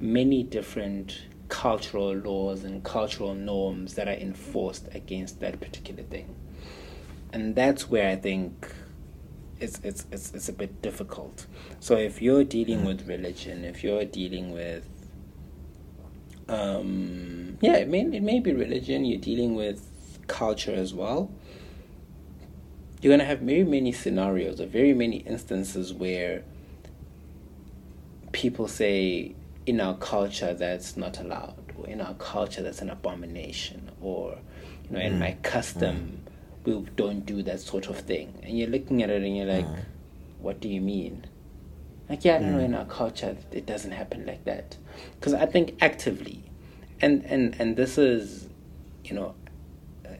many 0.00 0.42
different 0.42 1.20
cultural 1.48 2.14
laws 2.14 2.64
and 2.64 2.82
cultural 2.82 3.34
norms 3.34 3.94
that 3.94 4.08
are 4.08 4.14
enforced 4.14 4.88
against 4.92 5.40
that 5.40 5.60
particular 5.60 6.02
thing, 6.04 6.34
and 7.32 7.54
that's 7.54 7.88
where 7.90 8.08
I 8.08 8.16
think 8.16 8.74
it's 9.60 9.80
it's 9.82 10.06
it's 10.10 10.32
it's 10.34 10.48
a 10.48 10.52
bit 10.52 10.82
difficult. 10.82 11.46
So 11.80 11.96
if 11.96 12.20
you're 12.20 12.44
dealing 12.44 12.80
mm. 12.80 12.86
with 12.86 13.06
religion, 13.06 13.64
if 13.64 13.84
you're 13.84 14.04
dealing 14.04 14.52
with 14.52 14.88
um, 16.48 17.58
yeah, 17.60 17.76
it 17.76 17.88
may 17.88 18.00
it 18.00 18.22
may 18.22 18.40
be 18.40 18.52
religion. 18.52 19.04
You're 19.04 19.20
dealing 19.20 19.54
with 19.54 19.88
culture 20.26 20.74
as 20.74 20.92
well. 20.92 21.30
You're 23.00 23.12
gonna 23.12 23.24
have 23.24 23.40
very 23.40 23.64
many 23.64 23.92
scenarios 23.92 24.60
or 24.60 24.66
very 24.66 24.94
many 24.94 25.18
instances 25.18 25.92
where 25.92 26.42
people 28.32 28.66
say 28.66 29.34
in 29.66 29.80
our 29.80 29.96
culture 29.96 30.52
that's 30.52 30.96
not 30.96 31.20
allowed, 31.20 31.72
or 31.76 31.86
in 31.86 32.00
our 32.00 32.14
culture 32.14 32.62
that's 32.62 32.82
an 32.82 32.90
abomination, 32.90 33.90
or 34.00 34.38
you 34.84 34.96
know, 34.96 35.00
in 35.00 35.14
mm. 35.14 35.18
my 35.20 35.36
custom 35.42 35.96
mm. 35.96 36.23
We 36.64 36.86
don't 36.96 37.24
do 37.26 37.42
that 37.42 37.60
sort 37.60 37.88
of 37.88 37.98
thing. 38.00 38.40
And 38.42 38.58
you're 38.58 38.68
looking 38.68 39.02
at 39.02 39.10
it 39.10 39.22
and 39.22 39.36
you're 39.36 39.46
like, 39.46 39.66
what 40.40 40.60
do 40.60 40.68
you 40.68 40.80
mean? 40.80 41.26
Like, 42.08 42.24
yeah, 42.24 42.36
I 42.36 42.38
don't 42.40 42.52
know, 42.52 42.58
in 42.58 42.74
our 42.74 42.84
culture, 42.84 43.36
it 43.50 43.66
doesn't 43.66 43.92
happen 43.92 44.26
like 44.26 44.44
that. 44.44 44.76
Because 45.18 45.32
I 45.34 45.46
think 45.46 45.76
actively, 45.80 46.44
and, 47.00 47.24
and, 47.24 47.58
and 47.58 47.76
this 47.76 47.96
is, 47.96 48.48
you 49.04 49.14
know, 49.14 49.34
uh, 50.04 50.10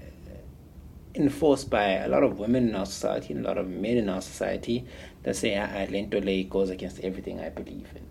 enforced 1.15 1.69
by 1.69 1.91
a 1.93 2.09
lot 2.09 2.23
of 2.23 2.39
women 2.39 2.71
in 2.71 2.75
our 2.75 2.87
society 2.87 3.35
and 3.35 3.45
a 3.45 3.49
lot 3.49 3.59
of 3.59 3.69
men 3.69 3.99
in 3.99 4.09
our 4.09 4.23
society 4.23 4.87
that 5.25 5.37
say, 5.37 5.57
ah, 5.59 5.69
ah, 5.71 5.87
lento 5.91 6.21
le 6.21 6.45
goes 6.45 6.71
against 6.71 7.01
everything 7.01 7.41
I 7.41 7.51
believe 7.51 7.89
in. 7.95 8.07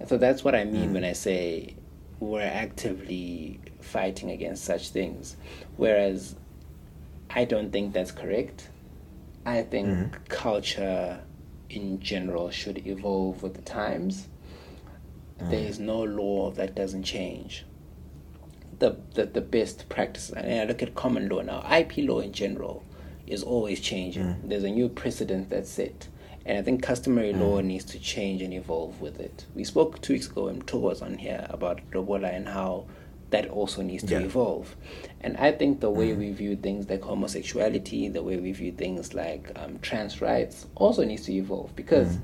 And 0.00 0.08
so 0.08 0.18
that's 0.18 0.44
what 0.44 0.54
I 0.54 0.64
mean 0.64 0.92
when 0.92 1.04
I 1.04 1.12
say 1.12 1.76
we're 2.20 2.42
actively 2.42 3.60
fighting 3.80 4.30
against 4.30 4.64
such 4.64 4.90
things. 4.90 5.36
Whereas 5.76 6.36
I 7.34 7.44
don't 7.44 7.72
think 7.72 7.92
that's 7.92 8.12
correct. 8.12 8.68
I 9.44 9.62
think 9.62 9.88
mm-hmm. 9.88 10.24
culture 10.28 11.20
in 11.68 12.00
general 12.00 12.50
should 12.50 12.86
evolve 12.86 13.42
with 13.42 13.54
the 13.54 13.62
times. 13.62 14.28
Mm-hmm. 15.38 15.50
There 15.50 15.66
is 15.66 15.78
no 15.80 16.02
law 16.02 16.52
that 16.52 16.74
doesn't 16.74 17.02
change. 17.02 17.66
The, 18.78 18.96
the 19.14 19.26
the 19.26 19.40
best 19.40 19.88
practice, 19.88 20.30
and 20.30 20.60
I 20.60 20.64
look 20.64 20.82
at 20.82 20.94
common 20.94 21.28
law 21.28 21.42
now. 21.42 21.64
IP 21.72 22.08
law 22.08 22.20
in 22.20 22.32
general 22.32 22.84
is 23.26 23.42
always 23.42 23.80
changing. 23.80 24.24
Mm-hmm. 24.24 24.48
There's 24.48 24.64
a 24.64 24.70
new 24.70 24.88
precedent 24.88 25.50
that's 25.50 25.70
set, 25.70 26.08
and 26.44 26.58
I 26.58 26.62
think 26.62 26.82
customary 26.82 27.32
law 27.32 27.60
needs 27.60 27.84
to 27.86 27.98
change 27.98 28.42
and 28.42 28.52
evolve 28.52 29.00
with 29.00 29.20
it. 29.20 29.46
We 29.54 29.64
spoke 29.64 30.00
two 30.02 30.14
weeks 30.14 30.26
ago 30.26 30.46
when 30.46 30.62
Tour 30.62 30.80
was 30.80 31.02
on 31.02 31.18
here 31.18 31.46
about 31.50 31.80
lobola 31.92 32.28
and 32.28 32.48
how 32.48 32.86
that 33.30 33.48
also 33.48 33.82
needs 33.82 34.04
to 34.04 34.14
Yeah. 34.14 34.20
evolve. 34.20 34.76
And 35.20 35.36
I 35.38 35.52
think 35.52 35.80
the 35.80 35.90
way 35.90 36.12
we 36.12 36.30
view 36.30 36.56
things 36.56 36.88
like 36.88 37.02
homosexuality, 37.02 38.08
the 38.08 38.22
way 38.22 38.36
we 38.36 38.52
view 38.52 38.72
things 38.72 39.14
like 39.14 39.50
um, 39.56 39.78
trans 39.80 40.20
rights, 40.20 40.66
also 40.74 41.04
needs 41.04 41.22
to 41.26 41.32
evolve 41.32 41.74
because 41.74 42.18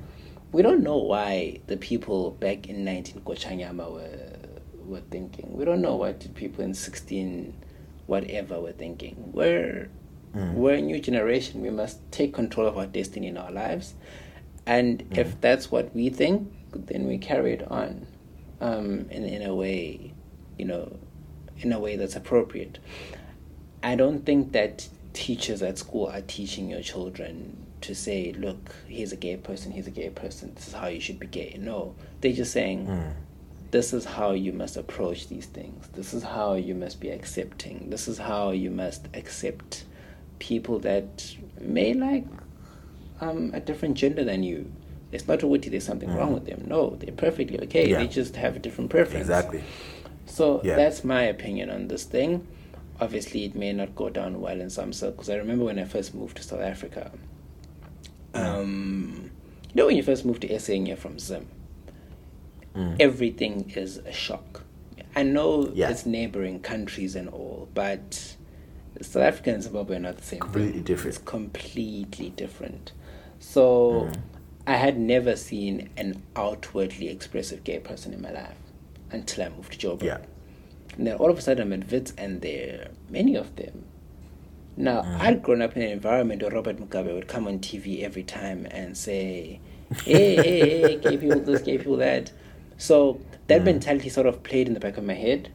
we 0.52 0.62
don't 0.62 0.82
know 0.82 0.98
why 0.98 1.60
the 1.66 1.76
people 1.76 2.32
back 2.32 2.68
in 2.68 2.84
19 2.84 3.22
Kochanyama 3.22 3.90
were 3.92 4.36
were 4.86 5.00
thinking. 5.10 5.56
We 5.56 5.64
don't 5.64 5.80
know 5.80 5.94
what 5.96 6.20
the 6.20 6.28
people 6.30 6.64
in 6.64 6.74
16 6.74 7.54
whatever 8.06 8.60
were 8.60 8.72
thinking. 8.72 9.30
We're 9.32 9.88
we're 10.54 10.74
a 10.74 10.80
new 10.80 11.00
generation. 11.00 11.60
We 11.60 11.70
must 11.70 11.98
take 12.12 12.32
control 12.34 12.66
of 12.68 12.76
our 12.78 12.86
destiny 12.86 13.26
in 13.28 13.36
our 13.36 13.50
lives, 13.50 13.94
and 14.66 15.02
if 15.12 15.40
that's 15.40 15.70
what 15.72 15.92
we 15.94 16.08
think, 16.08 16.52
then 16.72 17.06
we 17.08 17.18
carry 17.18 17.52
it 17.54 17.62
on, 17.70 18.06
um, 18.60 19.06
in 19.10 19.24
in 19.24 19.42
a 19.42 19.54
way, 19.54 20.12
you 20.60 20.66
know, 20.66 20.92
in 21.58 21.72
a 21.72 21.78
way 21.80 21.96
that's 21.96 22.14
appropriate. 22.16 22.78
I 23.82 23.96
don't 23.96 24.26
think 24.26 24.52
that 24.52 24.88
teachers 25.14 25.62
at 25.62 25.78
school 25.78 26.06
are 26.06 26.20
teaching 26.20 26.68
your 26.68 26.82
children 26.82 27.66
to 27.80 27.94
say, 27.94 28.34
look, 28.38 28.74
here's 28.86 29.12
a 29.12 29.16
gay 29.16 29.38
person, 29.38 29.72
here's 29.72 29.86
a 29.86 29.90
gay 29.90 30.10
person, 30.10 30.52
this 30.54 30.68
is 30.68 30.74
how 30.74 30.88
you 30.88 31.00
should 31.00 31.18
be 31.18 31.26
gay. 31.26 31.56
No, 31.58 31.94
they're 32.20 32.34
just 32.34 32.52
saying, 32.52 33.14
this 33.70 33.94
is 33.94 34.04
how 34.04 34.32
you 34.32 34.52
must 34.52 34.76
approach 34.76 35.28
these 35.28 35.46
things, 35.46 35.88
this 35.94 36.12
is 36.12 36.22
how 36.22 36.54
you 36.54 36.74
must 36.74 37.00
be 37.00 37.08
accepting, 37.08 37.88
this 37.88 38.06
is 38.06 38.18
how 38.18 38.50
you 38.50 38.70
must 38.70 39.08
accept 39.14 39.84
people 40.40 40.78
that 40.80 41.34
may 41.58 41.94
like 41.94 42.26
um, 43.22 43.50
a 43.54 43.60
different 43.60 43.96
gender 43.96 44.24
than 44.24 44.42
you. 44.42 44.70
It's 45.12 45.26
not 45.26 45.42
always 45.42 45.62
there's 45.62 45.84
something 45.84 46.12
wrong 46.14 46.32
with 46.34 46.46
them. 46.46 46.64
No, 46.68 46.90
they're 46.90 47.12
perfectly 47.12 47.60
okay. 47.62 47.88
Yeah. 47.88 47.98
They 47.98 48.06
just 48.06 48.36
have 48.36 48.54
a 48.54 48.60
different 48.60 48.90
preference. 48.90 49.22
Exactly. 49.22 49.64
So 50.30 50.60
Yeah. 50.64 50.76
that's 50.76 51.04
my 51.04 51.22
opinion 51.24 51.70
on 51.70 51.88
this 51.88 52.04
thing. 52.04 52.46
Obviously, 53.00 53.44
it 53.44 53.54
may 53.54 53.72
not 53.72 53.94
go 53.94 54.08
down 54.10 54.40
well 54.40 54.60
in 54.60 54.70
some 54.70 54.92
circles. 54.92 55.28
I 55.28 55.36
remember 55.36 55.64
when 55.64 55.78
I 55.78 55.84
first 55.84 56.14
moved 56.14 56.36
to 56.36 56.42
South 56.42 56.60
Africa. 56.60 57.10
Mm. 58.34 58.44
Um, 58.44 59.30
you 59.68 59.74
know, 59.74 59.86
when 59.86 59.96
you 59.96 60.02
first 60.02 60.24
move 60.24 60.38
to 60.40 60.58
SA 60.58 60.74
and 60.74 60.86
you're 60.86 60.96
from 60.96 61.18
Zim, 61.18 61.46
mm. 62.76 62.96
everything 63.00 63.70
is 63.74 63.96
a 63.98 64.12
shock. 64.12 64.62
I 65.16 65.24
know 65.24 65.70
Yeah. 65.74 65.90
it's 65.90 66.06
neighboring 66.06 66.60
countries 66.60 67.16
and 67.16 67.28
all, 67.28 67.68
but 67.74 68.36
South 69.00 69.22
Africa 69.22 69.50
and 69.54 69.62
Zimbabwe 69.62 69.96
are 69.96 70.00
not 70.00 70.16
the 70.18 70.22
same. 70.22 70.40
Completely 70.40 70.72
thing. 70.74 70.82
different. 70.84 71.16
It's 71.16 71.24
completely 71.24 72.30
different. 72.30 72.92
So 73.40 74.10
mm. 74.12 74.14
I 74.66 74.76
had 74.76 74.98
never 74.98 75.34
seen 75.34 75.88
an 75.96 76.22
outwardly 76.36 77.08
expressive 77.08 77.64
gay 77.64 77.80
person 77.80 78.12
in 78.12 78.20
my 78.22 78.30
life 78.30 78.56
until 79.12 79.44
I 79.44 79.48
moved 79.48 79.78
to 79.78 79.88
Joburg. 79.88 80.02
Yeah. 80.02 80.18
And 80.96 81.06
then 81.06 81.16
all 81.16 81.30
of 81.30 81.38
a 81.38 81.40
sudden 81.40 81.72
I'm 81.72 81.82
at 81.92 82.12
and 82.18 82.40
there 82.40 82.82
are 82.82 82.90
many 83.12 83.36
of 83.36 83.56
them. 83.56 83.84
Now, 84.76 85.02
I'd 85.20 85.42
grown 85.42 85.60
up 85.62 85.76
in 85.76 85.82
an 85.82 85.90
environment 85.90 86.42
where 86.42 86.50
Robert 86.52 86.78
Mugabe 86.78 87.12
would 87.14 87.28
come 87.28 87.46
on 87.46 87.58
TV 87.58 88.02
every 88.02 88.22
time 88.22 88.66
and 88.70 88.96
say, 88.96 89.60
hey, 90.04 90.36
hey, 90.36 90.80
hey, 90.80 90.96
gay 90.96 91.16
people 91.18 91.40
this, 91.40 91.60
gay 91.60 91.76
people 91.76 91.96
that. 91.98 92.32
So 92.78 93.20
that 93.48 93.64
mentality 93.64 94.08
sort 94.08 94.26
of 94.26 94.42
played 94.42 94.68
in 94.68 94.74
the 94.74 94.80
back 94.80 94.96
of 94.96 95.04
my 95.04 95.14
head. 95.14 95.50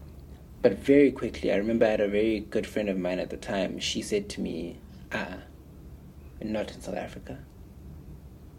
But 0.61 0.77
very 0.80 1.11
quickly, 1.11 1.52
I 1.52 1.56
remember 1.56 1.86
I 1.86 1.91
had 1.91 2.02
a 2.02 2.07
very 2.07 2.41
good 2.41 2.68
friend 2.68 2.90
of 2.90 2.98
mine 2.98 3.19
at 3.19 3.30
the 3.30 3.38
time. 3.38 3.80
She 3.80 4.02
said 4.02 4.30
to 4.30 4.41
me, 4.41 4.77
ah, 5.11 5.38
not 6.41 6.72
in 6.72 6.82
South 6.82 6.95
Africa 6.95 7.40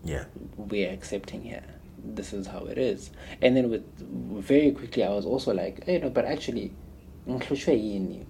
Yeah. 0.05 0.24
we're 0.56 0.90
accepting 0.90 1.43
here. 1.43 1.62
This 2.05 2.32
is 2.32 2.47
how 2.47 2.64
it 2.66 2.78
is. 2.78 3.10
And 3.43 3.56
then 3.56 3.70
with 3.70 3.85
very 4.43 4.70
quickly, 4.73 5.05
I 5.05 5.10
was 5.10 5.27
also 5.27 5.52
like, 5.52 5.85
you 5.86 5.98
know, 6.01 6.10
but 6.10 6.24
actually, 6.24 6.73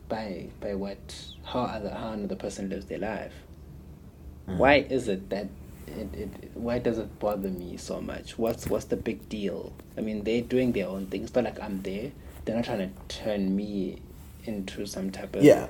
by 0.09 0.47
by 0.61 0.75
what 0.75 0.99
how 1.45 1.61
other 1.63 1.91
how 1.91 2.13
another 2.13 2.37
person 2.37 2.69
lives 2.69 2.87
their 2.87 2.99
life. 2.99 3.35
Mm. 4.49 4.57
Why 4.59 4.75
is 4.77 5.09
it 5.09 5.29
that 5.31 5.49
it, 5.87 6.15
it 6.15 6.51
why 6.55 6.79
does 6.79 6.99
it 6.99 7.19
bother 7.19 7.49
me 7.49 7.77
so 7.77 8.01
much? 8.01 8.39
What's 8.39 8.67
what's 8.69 8.87
the 8.87 8.97
big 8.97 9.29
deal? 9.29 9.73
I 9.97 10.01
mean, 10.01 10.25
they're 10.25 10.43
doing 10.43 10.73
their 10.73 10.89
own 10.89 11.07
thing. 11.07 11.25
It's 11.25 11.35
not 11.35 11.45
like 11.45 11.61
I'm 11.61 11.83
there. 11.83 12.13
they're 12.45 12.55
not 12.57 12.65
trying 12.65 12.79
to 12.79 12.91
turn 13.09 13.57
me 13.57 13.99
into 14.45 14.87
some 14.87 15.11
type 15.11 15.35
of 15.35 15.43
Yeah. 15.43 15.67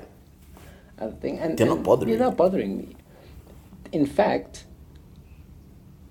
other 0.98 1.12
thing. 1.16 1.38
And 1.38 1.56
They're 1.56 1.66
not 1.66 1.76
and 1.76 1.84
bothering 1.84 2.10
They're 2.10 2.18
not 2.18 2.36
bothering 2.36 2.76
me. 2.78 2.96
In 3.92 4.04
fact, 4.06 4.64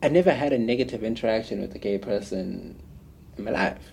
I 0.01 0.09
never 0.09 0.31
had 0.31 0.53
a 0.53 0.57
negative 0.57 1.03
interaction 1.03 1.61
with 1.61 1.73
a 1.75 1.79
gay 1.79 1.97
person 1.97 2.81
in 3.37 3.43
my 3.43 3.51
life. 3.51 3.91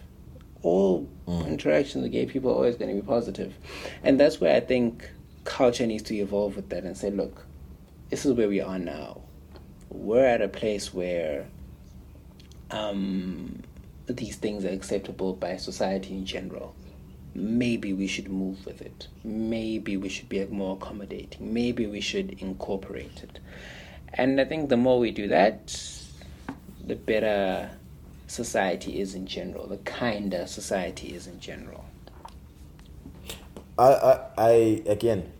All 0.62 1.08
Mm. 1.26 1.46
interactions 1.48 2.02
with 2.02 2.12
gay 2.12 2.26
people 2.26 2.50
are 2.50 2.54
always 2.54 2.76
going 2.76 2.94
to 2.94 3.00
be 3.00 3.06
positive. 3.06 3.54
And 4.02 4.18
that's 4.18 4.40
where 4.40 4.54
I 4.54 4.60
think 4.60 5.08
culture 5.44 5.86
needs 5.86 6.02
to 6.04 6.14
evolve 6.16 6.56
with 6.56 6.68
that 6.70 6.84
and 6.84 6.96
say, 6.96 7.10
look, 7.10 7.46
this 8.10 8.26
is 8.26 8.32
where 8.34 8.48
we 8.48 8.60
are 8.60 8.78
now. 8.78 9.22
We're 9.88 10.26
at 10.26 10.40
a 10.42 10.48
place 10.48 10.92
where 10.92 11.46
um, 12.70 13.62
these 14.06 14.36
things 14.36 14.64
are 14.64 14.70
acceptable 14.70 15.34
by 15.34 15.56
society 15.56 16.14
in 16.14 16.24
general. 16.26 16.74
Maybe 17.34 17.92
we 17.92 18.06
should 18.06 18.28
move 18.28 18.66
with 18.66 18.82
it. 18.82 19.08
Maybe 19.24 19.96
we 19.96 20.08
should 20.08 20.28
be 20.28 20.44
more 20.46 20.76
accommodating. 20.76 21.52
Maybe 21.52 21.86
we 21.86 22.00
should 22.00 22.32
incorporate 22.42 23.22
it. 23.22 23.38
And 24.14 24.40
I 24.40 24.44
think 24.44 24.68
the 24.68 24.76
more 24.76 24.98
we 24.98 25.10
do 25.10 25.28
that, 25.28 25.76
the 26.84 26.97
better 26.97 27.70
society 28.26 29.01
is 29.01 29.14
in 29.14 29.26
general, 29.26 29.66
the 29.66 29.78
kinder 29.78 30.47
society 30.47 31.14
is 31.14 31.26
in 31.26 31.40
general. 31.40 31.84
I, 33.78 33.84
I, 33.84 34.20
I 34.36 34.82
again, 34.86 35.32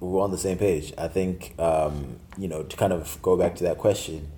we're 0.00 0.22
on 0.22 0.30
the 0.30 0.38
same 0.38 0.58
page. 0.58 0.92
I 0.98 1.08
think, 1.08 1.54
um, 1.58 2.16
you 2.36 2.48
know, 2.48 2.64
to 2.64 2.76
kind 2.76 2.92
of 2.92 3.20
go 3.22 3.36
back 3.36 3.54
to 3.56 3.64
that 3.64 3.78
question, 3.78 4.30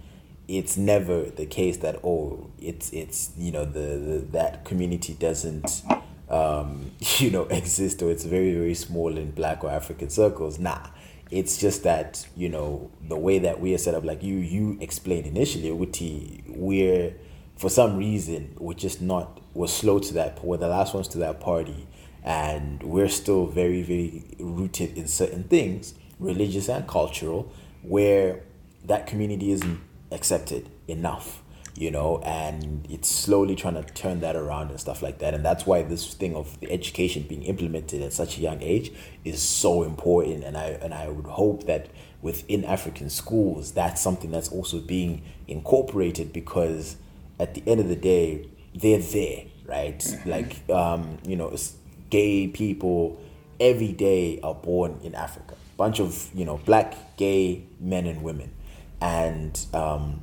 it's 0.47 0.77
never 0.77 1.23
the 1.25 1.47
case 1.47 1.79
that 1.79 2.01
oh, 2.05 2.51
it's 2.61 2.93
it's 2.93 3.33
you 3.39 3.51
know 3.51 3.65
the, 3.65 3.97
the 3.99 4.19
that 4.33 4.65
community 4.65 5.15
doesn't, 5.15 5.83
um, 6.29 6.91
you 7.19 7.31
know, 7.31 7.43
exist 7.51 8.03
or 8.03 8.11
it's 8.11 8.25
very 8.25 8.53
very 8.55 8.75
small 8.75 9.17
in 9.17 9.31
Black 9.31 9.65
or 9.65 9.71
African 9.71 10.11
circles. 10.11 10.59
Nah, 10.59 10.87
it's 11.35 11.59
just 11.59 11.83
that 11.83 12.27
you 12.37 12.49
know 12.49 12.91
the 13.09 13.17
way 13.17 13.41
that 13.41 13.61
we 13.61 13.75
are 13.75 13.79
set 13.79 13.95
up, 13.95 14.05
like 14.05 14.23
you 14.23 14.37
you 14.37 14.79
explained 14.81 15.27
initially, 15.27 15.69
Uti, 15.69 16.45
we're 16.47 17.15
for 17.57 17.69
some 17.69 17.97
reason 17.97 18.55
we're 18.59 18.75
just 18.75 19.03
not 19.03 19.41
we're 19.53 19.67
slow 19.67 19.99
to 19.99 20.15
that. 20.15 20.45
We're 20.45 20.59
the 20.59 20.69
last 20.69 20.95
ones 20.95 21.09
to 21.09 21.19
that 21.19 21.41
party 21.41 21.87
and 22.23 22.83
we're 22.83 23.09
still 23.09 23.47
very 23.47 23.83
very 23.83 24.25
rooted 24.39 24.97
in 24.97 25.07
certain 25.07 25.45
things 25.45 25.95
religious 26.19 26.69
and 26.69 26.87
cultural 26.89 27.53
where 27.83 28.43
that 28.85 29.07
community 29.07 29.53
isn't 29.53 29.81
accepted 30.11 30.69
enough 30.89 31.43
you 31.75 31.91
know 31.91 32.19
and 32.25 32.87
it's 32.89 33.11
slowly 33.11 33.55
trying 33.55 33.75
to 33.75 33.83
turn 33.95 34.21
that 34.21 34.37
around 34.37 34.71
and 34.71 34.81
stuff 34.81 35.03
like 35.03 35.19
that. 35.19 35.35
And 35.35 35.45
that's 35.45 35.67
why 35.67 35.83
this 35.83 36.15
thing 36.15 36.35
of 36.37 36.59
the 36.61 36.71
education 36.71 37.25
being 37.29 37.43
implemented 37.43 38.03
at 38.03 38.13
such 38.13 38.39
a 38.39 38.41
young 38.41 38.63
age 38.63 38.93
is 39.25 39.43
so 39.43 39.83
important. 39.83 40.45
And 40.45 40.57
i 40.57 40.79
and 40.83 40.95
i 40.95 41.09
would 41.09 41.27
hope 41.27 41.65
that 41.67 41.89
within 42.23 42.65
african 42.65 43.11
schools 43.11 43.73
that's 43.73 44.01
something 44.01 44.31
that's 44.31 44.49
also 44.49 44.81
being 44.81 45.21
incorporated 45.47 46.33
because 46.33 46.97
at 47.39 47.55
the 47.55 47.63
end 47.67 47.81
of 47.81 47.89
the 47.89 47.97
day 47.97 48.49
they're 48.75 48.99
there 48.99 49.45
right? 49.67 50.05
Like 50.25 50.69
um 50.71 51.19
you 51.27 51.37
know 51.37 51.49
it's 51.49 51.75
gay 52.11 52.49
people 52.49 53.21
every 53.61 53.93
day 53.93 54.41
are 54.43 54.55
born 54.55 55.01
in 55.03 55.15
Africa. 55.15 55.55
Bunch 55.77 56.01
of 56.01 56.31
you 56.35 56.45
know 56.45 56.59
black 56.59 57.17
gay 57.17 57.65
men 57.81 58.07
and 58.07 58.23
women, 58.23 58.53
and 59.01 59.59
um, 59.73 60.23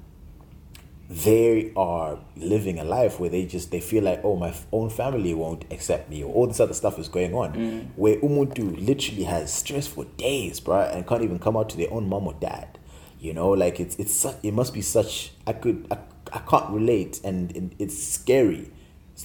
they 1.12 1.74
are 1.76 2.18
living 2.38 2.80
a 2.80 2.86
life 2.86 3.20
where 3.20 3.30
they 3.30 3.46
just 3.46 3.70
they 3.70 3.82
feel 3.82 4.02
like 4.02 4.22
oh 4.24 4.38
my 4.38 4.54
own 4.72 4.90
family 4.90 5.34
won't 5.34 5.66
accept 5.70 6.10
me 6.10 6.24
or 6.24 6.34
all 6.34 6.48
this 6.48 6.62
other 6.62 6.74
stuff 6.74 6.98
is 6.98 7.10
going 7.10 7.34
on. 7.34 7.54
Mm. 7.54 7.88
Where 7.98 8.16
Umuntu 8.18 8.86
literally 8.88 9.26
has 9.26 9.54
stress 9.54 9.88
for 9.88 10.06
days, 10.06 10.62
bro, 10.62 10.80
and 10.82 11.06
can't 11.06 11.22
even 11.22 11.38
come 11.38 11.58
out 11.58 11.70
to 11.72 11.78
their 11.78 11.92
own 11.92 12.08
mom 12.08 12.28
or 12.28 12.34
dad. 12.36 12.80
You 13.20 13.34
know, 13.34 13.50
like 13.50 13.80
it's 13.82 13.98
it's 13.98 14.26
it 14.42 14.54
must 14.54 14.74
be 14.74 14.82
such 14.82 15.34
I 15.46 15.52
could 15.54 15.86
I, 15.92 15.98
I 16.32 16.40
can't 16.40 16.70
relate 16.70 17.20
and 17.26 17.52
it, 17.52 17.74
it's 17.78 18.02
scary 18.02 18.72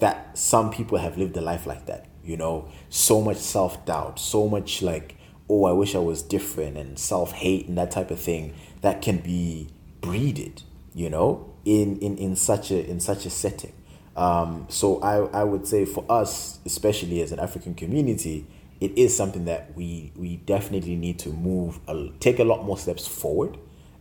that 0.01 0.37
some 0.37 0.71
people 0.71 0.99
have 0.99 1.17
lived 1.17 1.37
a 1.37 1.41
life 1.41 1.67
like 1.67 1.87
that 1.87 2.07
you 2.23 2.37
know 2.37 2.69
so 2.91 3.23
much 3.23 3.39
self-doubt 3.39 4.19
so 4.19 4.49
much 4.49 4.83
like 4.83 5.17
oh 5.49 5.65
i 5.65 5.73
wish 5.73 5.95
i 5.95 5.99
was 5.99 6.23
different 6.23 6.77
and 6.77 6.99
self-hate 6.99 7.67
and 7.69 7.79
that 7.79 7.91
type 7.91 8.11
of 8.11 8.21
thing 8.21 8.53
that 8.83 9.01
can 9.01 9.19
be 9.19 9.69
breeded 10.01 10.63
you 10.95 11.09
know 11.09 11.49
in 11.67 11.99
in 11.99 12.17
in 12.17 12.35
such 12.35 12.71
a 12.71 12.89
in 12.89 12.99
such 12.99 13.27
a 13.27 13.31
setting 13.31 13.75
um 14.17 14.65
so 14.71 14.99
i 15.03 15.17
i 15.41 15.45
would 15.45 15.67
say 15.67 15.85
for 15.85 16.05
us 16.09 16.59
especially 16.65 17.21
as 17.21 17.33
an 17.33 17.39
african 17.39 17.75
community 17.75 18.47
it 18.81 18.97
is 18.97 19.15
something 19.15 19.45
that 19.45 19.75
we 19.75 20.13
we 20.17 20.37
definitely 20.37 20.97
need 20.97 21.19
to 21.19 21.29
move 21.31 21.79
a, 21.89 22.09
take 22.21 22.39
a 22.39 22.45
lot 22.45 22.65
more 22.65 22.79
steps 22.79 23.07
forward 23.07 23.59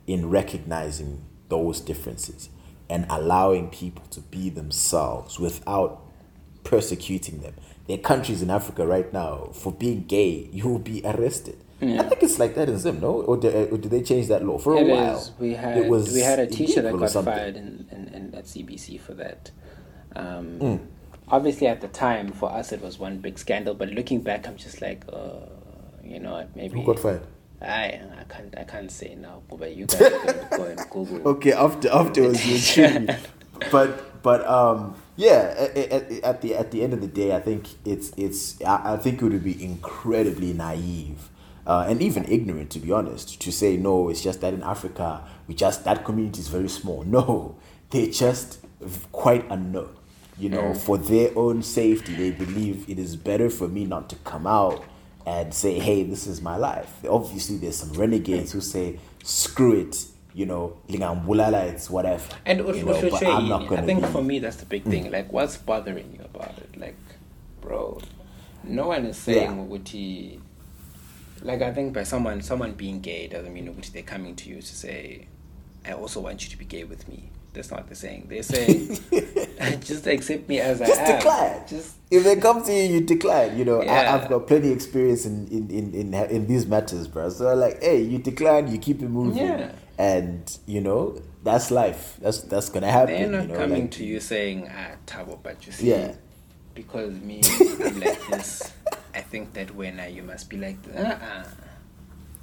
in 0.08 0.30
recognizing 0.30 1.22
those 1.50 1.82
differences 1.82 2.50
and 2.90 3.06
allowing 3.10 3.70
people 3.70 4.06
to 4.12 4.22
be 4.22 4.50
themselves 4.50 5.40
without 5.40 6.02
persecuting 6.64 7.42
them. 7.42 7.54
There 7.88 7.98
are 7.98 8.02
countries 8.02 8.42
in 8.42 8.50
Africa 8.50 8.86
right 8.86 9.12
now 9.14 9.50
for 9.54 9.72
being 9.72 10.06
gay, 10.06 10.50
you 10.52 10.68
will 10.68 10.80
be 10.80 11.02
arrested. 11.06 11.58
I 11.82 12.04
think 12.04 12.24
it's 12.24 12.40
like 12.40 12.56
that 12.56 12.70
in 12.70 12.80
Zim, 12.80 13.00
no? 13.02 13.22
Or 13.22 13.38
did, 13.38 13.72
or 13.72 13.78
did 13.78 13.92
they 13.92 14.02
change 14.02 14.28
that 14.30 14.44
law 14.46 14.58
for 14.58 14.76
a 14.76 14.80
It 14.80 14.88
while? 14.88 15.18
is. 15.18 15.32
We 15.40 15.54
had 15.54 15.78
it 15.78 15.88
was 15.90 16.14
we 16.14 16.22
had 16.22 16.40
a 16.40 16.48
teacher 16.48 16.82
that 16.82 16.98
got 16.98 17.12
fired 17.26 17.58
in, 17.58 17.86
in, 17.92 18.08
in 18.14 18.36
at 18.36 18.46
CBC 18.46 19.00
for 19.00 19.14
that. 19.16 19.52
Um, 20.16 20.60
Hmm. 20.60 20.76
Obviously, 21.28 21.66
at 21.68 21.82
the 21.82 21.88
time, 21.88 22.32
for 22.32 22.52
us, 22.52 22.72
it 22.72 22.82
was 22.82 23.00
one 23.00 23.18
big 23.18 23.40
scandal. 23.40 23.74
But 23.74 23.90
looking 23.90 24.22
back, 24.22 24.48
I'm 24.48 24.58
just 24.58 24.80
like, 24.80 25.04
uh, 25.12 25.48
you 26.04 26.20
know? 26.20 26.48
Maybe 26.56 26.80
Who 26.80 26.86
got 26.86 27.00
fired? 27.00 27.26
I 27.62 28.00
I 28.20 28.24
can't 28.30 28.54
I 28.58 28.64
can't 28.64 28.92
say 28.92 29.16
now. 29.16 29.42
But 29.50 29.76
you 29.76 29.86
guys 29.88 30.00
can 30.26 30.48
go 30.58 30.64
and 30.66 30.80
Google. 30.90 31.28
Okay, 31.30 31.52
after 31.54 31.90
afterwards 31.90 32.46
you 32.46 32.58
shoot 32.58 33.02
me. 33.08 33.16
But 33.72 34.22
but 34.22 34.46
um 34.48 34.96
yeah, 35.16 35.56
at, 35.58 35.78
at, 35.78 36.12
at 36.24 36.42
the 36.42 36.56
at 36.56 36.72
the 36.72 36.84
end 36.84 36.94
of 36.94 37.02
the 37.02 37.08
day, 37.08 37.34
I 37.36 37.40
think 37.40 37.70
it's 37.86 38.12
it's 38.18 38.62
I, 38.64 38.94
I 38.94 38.98
think 38.98 39.22
it 39.22 39.26
would 39.26 39.44
be 39.44 39.62
incredibly 39.64 40.54
naive. 40.54 41.30
Uh, 41.66 41.86
and 41.88 42.02
even 42.02 42.24
ignorant, 42.26 42.70
to 42.72 42.80
be 42.80 42.92
honest, 42.92 43.42
to 43.42 43.52
say 43.52 43.76
no. 43.78 44.10
It's 44.10 44.22
just 44.22 44.42
that 44.42 44.54
in 44.54 44.62
Africa, 44.64 45.24
we 45.48 45.56
just 45.56 45.84
that 45.86 46.06
community 46.06 46.40
is 46.40 46.48
very 46.48 46.70
small. 46.70 47.04
No, 47.08 47.56
they're 47.90 48.12
just 48.12 48.60
quite 49.12 49.46
unknown. 49.50 49.96
You 50.38 50.50
know, 50.50 50.74
for 50.74 50.98
their 50.98 51.32
own 51.38 51.64
safety, 51.64 52.14
they 52.14 52.32
believe 52.32 52.90
it 52.90 53.00
is 53.00 53.16
better 53.16 53.50
for 53.50 53.68
me 53.70 53.86
not 53.86 54.10
to 54.10 54.16
come 54.18 54.46
out 54.46 54.84
and 55.26 55.54
say, 55.54 55.80
"Hey, 55.80 56.04
this 56.04 56.28
is 56.28 56.42
my 56.42 56.58
life." 56.58 56.92
Obviously, 57.10 57.58
there's 57.58 57.78
some 57.78 57.94
renegades 57.94 58.52
who 58.52 58.60
say, 58.60 59.00
"Screw 59.24 59.80
it," 59.80 60.06
you 60.34 60.46
know, 60.46 60.76
"Lingambulala, 60.90 61.72
it's 61.72 61.90
whatever." 61.90 62.26
And 62.46 62.60
you 62.60 62.84
know, 62.84 63.02
but 63.10 63.24
I'm 63.26 63.48
not 63.48 63.68
gonna 63.70 63.84
think 63.86 64.02
be- 64.02 64.08
for 64.08 64.22
me 64.22 64.40
that's 64.40 64.58
the 64.58 64.66
big 64.66 64.84
thing. 64.84 65.10
Like, 65.10 65.32
what's 65.32 65.56
bothering 65.58 66.12
you 66.14 66.26
about 66.26 66.58
it? 66.58 66.78
Like, 66.78 66.98
bro, 67.62 68.02
no 68.64 68.88
one 68.90 69.06
is 69.06 69.18
saying 69.18 69.52
Yeah. 69.58 69.64
Uguti. 69.64 70.40
Like, 71.46 71.62
I 71.62 71.72
think 71.72 71.94
by 71.94 72.04
someone 72.04 72.42
someone 72.42 72.74
being 72.74 73.00
gay 73.02 73.28
doesn't 73.28 73.54
mean 73.54 73.68
Uguti 73.68 73.92
they're 73.92 74.02
coming 74.16 74.36
to 74.38 74.50
you 74.50 74.58
to 74.62 74.76
say, 74.84 75.28
"I 75.86 75.92
also 75.94 76.20
want 76.20 76.44
you 76.44 76.50
to 76.50 76.58
be 76.58 76.66
gay 76.66 76.84
with 76.84 77.08
me." 77.08 77.30
That's 77.54 77.70
not 77.72 77.82
what 77.82 77.88
they're 77.88 77.96
saying. 77.96 78.26
They're 78.30 78.44
saying, 78.44 78.98
"Just 79.82 80.08
accept 80.08 80.50
me 80.50 80.60
as 80.60 80.80
just 80.80 80.92
I 80.92 81.04
am." 81.04 81.08
Just 81.08 81.24
decline. 81.24 81.62
Just 81.70 81.96
if 82.12 82.24
they 82.24 82.36
come 82.38 82.64
to 82.66 82.74
you, 82.74 82.94
you 82.96 83.02
decline. 83.02 83.58
You 83.58 83.66
know, 83.66 83.84
Yeah. 83.84 83.94
I, 83.94 84.16
I've 84.16 84.28
got 84.28 84.48
plenty 84.48 84.70
of 84.70 84.76
experience 84.76 85.26
in 85.26 85.48
in, 85.50 85.70
in 85.70 85.94
in 85.94 86.14
in 86.14 86.48
these 86.48 86.66
matters, 86.66 87.08
bro. 87.08 87.30
So 87.30 87.54
like, 87.54 87.82
hey, 87.82 88.02
you 88.02 88.18
decline, 88.18 88.68
you 88.72 88.80
keep 88.80 89.02
it 89.04 89.10
moving, 89.10 89.38
Yeah. 89.46 89.72
and 90.00 90.58
you 90.66 90.82
know 90.82 91.22
that's 91.44 91.70
life. 91.72 92.18
That's 92.22 92.42
that's 92.42 92.70
gonna 92.70 92.92
happen. 92.92 93.14
they're 93.16 93.30
not 93.30 93.44
you 93.44 93.48
know, 93.50 93.56
coming 93.56 93.82
like- 93.84 93.92
to 93.92 94.04
you 94.04 94.20
saying, 94.20 94.68
"Ah, 94.70 94.96
Tabo," 95.06 95.38
but 95.44 95.66
you 95.68 95.72
see, 95.72 95.92
Yeah. 95.92 96.16
because 96.74 97.14
me, 97.22 97.42
I'm 97.86 98.00
like 98.00 98.20
this. 98.32 98.74
I 99.16 99.22
think 99.22 99.54
that 99.54 99.74
when 99.76 100.00
uh, 100.00 100.06
you 100.06 100.24
must 100.24 100.50
be 100.50 100.58
like, 100.58 100.78
uh-uh, 100.94 101.44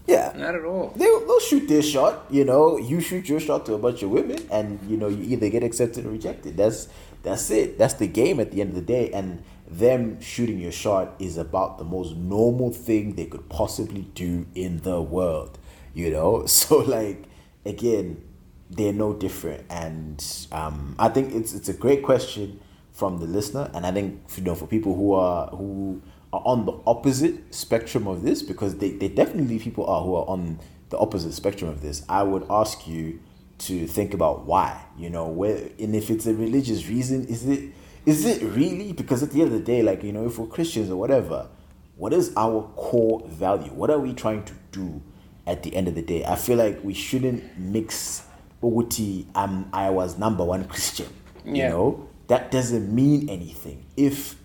Yeah, 0.07 0.33
not 0.37 0.55
at 0.55 0.65
all. 0.65 0.93
they 0.97 1.05
they'll 1.05 1.41
shoot 1.41 1.69
their 1.69 1.83
shot. 1.83 2.27
You 2.31 2.45
know, 2.45 2.77
you 2.79 3.01
shoot 3.01 3.29
your 3.29 3.41
shot 3.41 3.67
to 3.67 3.75
a 3.75 3.79
bunch 3.79 4.03
of 4.03 4.11
women, 4.11 4.39
and 4.51 4.81
you 4.89 4.97
know 4.97 5.09
you 5.09 5.23
either 5.23 5.49
get 5.49 5.63
accepted 5.63 6.07
or 6.07 6.11
rejected. 6.11 6.57
That's 6.57 6.89
that's 7.23 7.51
it. 7.51 7.79
That's 7.79 7.95
the 7.95 8.09
game 8.09 8.41
at 8.41 8.51
the 8.51 8.61
end 8.61 8.71
of 8.71 8.75
the 8.77 8.83
day. 8.83 9.11
And 9.13 9.45
them 9.69 10.21
shooting 10.21 10.59
your 10.59 10.73
shot 10.73 11.15
is 11.19 11.39
about 11.39 11.79
the 11.79 11.85
most 11.85 12.17
normal 12.17 12.73
thing 12.73 13.15
they 13.15 13.27
could 13.27 13.49
possibly 13.49 14.03
do 14.15 14.47
in 14.55 14.79
the 14.83 15.01
world. 15.01 15.59
You 15.95 16.11
know, 16.11 16.47
so 16.61 16.79
like 16.79 17.25
again, 17.65 18.23
they're 18.71 18.93
no 18.93 19.13
different. 19.15 19.65
And 19.71 20.19
um, 20.51 20.97
I 20.99 21.09
think 21.11 21.33
it's 21.35 21.55
it's 21.55 21.69
a 21.69 21.75
great 21.75 22.03
question 22.03 22.59
from 22.93 23.19
the 23.19 23.27
listener, 23.27 23.71
and 23.73 23.87
I 23.87 23.93
think 23.93 24.21
you 24.37 24.43
know 24.43 24.55
for 24.57 24.67
people 24.67 24.95
who 24.97 25.13
are 25.15 25.47
who 25.49 26.03
are 26.33 26.43
on 26.45 26.65
the 26.67 26.73
opposite 26.87 27.55
spectrum 27.55 28.07
of 28.07 28.23
this 28.23 28.43
because 28.43 28.79
they, 28.79 28.91
they 28.91 29.09
definitely 29.09 29.59
people 29.59 29.87
are 29.87 30.03
who 30.03 30.15
are 30.15 30.29
on 30.29 30.59
the 30.91 30.99
opposite 30.99 31.33
spectrum 31.33 31.71
of 31.71 31.83
this 31.83 32.05
i 32.09 32.23
would 32.23 32.45
ask 32.51 32.87
you 32.87 33.21
to 33.59 33.87
think 33.87 34.13
about 34.15 34.45
why 34.45 34.83
you 34.97 35.09
know 35.09 35.27
where 35.27 35.69
and 35.79 35.95
if 35.95 36.11
it's 36.11 36.27
a 36.27 36.35
religious 36.35 36.89
reason 36.89 37.25
is 37.27 37.47
it 37.47 37.73
is 38.05 38.25
it 38.25 38.43
really? 38.43 38.93
Because 38.93 39.23
at 39.23 39.31
the 39.31 39.43
end 39.43 39.53
of 39.53 39.59
the 39.59 39.65
day, 39.65 39.83
like 39.83 40.03
you 40.03 40.13
know, 40.13 40.27
if 40.27 40.39
we're 40.39 40.47
Christians 40.47 40.91
or 40.91 40.97
whatever, 40.97 41.49
what 41.97 42.13
is 42.13 42.33
our 42.37 42.63
core 42.77 43.23
value? 43.29 43.71
What 43.73 43.91
are 43.91 43.99
we 43.99 44.13
trying 44.13 44.45
to 44.45 44.53
do 44.73 45.03
at 45.47 45.63
the 45.63 45.75
end 45.77 45.89
of 45.89 45.95
the 45.95 46.03
day? 46.03 46.25
I 46.25 46.37
feel 46.37 46.57
like 46.57 46.83
we 46.83 46.95
shouldn't 46.95 47.59
mix 47.59 48.25
Uguti 48.63 49.27
um, 49.37 49.69
I 49.73 49.91
was 49.91 50.19
number 50.19 50.45
one 50.45 50.65
Christian. 50.65 51.09
yeah. 51.45 51.53
You 51.53 51.69
know? 51.69 52.09
That 52.29 52.51
doesn't 52.51 52.93
mean 52.95 53.29
anything. 53.29 53.85
If 53.97 54.37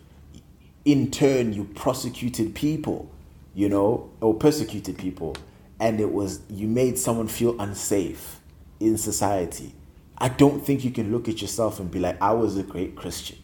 in 0.88 1.12
turn 1.12 1.52
you 1.52 1.66
prosecuted 1.66 2.56
people, 2.56 3.12
you 3.54 3.68
know, 3.68 4.10
or 4.22 4.34
persecuted 4.34 4.98
people, 4.98 5.36
and 5.82 6.00
it 6.00 6.14
was 6.14 6.40
you 6.50 6.66
made 6.66 6.98
someone 6.98 7.28
feel 7.28 7.60
unsafe 7.60 8.40
in 8.80 8.98
society. 8.98 9.74
I 10.18 10.30
don't 10.30 10.66
think 10.66 10.86
you 10.86 10.92
can 10.92 11.12
look 11.12 11.28
at 11.28 11.42
yourself 11.42 11.82
and 11.82 11.92
be 11.92 12.00
like, 12.00 12.20
I 12.22 12.32
was 12.32 12.58
a 12.58 12.64
great 12.64 12.96
Christian. 12.96 13.38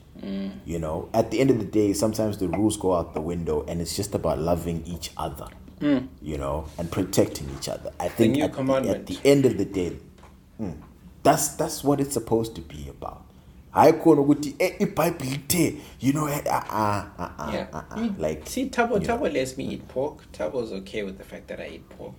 You 0.65 0.79
know, 0.79 1.09
at 1.13 1.31
the 1.31 1.41
end 1.41 1.49
of 1.51 1.59
the 1.59 1.65
day, 1.65 1.91
sometimes 1.91 2.37
the 2.37 2.47
rules 2.47 2.77
go 2.77 2.95
out 2.95 3.13
the 3.13 3.19
window, 3.19 3.65
and 3.67 3.81
it's 3.81 3.93
just 3.95 4.15
about 4.15 4.39
loving 4.39 4.81
each 4.85 5.11
other. 5.17 5.47
You 6.21 6.37
know, 6.37 6.65
and 6.77 6.89
protecting 6.89 7.49
each 7.59 7.67
other. 7.67 7.91
I 7.99 8.07
think 8.07 8.37
at 8.45 8.53
the, 8.53 8.59
at 8.89 9.05
the 9.07 9.19
end 9.25 9.45
of 9.45 9.57
the 9.57 9.65
day, 9.65 9.97
mm, 10.61 10.77
that's 11.23 11.49
that's 11.49 11.83
what 11.83 11.99
it's 11.99 12.13
supposed 12.13 12.55
to 12.55 12.61
be 12.61 12.87
about. 12.87 13.22
I 13.75 13.91
khona 13.91 14.21
ukuthi 14.21 14.55
eh, 14.59 14.77
iBhayibhile 14.79 15.47
lithe, 15.49 15.79
you 15.99 16.13
know, 16.13 16.27
eh, 16.27 16.41
ah, 16.47 16.63
ah, 17.17 17.31
ah, 17.39 17.53
Yeah. 17.53 17.67
ah, 17.73 18.09
like 18.19 18.47
see, 18.47 18.69
Tabo, 18.69 18.91
know. 18.91 18.99
Tabo 19.17 19.33
lets 19.33 19.57
me 19.57 19.65
eat 19.65 19.87
pork. 19.87 20.31
Tabo's 20.31 20.71
okay 20.71 21.01
with 21.03 21.17
the 21.17 21.23
fact 21.23 21.47
that 21.47 21.59
I 21.59 21.67
eat 21.75 21.89
pork. 21.89 22.13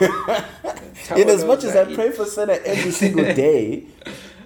In 1.16 1.28
as 1.28 1.44
much 1.44 1.64
as 1.64 1.72
that 1.72 1.88
I 1.88 1.94
pray 1.94 2.10
for 2.12 2.24
Senna 2.24 2.52
every 2.64 2.92
single 2.92 3.24
day 3.34 3.86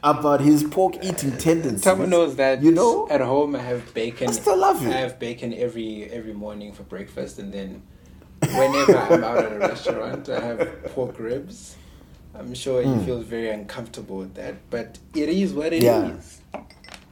about 0.03 0.41
his 0.41 0.63
pork 0.65 0.97
eating 1.03 1.37
tendencies, 1.39 1.85
Tabo 1.85 2.09
knows 2.09 2.37
that 2.37 2.63
you 2.63 2.71
know. 2.73 3.09
at 3.11 3.21
home 3.21 3.55
I 3.57 3.61
have 3.61 3.93
bacon. 3.95 4.29
I 4.29 4.33
still 4.33 4.57
love 4.57 4.83
you. 4.83 4.89
I 4.89 4.95
have 4.95 5.19
bacon 5.19 5.53
every 5.55 6.05
every 6.11 6.33
morning 6.33 6.73
for 6.73 6.83
breakfast, 6.85 7.39
and 7.39 7.53
then 7.53 7.83
whenever 8.41 8.97
I'm 8.97 9.23
out 9.25 9.39
at 9.45 9.53
a 9.53 9.59
restaurant, 9.59 10.29
I 10.31 10.41
have 10.41 10.85
pork 10.95 11.19
ribs. 11.19 11.77
I'm 12.35 12.53
sure 12.55 12.83
he 12.83 12.89
Hmm. 12.89 13.05
feels 13.05 13.25
very 13.27 13.49
uncomfortable 13.51 14.17
with 14.17 14.35
that, 14.35 14.55
but 14.71 14.99
it 15.15 15.29
is 15.29 15.53
what 15.53 15.73
it 15.73 15.83
is. 15.85 16.41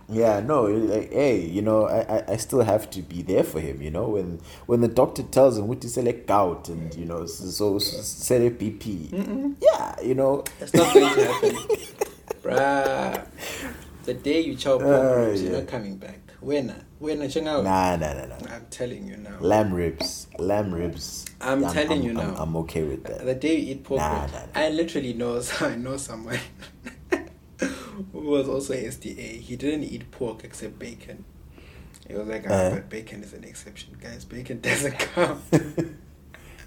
Yeah. 0.09 0.39
Yeah, 0.39 0.41
no, 0.41 0.65
like, 0.65 1.12
hey, 1.12 1.41
you 1.41 1.62
know, 1.62 1.87
I, 1.87 2.01
I, 2.19 2.24
I 2.33 2.37
still 2.37 2.62
have 2.62 2.91
to 2.91 3.03
be 3.03 3.23
there 3.23 3.45
for 3.45 3.61
him, 3.61 3.83
you 3.83 3.91
know, 3.91 4.09
when 4.09 4.41
when 4.66 4.81
the 4.81 4.89
doctor 4.89 5.23
tells 5.23 5.59
him 5.59 5.69
what 5.69 5.81
to 5.83 5.89
select 5.89 6.27
gout 6.27 6.69
and 6.69 6.95
you 6.95 7.05
know, 7.05 7.27
so, 7.27 7.79
so 7.79 7.79
select 7.79 8.59
BP. 8.61 9.57
Yeah, 9.61 10.01
you 10.03 10.15
know, 10.15 10.45
It's 10.61 10.74
not 10.74 10.93
going 10.95 11.15
to 11.15 11.33
happen, 11.33 11.57
bruh. 12.43 13.27
The 14.05 14.15
day 14.15 14.41
you 14.41 14.57
chow 14.57 14.79
pork 14.79 14.85
Uh, 14.85 15.15
ribs, 15.27 15.43
you're 15.43 15.53
not 15.53 15.69
coming 15.69 15.97
back. 15.97 16.19
When? 16.41 16.74
When? 16.99 17.20
Nah. 17.20 17.62
nah, 17.62 17.97
nah, 17.97 18.12
nah. 18.15 18.35
I'm 18.51 18.66
telling 18.69 19.07
you 19.07 19.16
now. 19.16 19.37
Lamb 19.39 19.73
ribs, 19.73 20.27
lamb 20.39 20.74
ribs. 20.74 21.24
I'm 21.41 21.62
telling 21.69 22.03
you 22.03 22.11
I'm, 22.11 22.16
now. 22.16 22.35
I'm 22.37 22.57
okay 22.57 22.83
with 22.83 23.05
that. 23.05 23.24
The 23.24 23.35
day 23.35 23.57
you 23.59 23.73
eat 23.73 23.85
pork 23.85 24.01
Nah, 24.01 24.23
ribs, 24.23 24.33
nah, 24.33 24.39
nah. 24.41 24.47
I 24.55 24.69
literally 24.70 25.12
know 25.12 25.41
I 25.61 25.77
know 25.77 25.97
someone 25.97 26.41
was 28.12 28.48
also 28.48 28.74
SDA. 28.74 29.40
He 29.40 29.56
didn't 29.56 29.84
eat 29.84 30.10
pork 30.10 30.44
except 30.44 30.78
bacon. 30.78 31.24
He 32.09 32.14
was 32.14 32.26
like, 32.28 32.44
ah, 32.48 32.52
Uh. 32.52 32.70
but 32.74 32.89
bacon 32.90 33.22
is 33.22 33.32
an 33.32 33.44
exception, 33.44 33.97
guys. 34.01 34.24
Bacon 34.24 34.60
doesn't 34.68 34.98
count. 34.98 35.40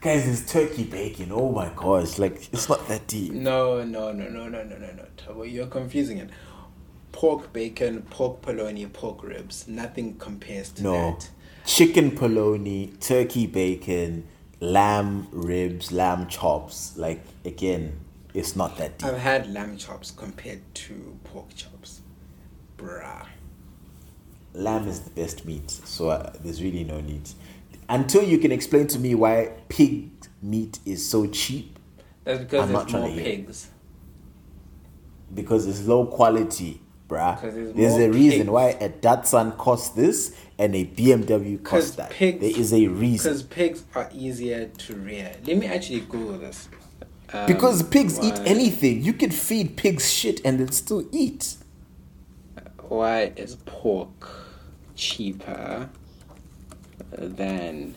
Guys, 0.02 0.28
it's 0.28 0.52
turkey 0.52 0.84
bacon. 0.84 1.32
Oh 1.32 1.52
my 1.52 1.72
gosh, 1.76 2.20
like 2.20 2.54
it's 2.54 2.70
not 2.70 2.88
that 2.90 3.08
deep. 3.08 3.34
no, 3.34 3.84
no, 3.84 4.12
no, 4.12 4.30
no, 4.30 4.48
no, 4.48 4.62
no, 4.64 4.78
no, 4.78 4.92
no. 4.92 5.06
Tabo, 5.18 5.52
You're 5.52 5.66
confusing 5.66 6.20
it. 6.20 6.30
Pork 7.12 7.52
bacon, 7.52 8.04
pork 8.12 8.42
polony, 8.44 8.92
pork 8.92 9.24
ribs. 9.24 9.68
Nothing 9.68 10.16
compares 10.18 10.70
to 10.74 10.84
No, 10.84 10.94
that. 10.94 11.30
chicken 11.66 12.12
polony, 12.12 13.00
turkey 13.00 13.48
bacon, 13.48 14.28
lamb 14.60 15.28
ribs, 15.32 15.92
lamb 15.92 16.28
chops. 16.28 16.96
Like 16.98 17.24
again, 17.44 18.00
it's 18.36 18.56
not 18.56 18.78
that 18.78 18.98
deep. 19.00 19.08
I've 19.08 19.18
had 19.18 19.52
lamb 19.52 19.78
chops 19.78 20.12
compared 20.12 20.62
to 20.76 21.18
pork 21.24 21.56
chops. 21.56 22.02
Bruh. 22.78 23.26
lamb 24.54 24.88
is 24.88 25.00
the 25.02 25.10
best 25.12 25.46
meat, 25.46 25.70
so 25.72 26.10
uh, 26.10 26.34
there's 26.44 26.62
really 26.62 26.84
no 26.84 27.00
need. 27.02 27.30
Until 27.88 28.24
you 28.24 28.38
can 28.38 28.52
explain 28.52 28.88
to 28.88 29.00
me 29.00 29.16
why 29.16 29.52
pig 29.70 30.10
meat 30.42 30.80
is 30.86 31.08
so 31.08 31.28
cheap, 31.28 31.78
That's 32.24 32.40
because 32.40 32.70
I'm 32.70 32.74
there's 32.74 32.94
more 32.94 33.10
it. 33.10 33.18
pigs. 33.24 33.70
because 35.34 35.68
it's 35.68 35.88
low 35.88 36.06
quality, 36.06 36.82
bruh. 37.08 37.42
there's 37.42 37.74
There's 37.74 37.96
a 37.96 38.10
reason 38.12 38.52
why 38.52 38.70
a 38.82 38.90
Datsun 38.90 39.58
costs 39.58 39.90
this 39.96 40.36
and 40.58 40.76
a 40.76 40.86
BMW 40.86 41.64
costs 41.64 41.92
that. 41.96 42.10
pigs, 42.12 42.40
there 42.42 42.60
is 42.60 42.74
a 42.74 42.88
reason. 42.88 43.32
Because 43.32 43.44
pigs 43.44 43.84
are 43.94 44.10
easier 44.14 44.68
to 44.68 44.96
rear. 44.96 45.34
Let 45.46 45.58
me 45.58 45.68
actually 45.68 46.02
Google 46.02 46.40
this. 46.40 46.68
Um, 47.34 47.48
Because 47.48 47.84
pigs 47.84 48.20
eat 48.24 48.40
anything. 48.46 49.02
You 49.02 49.14
could 49.14 49.34
feed 49.34 49.78
pigs 49.78 50.12
shit 50.12 50.42
and 50.46 50.60
they'll 50.60 50.68
still 50.70 51.08
eat. 51.12 51.58
Why 52.88 53.34
is 53.36 53.56
pork 53.66 54.30
cheaper 54.96 55.90
than? 57.12 57.96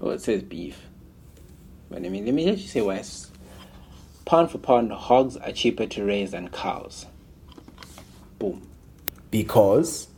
Oh, 0.00 0.10
it 0.10 0.20
says 0.20 0.42
beef. 0.42 0.80
But 1.88 2.04
I 2.04 2.08
mean, 2.08 2.26
let 2.26 2.34
me 2.34 2.48
actually 2.50 2.66
say 2.66 2.82
why. 2.82 3.02
Pound 4.24 4.50
for 4.50 4.58
pound, 4.58 4.90
hogs 4.92 5.36
are 5.36 5.52
cheaper 5.52 5.86
to 5.86 6.04
raise 6.04 6.32
than 6.32 6.48
cows. 6.48 7.06
Boom. 8.38 8.66
Because 9.30 10.08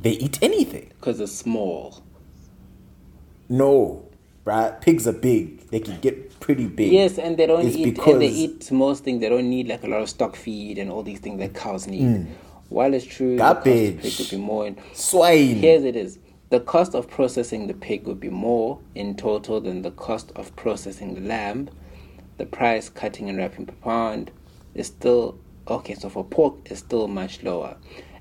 they 0.00 0.12
eat 0.12 0.38
anything. 0.42 0.90
Because 0.98 1.18
they're 1.18 1.26
small. 1.26 2.02
No, 3.48 4.07
bruh. 4.48 4.80
Pigs 4.80 5.06
are 5.06 5.12
big. 5.12 5.68
They 5.70 5.80
can 5.80 6.00
get 6.00 6.40
pretty 6.40 6.66
big. 6.66 6.92
Yes, 6.92 7.18
and 7.18 7.36
they 7.36 7.46
don't 7.46 7.66
It's 7.66 7.76
eat. 7.76 7.98
And 7.98 8.22
they 8.22 8.28
eat 8.28 8.72
most 8.72 9.04
things. 9.04 9.20
They 9.20 9.28
don't 9.28 9.50
need 9.50 9.68
like 9.68 9.84
a 9.84 9.88
lot 9.88 10.00
of 10.00 10.08
stock 10.08 10.36
feed 10.36 10.78
and 10.78 10.90
all 10.90 11.02
these 11.02 11.20
things 11.20 11.38
that 11.40 11.54
cows 11.54 11.86
need. 11.86 12.02
Hmm. 12.02 12.32
While 12.68 12.94
it's 12.94 13.04
true, 13.04 13.36
the 13.36 13.42
cost 13.42 13.58
of 13.58 13.64
Garbage. 13.64 14.02
pig 14.02 14.18
would 14.18 14.30
be 14.30 14.36
more. 14.36 14.66
In, 14.66 14.76
Swine. 14.94 15.56
Here's 15.56 15.84
it 15.84 15.96
is. 15.96 16.18
The 16.50 16.60
cost 16.60 16.94
of 16.94 17.10
processing 17.10 17.66
the 17.66 17.74
pig 17.74 18.06
would 18.06 18.20
be 18.20 18.30
more 18.30 18.78
in 18.94 19.16
total 19.16 19.60
than 19.60 19.82
the 19.82 19.90
cost 19.90 20.32
of 20.34 20.54
processing 20.56 21.14
the 21.14 21.20
lamb. 21.20 21.68
The 22.38 22.46
price 22.46 22.88
cutting 22.88 23.28
and 23.28 23.36
wrapping 23.36 23.66
per 23.66 23.74
pound 23.74 24.30
is 24.74 24.86
still 24.86 25.38
okay. 25.66 25.94
So 25.94 26.08
for 26.08 26.24
pork, 26.24 26.54
it's 26.66 26.80
still 26.80 27.08
much 27.08 27.42
lower. 27.42 27.76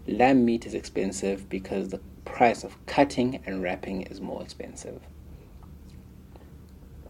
Lamb 0.07 0.45
meat 0.45 0.65
is 0.65 0.73
expensive 0.73 1.49
because 1.49 1.89
the 1.89 1.99
price 2.25 2.63
of 2.63 2.85
cutting 2.85 3.41
and 3.45 3.61
wrapping 3.61 4.03
is 4.03 4.19
more 4.19 4.41
expensive. 4.41 5.01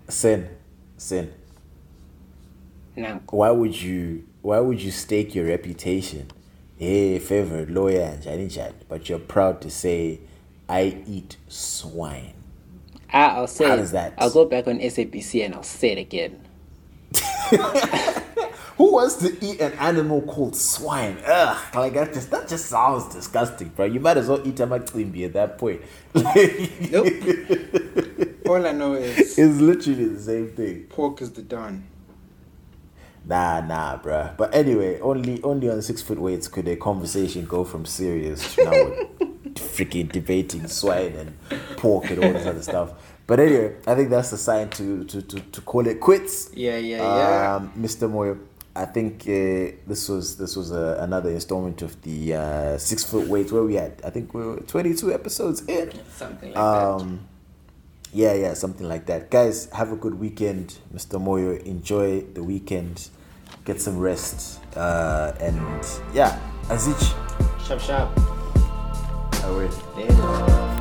Sin, 0.07 0.49
sin. 0.97 1.33
Now, 2.95 3.21
Why 3.29 3.51
would 3.51 3.79
you? 3.81 4.23
Why 4.41 4.59
would 4.59 4.81
you 4.81 4.91
stake 4.91 5.35
your 5.35 5.45
reputation? 5.47 6.27
Hey, 6.77 7.19
favorite 7.19 7.69
lawyer, 7.69 8.17
njani 8.21 8.45
njani, 8.47 8.73
but 8.87 9.09
you're 9.09 9.19
proud 9.19 9.61
to 9.61 9.69
say, 9.69 10.19
"I 10.69 10.97
eat 11.07 11.37
swine." 11.47 12.33
I- 13.11 13.27
I'll 13.35 13.47
say. 13.47 13.67
How 13.67 13.75
does 13.75 13.91
that- 13.91 14.13
I'll 14.17 14.29
go 14.31 14.45
back 14.45 14.67
on 14.67 14.79
SABC 14.79 15.43
and 15.43 15.53
I'll 15.55 15.63
say 15.63 15.91
it 15.91 15.97
again. 15.97 16.39
Who 18.77 18.91
wants 18.93 19.15
to 19.17 19.35
eat 19.43 19.59
an 19.59 19.73
animal 19.73 20.21
called 20.21 20.55
swine? 20.55 21.17
Ugh, 21.25 21.57
like 21.75 21.93
that 21.93 22.13
just 22.13 22.29
that 22.31 22.47
just 22.47 22.67
sounds 22.67 23.13
disgusting, 23.13 23.69
bro. 23.69 23.85
You 23.85 23.99
might 23.99 24.17
as 24.17 24.27
well 24.29 24.41
eat 24.47 24.59
a 24.59 24.67
at 25.25 25.33
that 25.33 25.57
point. 25.57 25.81
Nope. 26.13 27.07
All 28.49 28.65
I 28.65 28.71
know 28.71 28.93
is 28.93 29.17
it's 29.37 29.59
literally 29.59 30.05
the 30.05 30.19
same 30.19 30.49
thing. 30.49 30.85
pork 30.89 31.21
is 31.21 31.31
the 31.31 31.41
don. 31.41 31.87
Nah, 33.25 33.59
nah, 33.59 33.97
bruh. 33.97 34.37
But 34.37 34.55
anyway, 34.55 34.99
only 35.01 35.41
only 35.43 35.69
on 35.69 35.81
six 35.81 36.01
foot 36.01 36.17
weights 36.17 36.47
could 36.47 36.67
a 36.67 36.77
conversation 36.77 37.45
go 37.45 37.63
from 37.65 37.85
serious 37.85 38.55
to 38.55 38.63
now 38.63 38.71
freaking 39.55 40.09
debating 40.11 40.67
swine 40.67 41.13
and 41.15 41.37
pork 41.77 42.09
and 42.09 42.23
all 42.23 42.31
this 42.31 42.45
other 42.47 42.61
stuff. 42.61 42.93
But 43.27 43.41
anyway, 43.41 43.75
I 43.85 43.95
think 43.95 44.09
that's 44.09 44.29
the 44.31 44.37
sign 44.37 44.69
to 44.71 45.03
to 45.03 45.21
to, 45.21 45.39
to 45.39 45.61
call 45.61 45.85
it 45.87 45.99
quits. 45.99 46.49
Yeah, 46.53 46.77
yeah, 46.77 46.97
yeah. 46.97 47.55
Um, 47.55 47.73
Mr. 47.77 48.09
Moyo, 48.09 48.39
I 48.73 48.85
think 48.85 49.23
uh, 49.23 49.75
this 49.85 50.07
was 50.07 50.37
this 50.37 50.55
was 50.55 50.71
uh, 50.71 50.97
another 51.01 51.29
installment 51.31 51.81
of 51.81 52.01
the 52.03 52.33
uh, 52.35 52.77
six 52.77 53.03
foot 53.03 53.27
weights 53.27 53.51
where 53.51 53.63
we 53.63 53.75
had. 53.75 53.99
I 54.05 54.09
think 54.09 54.33
we 54.33 54.45
were 54.45 54.57
twenty 54.61 54.93
two 54.95 55.13
episodes 55.13 55.65
in. 55.67 55.91
Something 56.15 56.53
like 56.53 56.63
that. 56.99 57.17
Yeah, 58.13 58.33
yeah, 58.33 58.53
something 58.53 58.87
like 58.87 59.05
that. 59.07 59.29
Guys, 59.29 59.69
have 59.73 59.91
a 59.91 59.95
good 59.95 60.15
weekend, 60.19 60.77
Mr. 60.93 61.19
Moyo. 61.21 61.61
Enjoy 61.63 62.21
the 62.21 62.43
weekend. 62.43 63.09
Get 63.65 63.81
some 63.81 63.97
rest. 63.99 64.59
Uh, 64.75 65.33
and 65.39 65.59
yeah, 66.13 66.39
Azich, 66.63 67.13
Sharp, 67.67 67.81
sharp. 67.81 68.09
I 69.43 69.49
will. 69.51 70.76